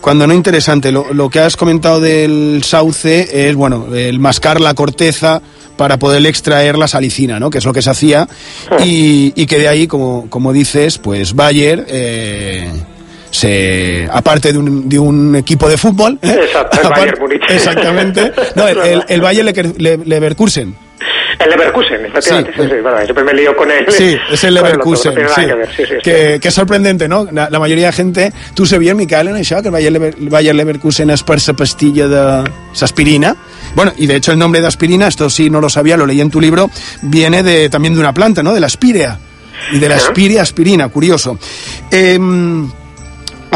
cuando 0.00 0.26
no 0.26 0.34
interesante, 0.34 0.90
lo, 0.92 1.12
lo 1.14 1.30
que 1.30 1.38
has 1.40 1.56
comentado 1.56 2.00
del 2.00 2.62
sauce 2.64 3.48
es, 3.48 3.54
bueno, 3.56 3.86
el 3.94 4.18
mascar 4.18 4.60
la 4.60 4.74
corteza 4.74 5.40
para 5.76 5.98
poder 5.98 6.24
extraer 6.26 6.78
la 6.78 6.88
salicina, 6.88 7.38
¿no? 7.38 7.50
Que 7.50 7.58
es 7.58 7.64
lo 7.64 7.72
que 7.72 7.82
se 7.82 7.90
hacía. 7.90 8.28
Y, 8.84 9.32
y 9.36 9.46
que 9.46 9.58
de 9.58 9.68
ahí, 9.68 9.86
como, 9.86 10.26
como 10.28 10.52
dices, 10.52 10.98
pues 10.98 11.34
Bayer... 11.34 11.86
eh, 11.88 12.70
se 13.28 14.08
aparte 14.10 14.52
de 14.52 14.58
un, 14.58 14.88
de 14.88 14.98
un 14.98 15.36
equipo 15.36 15.68
de 15.68 15.76
fútbol 15.76 16.18
¿eh? 16.22 16.38
Exacto, 16.44 16.78
el 16.80 16.86
Aparte- 16.86 17.00
Bayern 17.00 17.20
Múnich. 17.20 17.42
exactamente 17.50 18.32
no 18.54 18.68
el, 18.68 18.78
el, 18.78 19.20
Le- 19.76 19.98
Leverkusen 19.98 20.74
El 21.38 21.50
Leverkusen, 21.50 22.06
efectivamente, 22.06 22.52
sí, 22.56 22.62
Sí. 22.62 22.68
sí, 22.70 22.80
bueno, 22.80 22.96
siempre 23.04 23.24
me 23.24 23.34
lío 23.34 23.54
con 23.54 23.70
él. 23.70 23.84
Sí, 23.90 24.16
es 24.32 24.44
el 24.44 24.56
otro, 24.56 24.70
Leverkusen. 24.70 25.14
no 25.14 25.28
sí. 25.28 25.82
que 26.02 26.40
és 26.42 26.54
sorprendente, 26.54 27.08
no? 27.08 27.26
La, 27.30 27.50
la 27.50 27.58
majoria 27.58 27.86
de 27.86 27.92
gente... 27.92 28.32
Tu 28.54 28.64
sabies, 28.64 28.94
Miquel, 28.94 29.28
en 29.28 29.36
això, 29.36 29.60
que 29.60 29.68
el 29.68 29.72
Bayer, 29.72 29.92
Lever, 29.92 30.14
el 30.18 30.28
Bayer 30.30 30.54
Leverkusen 30.54 31.10
es 31.10 31.22
per 31.22 31.38
sa 31.40 31.52
pastilla 31.52 32.08
de 32.08 32.50
aspirina? 32.80 33.36
Bueno, 33.74 33.92
y 33.98 34.06
de 34.06 34.16
hecho 34.16 34.32
el 34.32 34.38
nombre 34.38 34.60
de 34.62 34.66
aspirina, 34.66 35.08
esto 35.08 35.28
sí 35.28 35.50
no 35.50 35.60
lo 35.60 35.68
sabía, 35.68 35.96
lo 35.98 36.06
leí 36.06 36.20
en 36.22 36.30
tu 36.30 36.40
libro, 36.40 36.70
viene 37.02 37.42
de, 37.42 37.68
también 37.68 37.92
de 37.94 38.00
una 38.00 38.14
planta, 38.14 38.42
¿no? 38.42 38.54
De 38.54 38.60
la 38.60 38.66
aspirea. 38.68 39.18
Y 39.72 39.78
de 39.78 39.88
la 39.88 39.96
aspirea 39.96 40.40
aspirina, 40.42 40.88
curioso. 40.88 41.38
Em, 41.90 42.70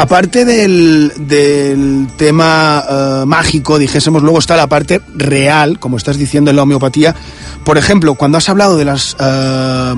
aparte 0.01 0.45
del, 0.45 1.11
del 1.17 2.07
tema 2.17 2.83
eh, 2.89 3.23
mágico, 3.25 3.77
dijésemos, 3.79 4.21
luego 4.23 4.39
está 4.39 4.55
la 4.57 4.67
parte 4.67 5.01
real, 5.15 5.79
como 5.79 5.97
estás 5.97 6.17
diciendo 6.17 6.49
en 6.49 6.57
la 6.57 6.63
homeopatía. 6.63 7.15
Por 7.63 7.77
ejemplo, 7.77 8.15
cuando 8.15 8.37
has 8.37 8.49
hablado 8.49 8.77
de 8.77 8.85
las... 8.85 9.15
eh, 9.19 9.93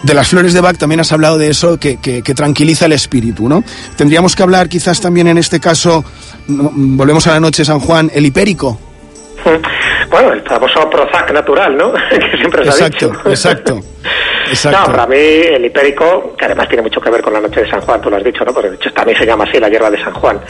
de 0.00 0.14
las 0.14 0.28
flores 0.28 0.52
de 0.52 0.60
Bach 0.60 0.76
también 0.78 1.00
has 1.00 1.10
hablado 1.10 1.38
de 1.38 1.50
eso 1.50 1.76
que, 1.80 1.96
que- 1.96 2.22
que 2.22 2.32
tranquiliza 2.32 2.86
el 2.86 2.92
espíritu, 2.92 3.48
¿no? 3.48 3.64
Tendríamos 3.96 4.36
que 4.36 4.44
hablar 4.44 4.68
quizás 4.68 5.00
también 5.00 5.26
en 5.26 5.38
este 5.38 5.58
caso, 5.58 6.04
volvemos 6.46 7.26
a 7.26 7.32
la 7.32 7.40
noche 7.40 7.64
San 7.64 7.80
Juan, 7.80 8.08
el 8.14 8.24
hipérico. 8.24 8.78
Bueno, 10.08 10.32
el 10.32 10.42
famoso 10.42 10.88
Prozac 10.88 11.32
natural, 11.32 11.76
¿no? 11.76 11.92
que 12.10 12.36
siempre 12.38 12.70
se 12.70 12.84
ha 12.84 12.88
dicho. 12.88 13.06
exacto. 13.06 13.30
Exacto. 13.30 13.80
No, 14.70 14.84
para 14.86 15.06
mí 15.06 15.16
el 15.16 15.64
hipérico, 15.64 16.34
que 16.36 16.44
además 16.46 16.68
tiene 16.68 16.82
mucho 16.82 17.00
que 17.00 17.10
ver 17.10 17.22
con 17.22 17.32
la 17.32 17.40
noche 17.40 17.60
de 17.62 17.70
San 17.70 17.80
Juan, 17.80 18.00
tú 18.00 18.10
lo 18.10 18.16
has 18.16 18.24
dicho, 18.24 18.44
¿no? 18.44 18.52
Porque 18.52 18.70
de 18.70 18.76
hecho 18.76 18.92
también 18.92 19.18
se 19.18 19.26
llama 19.26 19.44
así 19.44 19.58
la 19.58 19.68
hierba 19.68 19.90
de 19.90 20.02
San 20.02 20.12
Juan. 20.14 20.40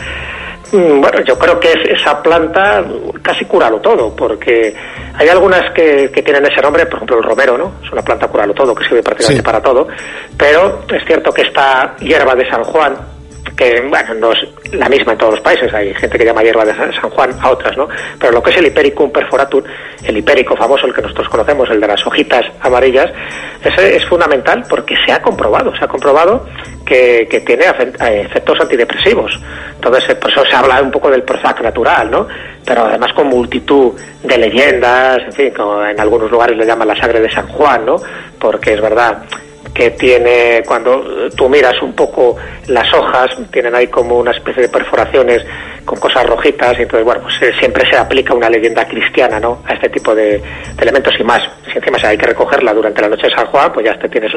Mm, 0.72 1.00
Bueno, 1.00 1.20
yo 1.24 1.38
creo 1.38 1.58
que 1.58 1.72
es- 1.72 2.00
esa 2.00 2.22
planta 2.22 2.84
casi 3.22 3.44
curalo 3.46 3.78
todo, 3.80 4.14
porque 4.14 4.74
hay 5.16 5.28
algunas 5.28 5.70
que, 5.72 6.10
que 6.12 6.22
tienen 6.22 6.44
ese 6.44 6.60
nombre, 6.60 6.84
por 6.86 6.96
ejemplo 6.96 7.16
el 7.18 7.22
romero, 7.24 7.56
¿no? 7.56 7.72
Es 7.84 7.90
una 7.90 8.02
planta 8.02 8.28
curalo 8.28 8.52
todo, 8.54 8.74
que 8.74 8.84
sirve 8.84 9.02
prácticamente 9.02 9.40
Sí. 9.42 9.46
para 9.46 9.62
todo, 9.62 9.88
pero 10.36 10.80
es 10.92 11.04
cierto 11.06 11.32
que 11.32 11.42
esta 11.42 11.96
hierba 12.00 12.34
de 12.34 12.48
San 12.50 12.62
Juan, 12.64 12.96
que 13.58 13.80
bueno, 13.80 14.14
no 14.14 14.32
es 14.32 14.38
la 14.72 14.88
misma 14.88 15.12
en 15.12 15.18
todos 15.18 15.34
los 15.34 15.40
países, 15.40 15.74
hay 15.74 15.92
gente 15.92 16.16
que 16.16 16.24
llama 16.24 16.44
hierba 16.44 16.64
de 16.64 16.72
San 16.74 17.10
Juan 17.10 17.34
a 17.40 17.50
otras, 17.50 17.76
¿no? 17.76 17.88
Pero 18.18 18.32
lo 18.32 18.40
que 18.40 18.50
es 18.50 18.56
el 18.56 18.66
Hipericum 18.66 19.10
perforatum, 19.10 19.64
el 20.04 20.16
hipérico 20.16 20.56
famoso, 20.56 20.86
el 20.86 20.94
que 20.94 21.02
nosotros 21.02 21.28
conocemos, 21.28 21.68
el 21.68 21.80
de 21.80 21.88
las 21.88 22.06
hojitas 22.06 22.46
amarillas, 22.60 23.10
ese 23.64 23.96
es 23.96 24.06
fundamental 24.06 24.64
porque 24.70 24.94
se 25.04 25.10
ha 25.10 25.20
comprobado, 25.20 25.74
se 25.76 25.84
ha 25.84 25.88
comprobado 25.88 26.46
que, 26.86 27.26
que 27.28 27.40
tiene 27.40 27.64
eh, 27.64 28.22
efectos 28.26 28.60
antidepresivos. 28.60 29.36
Entonces, 29.74 30.10
eh, 30.10 30.14
por 30.14 30.30
eso 30.30 30.44
se 30.46 30.54
habla 30.54 30.80
un 30.80 30.92
poco 30.92 31.10
del 31.10 31.24
Prozac 31.24 31.60
natural, 31.60 32.08
¿no? 32.12 32.28
Pero 32.64 32.84
además 32.84 33.12
con 33.12 33.26
multitud 33.26 33.92
de 34.22 34.38
leyendas, 34.38 35.18
en 35.24 35.32
fin, 35.32 35.50
como 35.50 35.84
en 35.84 35.98
algunos 35.98 36.30
lugares 36.30 36.56
le 36.56 36.64
llaman 36.64 36.86
la 36.86 36.96
sangre 36.96 37.20
de 37.20 37.30
San 37.30 37.48
Juan, 37.48 37.84
¿no? 37.84 37.96
Porque 38.38 38.74
es 38.74 38.80
verdad 38.80 39.24
que 39.78 39.92
tiene, 39.92 40.64
cuando 40.66 41.30
tú 41.36 41.48
miras 41.48 41.80
un 41.82 41.92
poco 41.92 42.36
las 42.66 42.92
hojas, 42.92 43.30
tienen 43.52 43.76
ahí 43.76 43.86
como 43.86 44.18
una 44.18 44.32
especie 44.32 44.62
de 44.62 44.68
perforaciones 44.68 45.44
con 45.84 46.00
cosas 46.00 46.26
rojitas, 46.26 46.76
y 46.80 46.82
entonces, 46.82 47.04
bueno, 47.04 47.22
pues 47.22 47.40
eh, 47.42 47.54
siempre 47.60 47.88
se 47.88 47.96
aplica 47.96 48.34
una 48.34 48.50
leyenda 48.50 48.84
cristiana, 48.88 49.38
¿no? 49.38 49.62
A 49.64 49.74
este 49.74 49.88
tipo 49.88 50.16
de, 50.16 50.42
elementos 50.80 51.14
y 51.18 51.22
más. 51.22 51.42
Si 51.70 51.78
encima 51.78 51.96
hay 52.02 52.18
que 52.18 52.26
recogerla 52.26 52.74
durante 52.74 53.00
la 53.02 53.08
noche 53.08 53.28
de 53.28 53.34
San 53.36 53.46
Juan, 53.46 53.72
pues 53.72 53.86
ya 53.86 53.96
te 53.96 54.08
tienes 54.08 54.32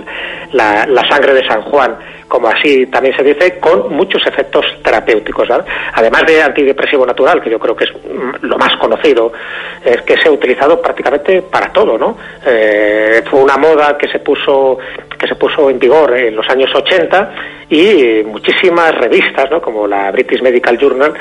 la, 0.51 0.85
sangre 1.09 1.33
de 1.33 1.47
San 1.47 1.63
Juan, 1.63 1.97
como 2.27 2.47
así 2.47 2.85
también 2.85 3.17
se 3.17 3.23
dice, 3.23 3.59
con 3.59 3.91
muchos 3.93 4.21
efectos 4.27 4.63
terapéuticos. 4.83 5.49
Además 5.93 6.23
de 6.27 6.43
antidepresivo 6.43 7.03
natural, 7.03 7.41
que 7.41 7.49
yo 7.49 7.57
creo 7.57 7.75
que 7.75 7.85
es 7.85 7.91
mm, 7.91 8.45
lo 8.45 8.57
más 8.59 8.75
conocido, 8.79 9.33
es 9.83 10.03
que 10.03 10.17
se 10.17 10.29
ha 10.29 10.31
utilizado 10.31 10.79
prácticamente 10.79 11.41
para 11.41 11.73
todo, 11.73 11.97
¿no? 11.97 12.15
Eh, 12.45 13.23
fue 13.29 13.41
una 13.41 13.57
moda 13.57 13.97
que 13.97 14.07
se 14.07 14.19
puso 14.19 14.77
se 15.31 15.35
puso 15.35 15.69
en 15.69 15.79
vigor 15.79 16.13
en 16.17 16.35
los 16.35 16.47
años 16.49 16.69
80 16.75 17.31
y 17.69 18.21
muchísimas 18.25 18.93
revistas, 18.95 19.49
¿no? 19.49 19.61
como 19.61 19.87
la 19.87 20.11
British 20.11 20.41
Medical 20.41 20.77
Journal, 20.77 21.13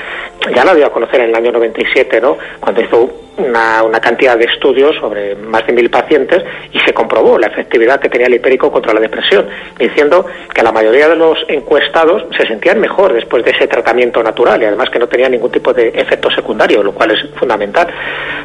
ya 0.53 0.65
la 0.65 0.75
dio 0.75 0.87
a 0.87 0.91
conocer 0.91 1.21
en 1.21 1.31
el 1.31 1.37
año 1.37 1.53
97, 1.53 2.21
¿no? 2.21 2.37
cuando 2.59 2.81
hizo 2.81 3.09
una, 3.45 4.01
cantidad 4.01 4.37
de 4.37 4.45
estudios 4.45 4.97
sobre 4.97 5.35
más 5.35 5.67
de 5.67 5.73
mil 5.73 5.91
pacientes 5.91 6.43
y 6.73 6.79
se 6.81 6.93
comprobó 6.95 7.39
la 7.39 7.49
efectividad 7.49 8.01
que 8.01 8.09
tenía 8.09 8.27
el 8.27 8.35
hipérico 8.35 8.71
contra 8.73 8.95
la 8.95 9.01
depresión, 9.01 9.47
diciendo 9.79 10.27
que 10.55 10.63
la 10.63 10.73
mayoría 10.73 11.09
de 11.09 11.17
los 11.17 11.39
encuestados 11.49 12.25
se 12.37 12.47
sentían 12.47 12.81
mejor 12.81 13.13
después 13.13 13.45
de 13.45 13.51
ese 13.51 13.67
tratamiento 13.67 14.23
natural 14.23 14.63
y 14.63 14.65
además 14.65 14.91
que 14.91 14.99
no 14.99 15.07
tenía 15.07 15.29
ningún 15.29 15.51
tipo 15.51 15.73
de 15.73 15.89
efecto 15.89 16.31
secundario, 16.31 16.83
lo 16.83 16.93
cual 16.93 17.11
es 17.11 17.21
fundamental. 17.39 17.89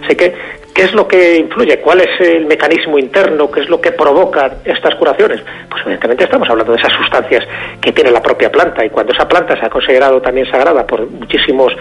Así 0.03 0.15
que, 0.15 0.33
¿qué 0.73 0.83
es 0.83 0.93
lo 0.93 1.07
que 1.07 1.37
influye? 1.37 1.79
¿Cuál 1.79 2.01
es 2.01 2.19
el 2.19 2.45
mecanismo 2.45 2.99
interno? 2.99 3.49
¿Qué 3.49 3.61
es 3.61 3.69
lo 3.69 3.79
que 3.79 3.91
provoca 3.91 4.57
estas 4.65 4.95
curaciones? 4.95 5.41
Pues 5.69 5.81
evidentemente 5.83 6.25
estamos 6.25 6.49
hablando 6.49 6.73
de 6.73 6.79
esas 6.79 6.93
sustancias 6.93 7.45
que 7.81 7.91
tiene 7.91 8.11
la 8.11 8.21
propia 8.21 8.51
planta 8.51 8.85
y 8.85 8.89
cuando 8.89 9.13
esa 9.13 9.27
planta 9.27 9.59
se 9.59 9.65
ha 9.65 9.69
considerado 9.69 10.21
también 10.21 10.49
sagrada 10.49 10.85
por 10.85 11.09
muchísimos 11.09 11.73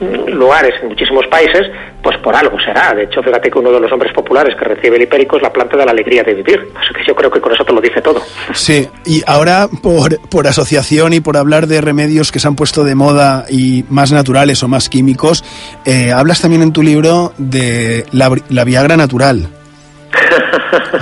mm, 0.00 0.30
lugares, 0.30 0.74
en 0.82 0.88
muchísimos 0.88 1.26
países, 1.28 1.70
pues 2.02 2.18
por 2.18 2.36
algo 2.36 2.43
será. 2.64 2.94
De 2.94 3.04
hecho, 3.04 3.22
fíjate 3.22 3.50
que 3.50 3.58
uno 3.58 3.72
de 3.72 3.80
los 3.80 3.90
hombres 3.92 4.12
populares 4.12 4.54
que 4.56 4.64
recibe 4.64 4.96
el 4.96 5.02
hipérico 5.02 5.36
es 5.36 5.42
la 5.42 5.52
planta 5.52 5.76
de 5.76 5.84
la 5.84 5.92
alegría 5.92 6.22
de 6.22 6.34
vivir. 6.34 6.68
Así 6.74 6.94
que 6.94 7.04
yo 7.06 7.14
creo 7.14 7.30
que 7.30 7.40
con 7.40 7.52
eso 7.52 7.64
te 7.64 7.72
lo 7.72 7.80
dice 7.80 8.00
todo. 8.00 8.22
Sí, 8.54 8.88
y 9.04 9.22
ahora 9.26 9.68
por, 9.82 10.20
por 10.28 10.46
asociación 10.46 11.12
y 11.12 11.20
por 11.20 11.36
hablar 11.36 11.66
de 11.66 11.80
remedios 11.80 12.32
que 12.32 12.40
se 12.40 12.48
han 12.48 12.56
puesto 12.56 12.84
de 12.84 12.94
moda 12.94 13.46
y 13.48 13.84
más 13.88 14.12
naturales 14.12 14.62
o 14.62 14.68
más 14.68 14.88
químicos, 14.88 15.44
eh, 15.84 16.12
hablas 16.12 16.40
también 16.40 16.62
en 16.62 16.72
tu 16.72 16.82
libro 16.82 17.32
de 17.38 18.06
la, 18.12 18.30
la 18.48 18.64
Viagra 18.64 18.96
natural. 18.96 19.48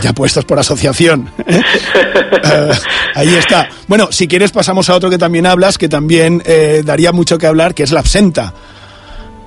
ya 0.02 0.12
puestos 0.12 0.44
por 0.44 0.58
asociación. 0.58 1.30
Uh, 1.38 2.72
ahí 3.14 3.34
está. 3.34 3.68
Bueno, 3.86 4.08
si 4.10 4.28
quieres 4.28 4.52
pasamos 4.52 4.88
a 4.90 4.94
otro 4.94 5.10
que 5.10 5.18
también 5.18 5.46
hablas, 5.46 5.78
que 5.78 5.88
también 5.88 6.42
eh, 6.44 6.82
daría 6.84 7.12
mucho 7.12 7.38
que 7.38 7.46
hablar, 7.46 7.74
que 7.74 7.82
es 7.82 7.92
la 7.92 8.00
absenta. 8.00 8.52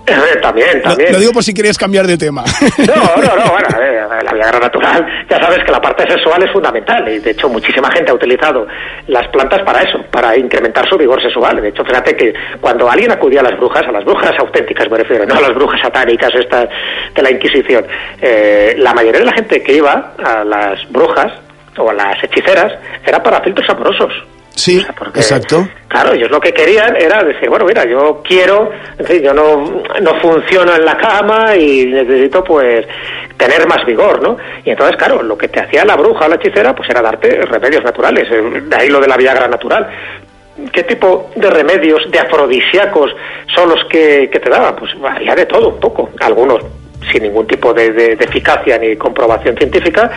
Eh, 0.07 0.39
también, 0.41 0.81
también. 0.81 1.11
Lo, 1.11 1.13
lo, 1.13 1.19
digo 1.19 1.33
por 1.33 1.43
si 1.43 1.53
quieres 1.53 1.77
cambiar 1.77 2.05
de 2.05 2.17
tema. 2.17 2.43
No, 2.77 3.21
no, 3.21 3.35
no, 3.35 3.51
bueno, 3.51 3.67
eh, 3.81 4.23
la 4.23 4.33
Viagra 4.33 4.59
natural, 4.59 5.05
ya 5.29 5.39
sabes 5.39 5.63
que 5.65 5.71
la 5.71 5.81
parte 5.81 6.03
sexual 6.09 6.43
es 6.43 6.51
fundamental 6.51 7.07
y 7.09 7.19
de 7.19 7.31
hecho 7.31 7.49
muchísima 7.49 7.89
gente 7.91 8.11
ha 8.11 8.13
utilizado 8.13 8.67
las 9.07 9.27
plantas 9.29 9.61
para 9.63 9.81
eso, 9.81 9.99
para 10.11 10.37
incrementar 10.37 10.87
su 10.87 10.97
vigor 10.97 11.21
sexual. 11.21 11.61
De 11.61 11.69
hecho, 11.69 11.83
fíjate 11.83 12.15
que 12.15 12.33
cuando 12.61 12.89
alguien 12.89 13.11
acudía 13.11 13.41
a 13.41 13.43
las 13.43 13.57
brujas, 13.57 13.83
a 13.87 13.91
las 13.91 14.05
brujas 14.05 14.33
auténticas 14.39 14.89
me 14.89 14.97
refiero, 14.97 15.25
no 15.25 15.35
a 15.35 15.41
las 15.41 15.53
brujas 15.55 15.81
satánicas 15.81 16.33
estas 16.35 16.69
de 17.13 17.21
la 17.21 17.31
Inquisición, 17.31 17.85
eh, 18.21 18.75
la 18.77 18.93
mayoría 18.93 19.19
de 19.19 19.25
la 19.25 19.33
gente 19.33 19.61
que 19.61 19.73
iba 19.73 20.13
a 20.23 20.43
las 20.43 20.79
brujas 20.91 21.31
o 21.77 21.89
a 21.89 21.93
las 21.93 22.23
hechiceras 22.23 22.73
era 23.05 23.21
para 23.21 23.41
filtros 23.41 23.69
amorosos. 23.69 24.13
Sí, 24.55 24.77
o 24.77 24.81
sea, 24.81 24.95
porque, 24.97 25.19
exacto. 25.19 25.67
Claro, 25.87 26.13
ellos 26.13 26.31
lo 26.31 26.39
que 26.39 26.53
querían 26.53 26.95
era 26.95 27.23
decir, 27.23 27.49
bueno, 27.49 27.65
mira, 27.65 27.85
yo 27.85 28.21
quiero, 28.23 28.71
en 28.97 29.05
fin, 29.05 29.21
yo 29.21 29.33
no, 29.33 29.83
no 30.01 30.21
funciono 30.21 30.73
en 30.73 30.85
la 30.85 30.97
cama 30.97 31.55
y 31.55 31.85
necesito, 31.85 32.43
pues, 32.43 32.85
tener 33.37 33.67
más 33.67 33.85
vigor, 33.85 34.21
¿no? 34.21 34.37
Y 34.63 34.69
entonces, 34.71 34.95
claro, 34.95 35.21
lo 35.21 35.37
que 35.37 35.49
te 35.49 35.59
hacía 35.59 35.83
la 35.83 35.95
bruja 35.95 36.25
o 36.25 36.29
la 36.29 36.35
hechicera, 36.35 36.73
pues 36.73 36.89
era 36.89 37.01
darte 37.01 37.41
remedios 37.45 37.83
naturales, 37.83 38.29
de 38.29 38.75
ahí 38.75 38.89
lo 38.89 38.99
de 38.99 39.07
la 39.07 39.17
Viagra 39.17 39.47
natural. 39.47 39.87
¿Qué 40.71 40.83
tipo 40.83 41.31
de 41.35 41.49
remedios, 41.49 42.09
de 42.09 42.17
afrodisíacos 42.17 43.13
son 43.53 43.69
los 43.69 43.83
que, 43.89 44.29
que 44.31 44.39
te 44.39 44.49
daban? 44.49 44.75
Pues 44.77 44.97
varía 44.99 45.35
de 45.35 45.45
todo 45.45 45.67
un 45.67 45.79
poco. 45.81 46.11
Algunos 46.21 46.63
sin 47.11 47.23
ningún 47.23 47.47
tipo 47.47 47.73
de, 47.73 47.91
de, 47.91 48.15
de, 48.15 48.25
eficacia 48.25 48.77
ni 48.77 48.95
comprobación 48.95 49.55
científica, 49.57 50.09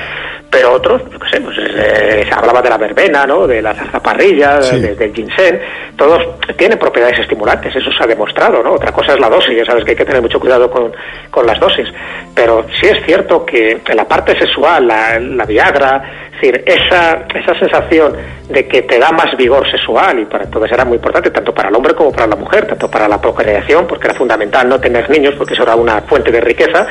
pero 0.51 0.73
otros, 0.73 1.03
yo 1.11 1.19
qué 1.19 1.29
sé, 1.29 1.41
pues 1.41 1.57
eh, 1.59 2.25
se 2.27 2.35
hablaba 2.35 2.63
de 2.63 2.71
la 2.71 2.79
verbena, 2.79 3.27
¿no? 3.27 3.47
de 3.47 3.61
la 3.61 3.75
zarzaparrilla, 3.75 4.63
sí. 4.63 4.81
de, 4.81 4.95
del 4.95 5.15
ginseng, 5.15 5.61
todos 5.97 6.41
tienen 6.57 6.79
propiedades 6.79 7.19
estimulantes, 7.19 7.75
eso 7.75 7.91
se 7.93 8.03
ha 8.03 8.07
demostrado, 8.07 8.63
¿no? 8.63 8.73
Otra 8.73 8.93
cosa 8.93 9.13
es 9.15 9.21
la 9.21 9.29
dosis, 9.29 9.57
ya 9.57 9.65
sabes 9.65 9.85
que 9.85 9.91
hay 9.91 9.97
que 9.97 10.05
tener 10.05 10.23
mucho 10.23 10.41
cuidado 10.41 10.71
con, 10.71 10.93
con 11.31 11.47
las 11.47 11.61
dosis, 11.61 11.89
pero 12.35 12.65
sí 12.81 12.87
es 12.87 13.05
cierto 13.05 13.45
que 13.45 13.81
en 13.87 13.97
la 13.97 14.07
parte 14.07 14.39
sexual, 14.39 14.87
la, 14.87 15.19
la 15.19 15.45
Viagra, 15.45 16.28
es 16.41 16.53
decir, 16.53 16.65
esa, 16.67 17.27
esa 17.35 17.59
sensación 17.59 18.17
de 18.49 18.69
que 18.69 18.83
te 18.83 18.99
da 18.99 19.11
más 19.11 19.37
vigor 19.37 19.69
sexual 19.69 20.21
y 20.21 20.25
para 20.25 20.45
entonces 20.45 20.71
era 20.71 20.85
muy 20.85 20.97
importante 20.97 21.31
tanto 21.31 21.53
para 21.53 21.69
el 21.69 21.75
hombre 21.75 21.95
como 21.95 22.13
para 22.13 22.29
la 22.29 22.37
mujer, 22.37 22.67
tanto 22.67 22.89
para 22.89 23.09
la 23.09 23.21
procreación, 23.21 23.87
porque 23.89 24.07
era 24.07 24.15
fundamental 24.15 24.69
no 24.69 24.79
tener 24.79 25.11
niños, 25.11 25.35
porque 25.37 25.55
eso 25.55 25.65
era 25.65 25.75
una 25.75 26.01
fuente 26.03 26.31
de 26.31 26.41
riqueza, 26.41 26.87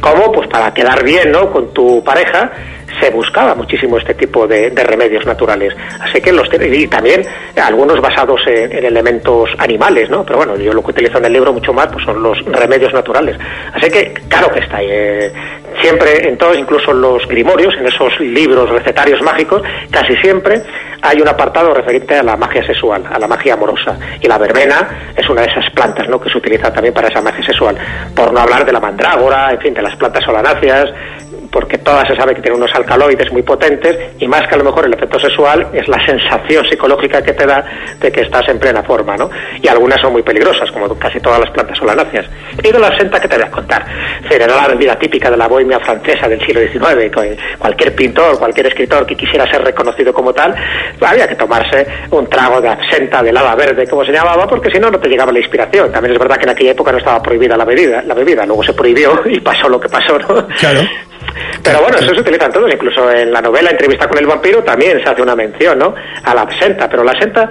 como 0.00 0.30
pues 0.32 0.48
para 0.48 0.74
quedar 0.74 1.02
bien 1.02 1.32
¿no? 1.32 1.50
con 1.50 1.72
tu 1.72 2.04
pareja, 2.04 2.52
se 3.00 3.10
buscaba 3.10 3.54
muchísimo 3.54 3.98
este 3.98 4.14
tipo 4.14 4.46
de, 4.46 4.70
de, 4.70 4.84
remedios 4.84 5.26
naturales. 5.26 5.74
Así 6.00 6.20
que 6.20 6.32
los 6.32 6.48
y 6.52 6.86
también 6.86 7.22
algunos 7.62 8.00
basados 8.00 8.40
en, 8.46 8.72
en, 8.72 8.84
elementos 8.84 9.50
animales, 9.58 10.10
¿no? 10.10 10.24
Pero 10.24 10.38
bueno, 10.38 10.56
yo 10.56 10.72
lo 10.72 10.82
que 10.82 10.90
utilizo 10.90 11.18
en 11.18 11.24
el 11.26 11.32
libro 11.32 11.52
mucho 11.52 11.72
más 11.72 11.88
pues 11.88 12.04
son 12.04 12.22
los 12.22 12.44
remedios 12.46 12.92
naturales. 12.92 13.36
Así 13.72 13.90
que 13.90 14.14
claro 14.28 14.50
que 14.50 14.60
está 14.60 14.78
ahí. 14.78 14.88
Eh, 14.90 15.32
siempre 15.80 16.28
en 16.28 16.38
todos, 16.38 16.56
incluso 16.56 16.92
en 16.92 17.00
los 17.00 17.26
grimorios, 17.26 17.74
en 17.74 17.86
esos 17.86 18.18
libros 18.20 18.70
recetarios 18.70 19.20
mágicos, 19.22 19.62
casi 19.90 20.16
siempre 20.16 20.62
hay 21.02 21.20
un 21.20 21.28
apartado 21.28 21.74
referente 21.74 22.14
a 22.14 22.22
la 22.22 22.36
magia 22.36 22.64
sexual, 22.66 23.04
a 23.10 23.18
la 23.18 23.26
magia 23.26 23.54
amorosa. 23.54 23.98
Y 24.20 24.26
la 24.26 24.38
verbena 24.38 25.12
es 25.14 25.28
una 25.28 25.42
de 25.42 25.48
esas 25.48 25.70
plantas, 25.72 26.08
¿no? 26.08 26.18
Que 26.18 26.30
se 26.30 26.38
utiliza 26.38 26.72
también 26.72 26.94
para 26.94 27.08
esa 27.08 27.20
magia 27.20 27.44
sexual. 27.44 27.76
Por 28.14 28.32
no 28.32 28.40
hablar 28.40 28.64
de 28.64 28.72
la 28.72 28.80
mandrágora, 28.80 29.50
en 29.50 29.60
fin, 29.60 29.74
de 29.74 29.82
las 29.82 29.94
plantas 29.96 30.24
solanáceas, 30.24 30.90
porque 31.54 31.78
todas 31.78 32.08
se 32.08 32.16
sabe 32.16 32.34
que 32.34 32.42
tienen 32.42 32.60
unos 32.60 32.74
alcaloides 32.74 33.30
muy 33.30 33.42
potentes 33.42 33.96
y 34.18 34.26
más 34.26 34.42
que 34.48 34.56
a 34.56 34.58
lo 34.58 34.64
mejor 34.64 34.86
el 34.86 34.92
efecto 34.92 35.20
sexual 35.20 35.68
es 35.72 35.86
la 35.86 36.04
sensación 36.04 36.68
psicológica 36.68 37.22
que 37.22 37.32
te 37.32 37.46
da 37.46 37.64
de 38.00 38.10
que 38.10 38.22
estás 38.22 38.48
en 38.48 38.58
plena 38.58 38.82
forma, 38.82 39.16
¿no? 39.16 39.30
Y 39.62 39.68
algunas 39.68 40.00
son 40.00 40.12
muy 40.12 40.24
peligrosas, 40.24 40.68
como 40.72 40.92
casi 40.98 41.20
todas 41.20 41.38
las 41.38 41.50
plantas 41.50 41.78
solanáceas. 41.78 42.26
Y 42.60 42.72
de 42.72 42.78
la 42.80 42.88
absenta 42.88 43.20
que 43.20 43.28
te 43.28 43.36
voy 43.36 43.44
a 43.44 43.50
contar. 43.52 43.86
Era 44.28 44.48
la 44.48 44.66
bebida 44.66 44.98
típica 44.98 45.30
de 45.30 45.36
la 45.36 45.46
bohemia 45.46 45.78
francesa 45.78 46.28
del 46.28 46.44
siglo 46.44 46.60
XIX. 46.60 47.40
Cualquier 47.56 47.94
pintor, 47.94 48.36
cualquier 48.36 48.66
escritor 48.66 49.06
que 49.06 49.14
quisiera 49.14 49.48
ser 49.48 49.62
reconocido 49.62 50.12
como 50.12 50.32
tal, 50.32 50.56
había 51.00 51.28
que 51.28 51.36
tomarse 51.36 51.86
un 52.10 52.26
trago 52.26 52.60
de 52.60 52.68
absenta, 52.68 53.22
de 53.22 53.32
lava 53.32 53.54
verde, 53.54 53.86
como 53.86 54.04
se 54.04 54.10
llamaba, 54.10 54.48
porque 54.48 54.72
si 54.72 54.80
no, 54.80 54.90
no 54.90 54.98
te 54.98 55.08
llegaba 55.08 55.30
la 55.30 55.38
inspiración. 55.38 55.92
También 55.92 56.14
es 56.14 56.18
verdad 56.18 56.36
que 56.36 56.44
en 56.44 56.50
aquella 56.50 56.72
época 56.72 56.90
no 56.90 56.98
estaba 56.98 57.22
prohibida 57.22 57.56
la 57.56 57.64
bebida, 57.64 58.02
la 58.02 58.14
bebida. 58.14 58.44
luego 58.44 58.64
se 58.64 58.74
prohibió 58.74 59.22
y 59.26 59.38
pasó 59.38 59.68
lo 59.68 59.78
que 59.78 59.88
pasó, 59.88 60.18
¿no? 60.18 60.48
Claro. 60.58 60.80
Pero 61.62 61.80
bueno, 61.80 61.98
eso 61.98 62.14
se 62.14 62.20
utiliza 62.20 62.46
en 62.46 62.52
todos, 62.52 62.72
incluso 62.72 63.10
en 63.10 63.32
la 63.32 63.40
novela 63.40 63.70
Entrevista 63.70 64.08
con 64.08 64.18
el 64.18 64.26
vampiro 64.26 64.62
también 64.62 65.02
se 65.02 65.08
hace 65.08 65.22
una 65.22 65.34
mención, 65.34 65.78
¿no? 65.78 65.94
A 66.22 66.34
la 66.34 66.42
absenta, 66.42 66.88
pero 66.88 67.04
la 67.04 67.12
absenta 67.12 67.48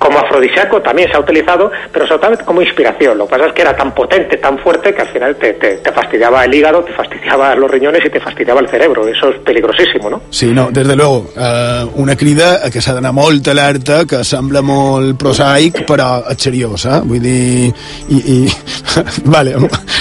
como 0.00 0.18
afrodisíaco 0.18 0.80
también 0.80 1.10
se 1.10 1.16
ha 1.16 1.20
utilizado, 1.20 1.70
pero 1.92 2.06
sobre 2.06 2.20
todo 2.20 2.44
como 2.46 2.62
inspiración. 2.62 3.18
Lo 3.18 3.26
que 3.26 3.32
pasa 3.32 3.48
es 3.48 3.52
que 3.52 3.62
era 3.62 3.76
tan 3.76 3.94
potente, 3.94 4.38
tan 4.38 4.58
fuerte, 4.58 4.94
que 4.94 5.02
al 5.02 5.08
final 5.08 5.36
te, 5.36 5.52
te, 5.52 5.92
fastidiaba 5.92 6.42
el 6.46 6.54
hígado, 6.54 6.82
te 6.82 6.92
fastidiava 6.92 7.54
los 7.54 7.70
riñones 7.70 8.04
i 8.06 8.10
te 8.10 8.18
fastidiava 8.18 8.60
el 8.60 8.68
cerebro. 8.68 9.06
Eso 9.06 9.28
és 9.28 9.36
peligrosíssim, 9.44 10.08
no? 10.08 10.22
Sí, 10.30 10.46
no, 10.56 10.70
des 10.72 10.88
de 10.88 10.96
luego. 10.96 11.28
Uh, 11.36 11.90
una 12.00 12.16
crida 12.16 12.70
que 12.72 12.80
s'ha 12.80 12.94
d'anar 12.96 13.12
molt 13.12 13.46
alerta, 13.52 14.06
que 14.08 14.22
sembla 14.24 14.62
molt 14.64 15.18
prosaic, 15.20 15.82
però 15.84 16.24
és 16.32 16.40
seriós, 16.48 16.86
eh? 16.88 17.02
Vale, 19.36 19.54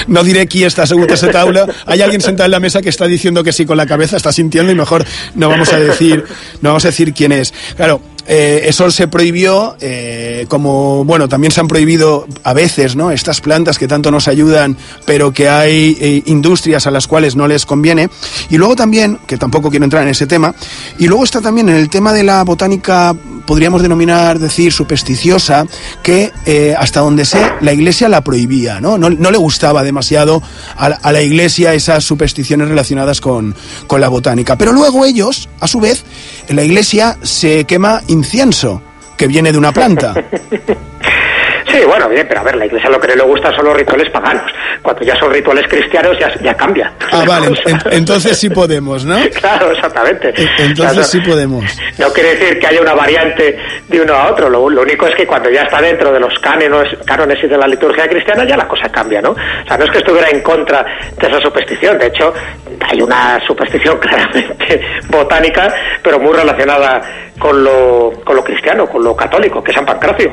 no 0.08 0.24
diré 0.24 0.46
qui 0.48 0.64
està 0.64 0.88
assegut 0.88 1.12
a 1.12 1.20
esa 1.20 1.28
taula. 1.34 1.66
Hay 1.86 2.02
alguien 2.02 2.22
sentado 2.22 2.46
en 2.46 2.56
la 2.56 2.62
mesa 2.64 2.82
que 2.82 2.90
está 2.90 3.06
diciendo 3.06 3.44
que 3.44 3.52
sí 3.52 3.66
con 3.66 3.76
la 3.76 3.86
cabeza, 3.86 4.16
está 4.16 4.32
sintiendo 4.32 4.72
y 4.72 4.76
mejor 4.76 5.04
no 5.36 5.50
vamos 5.50 5.74
a 5.74 5.80
decir, 5.80 6.24
no 6.62 6.70
vamos 6.70 6.86
a 6.86 6.88
decir 6.88 7.14
quién 7.14 7.34
es. 7.34 7.54
Claro, 7.76 8.00
eh, 8.32 8.70
eso 8.70 8.92
se 8.92 9.08
prohibió, 9.08 9.76
eh, 9.82 10.46
como, 10.50 11.04
bueno, 11.04 11.28
también 11.28 11.52
se 11.52 11.62
han 11.62 11.68
prohibido 11.68 12.28
a 12.44 12.54
veces, 12.54 12.96
¿no? 12.96 13.10
Estas 13.10 13.42
plantas 13.42 13.80
que 13.80 13.88
tanto 13.88 14.12
nos 14.12 14.28
ayudan, 14.28 14.78
pero 15.06 15.34
que 15.34 15.50
hay 15.50 15.98
eh, 16.00 16.22
industrias 16.28 16.86
a 16.86 16.92
las 16.92 17.08
cuales 17.08 17.36
no 17.36 17.48
les 17.48 17.66
conviene. 17.66 18.08
Y 18.52 18.58
luego 18.58 18.76
también, 18.76 19.18
que 19.26 19.38
tampoco 19.38 19.72
quiero 19.72 19.84
entrar 19.84 20.04
en 20.04 20.10
ese 20.10 20.28
tema, 20.28 20.54
y 21.00 21.08
luego 21.08 21.24
está 21.24 21.42
también 21.42 21.70
en 21.70 21.76
el 21.76 21.90
tema 21.90 22.14
de 22.14 22.22
la 22.22 22.44
botánica, 22.44 23.16
podríamos 23.48 23.82
denominar, 23.82 24.38
decir, 24.38 24.72
supersticiosa, 24.72 25.66
que 26.04 26.32
eh, 26.46 26.76
hasta 26.78 27.00
donde 27.00 27.26
sé, 27.26 27.42
la 27.62 27.74
iglesia 27.74 28.10
la 28.10 28.24
prohibía, 28.24 28.80
¿no? 28.80 29.00
No, 29.00 29.10
no 29.10 29.32
le 29.32 29.38
gustaba 29.40 29.82
demasiado 29.82 30.44
a, 30.78 30.86
a, 30.86 31.12
la 31.12 31.24
iglesia 31.24 31.74
esas 31.74 32.04
supersticiones 32.04 32.68
relacionadas 32.68 33.22
con, 33.22 33.56
con 33.88 34.02
la 34.02 34.08
botánica. 34.08 34.56
Pero 34.56 34.72
luego 34.72 35.04
ellos, 35.04 35.50
a 35.60 35.68
su 35.68 35.80
vez, 35.80 36.04
en 36.50 36.56
la 36.56 36.64
iglesia 36.64 37.18
se 37.22 37.66
quema 37.66 38.02
incienso, 38.08 38.82
que 39.16 39.28
viene 39.28 39.52
de 39.52 39.58
una 39.58 39.72
planta. 39.72 40.14
Sí, 41.70 41.80
bueno, 41.86 42.10
bien, 42.10 42.26
pero 42.28 42.40
a 42.42 42.44
ver, 42.44 42.56
la 42.56 42.66
iglesia 42.66 42.90
lo 42.90 43.00
que 43.00 43.16
le 43.16 43.24
gusta 43.24 43.54
son 43.56 43.66
los 43.66 43.78
rituales 43.78 44.10
paganos. 44.10 44.52
Cuando 44.82 45.02
ya 45.04 45.16
son 45.18 45.32
rituales 45.32 45.68
cristianos 45.68 46.18
ya, 46.20 46.34
ya 46.42 46.54
cambia. 46.56 46.92
Ah, 47.12 47.24
vale, 47.28 47.48
en- 47.66 47.80
entonces 47.92 48.38
sí 48.40 48.50
podemos, 48.50 49.06
¿no? 49.06 49.18
Claro, 49.40 49.72
exactamente. 49.72 50.30
Entonces 50.58 50.76
Claro, 50.92 51.04
sí 51.04 51.20
podemos. 51.22 51.64
No 51.98 52.12
quiere 52.12 52.36
decir 52.36 52.60
que 52.60 52.68
haya 52.68 52.82
una 52.82 52.94
variante 52.96 53.58
de 53.88 54.02
uno 54.02 54.14
a 54.14 54.32
otro. 54.32 54.50
Lo, 54.50 54.70
lo 54.70 54.82
único 54.82 55.06
es 55.08 55.16
que 55.16 55.28
cuando 55.28 55.50
ya 55.50 55.64
está 55.64 55.82
dentro 55.82 56.12
de 56.12 56.20
los 56.20 56.38
cánones, 56.40 56.98
cánones 57.06 57.38
y 57.44 57.48
de 57.48 57.58
la 57.58 57.68
liturgia 57.68 58.08
cristiana, 58.08 58.44
ya 58.46 58.58
la 58.58 58.68
cosa 58.68 58.90
cambia, 58.90 59.22
¿no? 59.22 59.32
O 59.32 59.68
sea, 59.68 59.78
no 59.78 59.86
es 59.86 59.92
que 59.92 60.00
estuviera 60.00 60.30
en 60.30 60.42
contra 60.42 60.84
de 61.18 61.28
esa 61.28 61.40
superstición. 61.40 61.98
De 62.00 62.08
hecho, 62.08 62.34
hay 62.82 63.02
una 63.02 63.40
superstición 63.46 63.98
claramente 64.02 64.82
botánica, 65.10 65.72
pero 66.02 66.20
muy 66.20 66.34
relacionada 66.34 67.02
con 67.38 67.64
lo, 67.64 68.12
con 68.26 68.36
lo 68.36 68.44
cristiano, 68.44 68.88
con 68.88 69.04
lo 69.04 69.16
católico, 69.16 69.64
que 69.64 69.72
es 69.72 69.76
San 69.76 69.86
Pancracio. 69.86 70.32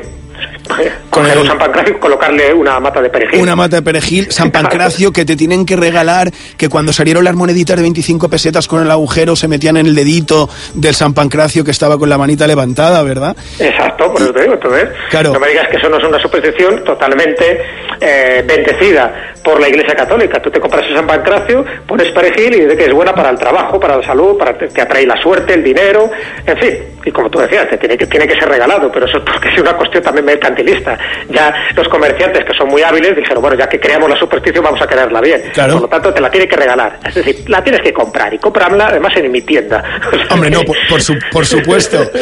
Coger 1.09 1.37
un 1.37 1.47
San 1.47 1.57
Pancracio 1.57 1.95
y 1.95 1.99
colocarle 1.99 2.53
una 2.53 2.79
mata 2.79 3.01
de 3.01 3.09
perejil. 3.09 3.41
Una 3.41 3.55
mata 3.55 3.77
de 3.77 3.81
perejil, 3.81 4.27
San 4.31 4.51
Pancracio, 4.51 5.11
que 5.11 5.25
te 5.25 5.35
tienen 5.35 5.65
que 5.65 5.75
regalar, 5.75 6.31
que 6.57 6.69
cuando 6.69 6.93
salieron 6.93 7.23
las 7.23 7.35
moneditas 7.35 7.75
de 7.75 7.81
25 7.83 8.29
pesetas 8.29 8.67
con 8.67 8.81
el 8.81 8.91
agujero 8.91 9.35
se 9.35 9.47
metían 9.47 9.77
en 9.77 9.87
el 9.87 9.95
dedito 9.95 10.49
del 10.73 10.93
San 10.93 11.13
Pancracio 11.13 11.63
que 11.63 11.71
estaba 11.71 11.97
con 11.97 12.09
la 12.09 12.17
manita 12.17 12.45
levantada, 12.47 13.01
¿verdad? 13.03 13.35
Exacto, 13.59 14.11
por 14.11 14.21
eso 14.21 14.33
te 14.33 14.41
digo, 14.41 14.53
entonces, 14.53 14.89
Claro. 15.09 15.33
no 15.33 15.39
me 15.39 15.47
digas 15.49 15.67
que 15.69 15.77
eso 15.77 15.89
no 15.89 15.97
es 15.97 16.03
una 16.03 16.19
superstición 16.19 16.83
totalmente 16.83 17.61
eh, 17.99 18.43
bendecida 18.45 19.33
por 19.43 19.59
la 19.59 19.69
Iglesia 19.69 19.95
Católica. 19.95 20.41
Tú 20.41 20.51
te 20.51 20.59
compras 20.59 20.85
el 20.87 20.95
San 20.95 21.07
Pancracio, 21.07 21.65
pones 21.87 22.11
perejil 22.11 22.53
y 22.55 22.59
dice 22.65 22.75
que 22.77 22.85
es 22.85 22.93
buena 22.93 23.13
para 23.15 23.29
el 23.29 23.37
trabajo, 23.39 23.79
para 23.79 23.97
la 23.97 24.03
salud, 24.03 24.37
para 24.37 24.57
te, 24.57 24.67
te 24.67 24.81
atrae 24.81 25.05
la 25.05 25.19
suerte, 25.21 25.53
el 25.53 25.63
dinero, 25.63 26.09
en 26.45 26.57
fin. 26.57 26.73
Y 27.05 27.11
como 27.11 27.29
tú 27.29 27.39
decías, 27.39 27.69
te 27.69 27.77
tiene 27.77 27.97
que, 27.97 28.05
tiene 28.07 28.27
que 28.27 28.33
ser 28.37 28.49
regalado, 28.49 28.91
pero 28.91 29.05
eso 29.05 29.17
es 29.19 29.23
porque 29.23 29.47
es 29.49 29.59
una 29.61 29.73
cuestión 29.77 30.03
también 30.03 30.25
mercantilista. 30.63 30.97
Ya 31.29 31.53
los 31.75 31.87
comerciantes, 31.89 32.43
que 32.45 32.53
son 32.57 32.67
muy 32.69 32.81
hábiles, 32.81 33.15
dijeron, 33.15 33.41
bueno, 33.41 33.57
ya 33.57 33.67
que 33.67 33.79
creamos 33.79 34.09
la 34.09 34.17
superstición, 34.17 34.63
vamos 34.63 34.81
a 34.81 34.87
crearla 34.87 35.21
bien. 35.21 35.41
Claro. 35.53 35.73
Por 35.73 35.81
lo 35.83 35.87
tanto, 35.89 36.13
te 36.13 36.21
la 36.21 36.29
tiene 36.31 36.47
que 36.47 36.55
regalar. 36.55 36.99
Es 37.07 37.15
decir, 37.15 37.43
la 37.47 37.63
tienes 37.63 37.81
que 37.81 37.93
comprar 37.93 38.33
y 38.33 38.37
comprarla 38.39 38.87
además 38.87 39.13
en 39.15 39.31
mi 39.31 39.41
tienda. 39.41 39.83
Hombre, 40.31 40.49
no, 40.49 40.61
por, 40.63 40.75
por 40.89 41.01
su- 41.01 41.17
por 41.31 41.45
supuesto. 41.45 41.99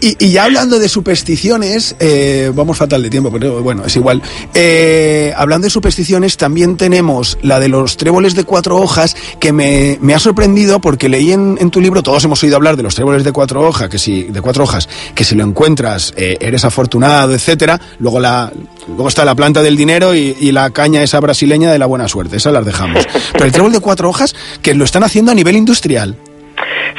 Y, 0.00 0.16
y 0.26 0.32
ya 0.32 0.44
hablando 0.44 0.78
de 0.78 0.86
supersticiones, 0.86 1.96
eh, 1.98 2.50
vamos 2.52 2.76
fatal 2.76 3.02
de 3.02 3.08
tiempo, 3.08 3.30
pero 3.32 3.62
bueno, 3.62 3.84
es 3.86 3.96
igual. 3.96 4.20
Eh, 4.52 5.32
hablando 5.34 5.64
de 5.64 5.70
supersticiones, 5.70 6.36
también 6.36 6.76
tenemos 6.76 7.38
la 7.40 7.58
de 7.58 7.68
los 7.68 7.96
tréboles 7.96 8.34
de 8.34 8.44
cuatro 8.44 8.76
hojas, 8.76 9.16
que 9.40 9.52
me, 9.52 9.96
me 10.02 10.12
ha 10.14 10.18
sorprendido 10.18 10.78
porque 10.80 11.08
leí 11.08 11.32
en, 11.32 11.56
en 11.58 11.70
tu 11.70 11.80
libro, 11.80 12.02
todos 12.02 12.22
hemos 12.24 12.42
oído 12.42 12.56
hablar 12.56 12.76
de 12.76 12.82
los 12.82 12.94
tréboles 12.94 13.24
de 13.24 13.32
cuatro 13.32 13.62
hojas, 13.62 13.88
que 13.88 13.98
si, 13.98 14.24
de 14.24 14.42
cuatro 14.42 14.64
hojas, 14.64 14.90
que 15.14 15.24
si 15.24 15.34
lo 15.36 15.44
encuentras 15.44 16.12
eh, 16.18 16.36
eres 16.38 16.66
afortunado, 16.66 17.32
etcétera. 17.32 17.63
Luego 17.98 18.20
la, 18.20 18.50
luego 18.88 19.08
está 19.08 19.24
la 19.24 19.34
planta 19.34 19.62
del 19.62 19.76
dinero 19.76 20.14
y, 20.14 20.36
y 20.40 20.52
la 20.52 20.70
caña 20.70 21.02
esa 21.02 21.20
brasileña 21.20 21.72
de 21.72 21.78
la 21.78 21.86
buena 21.86 22.08
suerte, 22.08 22.36
esas 22.36 22.52
las 22.52 22.64
dejamos. 22.64 23.06
Pero 23.32 23.44
el 23.44 23.52
trébol 23.52 23.72
de 23.72 23.80
cuatro 23.80 24.08
hojas, 24.08 24.34
que 24.62 24.74
lo 24.74 24.84
están 24.84 25.04
haciendo 25.04 25.32
a 25.32 25.34
nivel 25.34 25.56
industrial. 25.56 26.16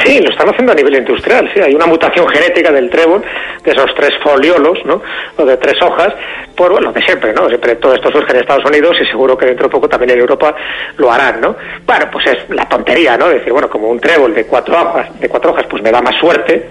Sí, 0.03 0.19
lo 0.19 0.29
están 0.29 0.49
haciendo 0.49 0.73
a 0.73 0.75
nivel 0.75 0.95
industrial, 0.95 1.49
sí. 1.53 1.61
Hay 1.61 1.73
una 1.73 1.85
mutación 1.85 2.27
genética 2.27 2.71
del 2.71 2.89
trébol, 2.89 3.23
de 3.63 3.71
esos 3.71 3.93
tres 3.95 4.11
foliolos, 4.21 4.77
¿no? 4.85 5.01
O 5.37 5.45
de 5.45 5.57
tres 5.57 5.81
hojas, 5.81 6.13
por, 6.55 6.71
bueno, 6.71 6.91
de 6.91 7.01
siempre, 7.01 7.33
¿no? 7.33 7.47
Siempre 7.47 7.75
todo 7.77 7.93
esto 7.93 8.11
surge 8.11 8.33
en 8.33 8.39
Estados 8.41 8.65
Unidos 8.65 8.97
y 9.01 9.05
seguro 9.05 9.37
que 9.37 9.45
dentro 9.45 9.67
de 9.67 9.71
poco 9.71 9.87
también 9.87 10.11
en 10.11 10.19
Europa 10.19 10.55
lo 10.97 11.11
harán, 11.11 11.41
¿no? 11.41 11.55
Bueno, 11.85 12.05
pues 12.11 12.27
es 12.27 12.49
la 12.49 12.67
tontería, 12.67 13.17
¿no? 13.17 13.29
Decir, 13.29 13.51
bueno, 13.51 13.69
como 13.69 13.89
un 13.89 13.99
trébol 13.99 14.33
de 14.33 14.45
cuatro 14.45 14.75
hojas, 14.75 15.19
de 15.19 15.29
cuatro 15.29 15.51
hojas, 15.51 15.65
pues 15.69 15.81
me 15.81 15.91
da 15.91 16.01
más 16.01 16.15
suerte, 16.19 16.69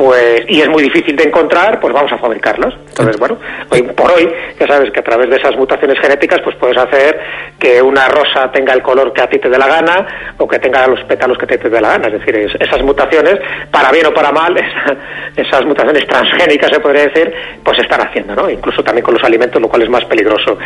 pues 0.00 0.44
y 0.48 0.62
es 0.62 0.68
muy 0.70 0.82
difícil 0.82 1.14
de 1.14 1.24
encontrar, 1.24 1.78
pues 1.78 1.92
vamos 1.92 2.10
a 2.10 2.16
fabricarlos. 2.16 2.72
Entonces, 2.88 3.18
bueno, 3.18 3.36
hoy 3.68 3.82
por 3.82 4.10
hoy, 4.12 4.26
ya 4.58 4.66
sabes 4.66 4.90
que 4.92 5.00
a 5.00 5.02
través 5.04 5.28
de 5.28 5.36
esas 5.36 5.54
mutaciones 5.56 5.98
genéticas, 6.00 6.40
pues 6.42 6.56
puedes 6.56 6.78
hacer 6.78 7.20
que 7.58 7.82
una 7.82 8.08
rosa 8.08 8.50
tenga 8.50 8.72
el 8.72 8.80
color 8.80 9.12
que 9.12 9.20
a 9.20 9.28
ti 9.28 9.38
te 9.38 9.50
dé 9.50 9.58
la 9.58 9.66
gana 9.66 10.34
o 10.38 10.48
que 10.48 10.58
tenga 10.58 10.86
los 10.86 11.04
pétalos 11.04 11.36
que 11.36 11.46
te, 11.46 11.58
te 11.58 11.68
dé 11.68 11.78
la 11.82 11.90
gana. 11.90 12.06
Es 12.06 12.14
decir, 12.14 12.34
es- 12.34 12.54
esas 12.58 12.82
mutaciones, 12.82 13.38
para 13.70 13.92
bien 13.92 14.06
o 14.06 14.14
para 14.14 14.32
mal, 14.32 14.56
esa- 14.56 14.96
esas 15.36 15.66
mutaciones 15.66 16.06
transgénicas, 16.06 16.70
se 16.72 16.80
podría 16.80 17.02
decir, 17.06 17.30
pues 17.62 17.76
se 17.76 17.82
están 17.82 18.00
haciendo, 18.00 18.34
¿no? 18.34 18.48
Incluso 18.48 18.82
también 18.82 19.04
con 19.04 19.12
los 19.12 19.22
alimentos, 19.22 19.60
lo 19.60 19.68
cual 19.68 19.82
es 19.82 19.90
más 19.90 20.04
peligroso. 20.06 20.56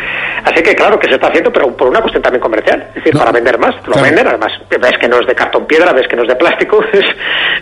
Así 0.45 0.63
que 0.63 0.73
claro 0.75 0.97
que 0.97 1.09
se 1.09 1.15
está 1.15 1.27
haciendo, 1.27 1.51
pero 1.51 1.75
por 1.75 1.89
una 1.89 1.99
cuestión 1.99 2.23
también 2.23 2.41
comercial. 2.41 2.85
Es 2.95 3.03
decir, 3.03 3.17
para 3.19 3.33
vender 3.33 3.57
más, 3.59 3.75
lo 3.85 3.91
Claro. 3.91 4.01
venden, 4.03 4.27
además 4.29 4.53
ves 4.69 4.97
que 4.97 5.09
no 5.09 5.19
es 5.19 5.27
de 5.27 5.35
cartón 5.35 5.65
piedra, 5.65 5.91
ves 5.91 6.07
que 6.07 6.15
no 6.15 6.21
es 6.21 6.29
de 6.29 6.35
plástico, 6.37 6.81
es, 6.93 7.05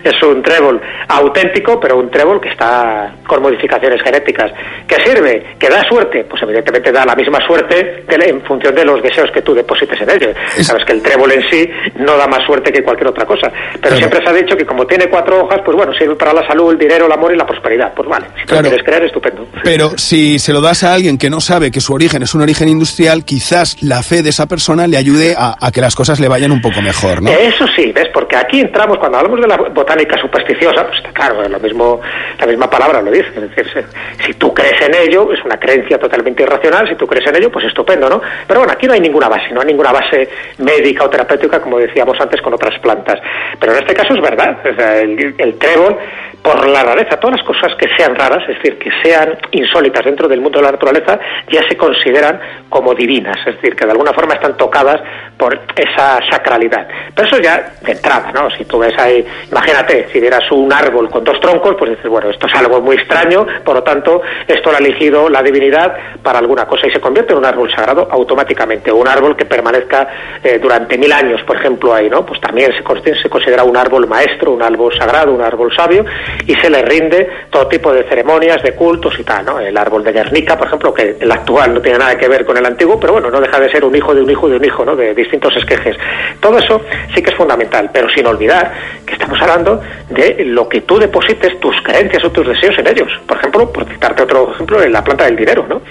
es 0.03 0.21
un 0.23 0.43
trébol 0.43 0.79
auténtico, 1.07 1.62
pero 1.80 1.98
un 1.98 2.10
trébol 2.11 2.40
que 2.41 2.49
está 2.49 3.14
con 3.27 3.41
modificaciones 3.41 4.02
genéticas. 4.02 4.52
¿Qué 4.88 4.95
sirve? 5.03 5.56
¿Que 5.60 5.69
da 5.69 5.81
suerte? 5.88 6.23
Pues 6.30 6.41
evidentemente 6.44 6.91
da 6.91 7.06
la 7.06 7.15
misma 7.15 7.40
suerte 7.45 8.03
de- 8.07 8.30
en 8.30 8.41
función 8.44 8.73
de 8.76 8.85
los 8.85 9.02
deseos 9.03 9.30
que 9.31 9.41
tú 9.41 9.53
deposites 9.53 9.99
en 10.02 10.10
ello. 10.10 10.30
Sabes 10.61 10.85
que 10.85 10.94
el 10.94 11.02
trébol 11.02 11.31
en 11.31 11.41
sí 11.49 11.69
no 11.95 12.15
da 12.18 12.27
más 12.27 12.45
suerte 12.45 12.72
que 12.72 12.84
cualquier 12.84 13.07
otra 13.10 13.26
cosa. 13.26 13.52
Pero 13.81 13.95
siempre 13.98 14.19
se 14.23 14.30
ha 14.30 14.34
dicho 14.34 14.56
que 14.56 14.65
como 14.65 14.85
tiene 14.85 15.07
cuatro 15.07 15.44
hojas, 15.44 15.60
pues 15.65 15.76
bueno, 15.76 15.94
sirve 15.94 16.15
para 16.15 16.34
la 16.34 16.48
salud, 16.48 16.72
el 16.72 16.77
dinero, 16.77 17.06
el 17.07 17.11
amor 17.11 17.34
y 17.34 17.38
la 17.38 17.45
prosperidad. 17.45 17.94
Pues 17.94 18.07
vale, 18.07 18.26
si 18.27 18.31
tú 18.34 18.40
lo 18.40 18.45
Claro. 18.61 18.69
quieres 18.69 18.85
creer, 18.85 19.03
estupendo. 19.06 19.48
Pero 19.64 19.98
si 19.98 20.40
se 20.40 20.53
lo 20.53 20.61
das 20.61 20.84
a 20.84 20.94
alguien 20.94 21.18
que 21.18 21.30
no 21.30 21.41
sabe 21.41 21.72
que 21.72 21.81
su 21.81 21.94
origen 21.94 22.23
es 22.23 22.34
un 22.35 22.41
origen 22.41 22.68
industrial, 22.69 23.26
quizás 23.26 23.81
la 23.81 24.03
fe 24.03 24.22
de 24.23 24.30
esa 24.30 24.45
persona 24.48 24.88
le 24.88 24.98
ayude 24.98 25.35
a, 25.38 25.56
a 25.60 25.72
que 25.72 25.81
las 25.81 25.95
cosas 25.95 26.19
le 26.19 26.27
vayan 26.27 26.52
un 26.52 26.61
poco 26.61 26.81
mejor, 26.81 27.22
¿no? 27.22 27.31
Eso 27.31 27.65
sí, 27.76 27.91
¿ves? 27.94 28.07
Porque 28.14 28.35
aquí 28.38 28.61
entramos, 28.61 28.98
cuando 28.99 29.18
hablamos 29.18 29.41
de 29.41 29.48
la 29.48 29.57
botánica 29.57 30.18
supersticiosa, 30.19 30.85
pues 30.85 30.98
está 30.98 31.11
claro, 31.11 31.41
lo 31.53 31.59
mismo, 31.59 32.01
la 32.39 32.45
misma 32.45 32.69
palabra 32.69 33.01
lo 33.01 33.11
dice. 33.11 33.30
Es 33.35 33.55
decir, 33.55 33.85
si, 34.25 34.34
tú 34.34 34.53
crees 34.53 34.81
en 34.81 34.93
ello, 34.95 35.31
es 35.31 35.43
una 35.45 35.57
creencia 35.57 35.97
totalmente 35.97 36.43
irracional, 36.43 36.88
si 36.89 36.95
tú 36.95 37.07
crees 37.07 37.27
en 37.27 37.35
ello, 37.38 37.51
pues 37.51 37.65
estupendo, 37.65 38.09
¿no? 38.09 38.21
Pero 38.47 38.59
bueno, 38.59 38.73
aquí 38.73 38.88
no 38.88 38.93
hay 38.93 38.99
ninguna 38.99 39.30
base, 39.30 39.51
no 39.53 39.61
hay 39.61 39.67
ninguna 39.67 39.91
base 39.91 40.30
médica 40.57 41.05
o 41.05 41.09
terapéutica, 41.09 41.61
como 41.61 41.80
decíamos 41.80 42.19
antes, 42.19 42.41
con 42.41 42.53
otras 42.53 42.77
plantas. 42.80 43.19
Pero 43.59 43.73
en 43.73 43.80
este 43.80 43.93
caso 43.93 44.13
es 44.13 44.21
verdad, 44.21 44.57
o 44.69 44.75
sea, 44.75 44.99
el, 44.99 45.35
el 45.38 45.57
trébol, 45.57 45.97
por 46.43 46.67
la 46.67 46.84
rareza, 46.84 47.17
todas 47.17 47.38
las 47.38 47.45
cosas 47.45 47.73
que 47.77 47.88
sean 47.97 48.15
raras, 48.15 48.43
es 48.49 48.57
decir, 48.57 48.77
que 48.77 48.89
sean 49.01 49.38
insólitas 49.51 50.03
dentro 50.03 50.27
del 50.27 50.41
mundo 50.41 50.59
de 50.59 50.65
la 50.65 50.71
naturaleza, 50.73 51.17
ya 51.49 51.61
se 51.67 51.77
consideran 51.77 52.39
como 52.69 52.93
divinas, 52.93 53.38
es 53.47 53.55
decir, 53.55 53.75
que 53.75 53.85
de 53.85 53.91
alguna 53.91 54.11
forma 54.11 54.34
están 54.34 54.57
tocadas 54.57 55.01
por 55.38 55.57
esa 55.75 56.19
sacralidad. 56.30 56.85
Pero 57.15 57.27
eso 57.30 57.38
ya 57.41 57.73
de 57.81 57.93
entrada, 57.93 58.31
¿no? 58.34 58.49
Si 58.51 58.65
tú 58.65 58.80
ves 58.80 58.93
ahí, 58.97 59.25
imagínate, 59.49 60.09
si 60.11 60.19
vieras 60.19 60.43
un 60.51 60.71
árbol 60.71 61.09
con 61.09 61.23
dos 61.23 61.32
troncos, 61.39 61.76
pues 61.77 61.91
dices, 61.91 62.10
bueno, 62.10 62.30
esto 62.30 62.47
es 62.47 62.53
algo 62.55 62.81
muy 62.81 62.95
extraño, 62.95 63.45
por 63.64 63.76
lo 63.76 63.84
tanto, 63.84 64.22
esto 64.47 64.72
lo 64.72 64.77
ha 64.77 64.80
elegido 64.80 65.30
la 65.30 65.41
divinidad 65.41 65.95
para 66.22 66.39
alguna 66.39 66.65
cosa 66.65 66.88
y 66.88 66.91
se 66.91 66.99
convierte 66.99 67.34
en 67.34 67.39
un 67.39 67.45
árbol 67.45 67.72
sagrado 67.73 68.07
automáticamente, 68.11 68.91
un 68.91 69.07
árbol 69.07 69.35
que 69.35 69.45
permanezca 69.45 70.07
eh, 70.43 70.60
durante 70.61 70.97
mil 70.97 71.11
años, 71.11 71.41
por 71.43 71.57
ejemplo, 71.57 71.93
ahí, 71.93 72.10
¿no? 72.10 72.26
Pues 72.26 72.39
también 72.39 72.72
se, 72.73 73.15
se 73.22 73.30
considera 73.30 73.64
un 73.64 73.76
árbol 73.77 74.07
maestro, 74.07 74.51
un 74.51 74.61
árbol 74.61 74.93
sagrado, 74.97 75.34
un 75.34 75.41
árbol 75.41 75.73
sabio, 75.76 76.05
y 76.45 76.55
se 76.55 76.69
le 76.69 76.81
rinde 76.81 77.30
todo 77.49 77.68
tipo 77.68 77.93
de 77.93 78.03
ceremonias, 78.03 78.61
de 78.64 78.73
cultos 78.73 79.18
y 79.19 79.23
tal, 79.23 79.45
¿no? 79.45 79.60
El 79.60 79.77
árbol 79.77 80.03
de 80.03 80.11
Guernica, 80.11 80.57
por 80.57 80.68
ejemplo, 80.68 80.93
que 80.93 81.18
el 81.19 81.31
actual 81.31 81.73
no 81.73 81.81
tiene 81.81 81.97
nada 81.97 82.18
que 82.18 82.27
ver 82.27 82.45
con 82.45 82.57
el 82.57 82.65
antiguo, 82.65 82.99
pero 82.99 83.14
bueno, 83.14 83.30
no 83.30 83.39
deja 83.39 83.60
de 83.60 83.69
ser 83.69 83.84
un 83.84 83.95
hijo 83.95 84.14
de 84.14 84.22
un 84.22 84.30
hijo 84.30 84.49
de 84.49 84.57
un 84.57 84.65
hijo, 84.65 84.85
¿no? 84.85 84.95
De 84.95 85.14
distintos 85.14 85.55
esquejes. 85.55 85.97
Todo 86.39 86.57
eso 86.57 86.81
sí 87.14 87.22
que 87.22 87.31
es 87.31 87.35
fundamental, 87.35 87.89
pero 87.91 88.10
sin 88.10 88.26
olvidar 88.26 88.72
que 89.05 89.14
estamos 89.14 89.41
hablando 89.41 89.81
de 90.10 90.43
lo 90.45 90.68
que 90.69 90.81
tú 90.81 90.97
deposites, 91.23 91.59
tus 91.59 91.75
creencias 91.81 92.23
o 92.23 92.31
tus 92.31 92.47
deseos 92.47 92.77
en 92.79 92.87
ellos. 92.87 93.09
Por 93.27 93.37
ejemplo, 93.37 93.71
por 93.71 93.85
citarte 93.85 94.23
otro 94.23 94.51
ejemplo, 94.53 94.81
en 94.81 94.91
la 94.91 95.03
planta 95.03 95.25
del 95.25 95.35
dinero, 95.35 95.65
¿no? 95.67 95.81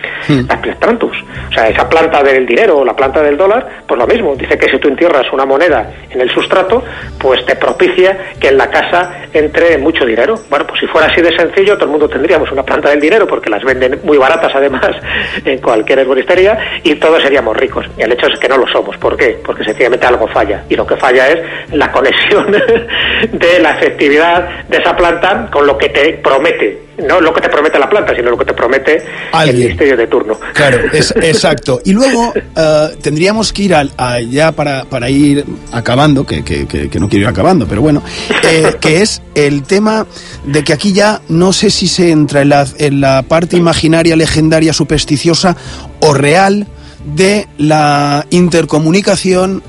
La 0.49 0.61
Plantus. 0.79 1.17
O 1.51 1.53
sea, 1.53 1.69
esa 1.69 1.89
planta 1.89 2.23
del 2.23 2.47
dinero 2.47 2.79
o 2.79 2.85
la 2.85 2.95
planta 2.95 3.23
del 3.23 3.37
dólar, 3.37 3.83
pues 3.87 3.99
lo 3.99 4.07
mismo. 4.07 4.35
Dice 4.37 4.57
que 4.57 4.71
si 4.71 4.79
tú 4.79 4.89
entierras 4.89 5.27
una 5.33 5.45
moneda 5.45 5.91
en 6.11 6.21
el 6.21 6.31
sustrato, 6.31 6.83
pues 7.19 7.45
te 7.47 7.57
propicia 7.57 8.35
que 8.41 8.49
en 8.49 8.59
la 8.59 8.71
casa 8.71 9.27
entre 9.33 9.79
mucho 9.79 10.05
dinero. 10.05 10.35
Bueno, 10.49 10.67
pues 10.67 10.81
si 10.81 10.87
fuera 10.87 11.09
así 11.09 11.21
de 11.21 11.37
sencillo, 11.37 11.75
todo 11.75 11.87
el 11.87 11.91
mundo 11.91 12.09
tendríamos 12.09 12.51
una 12.53 12.63
planta 12.63 12.91
del 12.91 13.01
dinero, 13.01 13.27
porque 13.27 13.51
las 13.51 13.63
venden 13.65 14.01
muy 14.05 14.19
baratas 14.19 14.53
además 14.55 14.91
en 15.45 15.59
cualquier 15.59 16.01
herboristería, 16.01 16.59
y 16.83 16.95
todos 16.97 17.23
seríamos 17.23 17.57
ricos. 17.57 17.87
Y 17.99 18.03
el 18.03 18.13
hecho 18.13 18.27
es 18.27 18.39
que 18.39 18.49
no 18.49 18.57
lo 18.57 18.67
somos. 18.69 18.97
¿Por 18.97 19.17
qué? 19.17 19.39
Porque 19.45 19.65
sencillamente 19.65 20.07
algo 20.07 20.27
falla. 20.29 20.65
Y 20.69 20.77
lo 20.77 20.87
que 20.87 20.97
falla 20.97 21.29
es 21.29 21.73
la 21.73 21.91
conexión 21.91 22.53
de 23.33 23.59
la 23.61 23.71
efectividad 23.73 24.67
de 24.69 24.79
esa 24.79 24.97
planta 24.97 25.22
con 25.53 25.67
lo 25.67 25.77
que 25.79 25.89
te 25.89 26.15
promete. 26.23 26.81
No 27.09 27.21
lo 27.21 27.33
que 27.33 27.41
te 27.41 27.49
promete 27.49 27.79
la 27.79 27.89
planta, 27.89 28.15
sino 28.15 28.31
lo 28.31 28.37
que 28.37 28.45
te 28.45 28.53
promete 28.53 28.97
el 28.97 29.03
Alguien. 29.33 29.59
ministerio 29.69 29.97
de 29.97 30.07
turno. 30.07 30.39
Claro, 30.53 30.79
es, 30.93 31.13
exacto. 31.17 31.81
Y 31.85 31.93
luego 31.95 32.33
eh, 32.57 32.89
tendríamos 33.01 33.53
que 33.53 33.63
ir 33.63 33.75
al, 33.75 33.91
a- 33.97 34.21
ya 34.21 34.53
para, 34.53 34.85
para 34.85 35.09
ir 35.09 35.45
acabando, 35.73 36.25
que, 36.27 36.45
que- 36.45 36.67
que- 36.67 36.91
que 36.91 37.01
no 37.01 37.09
quiero 37.09 37.25
ir 37.25 37.29
acabando, 37.29 37.67
pero 37.67 37.81
bueno, 37.81 38.03
eh, 38.45 38.75
que 38.81 39.01
es 39.01 39.23
el 39.35 39.63
tema 39.63 40.07
de 40.45 40.63
que 40.65 40.73
aquí 40.75 40.93
ya 40.93 41.23
no 41.29 41.53
sé 41.55 41.71
si 41.71 41.89
se 41.89 42.11
entra 42.11 42.43
en 42.43 42.51
la, 42.51 42.67
en 42.79 43.01
la 43.01 43.23
parte 43.23 43.57
imaginaria, 43.57 44.15
legendaria, 44.15 44.73
supersticiosa 44.75 45.57
o 46.01 46.13
real 46.13 46.67
de 47.05 47.49
la 47.59 48.27
intercomunicación 48.31 49.63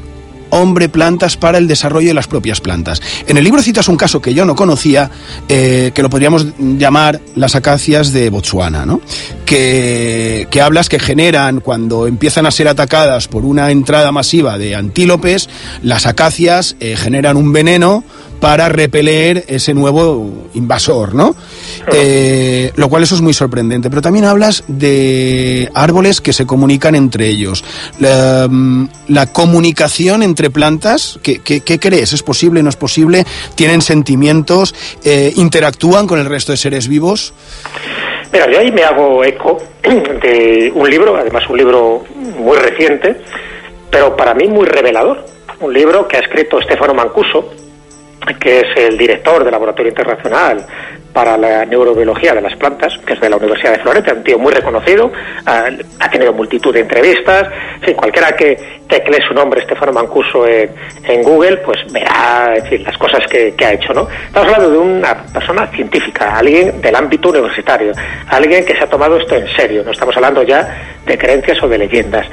hombre-plantas 0.54 1.36
para 1.38 1.58
el 1.58 1.68
desarrollo 1.68 2.08
de 2.08 2.14
las 2.14 2.28
propias 2.28 2.62
plantas. 2.62 3.02
En 3.28 3.38
el 3.38 3.44
libro 3.44 3.62
citas 3.62 3.88
un 3.88 3.98
caso 3.98 4.22
que 4.22 4.34
yo 4.34 4.46
no 4.46 4.56
conocía, 4.56 5.10
eh, 5.50 5.92
que 5.94 6.02
lo 6.04 6.10
podríamos 6.10 6.48
llamar 6.60 7.22
las 7.36 7.56
acacias 7.56 8.14
de 8.14 8.30
Botsuana, 8.30 8.86
¿no? 8.86 9.02
Que, 9.46 10.48
que 10.50 10.62
hablas 10.62 10.90
que 10.90 11.00
generan, 11.00 11.60
cuando 11.60 12.08
empiezan 12.08 12.46
a 12.46 12.52
ser 12.52 12.68
atacadas 12.68 13.28
por 13.28 13.46
una 13.46 13.72
entrada 13.72 14.12
masiva 14.12 14.58
de 14.58 14.76
antílopes, 14.76 15.50
las 15.82 16.06
acacias 16.06 16.76
eh, 16.80 16.96
generan 16.96 17.38
un 17.38 17.52
veneno 17.52 18.04
para 18.44 18.68
repeler 18.68 19.46
ese 19.48 19.74
nuevo 19.74 20.50
invasor, 20.54 21.16
¿no? 21.16 21.34
Eh, 21.94 22.74
lo 22.76 22.90
cual 22.90 23.04
eso 23.04 23.16
es 23.16 23.22
muy 23.22 23.32
sorprendente. 23.32 23.90
Pero 23.90 24.02
también 24.02 24.26
hablas 24.26 24.66
de 24.68 25.70
árboles 25.74 26.20
que 26.20 26.34
se 26.34 26.46
comunican 26.46 26.94
entre 26.94 27.30
ellos. 27.30 27.64
La, 28.02 28.48
mm, 28.50 28.90
la 29.08 29.28
comunicación 29.28 30.24
entre 30.24 30.50
plantas, 30.50 31.22
¿qué, 31.24 31.40
qué, 31.40 31.62
qué 31.62 31.80
crees? 31.80 32.12
¿Es 32.12 32.22
posible? 32.22 32.62
¿No 32.62 32.68
es 32.68 32.76
posible? 32.76 33.24
¿Tienen 33.56 33.82
sentimientos? 33.82 34.76
Eh, 35.06 35.32
¿Interactúan 35.38 36.06
con 36.06 36.20
el 36.20 36.26
resto 36.26 36.52
de 36.52 36.58
seres 36.58 36.90
vivos? 36.90 37.34
Mira, 38.34 38.52
yo 38.52 38.60
ahí 38.60 38.74
me 38.74 38.84
hago 38.84 39.24
eco 39.24 39.58
de 39.84 40.70
un 40.76 40.90
libro, 40.90 41.16
además 41.16 41.44
un 41.50 41.58
libro 41.58 42.04
muy 42.40 42.58
reciente, 42.58 43.22
pero 43.90 44.18
para 44.18 44.34
mí 44.34 44.50
muy 44.50 44.66
revelador. 44.66 45.26
Un 45.62 45.72
libro 45.72 46.10
que 46.10 46.18
ha 46.18 46.20
escrito 46.20 46.62
Stefano 46.62 46.94
Mancuso, 46.94 47.63
que 48.40 48.60
es 48.60 48.78
el 48.78 48.98
director 48.98 49.44
del 49.44 49.52
Laboratorio 49.52 49.90
Internacional 49.90 50.66
para 51.14 51.38
la 51.38 51.66
Neurobiología 51.66 52.34
de 52.34 52.42
las 52.42 52.56
Plantas, 52.56 52.98
que 53.06 53.14
es 53.14 53.22
de 53.22 53.30
la 53.30 53.38
Universidad 53.38 53.74
de 53.74 53.80
Florencia, 53.80 54.14
un 54.14 54.24
tío 54.24 54.40
muy 54.40 54.52
reconocido, 54.52 55.12
ha, 55.46 55.66
ha 56.00 56.10
tenido 56.10 56.34
multitud 56.34 56.74
de 56.74 56.82
entrevistas, 56.82 57.48
en 57.76 57.82
fin, 57.82 57.94
cualquiera 57.96 58.36
que 58.36 58.58
tecle 58.88 59.20
su 59.28 59.34
nombre, 59.34 59.62
Stefano 59.62 59.92
Mancuso, 59.92 60.48
en, 60.48 60.70
en 61.06 61.24
Google, 61.24 61.58
pues 61.58 61.78
verá 61.92 62.54
en 62.70 62.84
las 62.84 62.98
cosas 62.98 63.26
que, 63.28 63.54
que 63.56 63.66
ha 63.66 63.74
hecho, 63.74 63.94
¿no? 63.94 64.08
Estamos 64.28 64.54
hablando 64.54 64.72
de 64.72 64.78
una 64.78 65.24
persona 65.26 65.68
científica, 65.68 66.38
alguien 66.38 66.82
del 66.82 66.96
ámbito 66.96 67.30
universitario, 67.30 67.92
alguien 68.28 68.66
que 68.66 68.76
se 68.76 68.84
ha 68.84 68.88
tomado 68.88 69.18
esto 69.18 69.36
en 69.36 69.48
serio, 69.56 69.84
no 69.84 69.92
estamos 69.92 70.16
hablando 70.16 70.44
ya 70.44 70.98
de 71.06 71.18
creencias 71.18 71.62
o 71.62 71.68
de 71.68 71.78
leyendas. 71.78 72.26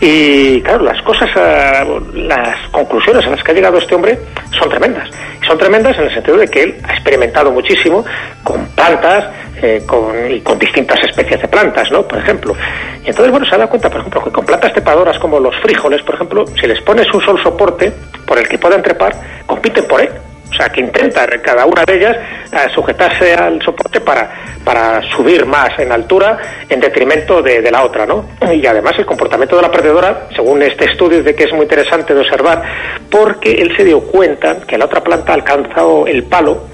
Y 0.00 0.60
claro, 0.62 0.84
las 0.84 1.00
cosas, 1.02 1.30
eh, 1.36 2.00
las 2.14 2.68
conclusiones 2.70 3.24
a 3.26 3.30
las 3.30 3.42
que 3.42 3.52
ha 3.52 3.54
llegado 3.54 3.78
este 3.78 3.94
hombre 3.94 4.18
son 4.50 4.68
tremendas. 4.68 5.08
Son 5.46 5.58
tremendas 5.58 5.96
en 5.98 6.04
el 6.04 6.14
sentido 6.14 6.36
de 6.36 6.48
que 6.48 6.62
él 6.62 6.76
ha 6.84 6.92
experimentado 6.92 7.50
muchísimo 7.50 8.04
con 8.42 8.66
plantas 8.68 9.26
eh, 9.60 9.82
con, 9.86 10.28
y 10.28 10.40
con 10.40 10.58
distintas 10.58 11.00
especies 11.04 11.40
de 11.40 11.46
plantas, 11.46 11.88
¿no? 11.92 12.02
Por 12.02 12.18
ejemplo. 12.18 12.56
Y 13.04 13.10
entonces, 13.10 13.30
bueno, 13.30 13.46
se 13.46 13.54
ha 13.54 13.58
dado 13.58 13.70
cuenta, 13.70 13.88
por 13.88 14.00
ejemplo, 14.00 14.24
que 14.24 14.30
con 14.30 14.44
plantas 14.44 14.72
trepadoras 14.72 15.18
como 15.20 15.38
los 15.38 15.54
frijoles, 15.60 16.02
por 16.02 16.16
ejemplo, 16.16 16.44
si 16.60 16.66
les 16.66 16.80
pones 16.80 17.06
un 17.14 17.20
solo 17.20 17.40
soporte 17.40 17.92
por 18.26 18.38
el 18.38 18.48
que 18.48 18.58
puedan 18.58 18.82
trepar, 18.82 19.14
compiten 19.46 19.86
por 19.86 20.00
él. 20.00 20.10
O 20.50 20.54
sea, 20.54 20.68
que 20.68 20.80
intenta 20.80 21.26
cada 21.40 21.64
una 21.64 21.84
de 21.84 21.96
ellas 21.96 22.16
eh, 22.52 22.56
sujetarse 22.74 23.34
al 23.34 23.62
soporte 23.62 24.00
para, 24.00 24.30
para 24.64 25.00
subir 25.14 25.46
más 25.46 25.78
en 25.78 25.92
altura 25.92 26.38
en 26.68 26.80
detrimento 26.80 27.40
de, 27.40 27.70
la 27.70 27.84
otra, 27.84 28.04
¿no? 28.04 28.26
Y 28.52 28.66
además 28.66 28.94
el 28.98 29.06
comportamiento 29.06 29.56
de 29.56 29.62
la 29.62 29.70
perdedora, 29.70 30.26
según 30.34 30.60
este 30.62 30.86
estudio, 30.86 31.22
de 31.22 31.34
que 31.34 31.44
es 31.44 31.52
muy 31.52 31.62
interesante 31.62 32.14
de 32.14 32.20
observar, 32.20 32.62
porque 33.08 33.52
él 33.52 33.74
se 33.76 33.84
dio 33.84 34.00
cuenta 34.00 34.58
que 34.66 34.76
la 34.76 34.86
otra 34.86 35.02
planta 35.02 35.32
ha 35.32 35.36
alcanzado 35.36 36.06
el 36.06 36.24
palo 36.24 36.71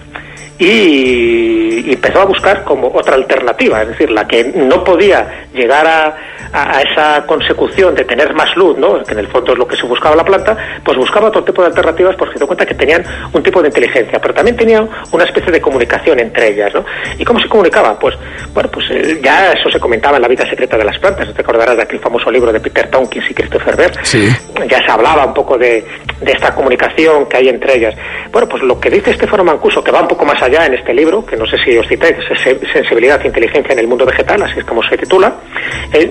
y, 0.59 1.93
empezó 1.93 2.21
a 2.21 2.25
buscar 2.25 2.65
como 2.65 2.89
otra 2.89 3.15
alternativa, 3.15 3.83
es 3.83 3.89
decir, 3.89 4.11
la 4.11 4.27
que 4.27 4.45
no 4.45 4.85
podía 4.85 5.47
llegar 5.55 5.87
a, 5.87 6.17
a, 6.53 6.79
a, 6.79 6.83
esa 6.83 7.27
consecución 7.27 7.95
de 7.95 8.05
tener 8.05 8.35
más 8.35 8.55
luz, 8.57 8.77
¿no? 8.77 9.03
que 9.03 9.13
en 9.13 9.21
el 9.21 9.29
fondo 9.29 9.53
es 9.53 9.59
lo 9.59 9.67
que 9.67 9.77
se 9.77 9.87
buscaba 9.87 10.15
la 10.17 10.25
planta, 10.25 10.57
pues 10.85 10.97
buscaba 10.99 11.29
otro 11.29 11.45
tipo 11.45 11.63
de 11.63 11.69
alternativas 11.69 12.17
porque 12.17 12.35
se 12.35 12.39
dio 12.41 12.47
cuenta 12.47 12.67
que 12.67 12.75
tenían 12.75 13.05
un 13.33 13.43
tipo 13.43 13.63
de 13.63 13.69
inteligencia, 13.69 14.21
pero 14.21 14.35
también 14.35 14.57
tenían 14.57 14.89
una 15.13 15.25
especie 15.25 15.53
de 15.53 15.61
comunicación 15.61 16.19
entre 16.21 16.49
ellas. 16.49 16.75
¿no? 16.75 16.85
¿Y 17.19 17.25
cómo 17.25 17.41
se 17.41 17.49
comunicaba? 17.49 17.99
Pues, 17.99 18.15
bueno, 18.53 18.71
pues 18.71 18.87
eh, 18.91 19.21
ya 19.23 19.53
eso 19.53 19.71
se 19.71 19.81
comentaba 19.81 20.17
en 20.17 20.23
la 20.23 20.29
vida 20.29 20.49
secreta 20.49 20.77
de 20.77 20.85
las 20.85 20.99
plantas, 20.99 21.33
te 21.33 21.41
acordarás 21.41 21.77
de 21.77 21.83
aquel 21.83 22.01
famoso 22.01 22.31
libro 22.31 22.53
de 22.53 22.61
Peter 22.61 22.91
Tompkins 22.91 23.31
y 23.31 23.35
Christopher 23.35 23.77
Bell, 23.77 23.93
sí. 24.03 24.29
ya 24.69 24.85
se 24.85 24.91
hablaba 24.91 25.25
un 25.25 25.35
poco 25.35 25.57
de, 25.57 25.85
de 26.21 26.33
esta 26.33 26.55
comunicación 26.55 27.27
que 27.27 27.37
hay 27.37 27.49
entre 27.49 27.77
ellas. 27.77 27.95
Bueno, 28.33 28.49
pues 28.49 28.63
lo 28.63 28.79
que 28.79 28.91
dice 28.91 29.11
Estefano 29.11 29.45
Mancuso, 29.45 29.83
que 29.83 29.91
va 29.91 30.01
un 30.03 30.09
poco 30.09 30.25
más 30.25 30.41
allá 30.43 30.48
en 30.49 30.75
este 30.75 30.95
libro, 30.95 31.25
que 31.25 31.37
no 31.37 31.47
sé 31.47 31.59
si 31.59 31.77
os 31.77 31.87
es 31.91 32.73
Sensibilidad 32.73 33.21
e 33.23 33.29
Inteligencia 33.29 33.73
en 33.73 33.79
el 33.81 33.87
Mundo 33.87 34.07
Vegetal, 34.07 34.43
así 34.43 34.59
es 34.59 34.65
como 34.65 34.83
se 34.83 34.97
titula, 34.97 35.35
eh, 35.93 36.11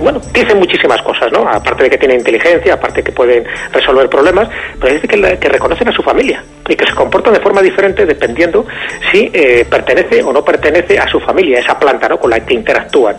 bueno, 0.00 0.20
dice 0.32 0.54
muchísimas 0.54 1.02
cosas, 1.02 1.32
¿no? 1.32 1.48
Aparte 1.48 1.84
de 1.84 1.90
que 1.90 1.98
tiene 1.98 2.14
inteligencia, 2.14 2.74
aparte 2.74 2.98
de 2.98 3.04
que 3.04 3.12
pueden 3.12 3.44
resolver 3.72 4.08
problemas, 4.08 4.48
pero 4.80 4.94
dice 4.94 5.08
que, 5.08 5.38
que 5.38 5.48
reconocen 5.48 5.88
a 5.88 5.92
su 5.92 6.02
familia 6.02 6.42
y 6.68 6.74
que 6.74 6.86
se 6.86 6.94
comportan 6.94 7.32
de 7.32 7.40
forma 7.40 7.62
diferente 7.62 8.04
dependiendo 8.04 8.66
si 9.12 9.30
eh, 9.32 9.64
pertenece 9.68 10.22
o 10.22 10.32
no 10.32 10.44
pertenece 10.44 10.98
a 10.98 11.06
su 11.08 11.20
familia, 11.20 11.60
esa 11.60 11.78
planta, 11.78 12.08
¿no? 12.08 12.18
Con 12.18 12.30
la 12.30 12.40
que 12.40 12.54
interactúan. 12.54 13.16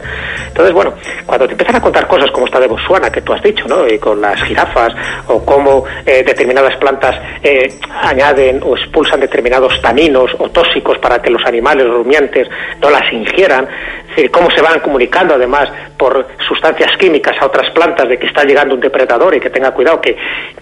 Entonces, 0.48 0.74
bueno, 0.74 0.94
cuando 1.26 1.45
te 1.45 1.53
empiezan 1.53 1.76
a 1.76 1.82
contar 1.82 2.07
cosas 2.07 2.30
como 2.32 2.45
esta 2.45 2.60
de 2.60 2.68
Botswana, 2.68 3.10
que 3.10 3.22
tú 3.22 3.34
has 3.34 3.41
dicho, 3.41 3.68
¿no? 3.68 3.88
Y 3.88 3.98
con 3.99 4.22
las 4.22 4.41
jirafas, 4.44 4.94
o 5.28 5.44
cómo 5.44 5.86
eh, 6.06 6.24
determinadas 6.24 6.76
plantas 6.78 7.15
eh, 7.44 7.74
añaden 8.02 8.61
o 8.64 8.76
expulsan 8.76 9.19
determinados 9.19 9.82
taninos 9.82 10.32
o 10.39 10.49
tóxicos 10.49 10.97
para 10.99 11.22
que 11.22 11.30
los 11.30 11.45
animales 11.45 11.88
rumiantes 11.88 12.47
no 12.81 12.89
las 12.89 13.11
ingieran, 13.11 13.68
es 14.15 14.30
cómo 14.31 14.49
se 14.51 14.61
van 14.61 14.80
comunicando 14.80 15.35
además 15.35 15.69
por 15.97 16.27
sustancias 16.47 16.95
químicas 16.97 17.35
a 17.39 17.45
otras 17.45 17.69
plantas 17.72 18.07
de 18.07 18.18
que 18.18 18.27
está 18.27 18.43
llegando 18.43 18.76
un 18.76 18.81
depredador 18.81 19.35
y 19.35 19.39
que 19.39 19.49
tenga 19.49 19.72
cuidado 19.72 20.01
que, 20.01 20.15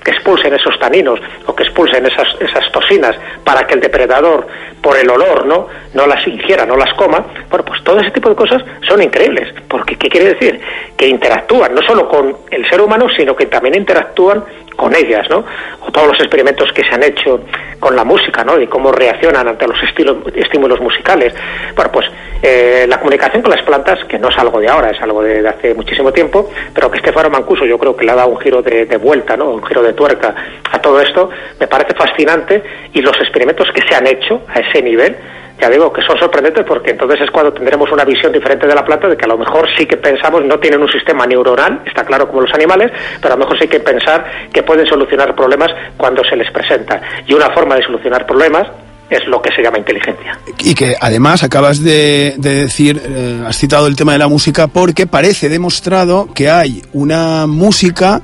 que 0.03 0.11
expulsen 0.11 0.53
esos 0.53 0.77
taninos 0.79 1.19
o 1.45 1.55
que 1.55 1.63
expulsen 1.63 2.05
esas, 2.05 2.27
esas 2.39 2.71
toxinas 2.71 3.15
para 3.43 3.65
que 3.65 3.75
el 3.75 3.81
depredador 3.81 4.47
por 4.81 4.97
el 4.97 5.09
olor 5.09 5.45
no 5.45 5.67
no 5.95 6.05
las 6.05 6.27
ingiera, 6.27 6.65
no 6.65 6.75
las 6.75 6.93
coma, 6.93 7.25
bueno, 7.49 7.65
pues 7.65 7.81
todo 7.83 7.99
ese 7.99 8.11
tipo 8.11 8.29
de 8.29 8.35
cosas 8.35 8.61
son 8.87 9.01
increíbles, 9.01 9.53
porque 9.67 9.95
¿qué 9.95 10.09
quiere 10.09 10.33
decir? 10.33 10.59
Que 10.97 11.07
interactúan 11.07 11.73
no 11.73 11.81
solo 11.81 12.07
con 12.07 12.35
el 12.51 12.69
ser 12.69 12.81
humano, 12.81 13.07
sino 13.15 13.35
que 13.35 13.45
también 13.45 13.75
interactúan 13.75 14.43
con 14.75 14.95
ellas, 14.95 15.27
¿no? 15.29 15.43
O 15.81 15.91
todos 15.91 16.07
los 16.07 16.19
experimentos 16.19 16.71
que 16.73 16.83
se 16.83 16.93
han 16.93 17.03
hecho 17.03 17.41
con 17.79 17.95
la 17.95 18.03
música, 18.03 18.43
¿no? 18.43 18.59
Y 18.59 18.67
cómo 18.67 18.91
reaccionan 18.91 19.47
ante 19.47 19.67
los 19.67 19.81
estilos, 19.83 20.17
estímulos 20.33 20.79
musicales. 20.79 21.33
Bueno, 21.75 21.91
pues 21.91 22.07
eh, 22.41 22.85
la 22.87 22.99
comunicación 22.99 23.41
con 23.41 23.51
las 23.51 23.63
plantas, 23.63 24.03
que 24.05 24.19
no 24.19 24.29
es 24.29 24.37
algo 24.37 24.59
de 24.59 24.67
ahora, 24.67 24.91
es 24.91 25.01
algo 25.01 25.21
de, 25.21 25.47
hace 25.47 25.73
muchísimo 25.73 26.11
tiempo, 26.11 26.49
pero 26.73 26.91
que 26.91 26.97
Estefano 26.97 27.29
Mancuso 27.29 27.65
yo 27.65 27.77
creo 27.77 27.95
que 27.95 28.05
le 28.05 28.11
ha 28.11 28.15
dado 28.15 28.29
un 28.29 28.39
giro 28.39 28.61
de, 28.61 28.97
vuelta, 28.97 29.35
¿no? 29.35 29.51
Un 29.51 29.63
giro 29.65 29.81
de 29.81 29.93
tuerca 29.93 30.35
a 30.71 30.79
todo 30.79 31.01
esto, 31.01 31.29
me 31.59 31.67
parece 31.67 31.93
fascinante 31.95 32.63
y 32.93 33.01
los 33.01 33.15
experimentos 33.17 33.67
que 33.73 33.81
se 33.87 33.95
han 33.95 34.07
hecho 34.07 34.41
a 34.47 34.59
ese 34.59 34.81
nivel, 34.81 35.15
ya 35.59 35.69
digo 35.69 35.91
que 35.91 36.01
son 36.01 36.17
sorprendentes 36.17 36.65
porque 36.65 36.91
entonces 36.91 37.21
es 37.21 37.31
cuando 37.31 37.53
tendremos 37.53 37.91
una 37.91 38.03
visión 38.03 38.31
diferente 38.31 38.67
de 38.67 38.75
la 38.75 38.83
planta 38.83 39.07
de 39.07 39.15
que 39.15 39.25
a 39.25 39.27
lo 39.27 39.37
mejor 39.37 39.67
sí 39.77 39.85
que 39.85 39.97
pensamos 39.97 40.43
no 40.43 40.59
tienen 40.59 40.81
un 40.81 40.91
sistema 40.91 41.25
neuronal, 41.25 41.81
está 41.85 42.03
claro 42.03 42.27
como 42.27 42.41
los 42.41 42.53
animales, 42.53 42.91
pero 43.21 43.33
a 43.33 43.37
lo 43.37 43.45
mejor 43.45 43.59
sí 43.59 43.67
que 43.67 43.79
pensar 43.79 44.25
que 44.51 44.63
pueden 44.63 44.85
solucionar 44.85 45.33
problemas 45.35 45.71
cuando 45.97 46.23
se 46.23 46.35
les 46.35 46.51
presenta. 46.51 47.01
Y 47.25 47.33
una 47.33 47.49
forma 47.51 47.75
de 47.75 47.83
solucionar 47.83 48.25
problemas 48.25 48.67
es 49.09 49.25
lo 49.27 49.41
que 49.41 49.51
se 49.53 49.61
llama 49.61 49.77
inteligencia. 49.77 50.37
Y 50.59 50.73
que 50.73 50.95
además 50.99 51.43
acabas 51.43 51.83
de, 51.83 52.33
de 52.37 52.55
decir, 52.55 53.01
eh, 53.05 53.43
has 53.45 53.57
citado 53.57 53.87
el 53.87 53.95
tema 53.95 54.13
de 54.13 54.17
la 54.17 54.27
música 54.27 54.67
porque 54.67 55.07
parece 55.07 55.47
demostrado 55.47 56.27
que 56.33 56.49
hay 56.49 56.81
una 56.91 57.45
música 57.47 58.21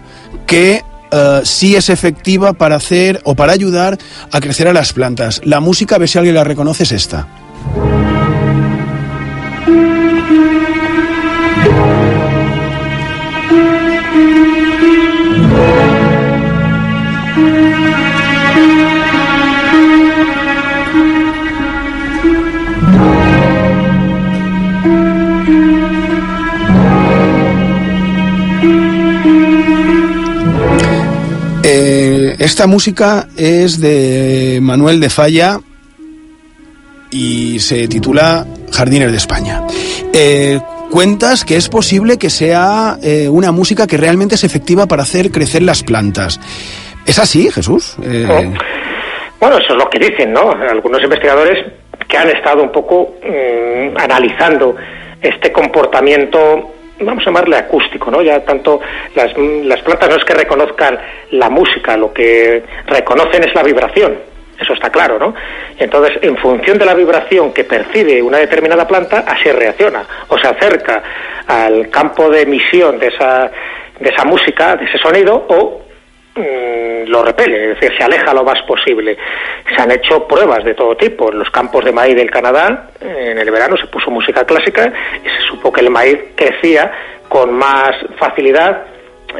que 0.47 0.81
Uh, 1.11 1.45
sí 1.45 1.75
es 1.75 1.89
efectiva 1.89 2.53
para 2.53 2.77
hacer 2.77 3.19
o 3.25 3.35
para 3.35 3.51
ayudar 3.51 3.97
a 4.31 4.39
crecer 4.39 4.67
a 4.67 4.73
las 4.73 4.93
plantas. 4.93 5.41
La 5.43 5.59
música, 5.59 5.95
a 5.95 5.99
ver 5.99 6.07
si 6.07 6.17
alguien 6.17 6.35
la 6.35 6.45
reconoce, 6.45 6.83
es 6.83 6.93
esta. 6.93 7.27
Esta 32.41 32.65
música 32.65 33.27
es 33.37 33.79
de 33.79 34.57
Manuel 34.63 34.99
de 34.99 35.11
Falla 35.11 35.59
y 37.11 37.59
se 37.59 37.87
titula 37.87 38.47
Jardines 38.71 39.11
de 39.11 39.17
España. 39.17 39.61
Eh, 40.11 40.59
cuentas 40.89 41.45
que 41.45 41.55
es 41.55 41.69
posible 41.69 42.17
que 42.17 42.31
sea 42.31 42.97
eh, 43.03 43.29
una 43.29 43.51
música 43.51 43.85
que 43.85 43.95
realmente 43.95 44.33
es 44.33 44.43
efectiva 44.43 44.87
para 44.87 45.03
hacer 45.03 45.29
crecer 45.29 45.61
las 45.61 45.83
plantas. 45.83 46.39
¿Es 47.05 47.19
así, 47.19 47.47
Jesús? 47.51 47.95
Eh... 48.03 48.25
Bueno, 49.39 49.57
eso 49.57 49.73
es 49.73 49.77
lo 49.77 49.87
que 49.91 49.99
dicen, 49.99 50.33
¿no? 50.33 50.51
Algunos 50.51 51.03
investigadores 51.03 51.63
que 52.07 52.17
han 52.17 52.29
estado 52.29 52.63
un 52.63 52.71
poco 52.71 53.17
mmm, 53.23 53.97
analizando 53.97 54.75
este 55.21 55.51
comportamiento 55.51 56.73
vamos 56.99 57.23
a 57.23 57.25
llamarle 57.25 57.57
acústico, 57.57 58.11
¿no? 58.11 58.21
Ya 58.21 58.43
tanto 58.43 58.79
las, 59.15 59.35
las 59.37 59.81
plantas 59.81 60.09
no 60.09 60.15
es 60.15 60.25
que 60.25 60.33
reconozcan 60.33 60.99
la 61.31 61.49
música, 61.49 61.97
lo 61.97 62.13
que 62.13 62.63
reconocen 62.87 63.43
es 63.43 63.53
la 63.55 63.63
vibración. 63.63 64.17
Eso 64.59 64.73
está 64.73 64.91
claro, 64.91 65.17
¿no? 65.17 65.33
Entonces, 65.79 66.19
en 66.21 66.37
función 66.37 66.77
de 66.77 66.85
la 66.85 66.93
vibración 66.93 67.51
que 67.51 67.63
percibe 67.63 68.21
una 68.21 68.37
determinada 68.37 68.87
planta, 68.87 69.23
así 69.27 69.51
reacciona 69.51 70.05
o 70.27 70.37
se 70.37 70.47
acerca 70.47 71.01
al 71.47 71.89
campo 71.89 72.29
de 72.29 72.41
emisión 72.41 72.99
de 72.99 73.07
esa, 73.07 73.49
de 73.99 74.09
esa 74.09 74.23
música, 74.23 74.75
de 74.75 74.85
ese 74.85 74.99
sonido, 74.99 75.45
o 75.49 75.81
lo 76.35 77.23
repele, 77.23 77.71
es 77.71 77.79
decir, 77.79 77.97
se 77.97 78.03
aleja 78.03 78.33
lo 78.33 78.43
más 78.43 78.61
posible. 78.63 79.17
Se 79.75 79.81
han 79.81 79.91
hecho 79.91 80.27
pruebas 80.27 80.63
de 80.63 80.73
todo 80.73 80.95
tipo. 80.95 81.31
En 81.31 81.39
los 81.39 81.49
campos 81.49 81.83
de 81.83 81.91
maíz 81.91 82.15
del 82.15 82.31
Canadá, 82.31 82.89
en 83.01 83.37
el 83.37 83.51
verano 83.51 83.75
se 83.77 83.87
puso 83.87 84.09
música 84.09 84.45
clásica 84.45 84.91
y 85.23 85.29
se 85.29 85.47
supo 85.47 85.71
que 85.71 85.81
el 85.81 85.89
maíz 85.89 86.17
crecía 86.35 86.91
con 87.27 87.53
más 87.53 87.91
facilidad 88.17 88.83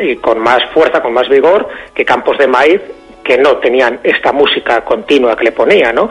y 0.02 0.16
con 0.18 0.40
más 0.40 0.64
fuerza, 0.74 1.02
con 1.02 1.14
más 1.14 1.28
vigor 1.30 1.68
que 1.94 2.06
campos 2.06 2.38
de 2.38 2.48
maíz 2.48 2.82
que 3.24 3.38
no 3.38 3.58
tenían 3.58 4.00
esta 4.04 4.32
música 4.32 4.82
continua 4.82 5.36
que 5.36 5.46
le 5.46 5.52
ponía, 5.52 5.92
¿no? 5.92 6.10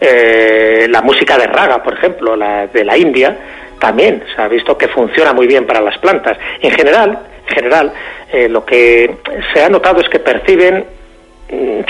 Eh, 0.00 0.86
la 0.88 1.02
música 1.02 1.36
de 1.36 1.46
raga, 1.46 1.82
por 1.82 1.94
ejemplo, 1.94 2.36
la 2.36 2.66
de 2.68 2.84
la 2.84 2.96
India, 2.96 3.36
también 3.80 4.22
se 4.34 4.40
ha 4.40 4.46
visto 4.46 4.78
que 4.78 4.88
funciona 4.88 5.32
muy 5.32 5.46
bien 5.46 5.66
para 5.66 5.80
las 5.80 5.98
plantas. 5.98 6.38
En 6.60 6.70
general, 6.70 7.18
en 7.31 7.31
general, 7.46 7.92
eh, 8.32 8.48
lo 8.48 8.64
que 8.64 9.16
se 9.52 9.62
ha 9.62 9.68
notado 9.68 10.00
es 10.00 10.08
que 10.08 10.18
perciben 10.18 10.84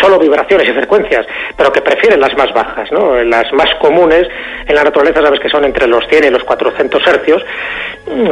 solo 0.00 0.18
vibraciones 0.18 0.68
y 0.68 0.72
frecuencias, 0.72 1.26
pero 1.56 1.72
que 1.72 1.80
prefieren 1.80 2.20
las 2.20 2.36
más 2.36 2.52
bajas, 2.52 2.90
¿no? 2.90 3.22
Las 3.22 3.52
más 3.52 3.72
comunes 3.80 4.26
en 4.66 4.74
la 4.74 4.84
naturaleza 4.84 5.22
sabes 5.22 5.40
que 5.40 5.48
son 5.48 5.64
entre 5.64 5.86
los 5.86 6.06
100 6.08 6.24
y 6.24 6.30
los 6.30 6.44
400 6.44 7.06
hercios 7.06 7.42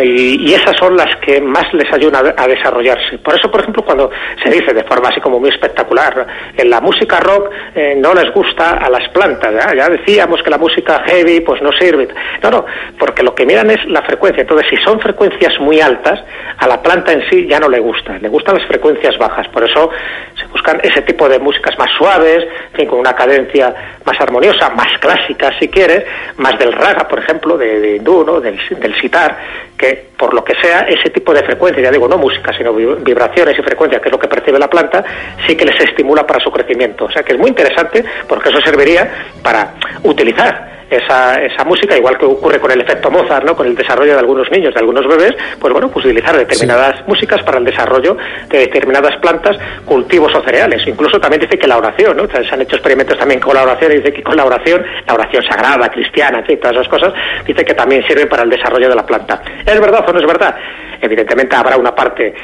y, 0.02 0.50
y 0.50 0.54
esas 0.54 0.76
son 0.76 0.96
las 0.96 1.14
que 1.16 1.40
más 1.40 1.72
les 1.72 1.92
ayudan 1.92 2.34
a, 2.36 2.46
desarrollarse. 2.46 3.18
Por 3.18 3.34
eso, 3.34 3.50
por 3.50 3.60
ejemplo, 3.60 3.84
cuando 3.84 4.10
se 4.42 4.50
dice 4.50 4.74
de 4.74 4.82
forma 4.84 5.08
así 5.08 5.20
como 5.20 5.38
muy 5.38 5.50
espectacular, 5.50 6.26
en 6.56 6.70
la 6.70 6.80
música 6.80 7.20
rock 7.20 7.50
eh, 7.74 7.94
no 7.96 8.12
les 8.14 8.32
gusta 8.32 8.78
a 8.78 8.90
las 8.90 9.08
plantas, 9.10 9.52
¿ya? 9.52 9.74
ya 9.76 9.88
decíamos 9.88 10.42
que 10.42 10.50
la 10.50 10.58
música 10.58 11.02
heavy 11.06 11.40
pues 11.40 11.62
no 11.62 11.70
sirve. 11.72 12.08
No, 12.42 12.50
no, 12.50 12.66
porque 12.98 13.22
lo 13.22 13.34
que 13.34 13.46
miran 13.46 13.70
es 13.70 13.84
la 13.86 14.02
frecuencia. 14.02 14.42
Entonces, 14.42 14.66
si 14.70 14.76
son 14.84 14.98
frecuencias 15.00 15.58
muy 15.60 15.80
altas, 15.80 16.20
a 16.58 16.66
la 16.66 16.82
planta 16.82 17.12
en 17.12 17.22
sí 17.30 17.46
ya 17.48 17.60
no 17.60 17.68
le 17.68 17.78
gusta, 17.78 18.18
le 18.18 18.28
gustan 18.28 18.56
las 18.56 18.66
frecuencias 18.66 19.16
bajas. 19.18 19.46
Por 19.48 19.64
eso 19.64 19.90
se 20.38 20.46
buscan 20.46 20.80
ese 20.82 21.02
tipo 21.02 21.19
de 21.28 21.38
músicas 21.38 21.78
más 21.78 21.90
suaves, 21.96 22.44
en 22.72 22.76
fin, 22.76 22.88
con 22.88 22.98
una 22.98 23.14
cadencia 23.14 23.74
más 24.04 24.20
armoniosa, 24.20 24.70
más 24.70 24.98
clásica 24.98 25.50
si 25.58 25.68
quieres, 25.68 26.04
más 26.36 26.58
del 26.58 26.72
raga, 26.72 27.06
por 27.08 27.18
ejemplo, 27.18 27.56
de, 27.56 27.80
de 27.80 27.96
hindú, 27.96 28.24
¿no? 28.24 28.40
del, 28.40 28.58
del 28.78 29.00
sitar, 29.00 29.38
que 29.76 30.09
por 30.20 30.34
lo 30.34 30.44
que 30.44 30.54
sea, 30.62 30.80
ese 30.80 31.08
tipo 31.08 31.32
de 31.32 31.42
frecuencia, 31.42 31.82
ya 31.82 31.90
digo, 31.90 32.06
no 32.06 32.18
música, 32.18 32.52
sino 32.52 32.74
vi- 32.74 32.94
vibraciones 33.00 33.58
y 33.58 33.62
frecuencias, 33.62 34.02
que 34.02 34.08
es 34.10 34.12
lo 34.12 34.18
que 34.18 34.28
percibe 34.28 34.58
la 34.58 34.68
planta, 34.68 35.02
sí 35.46 35.56
que 35.56 35.64
les 35.64 35.80
estimula 35.80 36.26
para 36.26 36.38
su 36.44 36.50
crecimiento. 36.52 37.06
O 37.06 37.10
sea 37.10 37.22
que 37.22 37.32
es 37.32 37.38
muy 37.38 37.48
interesante 37.48 38.04
porque 38.28 38.50
eso 38.50 38.60
serviría 38.60 39.10
para 39.42 39.72
utilizar 40.04 40.68
esa, 40.90 41.40
esa 41.40 41.62
música, 41.64 41.96
igual 41.96 42.18
que 42.18 42.24
ocurre 42.24 42.58
con 42.58 42.68
el 42.72 42.80
efecto 42.80 43.12
Mozart, 43.12 43.44
¿no? 43.46 43.54
con 43.54 43.64
el 43.64 43.76
desarrollo 43.76 44.12
de 44.12 44.18
algunos 44.18 44.50
niños, 44.50 44.74
de 44.74 44.80
algunos 44.80 45.06
bebés, 45.06 45.36
pues 45.60 45.72
bueno, 45.72 45.88
pues 45.88 46.04
utilizar 46.04 46.36
determinadas 46.36 47.06
músicas 47.06 47.40
para 47.44 47.58
el 47.58 47.64
desarrollo 47.64 48.16
de 48.48 48.58
determinadas 48.58 49.16
plantas, 49.18 49.56
cultivos 49.84 50.34
o 50.34 50.42
cereales. 50.42 50.82
Incluso 50.88 51.20
también 51.20 51.42
dice 51.42 51.56
que 51.56 51.68
la 51.68 51.78
oración, 51.78 52.16
¿no? 52.16 52.24
O 52.24 52.28
sea, 52.28 52.42
se 52.42 52.52
han 52.52 52.62
hecho 52.62 52.74
experimentos 52.74 53.16
también 53.16 53.38
con 53.38 53.54
la 53.54 53.62
oración, 53.62 53.92
y 53.92 53.96
dice 53.98 54.12
que 54.12 54.24
con 54.24 54.36
la 54.36 54.44
oración, 54.44 54.84
la 55.06 55.14
oración 55.14 55.44
sagrada, 55.44 55.88
cristiana, 55.90 56.40
en 56.40 56.46
fin, 56.46 56.58
todas 56.58 56.74
esas 56.78 56.88
cosas, 56.88 57.12
dice 57.46 57.64
que 57.64 57.74
también 57.74 58.04
sirve 58.08 58.26
para 58.26 58.42
el 58.42 58.50
desarrollo 58.50 58.88
de 58.88 58.96
la 58.96 59.06
planta. 59.06 59.40
¿Es 59.64 59.80
verdad 59.80 60.04
no 60.12 60.20
es 60.20 60.26
verdad? 60.26 60.54
Evidentemente 61.00 61.56
habrá 61.56 61.76
una 61.76 61.94
parte 61.94 62.34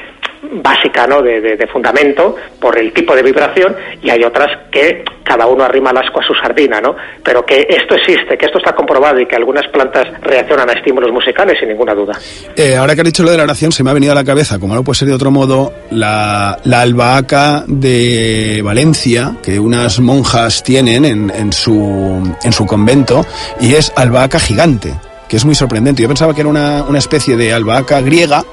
básica 0.63 1.07
¿no? 1.07 1.23
de, 1.23 1.41
de- 1.41 1.57
de 1.57 1.67
fundamento 1.67 2.37
por 2.61 2.79
el 2.79 2.93
tipo 2.93 3.15
de 3.17 3.23
vibración 3.23 3.75
y 4.03 4.11
hay 4.11 4.23
otras 4.23 4.49
que 4.71 5.03
cada 5.25 5.47
uno 5.47 5.65
arrima 5.65 5.91
el 5.91 5.97
asco 5.97 6.21
a 6.21 6.23
su 6.25 6.33
sardina, 6.35 6.81
¿no? 6.81 6.95
Pero 7.25 7.45
que 7.45 7.67
esto 7.69 7.97
existe, 7.97 8.39
que 8.39 8.47
esto 8.47 8.59
está 8.59 8.73
comprobado 8.75 9.19
y 9.19 9.27
que 9.27 9.35
algunas 9.35 9.67
plantas 9.73 10.07
reaccionan 10.23 10.71
a 10.71 10.73
estímulos 10.75 11.11
musicales 11.11 11.59
sin 11.59 11.69
ninguna 11.71 11.95
duda. 11.95 12.13
Eh, 12.55 12.77
ahora 12.77 12.95
que 12.95 13.01
has 13.01 13.07
dicho 13.07 13.25
lo 13.25 13.33
de 13.33 13.39
la 13.39 13.43
oración, 13.43 13.73
se 13.73 13.83
me 13.83 13.91
ha 13.91 13.93
venido 13.95 14.13
a 14.13 14.15
la 14.15 14.23
cabeza, 14.23 14.61
como 14.61 14.75
no 14.77 14.85
puede 14.85 14.99
ser 14.99 15.09
de 15.09 15.15
otro 15.15 15.33
modo, 15.33 15.73
la, 15.91 16.59
la 16.63 16.83
albahaca 16.83 17.65
de 17.67 18.61
Valencia, 18.63 19.33
que 19.43 19.59
unas 19.59 19.99
monjas 19.99 20.63
tienen 20.63 21.05
en, 21.05 21.31
en, 21.35 21.53
su, 21.53 22.37
en 22.45 22.53
su 22.53 22.65
convento, 22.65 23.27
y 23.61 23.75
es 23.75 23.93
albahaca 23.97 24.39
gigante, 24.39 24.93
que 25.29 25.37
es 25.37 25.45
muy 25.45 25.55
sorprendente. 25.55 26.03
Yo 26.03 26.09
pensaba 26.09 26.35
que 26.35 26.41
era 26.41 26.51
una, 26.51 26.83
una 26.83 26.99
especie 26.99 27.37
de 27.37 27.53
albahaca 27.53 28.01
griega, 28.01 28.45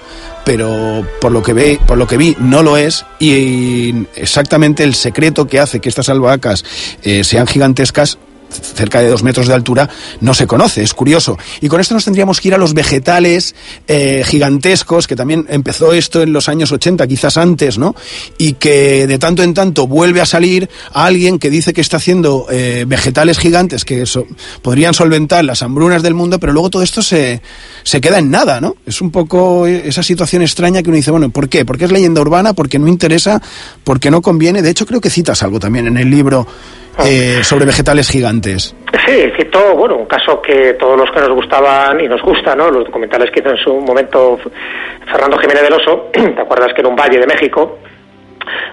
pero 0.44 1.06
por 1.22 1.32
lo 1.32 1.41
que 1.41 1.54
ve, 1.54 1.80
por 1.86 1.98
lo 1.98 2.08
que 2.08 2.18
vi 2.18 2.36
no 2.40 2.64
lo 2.64 2.78
es 2.78 3.06
y 3.20 4.08
exactamente 4.16 4.84
el 4.84 4.95
secreto 4.95 5.48
que 5.48 5.60
hace 5.60 5.80
que 5.80 5.90
estas 5.90 6.10
albahacas 6.10 6.64
eh, 7.04 7.24
sean 7.24 7.48
gigantescas 7.48 8.18
cerca 8.53 8.99
de 9.01 9.09
dos 9.09 9.23
metros 9.23 9.47
de 9.47 9.53
altura, 9.53 9.89
no 10.21 10.34
se 10.34 10.47
conoce, 10.47 10.84
es 10.84 10.93
curioso. 10.93 11.38
Y 11.61 11.67
con 11.67 11.80
esto 11.81 11.93
nos 11.93 12.05
tendríamos 12.05 12.39
que 12.41 12.49
ir 12.49 12.53
a 12.53 12.57
los 12.57 12.73
vegetales 12.73 13.55
eh, 13.88 14.23
gigantescos, 14.25 15.07
que 15.07 15.15
también 15.15 15.45
empezó 15.49 15.93
esto 15.93 16.21
en 16.21 16.34
los 16.34 16.49
años 16.49 16.71
80, 16.71 17.07
quizás 17.07 17.38
antes, 17.38 17.77
¿no? 17.77 17.95
Y 18.38 18.53
que 18.53 19.07
de 19.07 19.17
tanto 19.19 19.43
en 19.43 19.53
tanto 19.53 19.88
vuelve 19.88 20.21
a 20.21 20.25
salir 20.25 20.69
a 20.93 21.05
alguien 21.05 21.39
que 21.39 21.49
dice 21.49 21.73
que 21.73 21.81
está 21.81 21.97
haciendo 21.97 22.47
eh, 22.51 22.85
vegetales 22.88 23.38
gigantes 23.39 23.85
que 23.85 24.05
so- 24.05 24.25
podrían 24.61 24.93
solventar 24.93 25.43
las 25.45 25.61
hambrunas 25.63 26.03
del 26.03 26.13
mundo, 26.13 26.39
pero 26.39 26.53
luego 26.53 26.69
todo 26.69 26.84
esto 26.84 27.01
se, 27.01 27.41
se 27.84 28.01
queda 28.01 28.19
en 28.19 28.31
nada, 28.31 28.61
¿no? 28.61 28.75
Es 28.85 29.01
un 29.01 29.11
poco 29.11 29.67
esa 29.67 30.03
situación 30.03 30.41
extraña 30.41 30.81
que 30.84 30.89
uno 30.89 30.97
dice, 30.97 31.11
bueno, 31.11 31.30
¿por 31.30 31.49
qué? 31.49 31.65
Porque 31.65 31.85
es 31.85 31.91
leyenda 31.91 32.21
urbana, 32.21 32.53
porque 32.53 32.80
no 32.80 32.88
interesa, 32.88 33.41
porque 33.84 34.11
no 34.11 34.21
conviene. 34.21 34.61
De 34.61 34.69
hecho, 34.69 34.85
creo 34.85 35.01
que 35.01 35.09
citas 35.09 35.43
algo 35.43 35.59
también 35.59 35.88
en 35.88 35.97
el 35.97 36.09
libro 36.09 36.47
eh, 37.06 37.44
sobre 37.44 37.65
vegetales 37.65 38.10
gigantes. 38.10 38.76
Sí, 39.06 39.32
cito, 39.38 39.76
bueno, 39.76 39.98
un 39.98 40.06
caso 40.06 40.41
que 40.41 40.74
todos 40.74 40.98
los 40.98 41.10
que 41.11 41.20
nos 41.20 41.30
gustaban 41.30 41.99
y 41.99 42.07
nos 42.07 42.22
gusta, 42.22 42.56
¿no? 42.56 42.70
Los 42.70 42.86
documentales 42.86 43.32
que 43.32 43.40
hizo 43.40 43.49
en 43.49 43.57
su 43.57 43.74
momento 43.80 44.40
Fernando 45.06 45.38
Jiménez 45.38 45.64
del 45.64 45.74
Oso, 45.74 46.10
¿te 46.14 46.41
acuerdas 46.41 46.74
que 46.74 46.82
en 46.82 46.88
un 46.88 46.95
valle 46.95 47.20
de 47.20 47.28
México 47.28 47.80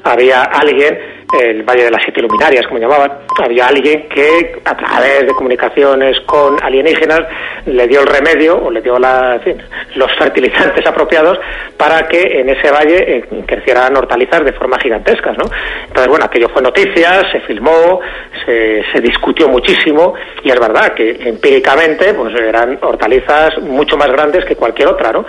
había 0.04 0.42
alguien, 0.42 0.98
el 1.38 1.62
Valle 1.62 1.84
de 1.84 1.90
las 1.90 2.02
Siete 2.02 2.22
Luminarias, 2.22 2.66
como 2.66 2.80
llamaban, 2.80 3.12
había 3.42 3.66
alguien 3.66 4.08
que 4.08 4.60
a 4.64 4.76
través 4.76 5.26
de 5.26 5.32
comunicaciones 5.34 6.18
con 6.26 6.62
alienígenas 6.62 7.20
le 7.66 7.86
dio 7.86 8.00
el 8.00 8.06
remedio 8.06 8.62
o 8.62 8.70
le 8.70 8.80
dio 8.80 8.98
la, 8.98 9.40
los 9.94 10.12
fertilizantes 10.18 10.84
apropiados 10.86 11.38
para 11.76 12.08
que 12.08 12.40
en 12.40 12.48
ese 12.48 12.70
valle 12.70 13.18
eh, 13.18 13.24
crecieran 13.46 13.96
hortalizas 13.96 14.44
de 14.44 14.52
forma 14.52 14.78
gigantescas, 14.78 15.36
¿no? 15.38 15.44
Entonces, 15.86 16.08
bueno, 16.08 16.24
aquello 16.24 16.48
fue 16.48 16.62
noticia, 16.62 17.30
se 17.30 17.40
filmó, 17.40 18.00
se, 18.44 18.82
se 18.92 19.00
discutió 19.00 19.48
muchísimo 19.48 20.14
y 20.42 20.50
es 20.50 20.58
verdad 20.58 20.94
que 20.94 21.10
empíricamente 21.28 22.12
pues 22.14 22.34
eran 22.34 22.78
hortalizas 22.82 23.58
mucho 23.58 23.96
más 23.96 24.08
grandes 24.08 24.44
que 24.44 24.56
cualquier 24.56 24.88
otra, 24.88 25.12
¿no? 25.12 25.24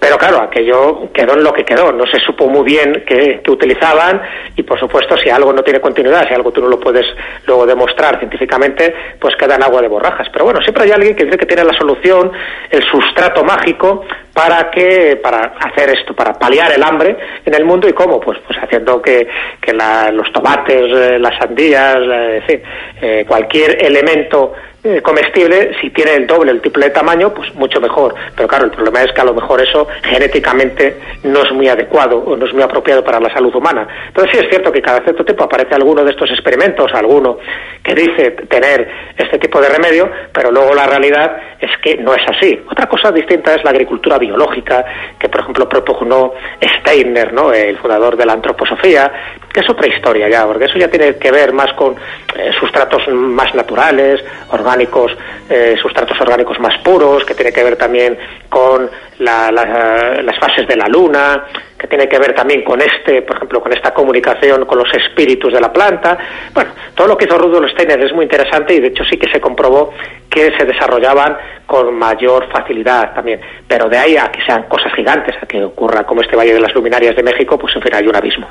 Pero 0.00 0.16
claro, 0.16 0.40
aquello 0.42 1.12
quedó 1.12 1.34
en 1.34 1.42
lo 1.42 1.52
que 1.52 1.64
quedó, 1.64 1.90
no 1.92 2.06
se 2.06 2.20
supo 2.20 2.46
muy 2.48 2.62
bien 2.64 3.02
qué, 3.04 3.40
qué 3.42 3.50
utilizaban 3.50 4.22
y 4.54 4.62
por 4.62 4.78
supuesto 4.78 5.16
si 5.16 5.28
algo 5.28 5.52
no 5.52 5.62
tiene 5.64 5.80
continuidad, 5.80 6.26
si 6.28 6.34
algo 6.34 6.52
tú 6.52 6.60
no 6.60 6.68
lo 6.68 6.78
puedes 6.78 7.04
luego 7.46 7.66
demostrar 7.66 8.16
científicamente, 8.18 8.94
pues 9.20 9.34
queda 9.36 9.56
en 9.56 9.64
agua 9.64 9.82
de 9.82 9.88
borrajas. 9.88 10.28
Pero 10.32 10.44
bueno, 10.44 10.60
siempre 10.62 10.84
hay 10.84 10.92
alguien 10.92 11.16
que 11.16 11.24
dice 11.24 11.36
que 11.36 11.46
tiene 11.46 11.64
la 11.64 11.72
solución, 11.76 12.30
el 12.70 12.82
sustrato 12.84 13.42
mágico 13.42 14.04
para 14.32 14.70
que 14.70 15.18
para 15.20 15.54
hacer 15.58 15.90
esto, 15.90 16.14
para 16.14 16.32
paliar 16.34 16.70
el 16.72 16.82
hambre 16.84 17.16
en 17.44 17.54
el 17.54 17.64
mundo 17.64 17.88
y 17.88 17.92
cómo, 17.92 18.20
pues 18.20 18.38
pues 18.46 18.56
haciendo 18.62 19.02
que, 19.02 19.26
que 19.60 19.72
la- 19.72 20.12
los 20.12 20.32
tomates, 20.32 20.80
eh, 20.80 21.18
las 21.18 21.36
sandías, 21.38 21.96
eh, 21.96 22.36
en 22.36 22.42
fin, 22.44 22.62
eh, 23.02 23.24
cualquier 23.26 23.84
elemento 23.84 24.52
eh, 24.84 25.02
comestible, 25.02 25.72
si 25.80 25.90
tiene 25.90 26.14
el 26.14 26.26
doble, 26.26 26.52
el 26.52 26.60
triple 26.60 26.86
de 26.86 26.92
tamaño, 26.92 27.34
pues 27.34 27.52
mucho 27.56 27.80
mejor. 27.80 28.14
Pero 28.36 28.48
claro, 28.48 28.66
el 28.66 28.70
problema 28.70 29.02
es 29.02 29.12
que 29.12 29.20
a 29.20 29.24
lo 29.24 29.34
mejor 29.34 29.60
eso 29.60 29.88
genéticamente 30.04 30.96
no 31.24 31.42
es 31.42 31.52
muy 31.52 31.68
adecuado 31.68 32.18
o 32.18 32.36
no 32.36 32.46
es 32.46 32.54
muy 32.54 32.62
apropiado 32.62 33.02
para 33.02 33.18
la 33.18 33.32
salud 33.34 33.52
humana. 33.54 33.88
Entonces 34.06 34.32
sí 34.32 34.44
es 34.44 34.50
cierto 34.50 34.70
que 34.70 34.80
cada 34.80 35.00
cierto 35.00 35.24
tiempo 35.24 35.44
aparece 35.44 35.74
alguno 35.74 36.04
de 36.04 36.12
estos 36.12 36.30
experimentos, 36.30 36.92
alguno 36.94 37.38
que 37.82 37.94
dice 37.94 38.30
tener 38.48 38.88
este 39.16 39.38
tipo 39.38 39.60
de 39.60 39.68
remedio, 39.68 40.10
pero 40.32 40.52
luego 40.52 40.72
la 40.74 40.86
realidad 40.86 41.36
es 41.60 41.70
que 41.82 41.96
no 41.96 42.14
es 42.14 42.22
así. 42.28 42.60
Otra 42.70 42.86
cosa 42.86 43.10
distinta 43.10 43.54
es 43.54 43.64
la 43.64 43.70
agricultura 43.70 44.16
biológica, 44.18 44.84
que 45.18 45.28
por 45.28 45.40
ejemplo 45.40 45.68
propugnó 45.68 46.34
Steiner, 46.80 47.32
¿no? 47.32 47.52
el 47.52 47.76
fundador 47.78 48.16
de 48.16 48.26
la 48.26 48.34
antroposofía, 48.34 49.10
que 49.52 49.60
es 49.60 49.70
otra 49.70 49.88
historia 49.88 50.28
ya, 50.28 50.46
porque 50.46 50.66
eso 50.66 50.78
ya 50.78 50.88
tiene 50.88 51.16
que 51.16 51.32
ver 51.32 51.52
más 51.52 51.72
con 51.72 51.96
eh, 52.36 52.50
sustratos 52.60 53.08
más 53.08 53.54
naturales, 53.54 54.22
orgánicos, 54.68 55.16
eh, 55.48 55.76
sustratos 55.80 56.20
orgánicos 56.20 56.58
más 56.60 56.76
puros, 56.82 57.24
que 57.24 57.34
tiene 57.34 57.52
que 57.52 57.64
ver 57.64 57.76
también 57.76 58.18
con 58.50 58.88
la- 59.20 59.50
la- 59.50 60.20
las 60.22 60.38
fases 60.38 60.66
de 60.68 60.76
la 60.76 60.86
luna, 60.88 61.44
que 61.78 61.86
tiene 61.86 62.06
que 62.08 62.18
ver 62.18 62.34
también 62.34 62.62
con 62.62 62.80
este, 62.80 63.22
por 63.22 63.36
ejemplo, 63.36 63.60
con 63.62 63.72
esta 63.72 63.92
comunicación 63.94 64.66
con 64.66 64.78
los 64.78 64.92
espíritus 64.94 65.52
de 65.52 65.60
la 65.60 65.72
planta. 65.72 66.18
Bueno, 66.52 66.70
todo 66.94 67.06
lo 67.08 67.16
que 67.16 67.24
hizo 67.24 67.38
Rudolf 67.38 67.70
Steiner 67.72 68.02
es 68.04 68.12
muy 68.12 68.24
interesante 68.24 68.74
y 68.74 68.80
de 68.80 68.88
hecho 68.88 69.04
sí 69.04 69.16
que 69.16 69.30
se 69.32 69.40
comprobó 69.40 69.92
que 70.28 70.52
se 70.58 70.64
desarrollaban 70.66 71.36
con 71.66 71.94
mayor 71.94 72.46
facilidad 72.50 73.14
también. 73.14 73.40
Pero 73.66 73.88
de 73.88 73.96
ahí 73.98 74.16
a 74.16 74.30
que 74.30 74.42
sean 74.44 74.64
cosas 74.64 74.92
gigantes, 74.94 75.34
a 75.42 75.46
que 75.46 75.64
ocurra 75.64 76.04
como 76.04 76.20
este 76.20 76.36
Valle 76.36 76.52
de 76.54 76.60
las 76.60 76.74
Luminarias 76.74 77.16
de 77.16 77.22
México, 77.22 77.58
pues 77.58 77.74
en 77.76 77.82
fin, 77.82 77.94
hay 77.94 78.06
un 78.06 78.16
abismo. 78.16 78.46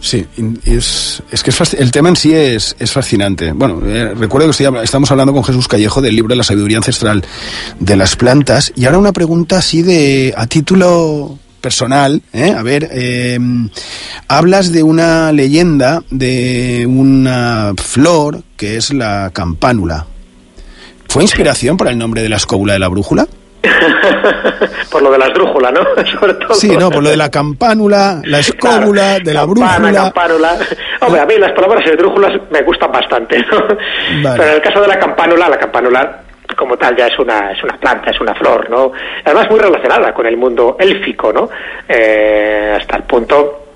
Sí, 0.00 0.26
es, 0.64 1.22
es 1.30 1.42
que 1.42 1.50
es 1.50 1.74
el 1.74 1.90
tema 1.90 2.08
en 2.08 2.16
sí 2.16 2.34
es, 2.34 2.74
es 2.78 2.92
fascinante. 2.92 3.52
Bueno, 3.52 3.80
eh, 3.84 4.14
recuerdo 4.14 4.48
que 4.48 4.62
estoy 4.62 4.82
estamos 4.82 5.10
hablando 5.10 5.32
con 5.32 5.44
Jesús 5.44 5.68
Callejo 5.68 6.00
del 6.00 6.16
libro 6.16 6.34
La 6.34 6.42
sabiduría 6.42 6.78
ancestral 6.78 7.24
de 7.78 7.96
las 7.96 8.16
plantas. 8.16 8.72
Y 8.76 8.86
ahora 8.86 8.98
una 8.98 9.12
pregunta 9.12 9.58
así 9.58 9.82
de 9.82 10.34
a 10.36 10.46
título 10.46 11.38
personal. 11.60 12.22
¿eh? 12.32 12.54
A 12.56 12.62
ver, 12.62 12.88
eh, 12.92 13.38
hablas 14.28 14.72
de 14.72 14.82
una 14.82 15.32
leyenda 15.32 16.02
de 16.10 16.86
una 16.88 17.74
flor 17.76 18.42
que 18.56 18.76
es 18.76 18.92
la 18.92 19.30
campánula. 19.32 20.06
¿Fue 21.08 21.22
inspiración 21.22 21.76
para 21.76 21.90
el 21.90 21.98
nombre 21.98 22.22
de 22.22 22.28
la 22.28 22.36
escóbula 22.36 22.72
de 22.72 22.78
la 22.78 22.88
brújula? 22.88 23.26
por 24.90 25.02
lo 25.02 25.10
de 25.12 25.18
las 25.18 25.32
drújulas, 25.34 25.72
¿no? 25.72 25.80
Sobre 26.18 26.34
todo. 26.34 26.54
Sí, 26.54 26.76
no, 26.76 26.90
por 26.90 27.02
lo 27.02 27.10
de 27.10 27.16
la 27.16 27.30
campánula, 27.30 28.20
la 28.24 28.38
escóbula, 28.38 29.18
de 29.18 29.34
la 29.34 29.40
Campana, 29.40 29.78
brújula. 29.78 30.02
campánula. 30.02 30.58
Hombre, 31.00 31.20
a 31.20 31.26
mí 31.26 31.38
las 31.38 31.52
palabras 31.52 31.84
esdrújulas 31.86 32.32
me 32.50 32.62
gustan 32.62 32.90
bastante, 32.92 33.38
¿no? 33.38 33.66
Pero 34.22 34.42
en 34.44 34.54
el 34.54 34.62
caso 34.62 34.80
de 34.80 34.88
la 34.88 34.98
campánula, 34.98 35.48
la 35.48 35.58
campánula 35.58 36.22
como 36.56 36.76
tal 36.76 36.96
ya 36.96 37.06
es 37.06 37.18
una 37.18 37.52
es 37.52 37.62
una 37.62 37.76
planta, 37.78 38.10
es 38.10 38.20
una 38.20 38.34
flor, 38.34 38.68
¿no? 38.70 38.92
Además 39.24 39.50
muy 39.50 39.60
relacionada 39.60 40.12
con 40.12 40.26
el 40.26 40.36
mundo 40.36 40.76
élfico, 40.78 41.32
¿no? 41.32 41.48
Eh, 41.88 42.76
hasta 42.76 42.96
el 42.96 43.02
punto 43.04 43.66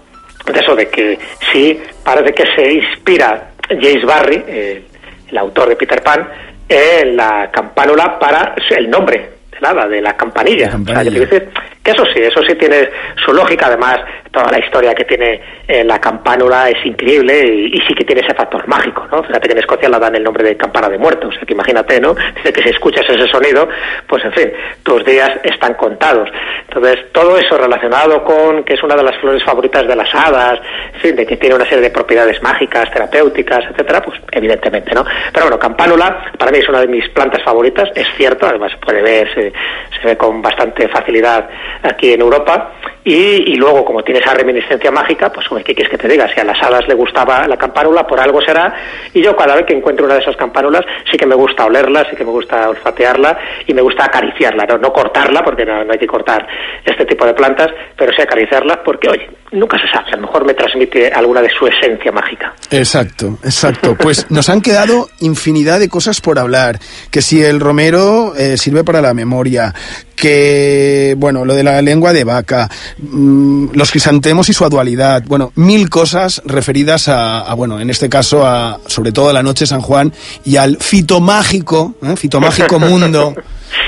de 0.45 0.61
eso 0.61 0.75
de 0.75 0.89
que 0.89 1.19
sí 1.53 1.81
parece 2.03 2.35
que 2.35 2.45
se 2.55 2.73
inspira 2.73 3.51
James 3.69 4.05
Barry, 4.05 4.45
eh, 4.47 4.85
el 5.31 5.39
autor 5.39 5.69
de 5.69 5.77
Peter 5.77 6.03
Pan, 6.03 6.29
en 6.69 7.17
la 7.17 7.51
campánula 7.51 8.19
para 8.19 8.55
el 8.77 8.91
nombre 8.91 9.35
del 9.65 9.79
hada, 9.79 9.89
de 9.89 10.01
la 10.03 10.17
campanilla. 10.17 10.77
O 10.77 10.85
sea, 10.85 11.05
que 11.05 11.49
eso 11.85 12.05
sí, 12.07 12.21
eso 12.21 12.41
sí 12.49 12.55
tiene 12.55 12.89
su 13.25 13.33
lógica, 13.33 13.67
además 13.67 14.01
toda 14.35 14.51
la 14.51 14.59
historia 14.59 14.95
que 14.95 15.05
tiene 15.05 15.41
eh, 15.69 15.85
la 15.85 16.01
campánula 16.01 16.69
es 16.69 16.85
increíble 16.85 17.47
y, 17.47 17.81
sí 17.87 17.95
que 17.95 18.05
tiene 18.05 18.23
ese 18.23 18.35
factor 18.35 18.67
mágico, 18.67 19.07
¿no? 19.13 19.23
Fíjate 19.23 19.49
que 19.49 19.53
en 19.53 19.59
Escocia 19.59 19.89
la 19.89 19.99
dan 19.99 20.17
el 20.17 20.25
nombre 20.25 20.43
de 20.45 20.57
campana 20.57 20.89
de 20.89 20.99
muertos, 20.99 21.35
que 21.47 21.53
imagínate, 21.53 22.01
¿no? 22.01 22.15
Dice 22.37 22.53
que 22.53 22.63
si 22.63 22.71
escuchas 22.71 23.05
ese 23.09 23.29
sonido, 23.29 23.69
pues 24.09 24.25
en 24.25 24.33
fin, 24.33 24.53
tus 24.83 25.05
días 25.05 25.31
están 25.45 25.75
contados. 25.75 26.29
Entonces, 26.69 27.13
todo 27.13 27.39
eso 27.39 27.57
relacionado 27.57 28.25
con 28.25 28.65
que 28.65 28.75
es 28.75 28.83
una 28.83 28.97
de 28.97 29.05
las 29.05 29.17
flores 29.19 29.45
favoritas 29.45 29.87
de 29.87 29.95
las 29.95 30.13
hadas, 30.15 30.59
en 30.95 31.01
fin, 31.01 31.17
de 31.17 31.27
que 31.27 31.37
tiene 31.37 31.55
una 31.55 31.65
serie 31.67 31.83
de 31.83 31.91
propiedades 31.91 32.43
mágicas, 32.43 32.91
terapéuticas, 32.91 33.65
etcétera, 33.71 34.03
pues 34.03 34.19
evidentemente, 34.33 34.95
¿no? 34.95 35.05
Pero 35.33 35.47
bueno, 35.47 35.59
campánula 35.59 36.33
para 36.39 36.51
mí 36.51 36.59
es 36.59 36.69
una 36.69 36.81
de 36.81 36.89
mis 36.89 37.09
plantas 37.11 37.43
favoritas, 37.43 37.89
es 37.95 38.07
cierto, 38.17 38.47
además 38.47 38.73
se 38.73 38.79
puede 38.79 39.03
ver, 39.03 39.33
se, 39.35 39.53
se 40.01 40.07
ve 40.07 40.17
con 40.17 40.43
bastante 40.43 40.89
facilidad 40.89 41.49
aquí 41.83 42.13
en 42.13 42.21
Europa. 42.21 42.73
Y, 43.05 43.53
y 43.53 43.57
luego, 43.57 43.85
como 43.85 44.03
tiene 44.03 44.21
esa 44.21 44.33
reminiscencia 44.33 44.91
mágica, 44.91 45.31
pues, 45.31 45.47
¿qué 45.63 45.75
quieres 45.75 45.91
que 45.91 45.99
te 45.99 46.09
diga? 46.09 46.27
Si 46.33 46.41
a 46.41 46.45
las 46.45 46.61
hadas 46.63 46.89
le 46.89 46.95
gustaba 46.95 47.47
la 47.47 47.57
campánula, 47.57 48.07
por 48.07 48.19
algo 48.19 48.41
será. 48.41 48.75
Y 49.13 49.23
yo, 49.23 49.37
cada 49.37 49.57
vez 49.57 49.67
que 49.67 49.75
encuentro 49.75 50.07
una 50.07 50.15
de 50.15 50.21
esas 50.21 50.37
campánulas, 50.37 50.83
sí 51.11 51.19
que 51.19 51.27
me 51.27 51.35
gusta 51.35 51.67
olerla, 51.67 52.07
sí 52.09 52.17
que 52.17 52.25
me 52.25 52.31
gusta 52.31 52.69
olfatearla 52.69 53.39
y 53.67 53.75
me 53.75 53.83
gusta 53.83 54.07
acariciarla, 54.07 54.65
no, 54.67 54.79
no 54.79 54.93
cortarla, 54.93 55.43
porque 55.45 55.67
no, 55.67 55.85
no 55.85 55.93
hay 55.93 55.99
que 55.99 56.07
cortar 56.07 56.47
este 56.85 57.05
tipo 57.05 57.27
de 57.27 57.35
plantas, 57.35 57.69
pero 57.97 58.11
sí 58.17 58.23
acariciarla, 58.23 58.83
porque, 58.83 59.09
oye, 59.11 59.29
nunca 59.53 59.79
se 59.79 59.87
sabe, 59.89 60.11
a 60.13 60.17
lo 60.17 60.23
mejor 60.23 60.45
me 60.45 60.55
transmite 60.55 61.09
alguna 61.09 61.43
de 61.43 61.51
su 61.51 61.67
esencia 61.67 62.11
mágica. 62.11 62.55
Exacto, 62.71 63.39
exacto. 63.45 63.97
Pues 63.97 64.31
nos 64.31 64.49
han 64.49 64.61
quedado 64.61 65.09
infinidad 65.21 65.79
de 65.79 65.89
cosas 65.89 66.21
por 66.21 66.39
hablar. 66.39 66.79
Que 67.11 67.23
si 67.23 67.43
el 67.43 67.61
romero 67.61 68.35
eh, 68.37 68.57
sirve 68.57 68.85
para 68.85 69.01
la 69.01 69.15
memoria, 69.15 69.73
que, 70.17 71.15
bueno, 71.17 71.45
lo 71.45 71.55
de 71.55 71.65
la 71.65 71.83
lengua 71.83 72.13
de 72.13 72.25
vaca, 72.25 72.69
los 72.99 73.91
crisantemos 73.91 74.49
y 74.49 74.53
su 74.53 74.69
dualidad, 74.69 75.23
bueno, 75.27 75.53
mil 75.57 75.91
cosas 75.91 76.43
referidas 76.45 77.09
a, 77.09 77.41
a, 77.41 77.55
bueno, 77.55 77.81
en 77.81 77.91
este 77.91 78.09
caso, 78.09 78.47
a 78.47 78.81
sobre 78.87 79.13
todo 79.13 79.29
a 79.29 79.33
la 79.33 79.43
noche 79.43 79.67
San 79.67 79.81
Juan 79.81 80.13
y 80.45 80.57
al 80.57 80.79
fitomágico, 80.81 81.95
¿eh? 82.03 82.17
fitomágico 82.17 82.79
mundo. 82.79 83.35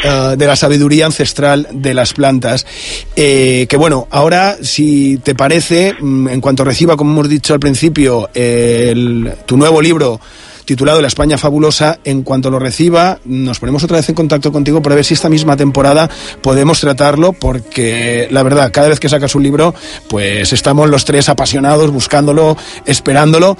eh, 0.02 0.34
de 0.36 0.46
la 0.46 0.56
sabiduría 0.56 1.06
ancestral 1.06 1.68
de 1.72 1.94
las 1.94 2.12
plantas. 2.12 2.66
Eh, 3.14 3.66
que 3.68 3.76
bueno, 3.76 4.08
ahora, 4.10 4.56
si 4.60 5.18
te 5.18 5.34
parece, 5.34 5.94
mm, 5.98 6.28
en 6.28 6.40
cuanto 6.40 6.64
reciba, 6.64 6.96
como 6.96 7.12
hemos 7.12 7.28
dicho 7.28 7.54
al 7.54 7.60
principio, 7.60 8.28
el- 8.34 9.32
tu 9.46 9.56
nuevo 9.56 9.80
libro 9.80 10.20
titulado 10.66 11.00
La 11.00 11.08
España 11.08 11.38
Fabulosa, 11.38 12.00
en 12.04 12.22
cuanto 12.22 12.50
lo 12.50 12.58
reciba, 12.58 13.20
nos 13.24 13.60
ponemos 13.60 13.84
otra 13.84 13.96
vez 13.96 14.08
en 14.08 14.14
contacto 14.14 14.52
contigo 14.52 14.82
para 14.82 14.96
ver 14.96 15.04
si 15.04 15.14
esta 15.14 15.30
misma 15.30 15.56
temporada 15.56 16.10
podemos 16.42 16.80
tratarlo, 16.80 17.32
porque 17.32 18.28
la 18.30 18.42
verdad, 18.42 18.70
cada 18.72 18.88
vez 18.88 19.00
que 19.00 19.08
sacas 19.08 19.34
un 19.34 19.44
libro, 19.44 19.74
pues 20.08 20.52
estamos 20.52 20.90
los 20.90 21.04
tres 21.04 21.28
apasionados, 21.28 21.90
buscándolo, 21.90 22.56
esperándolo. 22.84 23.56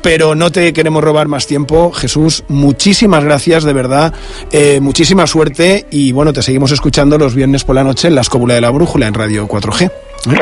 Pero 0.00 0.34
no 0.34 0.52
te 0.52 0.74
queremos 0.74 1.02
robar 1.02 1.28
más 1.28 1.46
tiempo, 1.46 1.90
Jesús. 1.90 2.44
Muchísimas 2.48 3.24
gracias, 3.24 3.64
de 3.64 3.72
verdad. 3.72 4.12
Eh, 4.52 4.78
muchísima 4.80 5.26
suerte 5.26 5.86
y 5.90 6.12
bueno, 6.12 6.34
te 6.34 6.42
seguimos 6.42 6.72
escuchando 6.72 7.16
los 7.16 7.34
viernes 7.34 7.64
por 7.64 7.74
la 7.74 7.84
noche 7.84 8.08
en 8.08 8.14
la 8.14 8.20
Escóbula 8.20 8.54
de 8.54 8.60
la 8.60 8.70
Brújula 8.70 9.06
en 9.06 9.14
Radio 9.14 9.48
4G. 9.48 9.90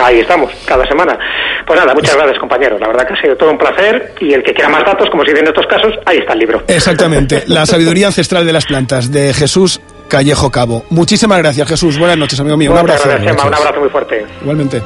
Ahí 0.02 0.20
estamos, 0.20 0.50
cada 0.66 0.86
semana. 0.86 1.18
Pues 1.66 1.78
nada, 1.78 1.94
muchas 1.94 2.16
gracias, 2.16 2.38
compañero. 2.38 2.78
La 2.78 2.88
verdad 2.88 3.06
que 3.06 3.14
ha 3.14 3.20
sido 3.20 3.36
todo 3.36 3.50
un 3.50 3.58
placer. 3.58 4.14
Y 4.20 4.32
el 4.32 4.42
que 4.42 4.52
quiera 4.52 4.68
más 4.70 4.84
datos, 4.84 5.08
como 5.10 5.24
se 5.24 5.30
dice 5.30 5.42
en 5.42 5.48
estos 5.48 5.66
casos, 5.66 5.94
ahí 6.06 6.18
está 6.18 6.32
el 6.32 6.38
libro. 6.40 6.62
Exactamente, 6.68 7.44
La 7.46 7.66
sabiduría 7.66 8.06
ancestral 8.08 8.46
de 8.46 8.52
las 8.52 8.66
plantas, 8.66 9.10
de 9.10 9.32
Jesús 9.34 9.80
Callejo 10.08 10.50
Cabo. 10.50 10.84
Muchísimas 10.90 11.38
gracias, 11.38 11.68
Jesús. 11.68 11.98
Buenas 11.98 12.18
noches, 12.18 12.38
amigo 12.40 12.56
mío. 12.56 12.72
Un 12.72 12.78
abrazo. 12.78 13.08
gracias, 13.08 13.32
Emma. 13.32 13.46
Un 13.46 13.54
abrazo 13.54 13.80
muy 13.80 13.88
fuerte. 13.88 14.26
Igualmente. 14.42 14.82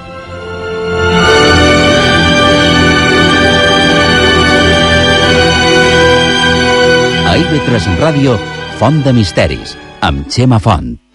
A 7.27 7.37
IB3 7.37 7.99
Ràdio, 8.01 8.37
Font 8.79 9.03
de 9.05 9.13
Misteris, 9.13 9.77
amb 10.01 10.29
Xema 10.31 10.61
Font. 10.63 11.06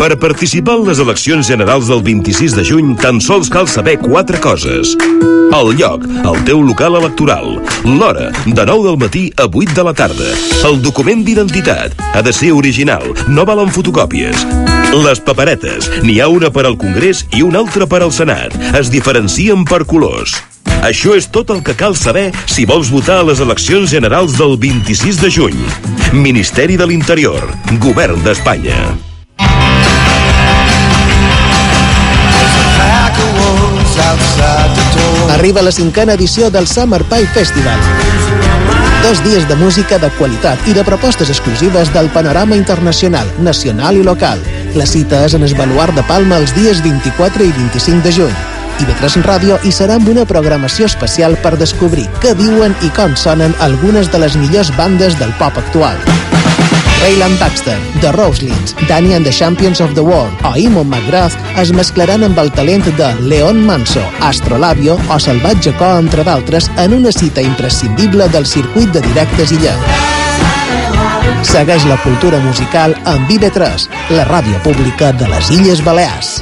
Per 0.00 0.16
participar 0.16 0.78
en 0.78 0.86
les 0.88 1.00
eleccions 1.02 1.44
generals 1.44 1.90
del 1.90 2.00
26 2.00 2.54
de 2.56 2.62
juny, 2.64 2.94
tan 2.96 3.18
sols 3.20 3.50
cal 3.52 3.66
saber 3.68 3.98
quatre 4.00 4.38
coses. 4.40 4.94
El 5.52 5.74
lloc, 5.76 6.06
el 6.24 6.38
teu 6.48 6.62
local 6.64 6.96
electoral. 6.96 7.58
L'hora, 7.84 8.30
de 8.46 8.64
9 8.64 8.86
del 8.86 8.96
matí 8.96 9.26
a 9.36 9.44
8 9.44 9.74
de 9.76 9.84
la 9.84 9.92
tarda. 9.92 10.28
El 10.64 10.80
document 10.80 11.20
d'identitat, 11.26 12.00
ha 12.14 12.22
de 12.24 12.32
ser 12.32 12.54
original, 12.56 13.04
no 13.28 13.44
valen 13.44 13.68
fotocòpies. 13.68 14.46
Les 15.04 15.20
paperetes, 15.20 15.90
n'hi 16.00 16.16
ha 16.24 16.30
una 16.32 16.48
per 16.48 16.64
al 16.64 16.78
Congrés 16.80 17.26
i 17.36 17.44
una 17.44 17.60
altra 17.60 17.84
per 17.84 18.00
al 18.00 18.14
Senat. 18.16 18.56
Es 18.80 18.88
diferencien 18.88 19.68
per 19.68 19.82
colors. 19.84 20.38
Això 20.80 21.12
és 21.12 21.28
tot 21.28 21.52
el 21.52 21.60
que 21.60 21.76
cal 21.76 21.92
saber 21.92 22.30
si 22.48 22.64
vols 22.64 22.88
votar 22.88 23.20
a 23.20 23.28
les 23.34 23.44
eleccions 23.44 23.92
generals 23.92 24.40
del 24.40 24.56
26 24.56 25.20
de 25.20 25.34
juny. 25.36 25.60
Ministeri 26.16 26.80
de 26.80 26.88
l'Interior, 26.88 27.44
Govern 27.84 28.24
d'Espanya. 28.24 29.09
Arriba 35.34 35.62
la 35.62 35.72
cinquena 35.72 36.14
edició 36.14 36.50
del 36.50 36.66
Summer 36.66 37.02
Pie 37.04 37.26
Festival. 37.34 37.78
Dos 39.02 39.24
dies 39.24 39.48
de 39.48 39.56
música 39.56 39.98
de 39.98 40.10
qualitat 40.18 40.68
i 40.68 40.74
de 40.76 40.84
propostes 40.84 41.30
exclusives 41.32 41.92
del 41.94 42.10
panorama 42.12 42.56
internacional, 42.56 43.26
nacional 43.38 43.96
i 43.96 44.02
local. 44.04 44.42
La 44.76 44.86
cita 44.86 45.24
és 45.24 45.34
en 45.34 45.42
el 45.42 45.54
de 45.54 46.02
Palma 46.06 46.36
els 46.36 46.54
dies 46.54 46.82
24 46.82 47.44
i 47.44 47.52
25 47.52 48.02
de 48.04 48.12
juny. 48.12 48.36
IB3 48.80 49.24
Ràdio 49.26 49.58
hi 49.64 49.72
serà 49.72 49.96
amb 49.98 50.08
una 50.08 50.24
programació 50.24 50.86
especial 50.86 51.36
per 51.42 51.56
descobrir 51.58 52.06
què 52.22 52.34
diuen 52.34 52.76
i 52.82 52.90
com 52.96 53.16
sonen 53.16 53.54
algunes 53.60 54.10
de 54.12 54.18
les 54.18 54.36
millors 54.36 54.72
bandes 54.76 55.18
del 55.18 55.32
pop 55.40 55.56
actual. 55.56 55.96
Rayland 57.00 57.38
Baxter, 57.40 57.78
The 58.00 58.12
Roselings, 58.12 58.74
Danny 58.86 59.14
and 59.14 59.24
the 59.24 59.32
Champions 59.32 59.80
of 59.80 59.94
the 59.94 60.02
World 60.02 60.32
o 60.44 60.54
Imon 60.56 60.88
McGrath 60.88 61.36
es 61.58 61.72
mesclaran 61.72 62.24
amb 62.24 62.38
el 62.38 62.52
talent 62.52 62.84
de 62.98 63.08
Leon 63.22 63.62
Manso, 63.64 64.02
Astrolabio 64.20 64.98
o 65.08 65.18
Salvatge 65.18 65.72
Co, 65.78 65.88
entre 65.98 66.24
d'altres, 66.24 66.70
en 66.76 66.94
una 66.94 67.12
cita 67.12 67.42
imprescindible 67.42 68.28
del 68.28 68.46
circuit 68.46 68.92
de 68.92 69.00
directes 69.08 69.52
Illa. 69.56 69.74
Segueix 71.42 71.88
la 71.88 71.96
cultura 72.04 72.38
musical 72.44 72.94
amb 73.08 73.30
IB3, 73.32 73.88
la 74.12 74.28
ràdio 74.28 74.60
pública 74.62 75.12
de 75.12 75.28
les 75.32 75.50
Illes 75.56 75.84
Balears. 75.84 76.40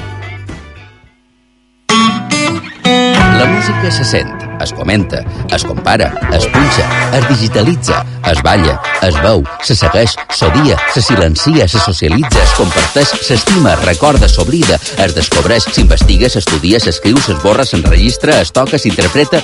música 3.59 3.90
se 3.90 4.05
sent, 4.05 4.38
es 4.60 4.72
comenta, 4.72 5.22
es 5.55 5.64
compara, 5.64 6.12
es 6.32 6.47
punxa, 6.47 6.86
es 7.16 7.28
digitalitza, 7.28 8.05
es 8.30 8.43
balla, 8.43 8.80
es 9.02 9.14
veu, 9.22 9.43
se 9.62 9.76
segueix, 9.76 10.16
s'odia, 10.35 10.76
se 10.94 11.02
silencia, 11.02 11.68
se 11.68 11.80
socialitza, 11.80 12.43
es 12.43 12.55
comparteix, 12.59 13.14
s'estima, 13.22 13.74
es 13.74 13.85
recorda, 13.85 14.28
s'oblida, 14.28 14.78
es 14.98 15.14
descobreix, 15.14 15.68
s'investiga, 15.72 16.30
s'estudia, 16.30 16.80
s'escriu, 16.80 17.18
s'esborra, 17.22 17.66
s'enregistra, 17.66 18.40
es 18.43 18.52
toca, 18.52 18.78
s'interpreta... 18.78 19.43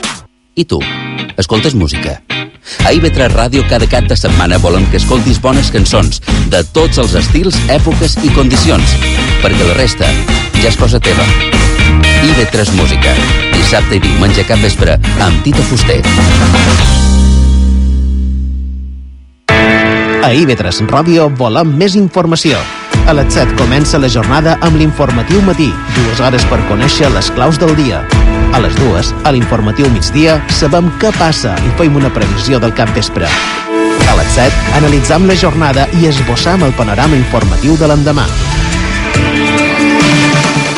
I 0.54 0.64
tu? 0.70 0.78
Escoltes 1.36 1.74
música? 1.74 2.20
A 2.86 2.92
IB3 2.94 3.34
Ràdio 3.34 3.64
cada 3.68 3.88
cap 3.90 4.06
de 4.08 4.16
setmana 4.16 4.60
volem 4.62 4.86
que 4.92 5.00
escoltis 5.02 5.40
bones 5.42 5.72
cançons 5.74 6.22
de 6.52 6.62
tots 6.76 7.02
els 7.02 7.18
estils, 7.20 7.58
èpoques 7.74 8.16
i 8.22 8.32
condicions, 8.38 8.96
perquè 9.42 9.68
la 9.68 9.76
resta 9.82 10.08
ja 10.60 10.70
és 10.70 10.80
cosa 10.80 11.02
teva. 11.02 11.63
IB3 12.24 12.72
Música, 12.78 13.12
dissabte 13.52 13.98
i 13.98 14.00
diumenge 14.02 14.44
cap 14.48 14.60
vespre, 14.64 14.96
amb 15.22 15.42
Tito 15.44 15.62
Fuster. 15.68 16.00
A 20.24 20.30
IB3 20.32 20.88
Ràdio 20.88 21.28
volem 21.36 21.74
més 21.76 21.94
informació. 22.00 22.56
A 23.04 23.12
les 23.12 23.34
7 23.36 23.58
comença 23.58 24.00
la 24.00 24.08
jornada 24.08 24.54
amb 24.64 24.80
l'informatiu 24.80 25.42
matí, 25.44 25.68
dues 25.98 26.22
hores 26.24 26.46
per 26.48 26.62
conèixer 26.70 27.10
les 27.12 27.28
claus 27.36 27.60
del 27.60 27.74
dia. 27.76 28.00
A 28.56 28.62
les 28.64 28.72
dues, 28.80 29.12
a 29.28 29.34
l'informatiu 29.36 29.90
migdia, 29.92 30.38
sabem 30.48 30.88
què 31.02 31.12
passa 31.18 31.52
i 31.60 31.76
fem 31.76 32.00
una 32.00 32.12
previsió 32.14 32.62
del 32.62 32.72
cap 32.72 32.88
vespre. 32.96 33.28
A 34.08 34.16
les 34.16 34.36
7, 34.40 34.76
analitzam 34.80 35.28
la 35.28 35.36
jornada 35.36 35.88
i 36.00 36.08
esbossam 36.08 36.64
el 36.64 36.72
panorama 36.78 37.20
informatiu 37.20 37.76
de 37.76 37.92
l'endemà. 37.92 38.24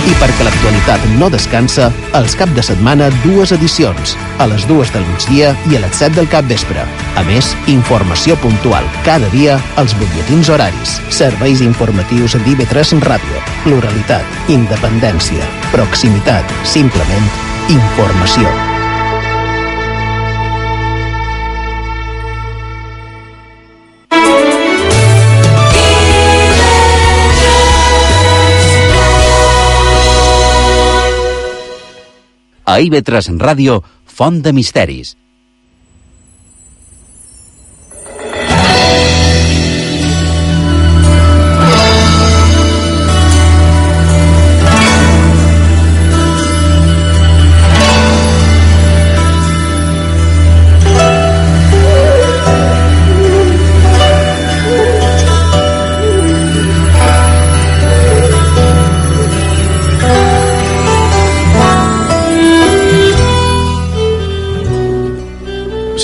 I 0.07 0.12
perquè 0.20 0.45
l'actualitat 0.47 1.03
no 1.19 1.27
descansa, 1.33 1.89
els 2.15 2.37
cap 2.39 2.51
de 2.55 2.62
setmana 2.62 3.09
dues 3.24 3.51
edicions, 3.57 4.15
a 4.39 4.47
les 4.47 4.66
dues 4.70 4.93
del 4.95 5.03
migdia 5.09 5.51
i 5.66 5.78
a 5.78 5.81
les 5.83 5.99
7 5.99 6.15
del 6.20 6.31
cap 6.31 6.47
vespre. 6.47 6.85
A 7.19 7.24
més, 7.27 7.49
informació 7.73 8.37
puntual 8.43 8.87
cada 9.07 9.31
dia 9.35 9.59
als 9.83 9.97
butlletins 9.99 10.53
horaris, 10.53 11.01
serveis 11.11 11.65
informatius 11.65 12.39
d'IV3 12.47 13.03
Ràdio, 13.03 13.43
pluralitat, 13.65 14.39
independència, 14.61 15.51
proximitat, 15.74 16.57
simplement 16.77 17.28
informació. 17.74 18.65
A 32.66 32.80
IB3 32.82 33.38
Ràdio, 33.38 33.76
Font 34.10 34.40
de 34.43 34.51
Misteris. 34.52 35.14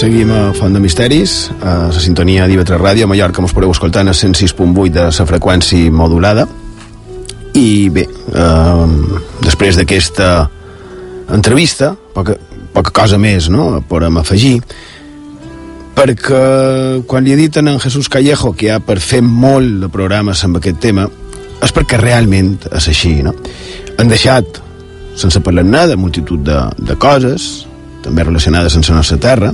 Seguim 0.02 0.32
a 0.34 0.50
Font 0.52 0.74
de 0.74 0.80
Misteris, 0.82 1.52
a 1.62 1.86
la 1.86 2.00
sintonia 2.02 2.48
d'IV3 2.50 2.80
Ràdio, 2.80 3.04
a 3.06 3.10
Mallorca 3.12 3.38
mos 3.38 3.52
podeu 3.54 3.70
escoltar 3.70 4.02
a 4.02 4.10
106.8 4.10 4.90
de 4.90 5.04
la 5.06 5.26
freqüència 5.28 5.92
modulada. 5.94 6.42
I 7.54 7.86
bé, 7.94 8.02
eh, 8.10 8.88
després 9.46 9.78
d'aquesta 9.78 10.50
entrevista, 11.30 11.92
poca, 12.16 12.34
poca 12.74 12.90
cosa 12.90 13.14
més, 13.14 13.46
no?, 13.46 13.78
podem 13.86 14.18
afegir, 14.18 14.56
perquè 15.94 17.06
quan 17.06 17.22
li 17.22 17.36
he 17.36 17.38
dit 17.38 17.56
a 17.56 17.62
en 17.62 17.78
Jesús 17.78 18.10
Callejo 18.10 18.56
que 18.58 18.72
ha 18.72 18.80
per 18.82 18.98
fer 18.98 19.22
molt 19.22 19.84
de 19.86 19.88
programes 19.88 20.42
amb 20.42 20.58
aquest 20.58 20.82
tema, 20.82 21.06
és 21.62 21.70
perquè 21.70 22.02
realment 22.02 22.56
és 22.74 22.88
així, 22.88 23.20
no? 23.22 23.38
Han 23.98 24.10
deixat, 24.10 24.64
sense 25.14 25.38
parlar 25.38 25.86
de 25.86 25.94
multitud 25.94 26.42
de, 26.42 26.58
de 26.90 26.98
coses, 26.98 27.68
també 28.02 28.24
relacionades 28.26 28.76
amb 28.76 28.88
la 28.90 29.00
nostra 29.00 29.18
terra, 29.22 29.52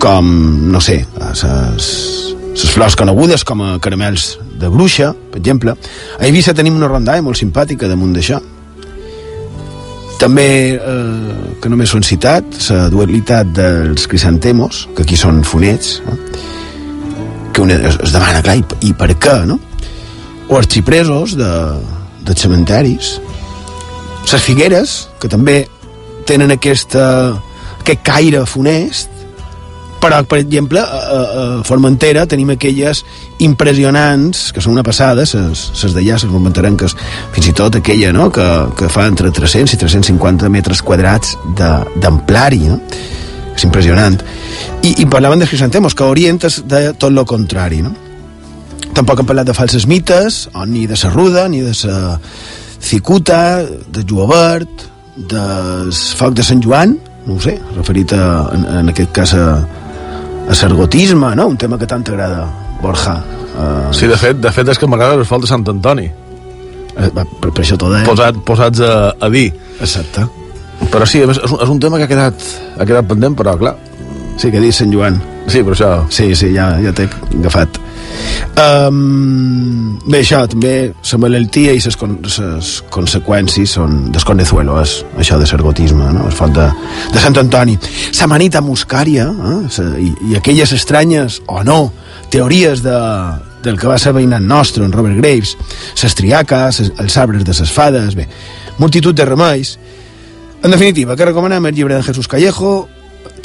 com, 0.00 0.30
no 0.72 0.80
sé, 0.80 1.00
les 2.54 2.70
flors 2.70 2.96
conegudes 2.98 3.44
com 3.46 3.62
a 3.64 3.76
caramels 3.82 4.34
de 4.60 4.68
bruixa, 4.70 5.12
per 5.32 5.40
exemple. 5.40 5.74
A 6.18 6.26
Eivissa 6.26 6.54
tenim 6.54 6.76
una 6.78 6.90
rondalla 6.90 7.24
molt 7.24 7.40
simpàtica 7.40 7.90
damunt 7.90 8.14
d'això. 8.14 8.40
També, 10.20 10.48
eh, 10.78 11.38
que 11.60 11.68
només 11.68 11.90
són 11.90 12.04
citat, 12.06 12.44
la 12.70 12.88
dualitat 12.88 13.50
dels 13.56 14.06
crisantemos, 14.06 14.88
que 14.94 15.02
aquí 15.02 15.16
són 15.18 15.42
fonets, 15.44 16.00
no? 16.06 16.18
que 17.54 17.62
una 17.62 17.74
es, 17.74 17.98
es 18.02 18.12
demana, 18.12 18.42
clar, 18.42 18.56
i, 18.58 18.64
i 18.88 18.92
per 18.98 19.12
què, 19.18 19.34
no? 19.46 19.58
O 20.50 20.58
els 20.58 20.68
xipresos 20.70 21.36
de, 21.38 21.50
dels 22.26 22.40
cementaris, 22.40 23.14
les 24.32 24.42
figueres, 24.42 24.94
que 25.20 25.28
també 25.30 25.64
tenen 26.26 26.54
aquesta, 26.54 27.04
aquest 27.84 28.02
caire 28.02 28.46
funest, 28.48 29.12
però, 30.04 30.20
per 30.28 30.38
exemple, 30.42 30.80
a, 30.80 31.20
a 31.40 31.44
Formentera 31.64 32.26
tenim 32.28 32.50
aquelles 32.52 33.00
impressionants, 33.44 34.50
que 34.52 34.60
són 34.60 34.74
una 34.74 34.84
passada, 34.84 35.24
ses 35.24 35.94
d'allà, 35.96 36.18
ses 36.20 36.28
formenterenques, 36.28 36.92
fins 37.32 37.48
i 37.48 37.54
tot 37.56 37.78
aquella, 37.80 38.12
no?, 38.12 38.28
que, 38.34 38.44
que 38.76 38.90
fa 38.92 39.06
entre 39.08 39.32
300 39.32 39.72
i 39.72 39.80
350 39.80 40.50
metres 40.52 40.82
quadrats 40.84 41.38
d'amplari, 41.56 42.60
no? 42.68 42.80
És 43.54 43.64
impressionant. 43.64 44.18
I, 44.82 44.92
i 45.00 45.08
parlaven 45.08 45.40
de 45.40 45.48
crisantemos, 45.48 45.96
que 45.96 46.04
orientes 46.04 46.60
de 46.68 46.90
tot 47.00 47.14
lo 47.14 47.24
contrari, 47.24 47.80
no? 47.86 47.94
Tampoc 48.94 49.22
han 49.22 49.30
parlat 49.30 49.48
de 49.48 49.56
falses 49.56 49.88
mites, 49.88 50.44
o 50.52 50.66
ni 50.68 50.84
de 50.90 51.00
la 51.00 51.14
ruda, 51.16 51.48
ni 51.48 51.64
de 51.64 51.72
la 51.88 52.20
cicuta, 52.76 53.64
de 53.64 54.04
Juovert, 54.04 54.84
del 55.16 55.92
foc 55.94 56.36
de 56.36 56.44
Sant 56.44 56.60
Joan, 56.60 56.98
no 57.26 57.36
ho 57.36 57.40
sé, 57.40 57.56
referit 57.76 58.12
a, 58.16 58.26
en, 58.54 58.66
en 58.80 58.92
aquest 58.92 59.12
cas 59.16 59.34
a, 59.38 59.46
a 60.48 60.54
sergotisme, 60.56 61.34
no? 61.38 61.48
Un 61.52 61.58
tema 61.60 61.78
que 61.80 61.88
tant 61.88 62.04
t'agrada, 62.04 62.44
Borja. 62.82 63.16
Uh... 63.54 63.92
Sí, 63.96 64.08
de 64.10 64.18
fet, 64.20 64.40
de 64.42 64.52
fet 64.52 64.70
és 64.72 64.80
que 64.80 64.88
m'agrada 64.90 65.16
el 65.18 65.24
de 65.24 65.50
Sant 65.50 65.66
Antoni. 65.72 66.08
Eh, 66.94 67.10
per, 67.10 67.26
per 67.50 67.52
això 67.64 67.78
tot, 67.80 67.94
eh? 67.96 68.04
Posat, 68.06 68.40
posats 68.46 68.82
a, 68.84 68.94
a 69.18 69.30
dir. 69.32 69.48
Exacte. 69.80 70.26
Però 70.90 71.06
sí, 71.08 71.22
és, 71.24 71.38
és 71.38 71.70
un 71.70 71.80
tema 71.82 71.98
que 71.98 72.06
ha 72.06 72.10
quedat, 72.10 72.48
ha 72.78 72.86
quedat 72.86 73.08
pendent, 73.10 73.36
però 73.38 73.56
clar... 73.58 73.76
Sí, 74.34 74.50
que 74.50 74.58
dit 74.58 74.74
Sant 74.74 74.90
Joan. 74.90 75.20
Sí, 75.46 75.60
però 75.60 75.74
això... 75.76 75.90
Sí, 76.10 76.30
sí, 76.38 76.52
ja, 76.54 76.74
ja 76.80 76.92
t'he 76.96 77.08
agafat. 77.40 77.80
Um, 78.54 79.98
bé, 80.06 80.20
això, 80.20 80.44
també 80.50 80.74
la 80.94 81.18
malaltia 81.20 81.74
i 81.74 81.80
les 81.82 81.96
con 81.98 82.16
conseqüències 82.94 83.74
són 83.76 84.12
desconezuelo, 84.14 84.78
és 84.82 85.00
això 85.20 85.38
de 85.40 85.48
sergotisme, 85.50 86.06
no? 86.14 86.28
és 86.30 86.38
font 86.38 86.54
de, 86.54 86.68
de 87.12 87.22
Sant 87.22 87.36
Antoni. 87.42 87.76
La 88.20 88.30
manita 88.30 88.62
muscària, 88.64 89.26
eh? 89.28 89.88
I, 90.00 90.12
i 90.30 90.38
aquelles 90.38 90.72
estranyes, 90.76 91.40
o 91.50 91.64
no, 91.66 91.80
teories 92.32 92.84
de, 92.84 92.96
del 93.66 93.80
que 93.80 93.90
va 93.90 93.98
ser 93.98 94.14
veïnat 94.14 94.44
nostre, 94.44 94.86
en 94.86 94.94
Robert 94.94 95.18
Graves, 95.18 95.56
les 96.02 96.18
triaques, 96.18 96.80
els 96.94 97.18
arbres 97.20 97.44
de 97.44 97.58
les 97.58 97.72
fades, 97.72 98.14
bé, 98.14 98.28
multitud 98.78 99.16
de 99.16 99.26
remeis. 99.28 99.76
En 100.64 100.72
definitiva, 100.72 101.16
que 101.16 101.26
recomanem 101.28 101.66
el 101.66 101.74
llibre 101.74 101.98
de 101.98 102.06
Jesús 102.06 102.28
Callejo, 102.28 102.88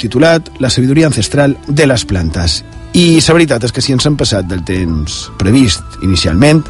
titulat 0.00 0.48
La 0.58 0.70
sabidoria 0.70 1.08
ancestral 1.10 1.56
de 1.68 1.86
les 1.86 2.04
plantes. 2.08 2.60
I 2.96 3.20
la 3.20 3.36
veritat 3.36 3.64
és 3.68 3.72
que 3.72 3.82
si 3.84 3.94
ens 3.94 4.06
hem 4.08 4.16
passat 4.18 4.48
del 4.50 4.64
temps 4.66 5.28
previst 5.38 6.00
inicialment, 6.02 6.64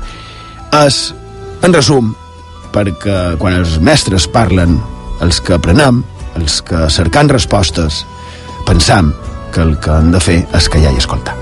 és, 0.83 0.99
en 1.65 1.75
resum, 1.75 2.13
perquè 2.75 3.37
quan 3.41 3.57
els 3.57 3.79
mestres 3.81 4.29
parlen, 4.31 4.77
els 5.25 5.41
que 5.41 5.57
aprenem, 5.57 6.03
els 6.39 6.61
que 6.63 6.89
cercant 6.93 7.31
respostes, 7.33 8.05
pensam 8.67 9.15
que 9.55 9.63
el 9.65 9.79
que 9.81 9.91
han 9.91 10.13
de 10.15 10.21
fer 10.23 10.41
és 10.55 10.69
callar 10.71 10.95
i 10.95 11.01
escoltar. 11.01 11.37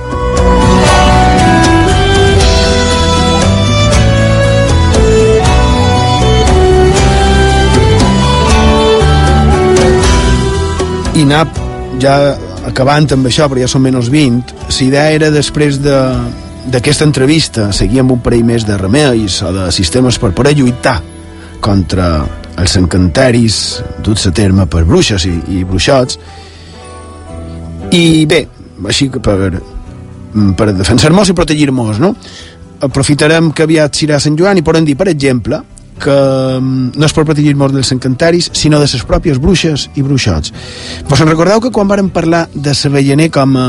I 11.19 11.25
anar 11.27 11.68
ja 12.03 12.17
acabant 12.69 13.09
amb 13.15 13.29
això, 13.29 13.49
però 13.49 13.63
ja 13.63 13.71
són 13.71 13.85
menys 13.85 14.11
20, 14.13 14.55
la 14.69 14.85
idea 14.87 15.09
era 15.21 15.31
després 15.35 15.81
de 15.83 15.99
d'aquesta 16.69 17.07
entrevista 17.07 17.71
seguir 17.73 18.03
amb 18.03 18.13
un 18.13 18.21
parell 18.21 18.45
més 18.45 18.67
de 18.69 18.77
remeis 18.77 19.39
o 19.41 19.53
de 19.55 19.71
sistemes 19.73 20.19
per 20.21 20.35
poder 20.37 20.53
lluitar 20.59 20.99
contra 21.65 22.11
els 22.61 22.75
encanteris 22.77 23.57
duts 24.05 24.27
a 24.29 24.33
terme 24.37 24.67
per 24.69 24.83
bruixes 24.85 25.25
i, 25.25 25.33
i 25.57 25.63
bruixots 25.65 26.19
i 27.97 28.27
bé, 28.29 28.43
així 28.85 29.09
que 29.09 29.23
per, 29.25 29.49
per 30.59 30.69
defensar-nos 30.77 31.33
i 31.33 31.37
protegir-nos, 31.39 32.03
no? 32.03 32.13
Aprofitarem 32.85 33.49
que 33.57 33.65
aviat 33.65 33.97
serà 33.97 34.19
Sant 34.21 34.37
Joan 34.37 34.61
i 34.61 34.67
podem 34.67 34.85
dir, 34.85 34.97
per 34.99 35.09
exemple, 35.09 35.63
que 36.01 36.15
mm, 36.61 36.95
no 36.99 37.09
és 37.09 37.17
per 37.17 37.27
protegir-nos 37.27 37.75
dels 37.75 37.93
encantaris, 37.97 38.51
sinó 38.53 38.81
de 38.81 38.89
les 38.91 39.05
pròpies 39.09 39.43
bruixes 39.43 39.89
i 39.97 40.07
bruixots. 40.07 40.55
Vos 41.09 41.21
en 41.21 41.31
recordeu 41.31 41.61
que 41.65 41.75
quan 41.75 41.91
vàrem 41.91 42.11
parlar 42.15 42.47
de 42.55 42.75
Sabellaner 42.75 43.31
com 43.35 43.57
a 43.59 43.69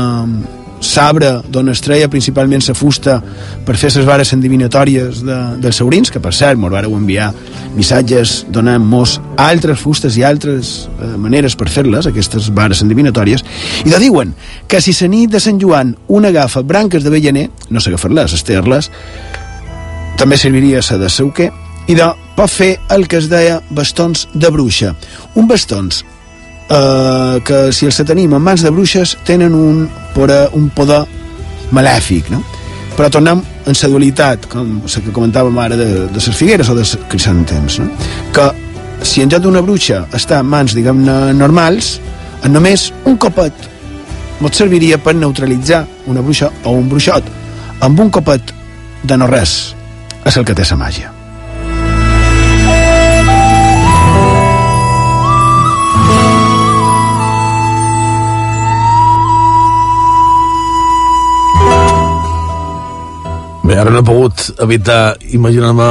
sabre 0.80 1.42
d'on 1.52 1.68
es 1.68 1.82
treia 1.84 2.08
principalment 2.08 2.64
la 2.66 2.74
fusta 2.74 3.18
per 3.66 3.76
fer 3.76 3.90
les 3.94 4.06
vares 4.08 4.32
endivinatòries 4.32 5.20
de, 5.22 5.38
dels 5.60 5.76
saurins, 5.76 6.10
que 6.10 6.20
per 6.20 6.32
cert 6.34 6.58
mos 6.58 6.72
vareu 6.72 6.96
enviar 6.96 7.30
missatges 7.76 8.46
donant-nos 8.48 9.18
altres 9.36 9.78
fustes 9.78 10.16
i 10.16 10.24
altres 10.24 10.88
eh, 10.88 11.12
maneres 11.20 11.54
per 11.56 11.68
fer-les, 11.68 12.08
aquestes 12.08 12.50
vares 12.56 12.82
endivinatòries, 12.82 13.44
i 13.84 13.92
de 13.92 14.00
diuen 14.00 14.34
que 14.66 14.80
si 14.80 14.96
la 14.96 15.12
nit 15.12 15.30
de 15.30 15.40
Sant 15.40 15.60
Joan 15.60 15.94
un 16.08 16.26
agafa 16.26 16.62
branques 16.62 17.04
de 17.04 17.12
vellaner, 17.12 17.48
no 17.70 17.80
s'agafar-les, 17.80 18.34
ester-les, 18.40 18.90
també 20.18 20.36
serviria 20.40 20.80
la 20.90 20.98
de 20.98 21.08
sauquer, 21.12 21.52
i 21.88 21.96
de 21.96 22.06
pot 22.36 22.50
fer 22.50 22.72
el 22.94 23.06
que 23.08 23.20
es 23.20 23.28
deia 23.30 23.60
bastons 23.70 24.26
de 24.34 24.50
bruixa. 24.52 24.94
Un 25.34 25.48
bastons 25.48 26.04
eh, 26.70 27.40
que 27.44 27.60
si 27.72 27.88
els 27.88 28.00
tenim 28.06 28.34
en 28.36 28.42
mans 28.42 28.64
de 28.64 28.72
bruixes 28.74 29.16
tenen 29.26 29.54
un, 29.54 29.86
poder, 30.14 30.48
un 30.56 30.70
poder 30.70 31.02
malèfic, 31.76 32.30
no? 32.32 32.42
Però 32.96 33.08
tornem 33.12 33.40
en 33.40 33.76
la 33.76 33.88
dualitat, 33.88 34.48
com 34.50 34.80
la 34.84 35.02
que 35.04 35.14
comentàvem 35.14 35.58
ara 35.62 35.76
de, 35.78 35.88
de 36.10 36.20
les 36.20 36.36
figueres 36.36 36.68
o 36.68 36.74
de 36.74 36.84
les 36.84 36.96
crisantens, 37.08 37.78
no? 37.80 37.88
que 38.34 38.50
si 39.06 39.22
en 39.22 39.30
lloc 39.32 39.44
d'una 39.44 39.62
bruixa 39.64 40.02
està 40.16 40.40
en 40.42 40.50
mans, 40.50 40.74
diguem-ne, 40.76 41.32
normals, 41.32 41.94
en 42.44 42.52
només 42.52 42.90
un 43.08 43.16
copet 43.20 43.68
mos 44.40 44.56
serviria 44.56 44.98
per 44.98 45.14
neutralitzar 45.14 45.84
una 46.08 46.24
bruixa 46.24 46.50
o 46.64 46.74
un 46.76 46.88
bruixot. 46.88 47.24
Amb 47.84 48.00
un 48.00 48.10
copet 48.10 48.52
de 49.04 49.16
no 49.16 49.28
res 49.30 49.74
és 50.24 50.36
el 50.36 50.44
que 50.44 50.56
té 50.56 50.68
la 50.68 50.80
màgia. 50.80 51.19
Bé, 63.70 63.76
ara 63.78 63.90
no 63.94 64.00
he 64.00 64.02
pogut 64.02 64.48
evitar 64.64 65.14
imaginar-me 65.30 65.84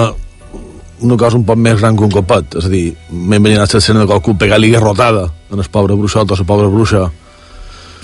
una 1.07 1.15
cosa 1.15 1.38
un 1.38 1.45
poc 1.47 1.56
més 1.64 1.77
gran 1.80 1.95
que 1.95 2.03
un 2.03 2.11
copet. 2.11 2.57
És 2.60 2.65
a 2.68 2.72
dir, 2.73 2.89
m'he 3.07 3.38
imaginat 3.39 3.72
l'escena 3.72 4.01
de 4.01 4.10
qualcú 4.10 4.34
pegar-li 4.35 4.73
garrotada 4.73 5.30
en 5.47 5.61
el 5.64 5.69
pobre 5.72 5.95
bruixot 5.95 6.27
o 6.27 6.38
la 6.41 6.47
pobra 6.49 6.68
bruixa. 6.68 7.06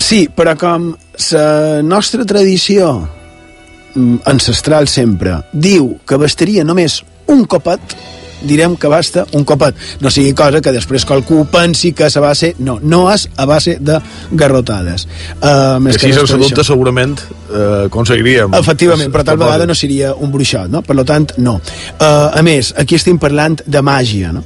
Sí, 0.00 0.22
però 0.32 0.54
com 0.56 0.86
la 1.28 1.82
nostra 1.84 2.24
tradició 2.24 2.88
mm, 3.02 4.24
ancestral 4.32 4.88
sempre 4.88 5.42
diu 5.52 5.92
que 6.08 6.22
bastaria 6.24 6.64
només 6.64 7.02
un 7.28 7.44
copet, 7.44 7.98
direm 8.42 8.76
que 8.76 8.88
basta 8.88 9.26
un 9.32 9.44
copet. 9.44 9.78
No 10.00 10.10
sigui 10.12 10.34
cosa 10.36 10.60
que 10.62 10.74
després 10.74 11.06
qualcú 11.08 11.44
pensi 11.52 11.92
que 11.96 12.08
a 12.08 12.22
base... 12.22 12.54
No, 12.58 12.78
no 12.82 13.06
és 13.12 13.28
a 13.36 13.46
base 13.46 13.76
de 13.80 13.98
garrotades. 14.32 15.06
Uh, 15.40 15.78
més 15.82 15.96
que, 15.96 16.06
que 16.06 16.12
si 16.12 16.18
se'ls 16.18 16.34
adulta 16.36 16.64
segurament 16.66 17.16
eh, 17.20 17.86
aconseguiríem. 17.86 18.54
Efectivament, 18.58 19.12
però 19.14 19.24
tal 19.26 19.40
vegada 19.40 19.66
no 19.68 19.74
seria 19.74 20.14
un 20.14 20.32
bruixot, 20.32 20.70
no? 20.72 20.82
Per 20.86 20.98
tant, 21.06 21.30
no. 21.38 21.58
Uh, 21.96 22.30
a 22.36 22.42
més, 22.46 22.72
aquí 22.78 22.98
estem 22.98 23.18
parlant 23.22 23.60
de 23.64 23.82
màgia, 23.84 24.32
no? 24.34 24.44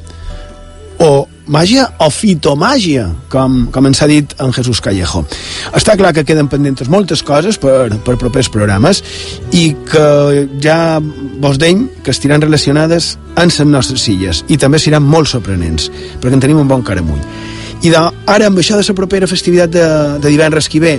O 1.00 1.12
màgia 1.51 1.89
o 1.98 2.09
fitomàgia, 2.14 3.09
com, 3.32 3.66
com 3.74 3.89
ens 3.90 4.01
ha 4.02 4.09
dit 4.10 4.35
en 4.40 4.52
Jesús 4.55 4.81
Callejo. 4.85 5.24
Està 5.77 5.97
clar 5.98 6.12
que 6.16 6.24
queden 6.27 6.48
pendentes 6.51 6.89
moltes 6.93 7.24
coses 7.27 7.59
per, 7.60 7.90
per 8.06 8.16
propers 8.20 8.51
programes 8.52 9.02
i 9.56 9.70
que 9.90 10.47
ja 10.62 11.01
vos 11.43 11.59
deim 11.59 11.89
que 12.05 12.14
estiran 12.14 12.43
relacionades 12.43 13.16
amb 13.35 13.51
les 13.51 13.60
nostres 13.66 14.06
illes 14.12 14.44
i 14.48 14.59
també 14.60 14.78
seran 14.78 15.06
molt 15.06 15.31
sorprenents, 15.31 15.90
perquè 16.20 16.39
en 16.39 16.44
tenim 16.44 16.62
un 16.62 16.70
bon 16.70 16.86
caramull. 16.86 17.20
I 17.81 17.90
de, 17.90 18.01
ara, 18.28 18.47
amb 18.47 18.60
això 18.60 18.77
de 18.77 18.85
la 18.85 18.97
propera 18.97 19.27
festivitat 19.27 19.72
de, 19.72 19.86
de 20.20 20.28
divendres 20.28 20.68
que 20.68 20.81
ve, 20.81 20.98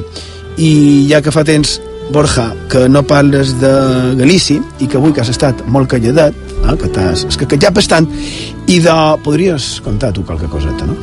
i 0.57 1.07
ja 1.09 1.21
que 1.23 1.31
fa 1.31 1.45
temps 1.47 1.79
Borja, 2.11 2.51
que 2.69 2.89
no 2.89 3.01
parles 3.07 3.53
de 3.61 3.71
Galici 4.19 4.59
i 4.83 4.87
que 4.87 4.99
avui 4.99 5.13
que 5.15 5.23
has 5.23 5.31
estat 5.31 5.63
molt 5.71 5.89
calladet, 5.91 6.35
eh, 6.35 6.75
que 6.77 6.89
t'has 6.91 7.23
escaquejat 7.29 7.73
bastant, 7.73 8.07
i 8.67 8.79
de... 8.83 8.95
podries 9.23 9.79
contar 9.85 10.11
tu 10.13 10.25
qualque 10.27 10.49
coseta, 10.51 10.87
no? 10.87 10.97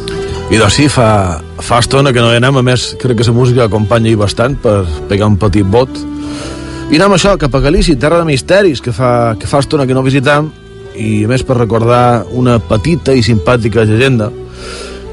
I 0.53 0.61
doncs 0.61 0.77
sí, 0.79 0.89
fa, 0.93 1.41
fa 1.65 1.81
estona 1.83 2.13
que 2.13 2.21
no 2.25 2.31
hi 2.33 2.39
anem, 2.39 2.61
a 2.61 2.65
més 2.65 2.91
crec 3.01 3.21
que 3.21 3.27
la 3.29 3.37
música 3.37 3.65
acompanya 3.65 4.13
hi 4.13 4.17
bastant 4.21 4.57
per 4.61 4.83
pegar 5.09 5.29
un 5.33 5.37
petit 5.41 5.67
bot. 5.67 5.91
I 6.89 6.97
anem 6.97 7.17
això, 7.17 7.35
cap 7.41 7.57
a 7.57 7.63
Galici, 7.65 7.97
terra 7.97 8.21
de 8.21 8.29
misteris, 8.29 8.81
que 8.85 8.93
fa, 8.93 9.37
que 9.41 9.49
fa 9.49 9.61
estona 9.65 9.89
que 9.89 9.97
no 9.97 10.05
visitam, 10.05 10.53
i 10.97 11.25
a 11.25 11.31
més 11.31 11.45
per 11.47 11.57
recordar 11.59 12.25
una 12.37 12.59
petita 12.61 13.15
i 13.17 13.25
simpàtica 13.25 13.85
llegenda, 13.89 14.31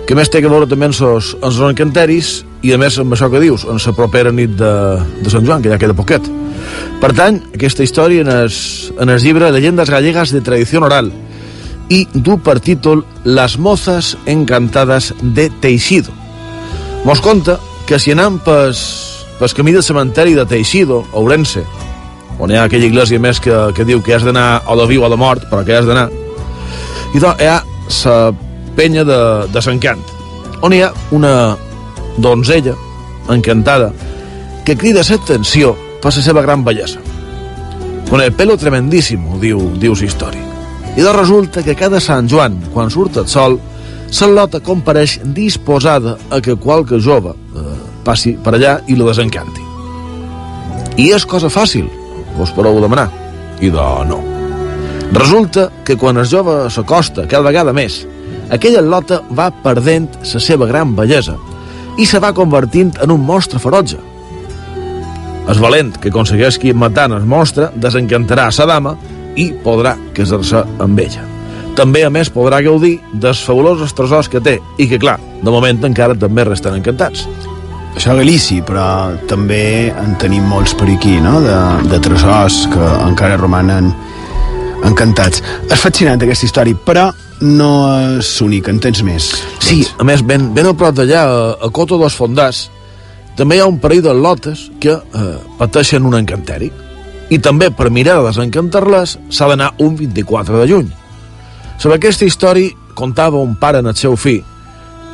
que 0.06 0.16
més 0.18 0.30
té 0.30 0.42
que 0.42 0.50
veure 0.52 0.68
també 0.70 0.90
amb 0.90 0.98
els, 1.08 1.32
els 1.42 1.60
encanteris 1.66 2.32
i 2.66 2.74
a 2.74 2.80
més 2.82 2.98
amb 3.02 3.16
això 3.16 3.30
que 3.32 3.42
dius, 3.42 3.66
en 3.70 3.82
la 3.82 3.94
propera 3.98 4.32
nit 4.32 4.54
de, 4.58 4.74
de 5.22 5.34
Sant 5.34 5.46
Joan, 5.46 5.64
que 5.64 5.72
ja 5.74 5.80
queda 5.82 5.98
poquet. 5.98 6.28
Per 7.02 7.12
tant, 7.18 7.42
aquesta 7.54 7.86
història 7.86 8.26
en 8.26 8.32
el, 8.32 8.52
en 9.02 9.10
el 9.10 9.22
llibre 9.22 9.52
Leyendas 9.54 9.90
gallegas 9.90 10.34
de 10.34 10.42
tradició 10.46 10.82
oral 10.86 11.12
i 11.94 12.06
du 12.14 12.40
per 12.42 12.60
títol 12.66 13.04
Las 13.24 13.60
mozas 13.60 14.16
encantadas 14.26 15.14
de 15.22 15.50
Teixido. 15.62 16.14
Mos 17.06 17.22
conta 17.22 17.60
que 17.86 18.00
si 18.02 18.14
anem 18.14 18.40
pes, 18.42 18.80
pes 19.40 19.54
camí 19.54 19.74
del 19.74 19.86
cementeri 19.86 20.34
de 20.34 20.46
Teixido, 20.50 21.04
a 21.14 21.22
Ourense, 21.22 21.62
on 22.42 22.52
hi 22.52 22.58
ha 22.58 22.66
aquella 22.66 22.90
iglesia 22.90 23.22
més 23.22 23.40
que, 23.40 23.54
que 23.78 23.86
diu 23.86 24.02
que 24.04 24.16
has 24.16 24.26
d'anar 24.26 24.64
o 24.68 24.78
de 24.80 24.88
viu 24.90 25.06
o 25.06 25.10
de 25.10 25.20
mort, 25.20 25.46
però 25.52 25.62
que 25.66 25.78
has 25.78 25.86
d'anar, 25.86 26.10
i 27.14 27.22
doncs 27.22 27.42
hi 27.42 27.48
ha 27.52 27.62
la 27.62 28.45
penya 28.76 29.06
de, 29.08 29.20
de 29.52 29.62
Sant 29.64 29.80
Cant, 29.82 30.02
on 30.62 30.74
hi 30.74 30.82
ha 30.84 30.92
una 31.16 31.56
donzella 32.18 32.76
encantada 33.30 33.92
que 34.66 34.78
crida 34.78 35.04
l'atenció 35.06 35.76
per 36.02 36.14
la 36.14 36.24
seva 36.24 36.42
gran 36.42 36.64
bellesa. 36.64 37.00
Con 38.10 38.22
el 38.22 38.34
pelo 38.34 38.58
tremendísimo, 38.58 39.40
diu, 39.42 39.60
diu 39.82 39.96
la 39.96 40.06
història. 40.06 40.44
I 40.96 41.04
doncs 41.04 41.18
resulta 41.18 41.64
que 41.64 41.76
cada 41.76 42.00
Sant 42.00 42.30
Joan, 42.30 42.60
quan 42.74 42.92
surt 42.94 43.18
el 43.18 43.28
sol, 43.28 43.60
la 44.22 44.28
lota 44.32 44.62
compareix 44.64 45.20
disposada 45.36 46.18
a 46.30 46.40
que 46.40 46.56
qualque 46.56 47.00
jove 47.02 47.34
eh, 47.34 47.64
passi 48.06 48.36
per 48.38 48.54
allà 48.56 48.78
i 48.88 48.96
la 48.96 49.10
desencanti. 49.10 49.64
I 51.02 51.12
és 51.12 51.26
cosa 51.26 51.50
fàcil, 51.52 51.90
vos 52.38 52.54
podeu 52.56 52.80
demanar. 52.80 53.10
I 53.60 53.70
de 53.74 53.88
no. 54.08 54.22
Resulta 55.12 55.70
que 55.86 55.98
quan 55.98 56.18
el 56.18 56.28
jove 56.30 56.70
s'acosta 56.72 57.28
cada 57.28 57.44
vegada 57.50 57.74
més 57.74 58.06
aquella 58.50 58.82
lota 58.82 59.22
va 59.32 59.52
perdent 59.64 60.10
la 60.22 60.42
seva 60.42 60.68
gran 60.70 60.96
bellesa 60.96 61.38
i 61.98 62.06
se 62.06 62.20
va 62.20 62.34
convertint 62.36 62.94
en 63.02 63.12
un 63.12 63.24
monstre 63.26 63.60
ferotge. 63.60 63.98
El 65.46 65.62
valent 65.62 65.94
que 66.02 66.10
aconsegueixi 66.10 66.74
matar 66.74 67.08
el 67.14 67.26
monstre 67.30 67.70
desencantarà 67.76 68.50
a 68.50 68.56
sa 68.56 68.66
dama 68.66 68.96
i 69.38 69.52
podrà 69.64 69.96
casar-se 70.16 70.64
amb 70.82 71.00
ella. 71.00 71.24
També, 71.76 72.06
a 72.08 72.10
més, 72.10 72.32
podrà 72.32 72.62
gaudir 72.64 73.02
dels 73.12 73.42
fabulosos 73.44 73.94
tresors 73.94 74.30
que 74.32 74.40
té 74.40 74.56
i 74.80 74.88
que, 74.88 75.00
clar, 75.00 75.18
de 75.44 75.52
moment 75.52 75.84
encara 75.84 76.16
també 76.16 76.46
resten 76.48 76.78
encantats. 76.78 77.26
Això 77.96 78.12
a 78.12 78.18
Galici, 78.20 78.62
però 78.64 78.86
també 79.28 79.92
en 79.92 80.16
tenim 80.20 80.48
molts 80.52 80.74
per 80.76 80.88
aquí, 80.92 81.18
no?, 81.24 81.38
de, 81.44 81.60
de 81.92 82.00
tresors 82.04 82.66
que 82.72 82.90
encara 83.06 83.38
romanen 83.40 83.92
encantats. 84.88 85.44
És 85.70 85.84
fascinant 85.84 86.24
aquesta 86.24 86.48
història, 86.48 86.80
però 86.88 87.10
no 87.42 87.72
és 88.18 88.30
únic, 88.42 88.70
en 88.72 88.80
tens 88.80 89.02
més. 89.04 89.32
Sí, 89.64 89.84
a 90.00 90.06
més, 90.08 90.24
ben, 90.26 90.52
ben 90.56 90.70
a 90.70 90.74
prop 90.78 90.96
d'allà, 90.96 91.26
a, 91.26 91.46
a 91.68 91.70
Coto 91.74 92.00
dos 92.00 92.16
Fondars, 92.16 92.66
també 93.36 93.58
hi 93.58 93.64
ha 93.64 93.68
un 93.68 93.80
parell 93.84 94.04
de 94.06 94.14
lotes 94.16 94.70
que 94.80 94.96
eh, 94.96 95.24
pateixen 95.60 96.06
un 96.08 96.16
encanteri. 96.16 96.72
I 97.34 97.40
també, 97.44 97.72
per 97.74 97.90
mirar 97.92 98.20
de 98.20 98.30
desencantar-les, 98.30 99.18
s'ha 99.34 99.50
d'anar 99.52 99.74
un 99.84 99.98
24 100.00 100.62
de 100.62 100.68
juny. 100.70 100.92
Sobre 101.82 101.98
aquesta 101.98 102.28
història 102.28 102.72
contava 102.96 103.42
un 103.42 103.58
pare 103.60 103.82
en 103.84 103.92
el 103.92 103.98
seu 104.00 104.16
fill. 104.16 104.44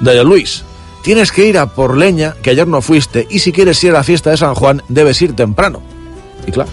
Deia, 0.02 0.24
Luis, 0.24 0.62
tienes 1.02 1.32
que 1.32 1.48
ir 1.48 1.58
a 1.58 1.66
por 1.66 1.98
leña, 1.98 2.36
que 2.44 2.52
ayer 2.52 2.68
no 2.68 2.82
fuiste, 2.82 3.26
y 3.30 3.40
si 3.40 3.52
quieres 3.52 3.84
ir 3.84 3.92
a 3.92 4.00
la 4.00 4.04
fiesta 4.04 4.30
de 4.30 4.38
San 4.38 4.54
Juan, 4.54 4.84
debes 4.90 5.22
ir 5.22 5.36
temprano. 5.36 5.82
I 6.46 6.52
clar, 6.52 6.68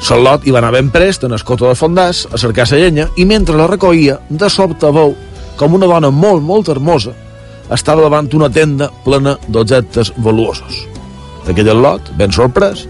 Solot 0.00 0.46
hi 0.46 0.52
va 0.54 0.62
anar 0.62 0.72
ben 0.72 0.88
prest 0.90 1.24
en 1.28 1.36
el 1.36 1.42
coto 1.44 1.68
de 1.68 1.76
Fondàs 1.76 2.24
a 2.32 2.38
cercar 2.40 2.66
la 2.70 2.78
llenya 2.78 3.08
i 3.16 3.26
mentre 3.28 3.56
la 3.56 3.68
recollia, 3.68 4.18
de 4.30 4.48
sobte 4.48 4.88
veu 4.96 5.14
com 5.60 5.74
una 5.76 5.86
dona 5.86 6.10
molt, 6.10 6.42
molt 6.42 6.70
hermosa 6.72 7.12
estava 7.70 8.02
davant 8.02 8.28
una 8.34 8.48
tenda 8.50 8.88
plena 9.04 9.36
d'objectes 9.48 10.12
valuosos. 10.16 10.86
Aquell 11.48 11.70
lot, 11.76 12.10
ben 12.16 12.32
sorprès, 12.32 12.86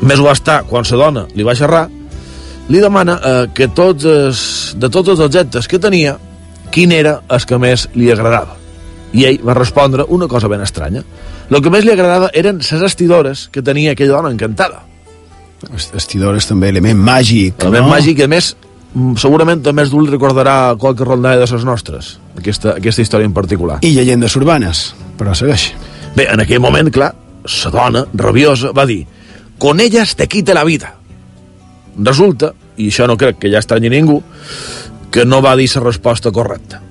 més 0.00 0.18
ho 0.18 0.26
va 0.26 0.34
estar 0.36 0.62
quan 0.68 0.86
la 0.90 0.98
dona 1.04 1.26
li 1.34 1.46
va 1.46 1.54
xerrar, 1.54 1.88
li 2.68 2.80
demana 2.80 3.18
eh, 3.18 3.44
que 3.54 3.68
tots 3.68 4.04
els, 4.04 4.40
de 4.76 4.88
tots 4.88 5.14
els 5.14 5.20
objectes 5.20 5.68
que 5.68 5.78
tenia 5.78 6.18
quin 6.72 6.92
era 6.92 7.20
el 7.28 7.46
que 7.48 7.58
més 7.58 7.88
li 7.94 8.10
agradava. 8.12 8.56
I 9.12 9.24
ell 9.24 9.40
va 9.44 9.56
respondre 9.56 10.04
una 10.08 10.28
cosa 10.28 10.48
ben 10.48 10.60
estranya. 10.60 11.02
El 11.48 11.62
que 11.64 11.72
més 11.72 11.84
li 11.84 11.94
agradava 11.94 12.28
eren 12.36 12.60
les 12.60 12.84
estidores 12.84 13.48
que 13.52 13.64
tenia 13.64 13.92
aquella 13.92 14.18
dona 14.18 14.32
encantada. 14.34 14.87
Estidores 15.98 16.46
també, 16.46 16.70
element 16.70 16.98
màgic, 17.02 17.64
Element 17.64 17.88
no? 17.88 17.92
màgic, 17.96 18.22
a 18.22 18.28
més, 18.30 18.52
mm, 18.94 19.16
segurament 19.18 19.62
també 19.62 19.82
es 19.82 19.90
dul 19.90 20.06
recordarà 20.10 20.76
qualque 20.78 21.04
rondalla 21.04 21.42
de 21.42 21.50
les 21.50 21.64
nostres, 21.66 22.18
aquesta, 22.38 22.76
aquesta 22.78 23.02
història 23.02 23.26
en 23.26 23.34
particular. 23.34 23.80
I 23.82 23.92
llegendes 23.96 24.36
urbanes, 24.36 24.94
però 25.18 25.34
segueix. 25.34 25.72
Bé, 26.14 26.28
en 26.30 26.40
aquell 26.40 26.60
moment, 26.60 26.90
clar, 26.94 27.12
la 27.64 27.70
dona, 27.74 28.04
rabiosa, 28.14 28.72
va 28.72 28.86
dir 28.86 29.06
«Con 29.58 29.80
ellas 29.80 30.14
te 30.14 30.28
quite 30.28 30.54
la 30.54 30.64
vida». 30.64 30.94
Resulta, 31.98 32.52
i 32.76 32.88
això 32.92 33.08
no 33.10 33.16
crec 33.18 33.40
que 33.42 33.50
ja 33.50 33.58
estranyi 33.58 33.90
ningú, 33.90 34.22
que 35.10 35.24
no 35.24 35.42
va 35.42 35.56
dir 35.56 35.68
la 35.74 35.82
resposta 35.82 36.30
correcta. 36.30 36.82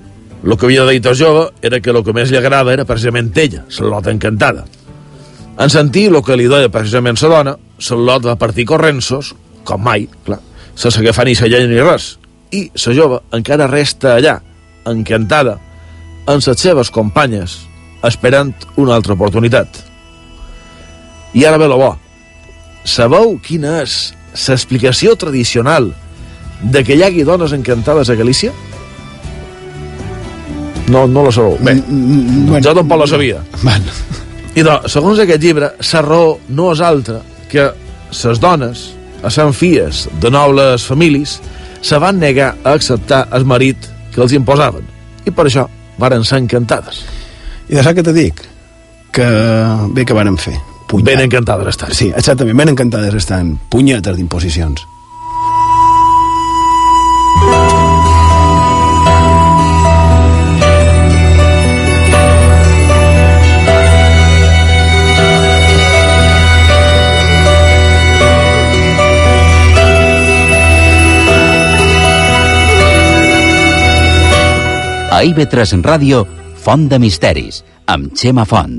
El 0.44 0.56
que 0.56 0.66
havia 0.66 0.84
dit 0.86 1.06
el 1.06 1.16
jove 1.18 1.48
era 1.62 1.80
que 1.80 1.90
el 1.90 2.02
que 2.04 2.12
més 2.14 2.30
li 2.30 2.36
agrada 2.38 2.72
era 2.72 2.84
precisament 2.84 3.32
ella, 3.36 3.64
la 3.80 3.88
lota 3.88 4.12
encantada. 4.12 4.66
En 5.58 5.70
sentir 5.70 6.06
el 6.12 6.22
que 6.22 6.36
li 6.36 6.46
deia 6.46 6.68
precisament 6.70 7.18
la 7.22 7.28
dona, 7.32 7.56
la 7.78 7.96
lot 7.96 8.26
va 8.26 8.36
partir 8.38 8.66
correnços, 8.66 9.34
com 9.64 9.82
mai, 9.82 10.08
clar, 10.26 10.40
sense 10.74 10.98
agafar 10.98 11.26
ni 11.26 11.36
la 11.38 11.48
llei 11.48 11.66
ni 11.68 11.80
res. 11.80 12.16
I 12.50 12.68
la 12.74 12.94
jove 12.96 13.20
encara 13.36 13.68
resta 13.70 14.16
allà, 14.16 14.38
encantada, 14.88 15.58
amb 16.26 16.42
les 16.44 16.60
seves 16.60 16.90
companyes, 16.90 17.60
esperant 18.04 18.54
una 18.76 18.96
altra 18.96 19.14
oportunitat. 19.14 19.84
I 21.34 21.44
ara 21.44 21.58
ve 21.58 21.68
lo 21.68 21.78
bo. 21.78 21.92
Sabeu 22.84 23.36
quina 23.44 23.82
és 23.82 24.14
l'explicació 24.46 25.14
tradicional 25.16 25.92
de 26.62 26.82
que 26.84 26.96
hi 26.96 27.04
hagi 27.04 27.24
dones 27.24 27.52
encantades 27.52 28.08
a 28.08 28.16
Galícia? 28.16 28.52
No, 30.88 31.06
no 31.06 31.26
la 31.26 31.32
sabeu. 31.32 31.58
Bé, 31.60 31.74
bueno, 31.84 32.62
jo 32.64 32.74
tampoc 32.74 33.02
la 33.02 33.06
sabia. 33.06 33.42
Van. 33.62 33.84
I 34.56 34.64
doncs, 34.64 34.88
segons 34.94 35.20
aquest 35.20 35.42
llibre, 35.42 35.74
la 35.92 36.00
raó 36.02 36.38
no 36.48 36.72
és 36.72 36.80
altra 36.80 37.20
que 37.50 37.70
les 38.12 38.40
dones, 38.40 38.84
a 39.22 39.30
sant 39.30 39.54
fies 39.56 40.06
de 40.22 40.30
nobles 40.30 40.84
famílies, 40.86 41.38
se 41.80 41.98
van 41.98 42.18
negar 42.18 42.54
a 42.64 42.74
acceptar 42.76 43.26
el 43.32 43.44
marit 43.44 43.88
que 44.14 44.22
els 44.22 44.34
imposaven. 44.36 44.86
I 45.26 45.34
per 45.34 45.48
això 45.48 45.66
varen 45.98 46.24
ser 46.24 46.42
encantades. 46.42 47.02
I 47.68 47.76
de 47.76 47.94
què 47.94 48.04
te 48.04 48.14
dic? 48.16 48.42
Que 49.12 49.28
bé 49.94 50.04
que 50.04 50.16
varen 50.16 50.38
fer. 50.38 50.56
Punyet. 50.88 51.04
Ben 51.04 51.20
encantades 51.26 51.74
estan. 51.74 51.92
Sí, 51.92 52.08
exactament, 52.16 52.56
ben 52.56 52.72
encantades 52.72 53.14
estan. 53.14 53.58
Punyetes 53.68 54.16
d'imposicions. 54.16 54.86
A 75.18 75.22
IB3 75.26 75.82
Ràdio, 75.82 76.20
Font 76.62 76.84
de 76.86 76.98
Misteris, 77.02 77.64
amb 77.90 78.12
Xema 78.14 78.44
Font. 78.46 78.76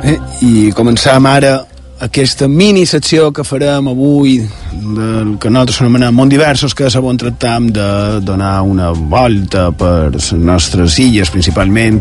Eh? 0.00 0.16
I 0.40 0.72
començam 0.72 1.28
ara 1.28 1.58
aquesta 2.00 2.48
mini 2.48 2.86
secció 2.88 3.28
que 3.32 3.44
farem 3.44 3.90
avui 3.90 4.38
del 4.40 5.34
que 5.40 5.50
nosaltres 5.52 5.80
anomenem 5.82 6.14
món 6.16 6.30
diversos 6.32 6.72
que 6.74 6.88
sabon 6.90 7.18
tractam 7.20 7.68
de 7.76 8.20
donar 8.24 8.62
una 8.64 8.88
volta 8.90 9.66
per 9.76 10.08
les 10.14 10.30
nostres 10.32 10.96
illes 11.02 11.30
principalment 11.30 12.00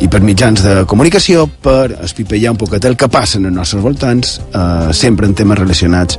i 0.00 0.08
per 0.08 0.22
mitjans 0.24 0.64
de 0.64 0.76
comunicació 0.88 1.44
per 1.62 1.98
espipellar 2.06 2.54
un 2.54 2.60
poquet 2.64 2.88
el 2.88 2.96
que 2.96 3.10
passa 3.12 3.36
en 3.36 3.50
els 3.50 3.56
nostres 3.58 3.84
voltants 3.84 4.38
eh, 4.40 4.94
sempre 4.96 5.28
en 5.28 5.36
temes 5.36 5.60
relacionats 5.60 6.16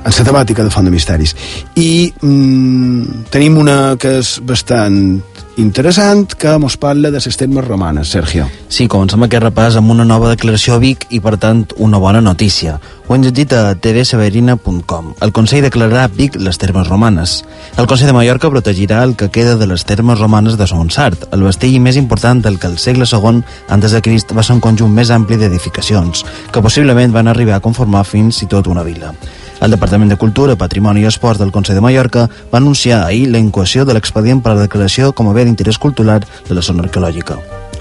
amb 0.00 0.14
la 0.14 0.26
temàtica 0.30 0.64
de 0.64 0.70
Font 0.72 0.86
de 0.86 0.94
Misteris. 0.94 1.34
I 1.76 2.12
mm, 2.22 3.26
tenim 3.34 3.58
una 3.60 3.96
que 4.00 4.18
és 4.20 4.38
bastant 4.46 5.20
interessant 5.56 6.34
que 6.38 6.56
mos 6.58 6.76
parla 6.76 7.10
de 7.10 7.20
les 7.24 7.36
termes 7.36 7.64
romanes, 7.64 8.08
Sergio. 8.08 8.46
Sí, 8.68 8.86
comencem 8.88 9.22
aquest 9.26 9.42
repàs 9.42 9.76
amb 9.76 9.90
una 9.90 10.04
nova 10.04 10.30
declaració 10.30 10.76
a 10.76 10.80
Vic 10.82 11.06
i, 11.10 11.20
per 11.20 11.36
tant, 11.42 11.66
una 11.78 11.98
bona 11.98 12.20
notícia. 12.20 12.78
Ho 13.08 13.14
hem 13.16 13.24
llegit 13.24 13.52
a 13.52 13.74
tvseverina.com. 13.74 15.14
El 15.20 15.32
Consell 15.34 15.64
declararà 15.66 16.04
a 16.06 16.12
Vic 16.14 16.38
les 16.38 16.58
termes 16.62 16.86
romanes. 16.86 17.40
El 17.76 17.88
Consell 17.90 18.12
de 18.12 18.14
Mallorca 18.14 18.50
protegirà 18.52 19.02
el 19.02 19.16
que 19.16 19.30
queda 19.34 19.56
de 19.56 19.66
les 19.66 19.84
termes 19.84 20.20
romanes 20.20 20.56
de 20.56 20.68
Sonsart, 20.70 21.26
el 21.34 21.42
vestell 21.42 21.80
més 21.80 21.98
important 21.98 22.44
del 22.44 22.58
que 22.60 22.70
el 22.70 22.78
segle 22.78 23.08
II 23.10 23.42
antes 23.68 23.92
de 23.92 24.02
Crist 24.02 24.32
va 24.36 24.46
ser 24.46 24.54
un 24.56 24.64
conjunt 24.64 24.94
més 24.94 25.10
ampli 25.10 25.40
d'edificacions, 25.40 26.24
que 26.52 26.62
possiblement 26.62 27.12
van 27.12 27.28
arribar 27.28 27.58
a 27.58 27.64
conformar 27.64 28.06
fins 28.06 28.42
i 28.44 28.50
tot 28.50 28.70
una 28.70 28.86
vila. 28.86 29.14
El 29.60 29.70
Departament 29.70 30.10
de 30.10 30.16
Cultura, 30.16 30.56
Patrimoni 30.56 31.02
i 31.04 31.08
Esports 31.10 31.40
del 31.40 31.52
Consell 31.52 31.76
de 31.76 31.82
Mallorca 31.84 32.26
va 32.52 32.58
anunciar 32.58 33.02
ahir 33.04 33.28
la 33.28 33.38
incoació 33.38 33.84
de 33.84 33.94
l'expedient 33.96 34.40
per 34.40 34.54
a 34.54 34.56
la 34.56 34.66
declaració 34.66 35.12
com 35.12 35.28
a 35.28 35.34
bé 35.36 35.44
d'interès 35.44 35.78
cultural 35.78 36.24
de 36.48 36.56
la 36.56 36.64
zona 36.64 36.86
arqueològica. 36.86 37.36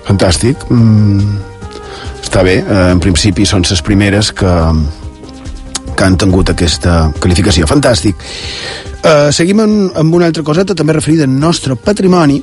Fantàstic. 0.08 0.66
Mm, 0.70 1.40
està 2.22 2.44
bé. 2.44 2.60
Eh, 2.60 2.92
en 2.92 3.00
principi 3.00 3.46
són 3.46 3.64
les 3.70 3.82
primeres 3.82 4.34
que, 4.36 4.56
que 5.96 6.04
han 6.04 6.18
tingut 6.20 6.52
aquesta 6.52 7.14
qualificació. 7.20 7.68
Fantàstic. 7.70 8.16
Eh, 9.00 9.32
seguim 9.32 9.64
amb, 9.64 9.96
amb 9.96 10.16
una 10.16 10.28
altra 10.28 10.44
coseta 10.44 10.76
també 10.76 10.98
referida 10.98 11.24
al 11.24 11.40
nostre 11.40 11.80
patrimoni 11.80 12.42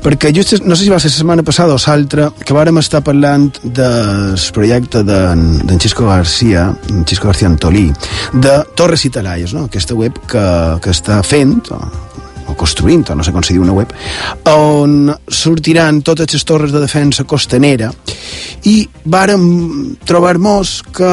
perquè 0.00 0.32
just, 0.34 0.60
no 0.64 0.76
sé 0.76 0.86
si 0.86 0.92
va 0.92 0.98
ser 1.00 1.10
la 1.10 1.16
setmana 1.16 1.44
passada 1.46 1.76
o 1.76 1.80
l'altra, 1.80 2.30
que 2.32 2.56
vàrem 2.56 2.78
estar 2.80 3.02
parlant 3.04 3.50
del 3.62 4.38
projecte 4.54 5.02
d'en 5.04 5.42
de 5.66 5.78
Xisco 5.78 6.06
Garcia, 6.08 6.68
en 6.90 7.04
Xisco 7.04 7.28
García 7.28 7.48
Antolí, 7.48 7.88
de 8.32 8.54
Torres 8.76 9.04
i 9.04 9.10
Talaies, 9.10 9.54
no? 9.54 9.66
aquesta 9.68 9.94
web 9.94 10.16
que, 10.26 10.44
que 10.80 10.94
està 10.94 11.20
fent, 11.26 11.58
o, 11.70 11.80
o 12.50 12.56
construint, 12.58 13.04
o 13.10 13.16
no 13.18 13.26
sé 13.26 13.34
com 13.34 13.44
se 13.44 13.54
diu 13.56 13.64
una 13.64 13.76
web, 13.76 13.92
on 14.50 15.12
sortiran 15.28 16.00
totes 16.06 16.32
les 16.34 16.46
torres 16.48 16.72
de 16.72 16.82
defensa 16.82 17.26
costanera 17.28 17.92
i 18.68 18.82
vàrem 19.04 19.44
trobar-nos 20.08 20.80
que 20.96 21.12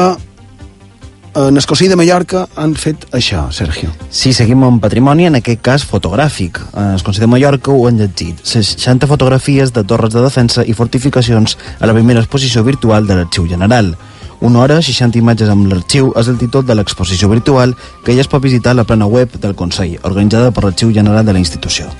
en 1.34 1.56
el 1.56 1.66
Consell 1.66 1.88
de 1.88 1.96
Mallorca 1.96 2.46
han 2.56 2.74
fet 2.78 3.06
això, 3.16 3.46
Sergio. 3.52 3.90
Sí, 4.10 4.32
seguim 4.32 4.62
amb 4.66 4.82
patrimoni, 4.82 5.26
en 5.28 5.38
aquest 5.38 5.62
cas 5.64 5.86
fotogràfic. 5.86 6.60
En 6.74 6.94
el 6.96 7.02
Consell 7.06 7.26
de 7.26 7.30
Mallorca 7.32 7.72
ho 7.72 7.86
han 7.88 7.98
llegit. 8.00 8.40
60 8.42 9.06
fotografies 9.06 9.72
de 9.72 9.84
torres 9.84 10.14
de 10.14 10.22
defensa 10.24 10.64
i 10.66 10.74
fortificacions 10.74 11.58
a 11.80 11.86
la 11.86 11.94
primera 11.96 12.20
exposició 12.24 12.64
virtual 12.64 13.06
de 13.06 13.18
l'Arxiu 13.18 13.48
General. 13.48 13.94
Una 14.40 14.60
hora, 14.60 14.78
60 14.82 15.18
imatges 15.18 15.50
amb 15.50 15.66
l'arxiu 15.66 16.12
és 16.16 16.28
el 16.30 16.38
títol 16.38 16.66
de 16.66 16.76
l'exposició 16.78 17.28
virtual 17.32 17.74
que 18.06 18.14
ja 18.14 18.22
es 18.22 18.30
pot 18.30 18.42
visitar 18.42 18.70
a 18.70 18.78
la 18.80 18.86
plana 18.86 19.06
web 19.06 19.34
del 19.42 19.56
Consell, 19.58 19.98
organitzada 20.02 20.52
per 20.54 20.64
l'Arxiu 20.64 20.92
General 20.94 21.26
de 21.26 21.34
la 21.34 21.42
institució. 21.42 21.90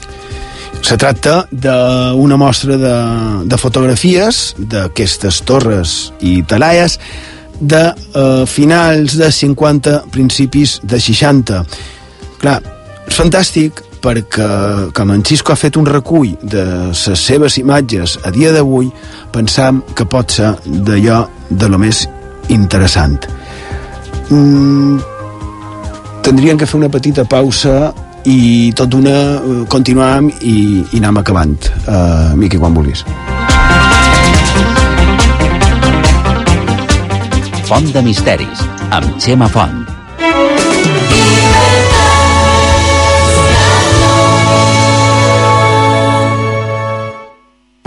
Se 0.83 0.97
tracta 0.97 1.41
d'una 1.51 2.37
mostra 2.39 2.77
de, 2.79 2.95
de 3.51 3.59
fotografies 3.59 4.55
d'aquestes 4.59 5.43
torres 5.49 6.13
i 6.23 6.39
talaies 6.47 7.01
de 7.61 7.83
eh, 7.91 8.47
finals 8.47 9.17
de 9.19 9.31
50, 9.33 10.05
principis 10.15 10.79
de 10.83 11.01
60. 11.01 11.63
Clar, 12.39 12.59
és 13.09 13.19
fantàstic 13.19 13.83
perquè, 14.03 14.49
com 14.95 15.11
en 15.11 15.25
Xisco 15.27 15.53
ha 15.53 15.59
fet 15.59 15.77
un 15.77 15.87
recull 15.89 16.37
de 16.43 16.65
les 16.93 17.05
seves 17.19 17.59
imatges 17.59 18.19
a 18.25 18.33
dia 18.35 18.53
d'avui, 18.55 18.91
pensam 19.35 19.83
que 19.95 20.07
pot 20.07 20.31
ser 20.31 20.55
d'allò 20.67 21.25
de 21.51 21.69
lo 21.69 21.81
més 21.83 22.05
interessant. 22.55 23.19
Mm, 24.29 25.01
tindríem 26.23 26.61
que 26.61 26.69
fer 26.69 26.79
una 26.79 26.93
petita 26.93 27.25
pausa 27.25 27.93
i 28.29 28.71
tot 28.77 28.93
d'una 28.93 29.17
eh, 29.39 29.65
continuam 29.73 30.29
i, 30.43 30.85
i 30.93 31.01
anem 31.01 31.23
acabant. 31.23 31.59
Uh, 31.87 32.37
Miqui, 32.37 32.61
quan 32.61 32.77
vulguis. 32.77 33.05
Font 37.69 37.93
de 37.93 38.01
Misteris, 38.01 38.65
amb 38.97 39.21
Xema 39.21 39.53
Font. 39.53 39.88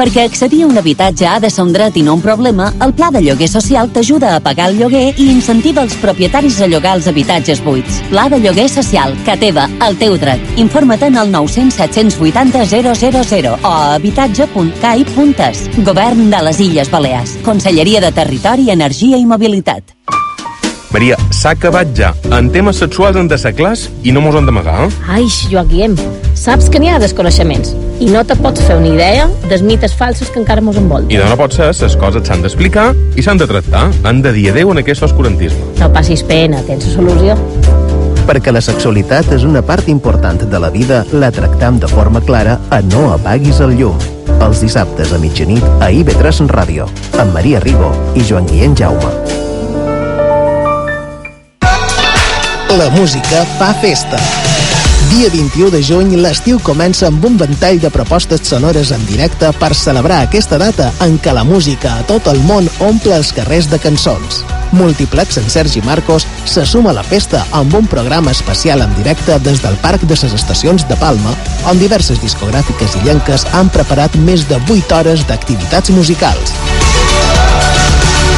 Perquè 0.01 0.23
accedir 0.25 0.63
a 0.63 0.65
un 0.65 0.79
habitatge 0.79 1.27
ha 1.29 1.35
de 1.39 1.49
ser 1.53 1.61
un 1.61 1.73
dret 1.75 1.93
i 1.93 2.01
no 2.01 2.15
un 2.17 2.21
problema, 2.23 2.71
el 2.81 2.89
Pla 2.97 3.11
de 3.13 3.19
Lloguer 3.21 3.45
Social 3.45 3.91
t'ajuda 3.93 4.31
a 4.33 4.39
pagar 4.41 4.71
el 4.71 4.79
lloguer 4.79 5.11
i 5.13 5.27
incentiva 5.29 5.83
els 5.85 5.93
propietaris 6.01 6.57
a 6.57 6.69
llogar 6.71 6.95
els 6.97 7.05
habitatges 7.11 7.61
buits. 7.61 7.99
Pla 8.09 8.23
de 8.33 8.39
Lloguer 8.41 8.65
Social, 8.65 9.13
que 9.27 9.35
teva, 9.37 9.67
el 9.85 9.99
teu 10.01 10.17
dret. 10.17 10.41
Informa't 10.57 11.05
en 11.05 11.19
el 11.21 11.29
900 11.29 11.77
780 11.77 12.65
000 12.65 13.53
o 13.61 13.67
a 13.67 13.93
habitatge.cai.es. 13.93 15.63
Govern 15.85 16.31
de 16.33 16.41
les 16.49 16.59
Illes 16.65 16.89
Balears. 16.89 17.37
Conselleria 17.45 18.01
de 18.01 18.11
Territori, 18.11 18.71
Energia 18.71 19.21
i 19.21 19.25
Mobilitat. 19.29 19.93
Maria, 20.91 21.15
s'ha 21.29 21.53
acabat 21.53 21.93
ja. 21.95 22.15
En 22.33 22.49
temes 22.49 22.81
sexuals 22.81 23.21
han 23.21 23.29
de 23.29 23.37
ser 23.37 23.53
clars 23.53 23.85
i 24.03 24.11
no 24.11 24.25
mos 24.25 24.35
han 24.35 24.49
d'amagar. 24.49 24.87
Eh? 24.87 24.91
Ai, 25.13 25.29
Joaquim, 25.29 25.93
saps 26.41 26.71
que 26.73 26.79
n'hi 26.81 26.89
ha 26.89 26.97
desconeixements 26.97 27.75
i 28.01 28.07
no 28.09 28.23
te 28.25 28.33
pots 28.39 28.63
fer 28.65 28.73
una 28.79 28.89
idea 28.89 29.27
dels 29.45 29.61
mites 29.61 29.93
falsos 29.93 30.31
que 30.33 30.39
encara 30.41 30.63
mos 30.65 30.77
envolten. 30.79 31.11
I 31.13 31.19
de 31.21 31.27
no 31.29 31.37
pot 31.37 31.53
ser, 31.53 31.69
les 31.69 31.97
coses 32.01 32.25
s'han 32.25 32.41
d'explicar 32.41 32.87
i 33.13 33.21
s'han 33.21 33.37
de 33.37 33.45
tractar. 33.49 33.83
Han 34.09 34.23
de 34.25 34.31
dir 34.33 34.47
adeu 34.49 34.71
en 34.73 34.81
aquest 34.81 35.05
oscurantisme. 35.05 35.75
No 35.77 35.91
passis 35.93 36.23
pena, 36.25 36.63
tens 36.65 36.87
la 36.87 36.95
solució. 36.95 37.35
Perquè 38.25 38.53
la 38.53 38.61
sexualitat 38.63 39.29
és 39.35 39.45
una 39.45 39.61
part 39.65 39.89
important 39.93 40.41
de 40.49 40.61
la 40.61 40.71
vida, 40.73 41.03
la 41.13 41.29
tractam 41.35 41.77
de 41.81 41.89
forma 41.91 42.21
clara 42.25 42.57
a 42.71 42.81
No 42.81 43.11
apaguis 43.13 43.61
el 43.61 43.77
llum. 43.77 44.01
Els 44.41 44.63
dissabtes 44.65 45.13
a 45.13 45.19
mitjanit 45.21 45.65
a 45.77 45.91
IB3 45.93 46.47
Ràdio, 46.49 46.89
amb 47.21 47.37
Maria 47.37 47.61
Ribo 47.61 47.93
i 48.17 48.25
Joan 48.25 48.49
Guillem 48.49 48.73
Jaume. 48.73 49.13
La 52.71 52.89
música 52.95 53.45
fa 53.59 53.75
festa. 53.83 54.17
Dia 55.11 55.27
21 55.29 55.71
de 55.71 55.81
juny, 55.83 56.13
l'estiu 56.23 56.55
comença 56.63 57.09
amb 57.09 57.25
un 57.27 57.33
ventall 57.35 57.81
de 57.83 57.89
propostes 57.91 58.45
sonores 58.47 58.93
en 58.95 59.01
directe 59.09 59.49
per 59.59 59.73
celebrar 59.75 60.21
aquesta 60.23 60.55
data 60.55 60.87
en 61.03 61.17
què 61.19 61.33
la 61.35 61.43
música 61.43 61.97
a 61.99 62.05
tot 62.07 62.29
el 62.31 62.39
món 62.47 62.69
omple 62.79 63.17
els 63.17 63.33
carrers 63.35 63.67
de 63.67 63.75
cançons. 63.83 64.39
Multiplex 64.71 65.35
en 65.41 65.49
Sergi 65.51 65.81
Marcos 65.83 66.23
se 66.47 66.63
suma 66.65 66.93
a 66.93 66.95
la 66.95 67.03
festa 67.03 67.43
amb 67.51 67.75
un 67.75 67.89
programa 67.91 68.31
especial 68.31 68.85
en 68.85 68.95
directe 68.95 69.35
des 69.43 69.59
del 69.59 69.75
Parc 69.83 70.05
de 70.07 70.15
les 70.15 70.31
Estacions 70.31 70.87
de 70.87 70.95
Palma, 70.95 71.35
on 71.67 71.81
diverses 71.81 72.21
discogràfiques 72.23 72.95
i 72.95 73.03
llenques 73.03 73.43
han 73.51 73.67
preparat 73.67 74.15
més 74.15 74.47
de 74.47 74.61
8 74.63 74.95
hores 74.95 75.25
d'activitats 75.27 75.91
musicals. 75.91 76.55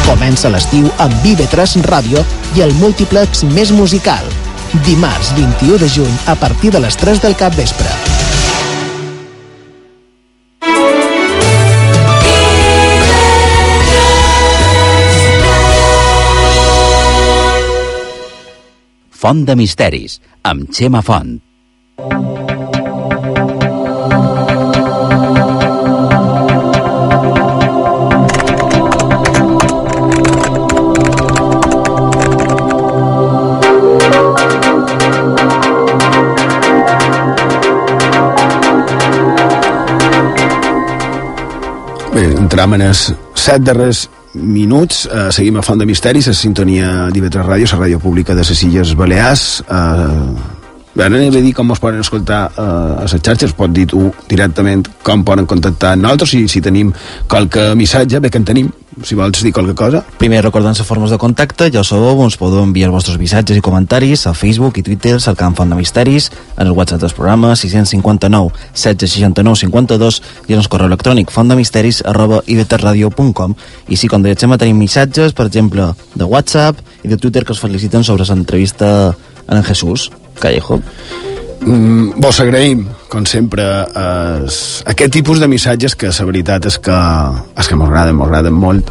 Comença 0.08 0.50
l'estiu 0.50 0.90
amb 0.98 1.14
Vive3 1.22 1.86
Ràdio 1.86 2.26
i 2.58 2.66
el 2.66 2.74
múltiplex 2.82 3.45
més 3.54 3.70
musical. 3.72 4.26
Dimarts 4.82 5.36
21 5.38 5.78
de 5.78 5.88
juny 5.88 6.18
a 6.26 6.34
partir 6.36 6.72
de 6.74 6.80
les 6.82 6.98
3 6.98 7.22
del 7.22 7.36
cap 7.38 7.54
vespre. 7.54 7.86
Font 19.24 19.45
de 19.45 19.56
misteris, 19.56 20.18
amb 20.44 20.68
Xema 20.74 21.06
Font. 21.06 21.38
Bé, 42.14 42.27
entram 42.38 42.76
en 42.76 42.84
els 42.85 43.07
set 43.41 43.64
darrers 43.65 44.03
minuts. 44.34 45.07
Eh, 45.10 45.30
seguim 45.34 45.57
a 45.57 45.64
Font 45.65 45.80
de 45.81 45.88
Misteris, 45.90 46.27
a 46.30 46.34
sintonia 46.38 47.07
d'IV3 47.14 47.48
Ràdio, 47.48 47.69
la 47.72 47.80
ràdio 47.85 48.02
pública 48.02 48.35
de 48.38 48.45
les 48.45 48.64
Illes 48.68 48.94
Balears. 48.95 49.64
Eh, 49.65 50.61
Ara 50.94 51.18
anem 51.18 51.34
a 51.34 51.41
dir 51.41 51.56
com 51.57 51.72
es 51.73 51.80
poden 51.81 52.03
escoltar 52.03 52.52
eh, 52.53 52.61
a 52.61 53.02
les 53.02 53.15
xarxes, 53.18 53.56
pot 53.57 53.72
dir 53.73 53.88
tu 53.90 54.11
directament 54.30 54.85
com 55.02 55.23
poden 55.26 55.48
contactar 55.49 55.95
nosaltres, 55.98 56.30
si, 56.35 56.44
si 56.48 56.61
tenim 56.61 56.91
qualque 57.27 57.72
missatge, 57.76 58.22
bé 58.22 58.30
que 58.30 58.38
en 58.38 58.45
tenim, 58.45 58.69
si 59.02 59.15
vols 59.18 59.41
dir 59.44 59.52
qualque 59.53 59.76
cosa. 59.76 60.03
Primer, 60.20 60.44
recordant 60.45 60.78
les 60.78 60.88
formes 60.88 61.11
de 61.11 61.18
contacte, 61.18 61.70
ja 61.74 61.84
sabeu, 61.84 62.22
ens 62.24 62.38
podeu 62.40 62.64
enviar 62.64 62.90
els 62.90 62.98
vostres 62.98 63.18
missatges 63.22 63.57
i 63.57 63.64
comentaris 63.65 64.28
a 64.30 64.36
Facebook 64.38 64.78
i 64.78 64.86
Twitter, 64.86 65.18
cercant 65.24 65.57
Font 65.57 65.70
de 65.70 65.80
Misteris, 65.80 66.30
en 66.57 66.68
el 66.68 66.78
WhatsApp 66.78 67.02
dels 67.02 67.18
programes 67.18 67.65
659 67.65 68.53
1669 68.74 69.61
52 69.65 70.22
i 70.48 70.56
en 70.56 70.64
el 70.64 70.70
correu 70.70 70.91
electrònic 70.91 71.34
fontdemisteris 71.34 72.03
arroba 72.06 72.41
ibtradio.com 72.45 73.56
i 73.90 73.99
si, 73.99 74.10
com 74.11 74.24
dèiem, 74.24 74.57
tenim 74.57 74.80
missatges, 74.80 75.34
per 75.34 75.48
exemple, 75.49 75.91
de 76.15 76.30
WhatsApp 76.30 76.80
i 77.03 77.11
de 77.11 77.18
Twitter 77.18 77.44
que 77.44 77.56
us 77.56 77.61
feliciten 77.64 78.03
sobre 78.03 78.28
l'entrevista 78.30 79.14
en 79.48 79.64
Jesús 79.64 80.11
Callejo. 80.40 80.82
Mm, 81.65 82.19
vos 82.19 82.40
agraïm, 82.44 82.81
com 83.07 83.23
sempre, 83.30 83.64
es, 84.44 84.57
aquest 84.90 85.14
tipus 85.15 85.40
de 85.40 85.48
missatges 85.48 85.94
que 85.95 86.10
la 86.11 86.26
veritat 86.27 86.65
és 86.68 86.76
que, 86.84 86.95
és 87.61 87.69
que 87.69 87.77
m'agraden, 87.80 88.18
m'agraden 88.19 88.52
molt, 88.57 88.90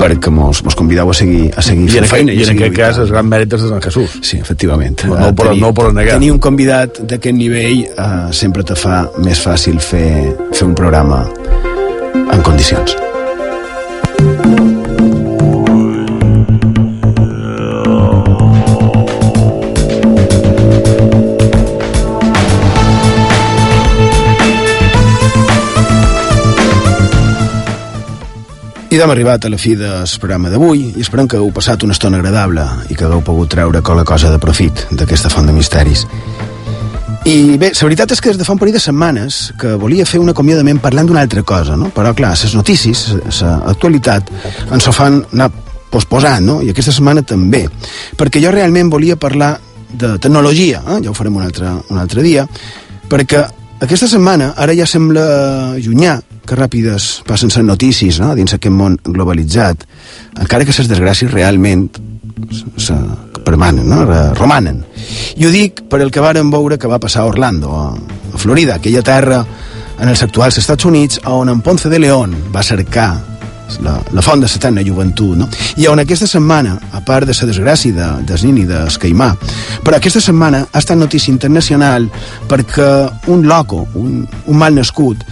perquè 0.00 0.30
mos, 0.32 0.62
mos 0.64 0.74
convideu 0.78 1.10
a 1.12 1.16
seguir, 1.16 1.50
a 1.56 1.62
seguir 1.66 1.84
I 1.90 1.98
en, 1.98 2.06
fent 2.06 2.10
feina. 2.14 2.32
i 2.32 2.42
en 2.46 2.54
aquest 2.54 2.76
cas, 2.76 2.98
el 3.04 3.10
gran 3.12 3.28
mèrit 3.28 3.52
és 3.58 3.66
de 3.66 3.68
Sant 3.68 3.84
Jesús. 3.84 4.16
Sí, 4.22 4.38
efectivament. 4.40 5.04
No, 5.04 5.18
no, 5.18 5.34
poden- 5.36 5.60
no 5.60 5.74
poden 5.76 5.94
negar. 6.00 6.14
Tenir 6.16 6.32
un 6.32 6.40
convidat 6.40 7.02
d'aquest 7.04 7.36
nivell 7.36 7.84
eh, 7.84 8.08
sempre 8.32 8.64
te 8.64 8.74
fa 8.78 9.04
més 9.18 9.42
fàcil 9.44 9.76
fer, 9.80 10.08
fer 10.54 10.64
un 10.70 10.74
programa 10.74 11.26
en 12.32 12.40
condicions. 12.42 12.96
I 28.96 28.98
d'hem 28.98 29.10
arribat 29.12 29.44
a 29.44 29.50
la 29.52 29.58
fi 29.60 29.74
del 29.76 30.08
programa 30.16 30.48
d'avui 30.48 30.86
i 30.96 31.02
esperem 31.04 31.26
que 31.28 31.36
hagueu 31.36 31.50
passat 31.52 31.82
una 31.84 31.92
estona 31.92 32.16
agradable 32.16 32.62
i 32.88 32.94
que 32.96 33.04
hagueu 33.04 33.20
pogut 33.20 33.50
treure 33.52 33.82
qualque 33.84 34.06
cosa 34.08 34.30
de 34.32 34.38
profit 34.40 34.86
d'aquesta 34.88 35.28
font 35.28 35.44
de 35.44 35.52
misteris. 35.52 36.06
I 37.28 37.58
bé, 37.60 37.68
la 37.76 37.90
veritat 37.90 38.14
és 38.16 38.22
que 38.24 38.32
des 38.32 38.38
de 38.40 38.46
fa 38.48 38.54
un 38.54 38.62
parell 38.62 38.78
de 38.78 38.80
setmanes 38.80 39.52
que 39.60 39.74
volia 39.76 40.06
fer 40.08 40.22
un 40.22 40.32
acomiadament 40.32 40.80
parlant 40.80 41.10
d'una 41.10 41.26
altra 41.26 41.42
cosa, 41.44 41.76
no? 41.76 41.90
Però, 41.92 42.14
clar, 42.16 42.32
les 42.40 42.56
notícies, 42.56 43.04
l'actualitat, 43.66 44.32
ens 44.72 44.88
ho 44.88 44.96
fan 44.96 45.20
anar 45.26 45.50
posposant, 45.92 46.48
no? 46.48 46.62
I 46.64 46.72
aquesta 46.72 46.96
setmana 46.96 47.20
també. 47.20 47.66
Perquè 48.16 48.40
jo 48.40 48.54
realment 48.56 48.88
volia 48.88 49.20
parlar 49.20 49.58
de 49.92 50.16
tecnologia, 50.16 50.80
eh? 50.86 51.02
ja 51.04 51.12
ho 51.12 51.18
farem 51.20 51.36
un 51.36 51.44
altre, 51.44 51.76
un 51.92 52.00
altre 52.00 52.24
dia, 52.24 52.48
perquè 53.12 53.44
aquesta 53.80 54.08
setmana 54.08 54.54
ara 54.56 54.74
ja 54.76 54.86
sembla 54.88 55.76
llunyà 55.82 56.16
que 56.46 56.56
ràpides 56.56 57.08
passen 57.28 57.50
les 57.52 57.66
notícies 57.66 58.20
no? 58.22 58.32
dins 58.38 58.54
aquest 58.54 58.72
món 58.72 58.96
globalitzat, 59.04 59.84
encara 60.40 60.64
que 60.64 60.72
les 60.76 60.88
desgràcies 60.88 61.32
realment 61.32 61.88
se 62.78 62.94
permanen, 63.44 63.86
no? 63.88 64.02
Romanen. 64.36 64.82
I 65.36 65.46
ho 65.46 65.52
dic 65.52 65.84
per 65.90 66.00
el 66.02 66.10
que 66.12 66.24
varen 66.24 66.50
veure 66.50 66.78
que 66.78 66.88
va 66.90 67.00
passar 67.02 67.22
a 67.22 67.30
Orlando, 67.30 67.72
a 67.72 68.38
Florida, 68.38 68.76
aquella 68.76 69.02
terra 69.02 69.44
en 69.98 70.08
els 70.08 70.22
actuals 70.22 70.58
Estats 70.60 70.84
Units 70.84 71.20
on 71.24 71.48
en 71.48 71.62
Ponce 71.64 71.88
de 71.88 71.98
León 71.98 72.34
va 72.54 72.64
cercar 72.66 73.35
la, 73.82 73.96
la 74.12 74.22
font 74.24 74.40
de 74.42 74.48
l'eterna 74.48 74.84
joventut, 74.86 75.36
no? 75.38 75.48
I 75.76 75.88
on 75.90 76.00
aquesta 76.02 76.28
setmana, 76.30 76.76
a 76.92 77.02
part 77.04 77.26
de 77.28 77.34
la 77.36 77.48
desgràcia 77.50 77.94
de, 77.96 78.08
del 78.28 78.44
nin 78.46 78.62
i 78.62 78.66
del 78.68 78.98
caimà, 79.02 79.32
però 79.84 79.98
aquesta 79.98 80.22
setmana 80.22 80.64
ha 80.70 80.82
estat 80.82 80.98
notícia 80.98 81.32
internacional 81.32 82.08
perquè 82.48 82.90
un 83.32 83.46
loco, 83.46 83.86
un, 83.94 84.24
un 84.46 84.56
mal 84.56 84.74
nascut, 84.74 85.24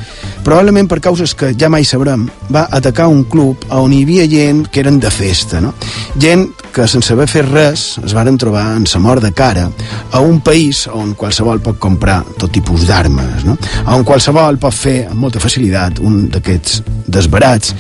probablement 0.45 0.89
per 0.91 1.01
causes 1.01 1.35
que 1.35 1.55
ja 1.59 1.71
mai 1.73 1.87
sabrem, 1.89 2.27
va 2.53 2.67
atacar 2.71 3.09
un 3.09 3.25
club 3.31 3.65
on 3.75 3.93
hi 3.93 4.03
havia 4.05 4.29
gent 4.31 4.67
que 4.71 4.85
eren 4.85 5.01
de 5.01 5.11
festa, 5.11 5.61
no? 5.61 5.75
Gent 6.21 6.49
que 6.75 6.89
sense 6.91 7.13
haver 7.15 7.29
fet 7.31 7.47
res 7.47 7.85
es 8.03 8.15
varen 8.17 8.37
trobar 8.41 8.65
en 8.75 8.87
sa 8.91 8.99
mort 8.99 9.23
de 9.23 9.31
cara 9.33 9.69
a 10.11 10.21
un 10.21 10.41
país 10.43 10.85
on 10.91 11.15
qualsevol 11.19 11.63
pot 11.63 11.79
comprar 11.79 12.19
tot 12.39 12.51
tipus 12.53 12.87
d'armes, 12.89 13.45
no? 13.47 13.57
On 13.95 14.03
qualsevol 14.07 14.59
pot 14.59 14.75
fer 14.75 14.97
amb 15.07 15.23
molta 15.23 15.43
facilitat 15.43 16.03
un 16.03 16.25
d'aquests 16.35 16.83
desbarats 17.07 17.75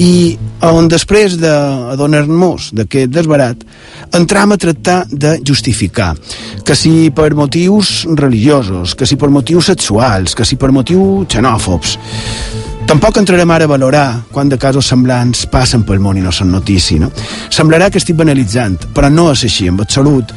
i 0.00 0.38
on 0.64 0.88
després 0.88 1.36
d'adonar-nos 1.40 2.70
d'aquest 2.76 3.12
desbarat 3.12 3.66
entram 4.16 4.54
a 4.54 4.60
tractar 4.60 5.02
de 5.10 5.36
justificar 5.44 6.14
que 6.64 6.76
si 6.76 7.10
per 7.14 7.34
motius 7.36 8.06
religiosos, 8.16 8.96
que 8.96 9.06
si 9.06 9.20
per 9.20 9.28
motius 9.28 9.70
sexuals, 9.72 10.34
que 10.34 10.48
si 10.48 10.56
per 10.56 10.72
motius 10.72 11.28
xenòfobs 11.30 11.98
Tampoc 12.90 13.20
entrarem 13.20 13.50
ara 13.54 13.68
a 13.68 13.70
valorar 13.70 14.06
quant 14.34 14.48
de 14.50 14.56
casos 14.58 14.88
semblants 14.90 15.44
passen 15.46 15.84
pel 15.86 16.00
món 16.02 16.16
i 16.18 16.24
no 16.24 16.32
són 16.34 16.50
notícia, 16.50 16.98
no? 16.98 17.12
Semblarà 17.54 17.86
que 17.86 18.00
estic 18.02 18.16
banalitzant, 18.18 18.88
però 18.96 19.06
no 19.12 19.28
és 19.30 19.44
així, 19.46 19.68
en 19.70 19.78
absolut. 19.78 20.32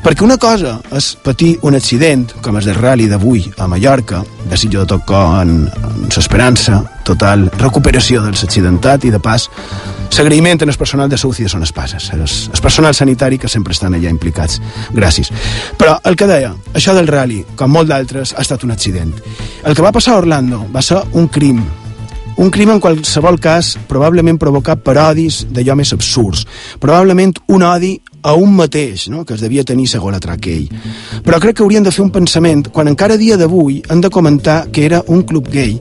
Perquè 0.00 0.24
una 0.24 0.38
cosa 0.40 0.78
és 0.96 1.10
patir 1.20 1.58
un 1.68 1.76
accident, 1.76 2.24
com 2.40 2.56
és 2.56 2.64
del 2.70 2.78
rally 2.80 3.10
d'avui 3.10 3.44
a 3.58 3.68
Mallorca, 3.68 4.22
desitjo 4.48 4.86
de 4.86 4.92
tot 4.94 5.04
cor 5.04 5.42
en, 5.42 5.66
en 5.68 6.08
l'esperança, 6.08 6.80
total 7.08 7.48
recuperació 7.58 8.22
dels 8.24 8.44
accidentats 8.44 9.08
i 9.08 9.12
de 9.14 9.20
pas 9.22 9.48
s'agraïment 10.12 10.62
en 10.64 10.72
el 10.72 10.78
personal 10.80 11.10
de 11.10 11.18
salut 11.20 11.40
i 11.40 11.46
de 11.46 11.52
zones 11.52 11.72
passes, 11.72 12.10
el, 12.14 12.22
el 12.24 12.62
personal 12.64 12.94
sanitari 12.94 13.38
que 13.38 13.48
sempre 13.48 13.76
estan 13.76 13.96
allà 13.96 14.12
implicats. 14.12 14.60
Gràcies. 14.94 15.32
Però 15.80 15.98
el 16.08 16.16
que 16.16 16.28
deia, 16.30 16.54
això 16.74 16.94
del 16.96 17.10
rally, 17.10 17.42
com 17.56 17.72
molt 17.72 17.90
d'altres, 17.90 18.34
ha 18.36 18.44
estat 18.44 18.64
un 18.64 18.72
accident. 18.74 19.12
El 19.64 19.76
que 19.76 19.84
va 19.84 19.92
passar 19.92 20.16
a 20.16 20.22
Orlando 20.24 20.64
va 20.72 20.82
ser 20.84 21.02
un 21.12 21.28
crim, 21.28 21.60
un 22.38 22.52
crim 22.54 22.70
en 22.70 22.80
qualsevol 22.80 23.40
cas 23.42 23.72
probablement 23.90 24.38
provocat 24.38 24.78
per 24.86 24.94
odis 25.02 25.40
d'allò 25.50 25.74
més 25.74 25.90
absurds. 25.92 26.44
Probablement 26.78 27.34
un 27.50 27.64
odi 27.66 27.96
a 28.22 28.34
un 28.38 28.54
mateix, 28.54 29.08
no? 29.10 29.24
que 29.24 29.34
es 29.34 29.42
devia 29.42 29.64
tenir 29.66 29.88
segons 29.90 30.22
aquell. 30.22 30.68
Però 31.26 31.40
crec 31.42 31.58
que 31.58 31.64
haurien 31.66 31.82
de 31.82 31.90
fer 31.90 32.04
un 32.04 32.12
pensament 32.14 32.68
quan 32.70 32.90
encara 32.90 33.18
a 33.18 33.20
dia 33.20 33.36
d'avui 33.36 33.82
han 33.88 34.00
de 34.00 34.10
comentar 34.10 34.68
que 34.70 34.86
era 34.86 35.02
un 35.08 35.22
club 35.22 35.50
gay 35.50 35.80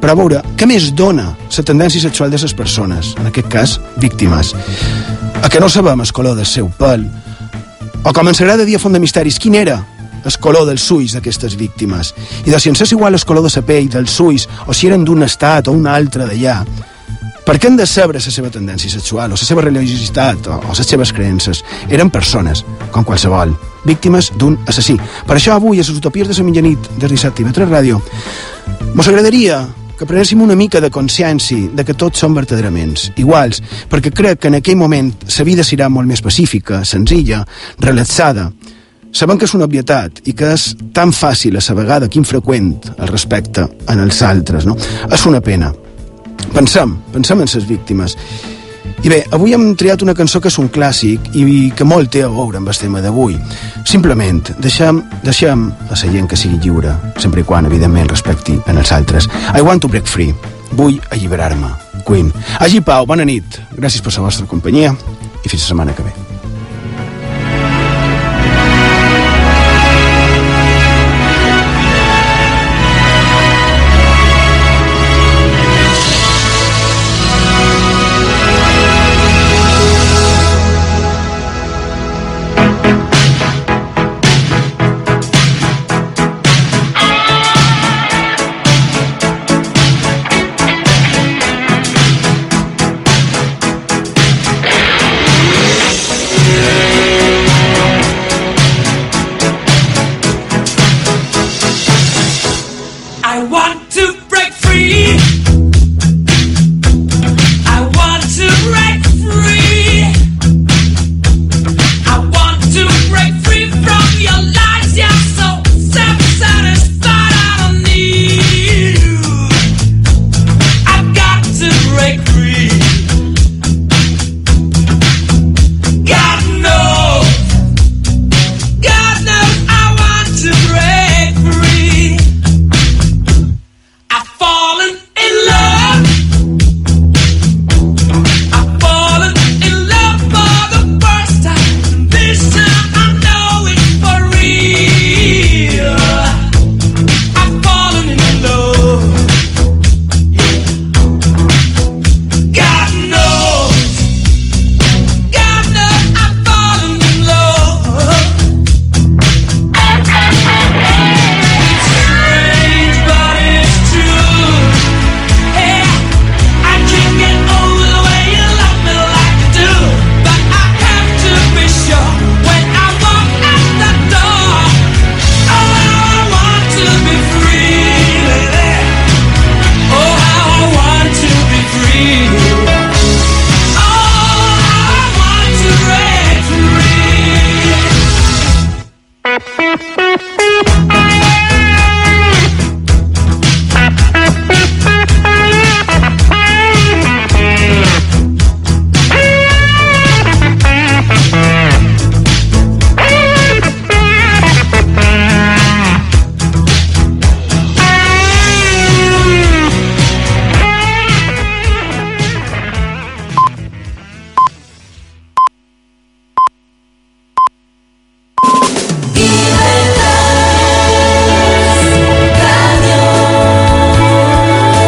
per 0.00 0.12
a 0.12 0.16
veure 0.18 0.42
què 0.58 0.66
més 0.68 0.90
dona 0.96 1.32
la 1.34 1.64
tendència 1.66 2.02
sexual 2.02 2.30
de 2.30 2.40
les 2.40 2.54
persones, 2.54 3.14
en 3.18 3.30
aquest 3.30 3.48
cas, 3.52 3.76
víctimes. 3.98 4.54
A 5.42 5.48
que 5.48 5.60
no 5.60 5.68
sabem 5.68 6.00
el 6.00 6.12
color 6.12 6.36
del 6.38 6.46
seu 6.46 6.70
pèl, 6.78 7.06
o 8.04 8.12
com 8.14 8.28
ens 8.30 8.40
agrada 8.40 8.64
dir 8.64 8.76
a 8.78 8.82
Font 8.82 8.94
de 8.94 9.00
Misteris, 9.02 9.38
quin 9.38 9.56
era 9.58 9.80
el 10.24 10.36
color 10.42 10.66
dels 10.68 10.84
ulls 10.90 11.14
d'aquestes 11.16 11.56
víctimes. 11.56 12.12
I 12.46 12.52
de 12.52 12.60
si 12.60 12.70
ens 12.70 12.82
és 12.84 12.92
igual 12.92 13.14
el 13.14 13.24
color 13.24 13.46
de 13.46 13.52
la 13.54 13.64
pell, 13.64 13.88
dels 13.90 14.20
ulls, 14.20 14.48
o 14.66 14.74
si 14.74 14.88
eren 14.88 15.04
d'un 15.04 15.22
estat 15.26 15.68
o 15.68 15.74
un 15.74 15.86
altre 15.86 16.26
d'allà, 16.28 16.62
per 17.48 17.56
què 17.56 17.70
han 17.70 17.78
de 17.78 17.86
saber 17.88 18.18
la 18.18 18.20
seva 18.20 18.50
tendència 18.52 18.90
sexual, 18.92 19.32
o 19.32 19.38
la 19.40 19.46
seva 19.48 19.62
religiositat, 19.64 20.50
o, 20.52 20.58
o 20.68 20.74
les 20.76 20.90
seves 20.90 21.14
creences? 21.16 21.62
Eren 21.88 22.10
persones, 22.12 22.60
com 22.92 23.06
qualsevol, 23.08 23.54
víctimes 23.88 24.28
d'un 24.36 24.58
assassí. 24.68 24.98
Per 25.24 25.38
això 25.38 25.54
avui, 25.56 25.80
a 25.80 25.86
les 25.86 25.96
utopies 25.96 26.28
de 26.28 26.36
la 26.36 26.44
mitjanit 26.44 26.90
de 27.00 27.08
dissabte 27.08 27.40
i 27.40 27.48
de 27.48 27.64
Ràdio, 27.64 28.02
mos 28.92 29.08
agradaria 29.08 29.62
que 29.98 30.06
prenéssim 30.06 30.40
una 30.44 30.54
mica 30.54 30.80
de 30.80 30.92
consciència 30.94 31.72
de 31.74 31.84
que 31.84 31.96
tots 31.98 32.22
som 32.22 32.36
verdaderament 32.36 32.94
iguals, 33.18 33.58
perquè 33.90 34.12
crec 34.14 34.44
que 34.44 34.52
en 34.52 34.58
aquell 34.60 34.78
moment 34.78 35.10
la 35.26 35.46
vida 35.48 35.66
serà 35.66 35.88
molt 35.90 36.06
més 36.06 36.22
pacífica, 36.22 36.84
senzilla, 36.86 37.42
relaxada. 37.82 38.48
Sabem 39.10 39.38
que 39.40 39.48
és 39.48 39.54
una 39.56 39.66
obvietat 39.66 40.22
i 40.28 40.36
que 40.38 40.52
és 40.54 40.70
tan 40.94 41.10
fàcil 41.10 41.58
a 41.58 41.64
la 41.64 41.74
vegada 41.74 42.08
que 42.08 42.20
infreqüent 42.20 42.74
el 42.96 43.08
respecte 43.08 43.66
en 43.88 44.04
els 44.04 44.22
altres. 44.22 44.66
No? 44.68 44.76
És 45.10 45.26
una 45.26 45.40
pena. 45.40 45.72
Pensem, 46.54 46.94
pensem 47.12 47.42
en 47.42 47.50
les 47.54 47.66
víctimes. 47.66 48.16
I 49.02 49.08
bé, 49.08 49.20
avui 49.30 49.54
hem 49.54 49.70
triat 49.78 50.02
una 50.02 50.14
cançó 50.14 50.40
que 50.42 50.50
és 50.50 50.58
un 50.58 50.68
clàssic 50.74 51.30
i 51.38 51.70
que 51.76 51.86
molt 51.86 52.10
té 52.14 52.24
a 52.26 52.30
veure 52.32 52.58
amb 52.58 52.70
el 52.70 52.78
tema 52.78 53.02
d'avui. 53.04 53.38
Simplement, 53.86 54.42
deixem, 54.58 55.02
deixem 55.22 55.68
a 55.70 55.90
la 55.94 56.00
gent 56.00 56.28
que 56.28 56.36
sigui 56.36 56.58
lliure, 56.64 56.94
sempre 57.16 57.44
i 57.44 57.46
quan, 57.46 57.66
evidentment, 57.70 58.10
respecti 58.10 58.58
en 58.66 58.78
els 58.78 58.92
altres. 58.92 59.30
I 59.54 59.62
want 59.62 59.82
to 59.82 59.88
break 59.88 60.06
free. 60.06 60.34
Vull 60.72 60.98
alliberar-me. 61.10 61.74
Queen. 62.04 62.32
Hagi 62.58 62.80
pau, 62.80 63.06
bona 63.06 63.24
nit. 63.24 63.60
Gràcies 63.76 64.02
per 64.02 64.14
la 64.16 64.26
vostra 64.26 64.46
companyia 64.46 64.94
i 65.44 65.48
fins 65.48 65.62
la 65.62 65.68
setmana 65.68 65.94
que 65.94 66.02
ve. 66.02 66.27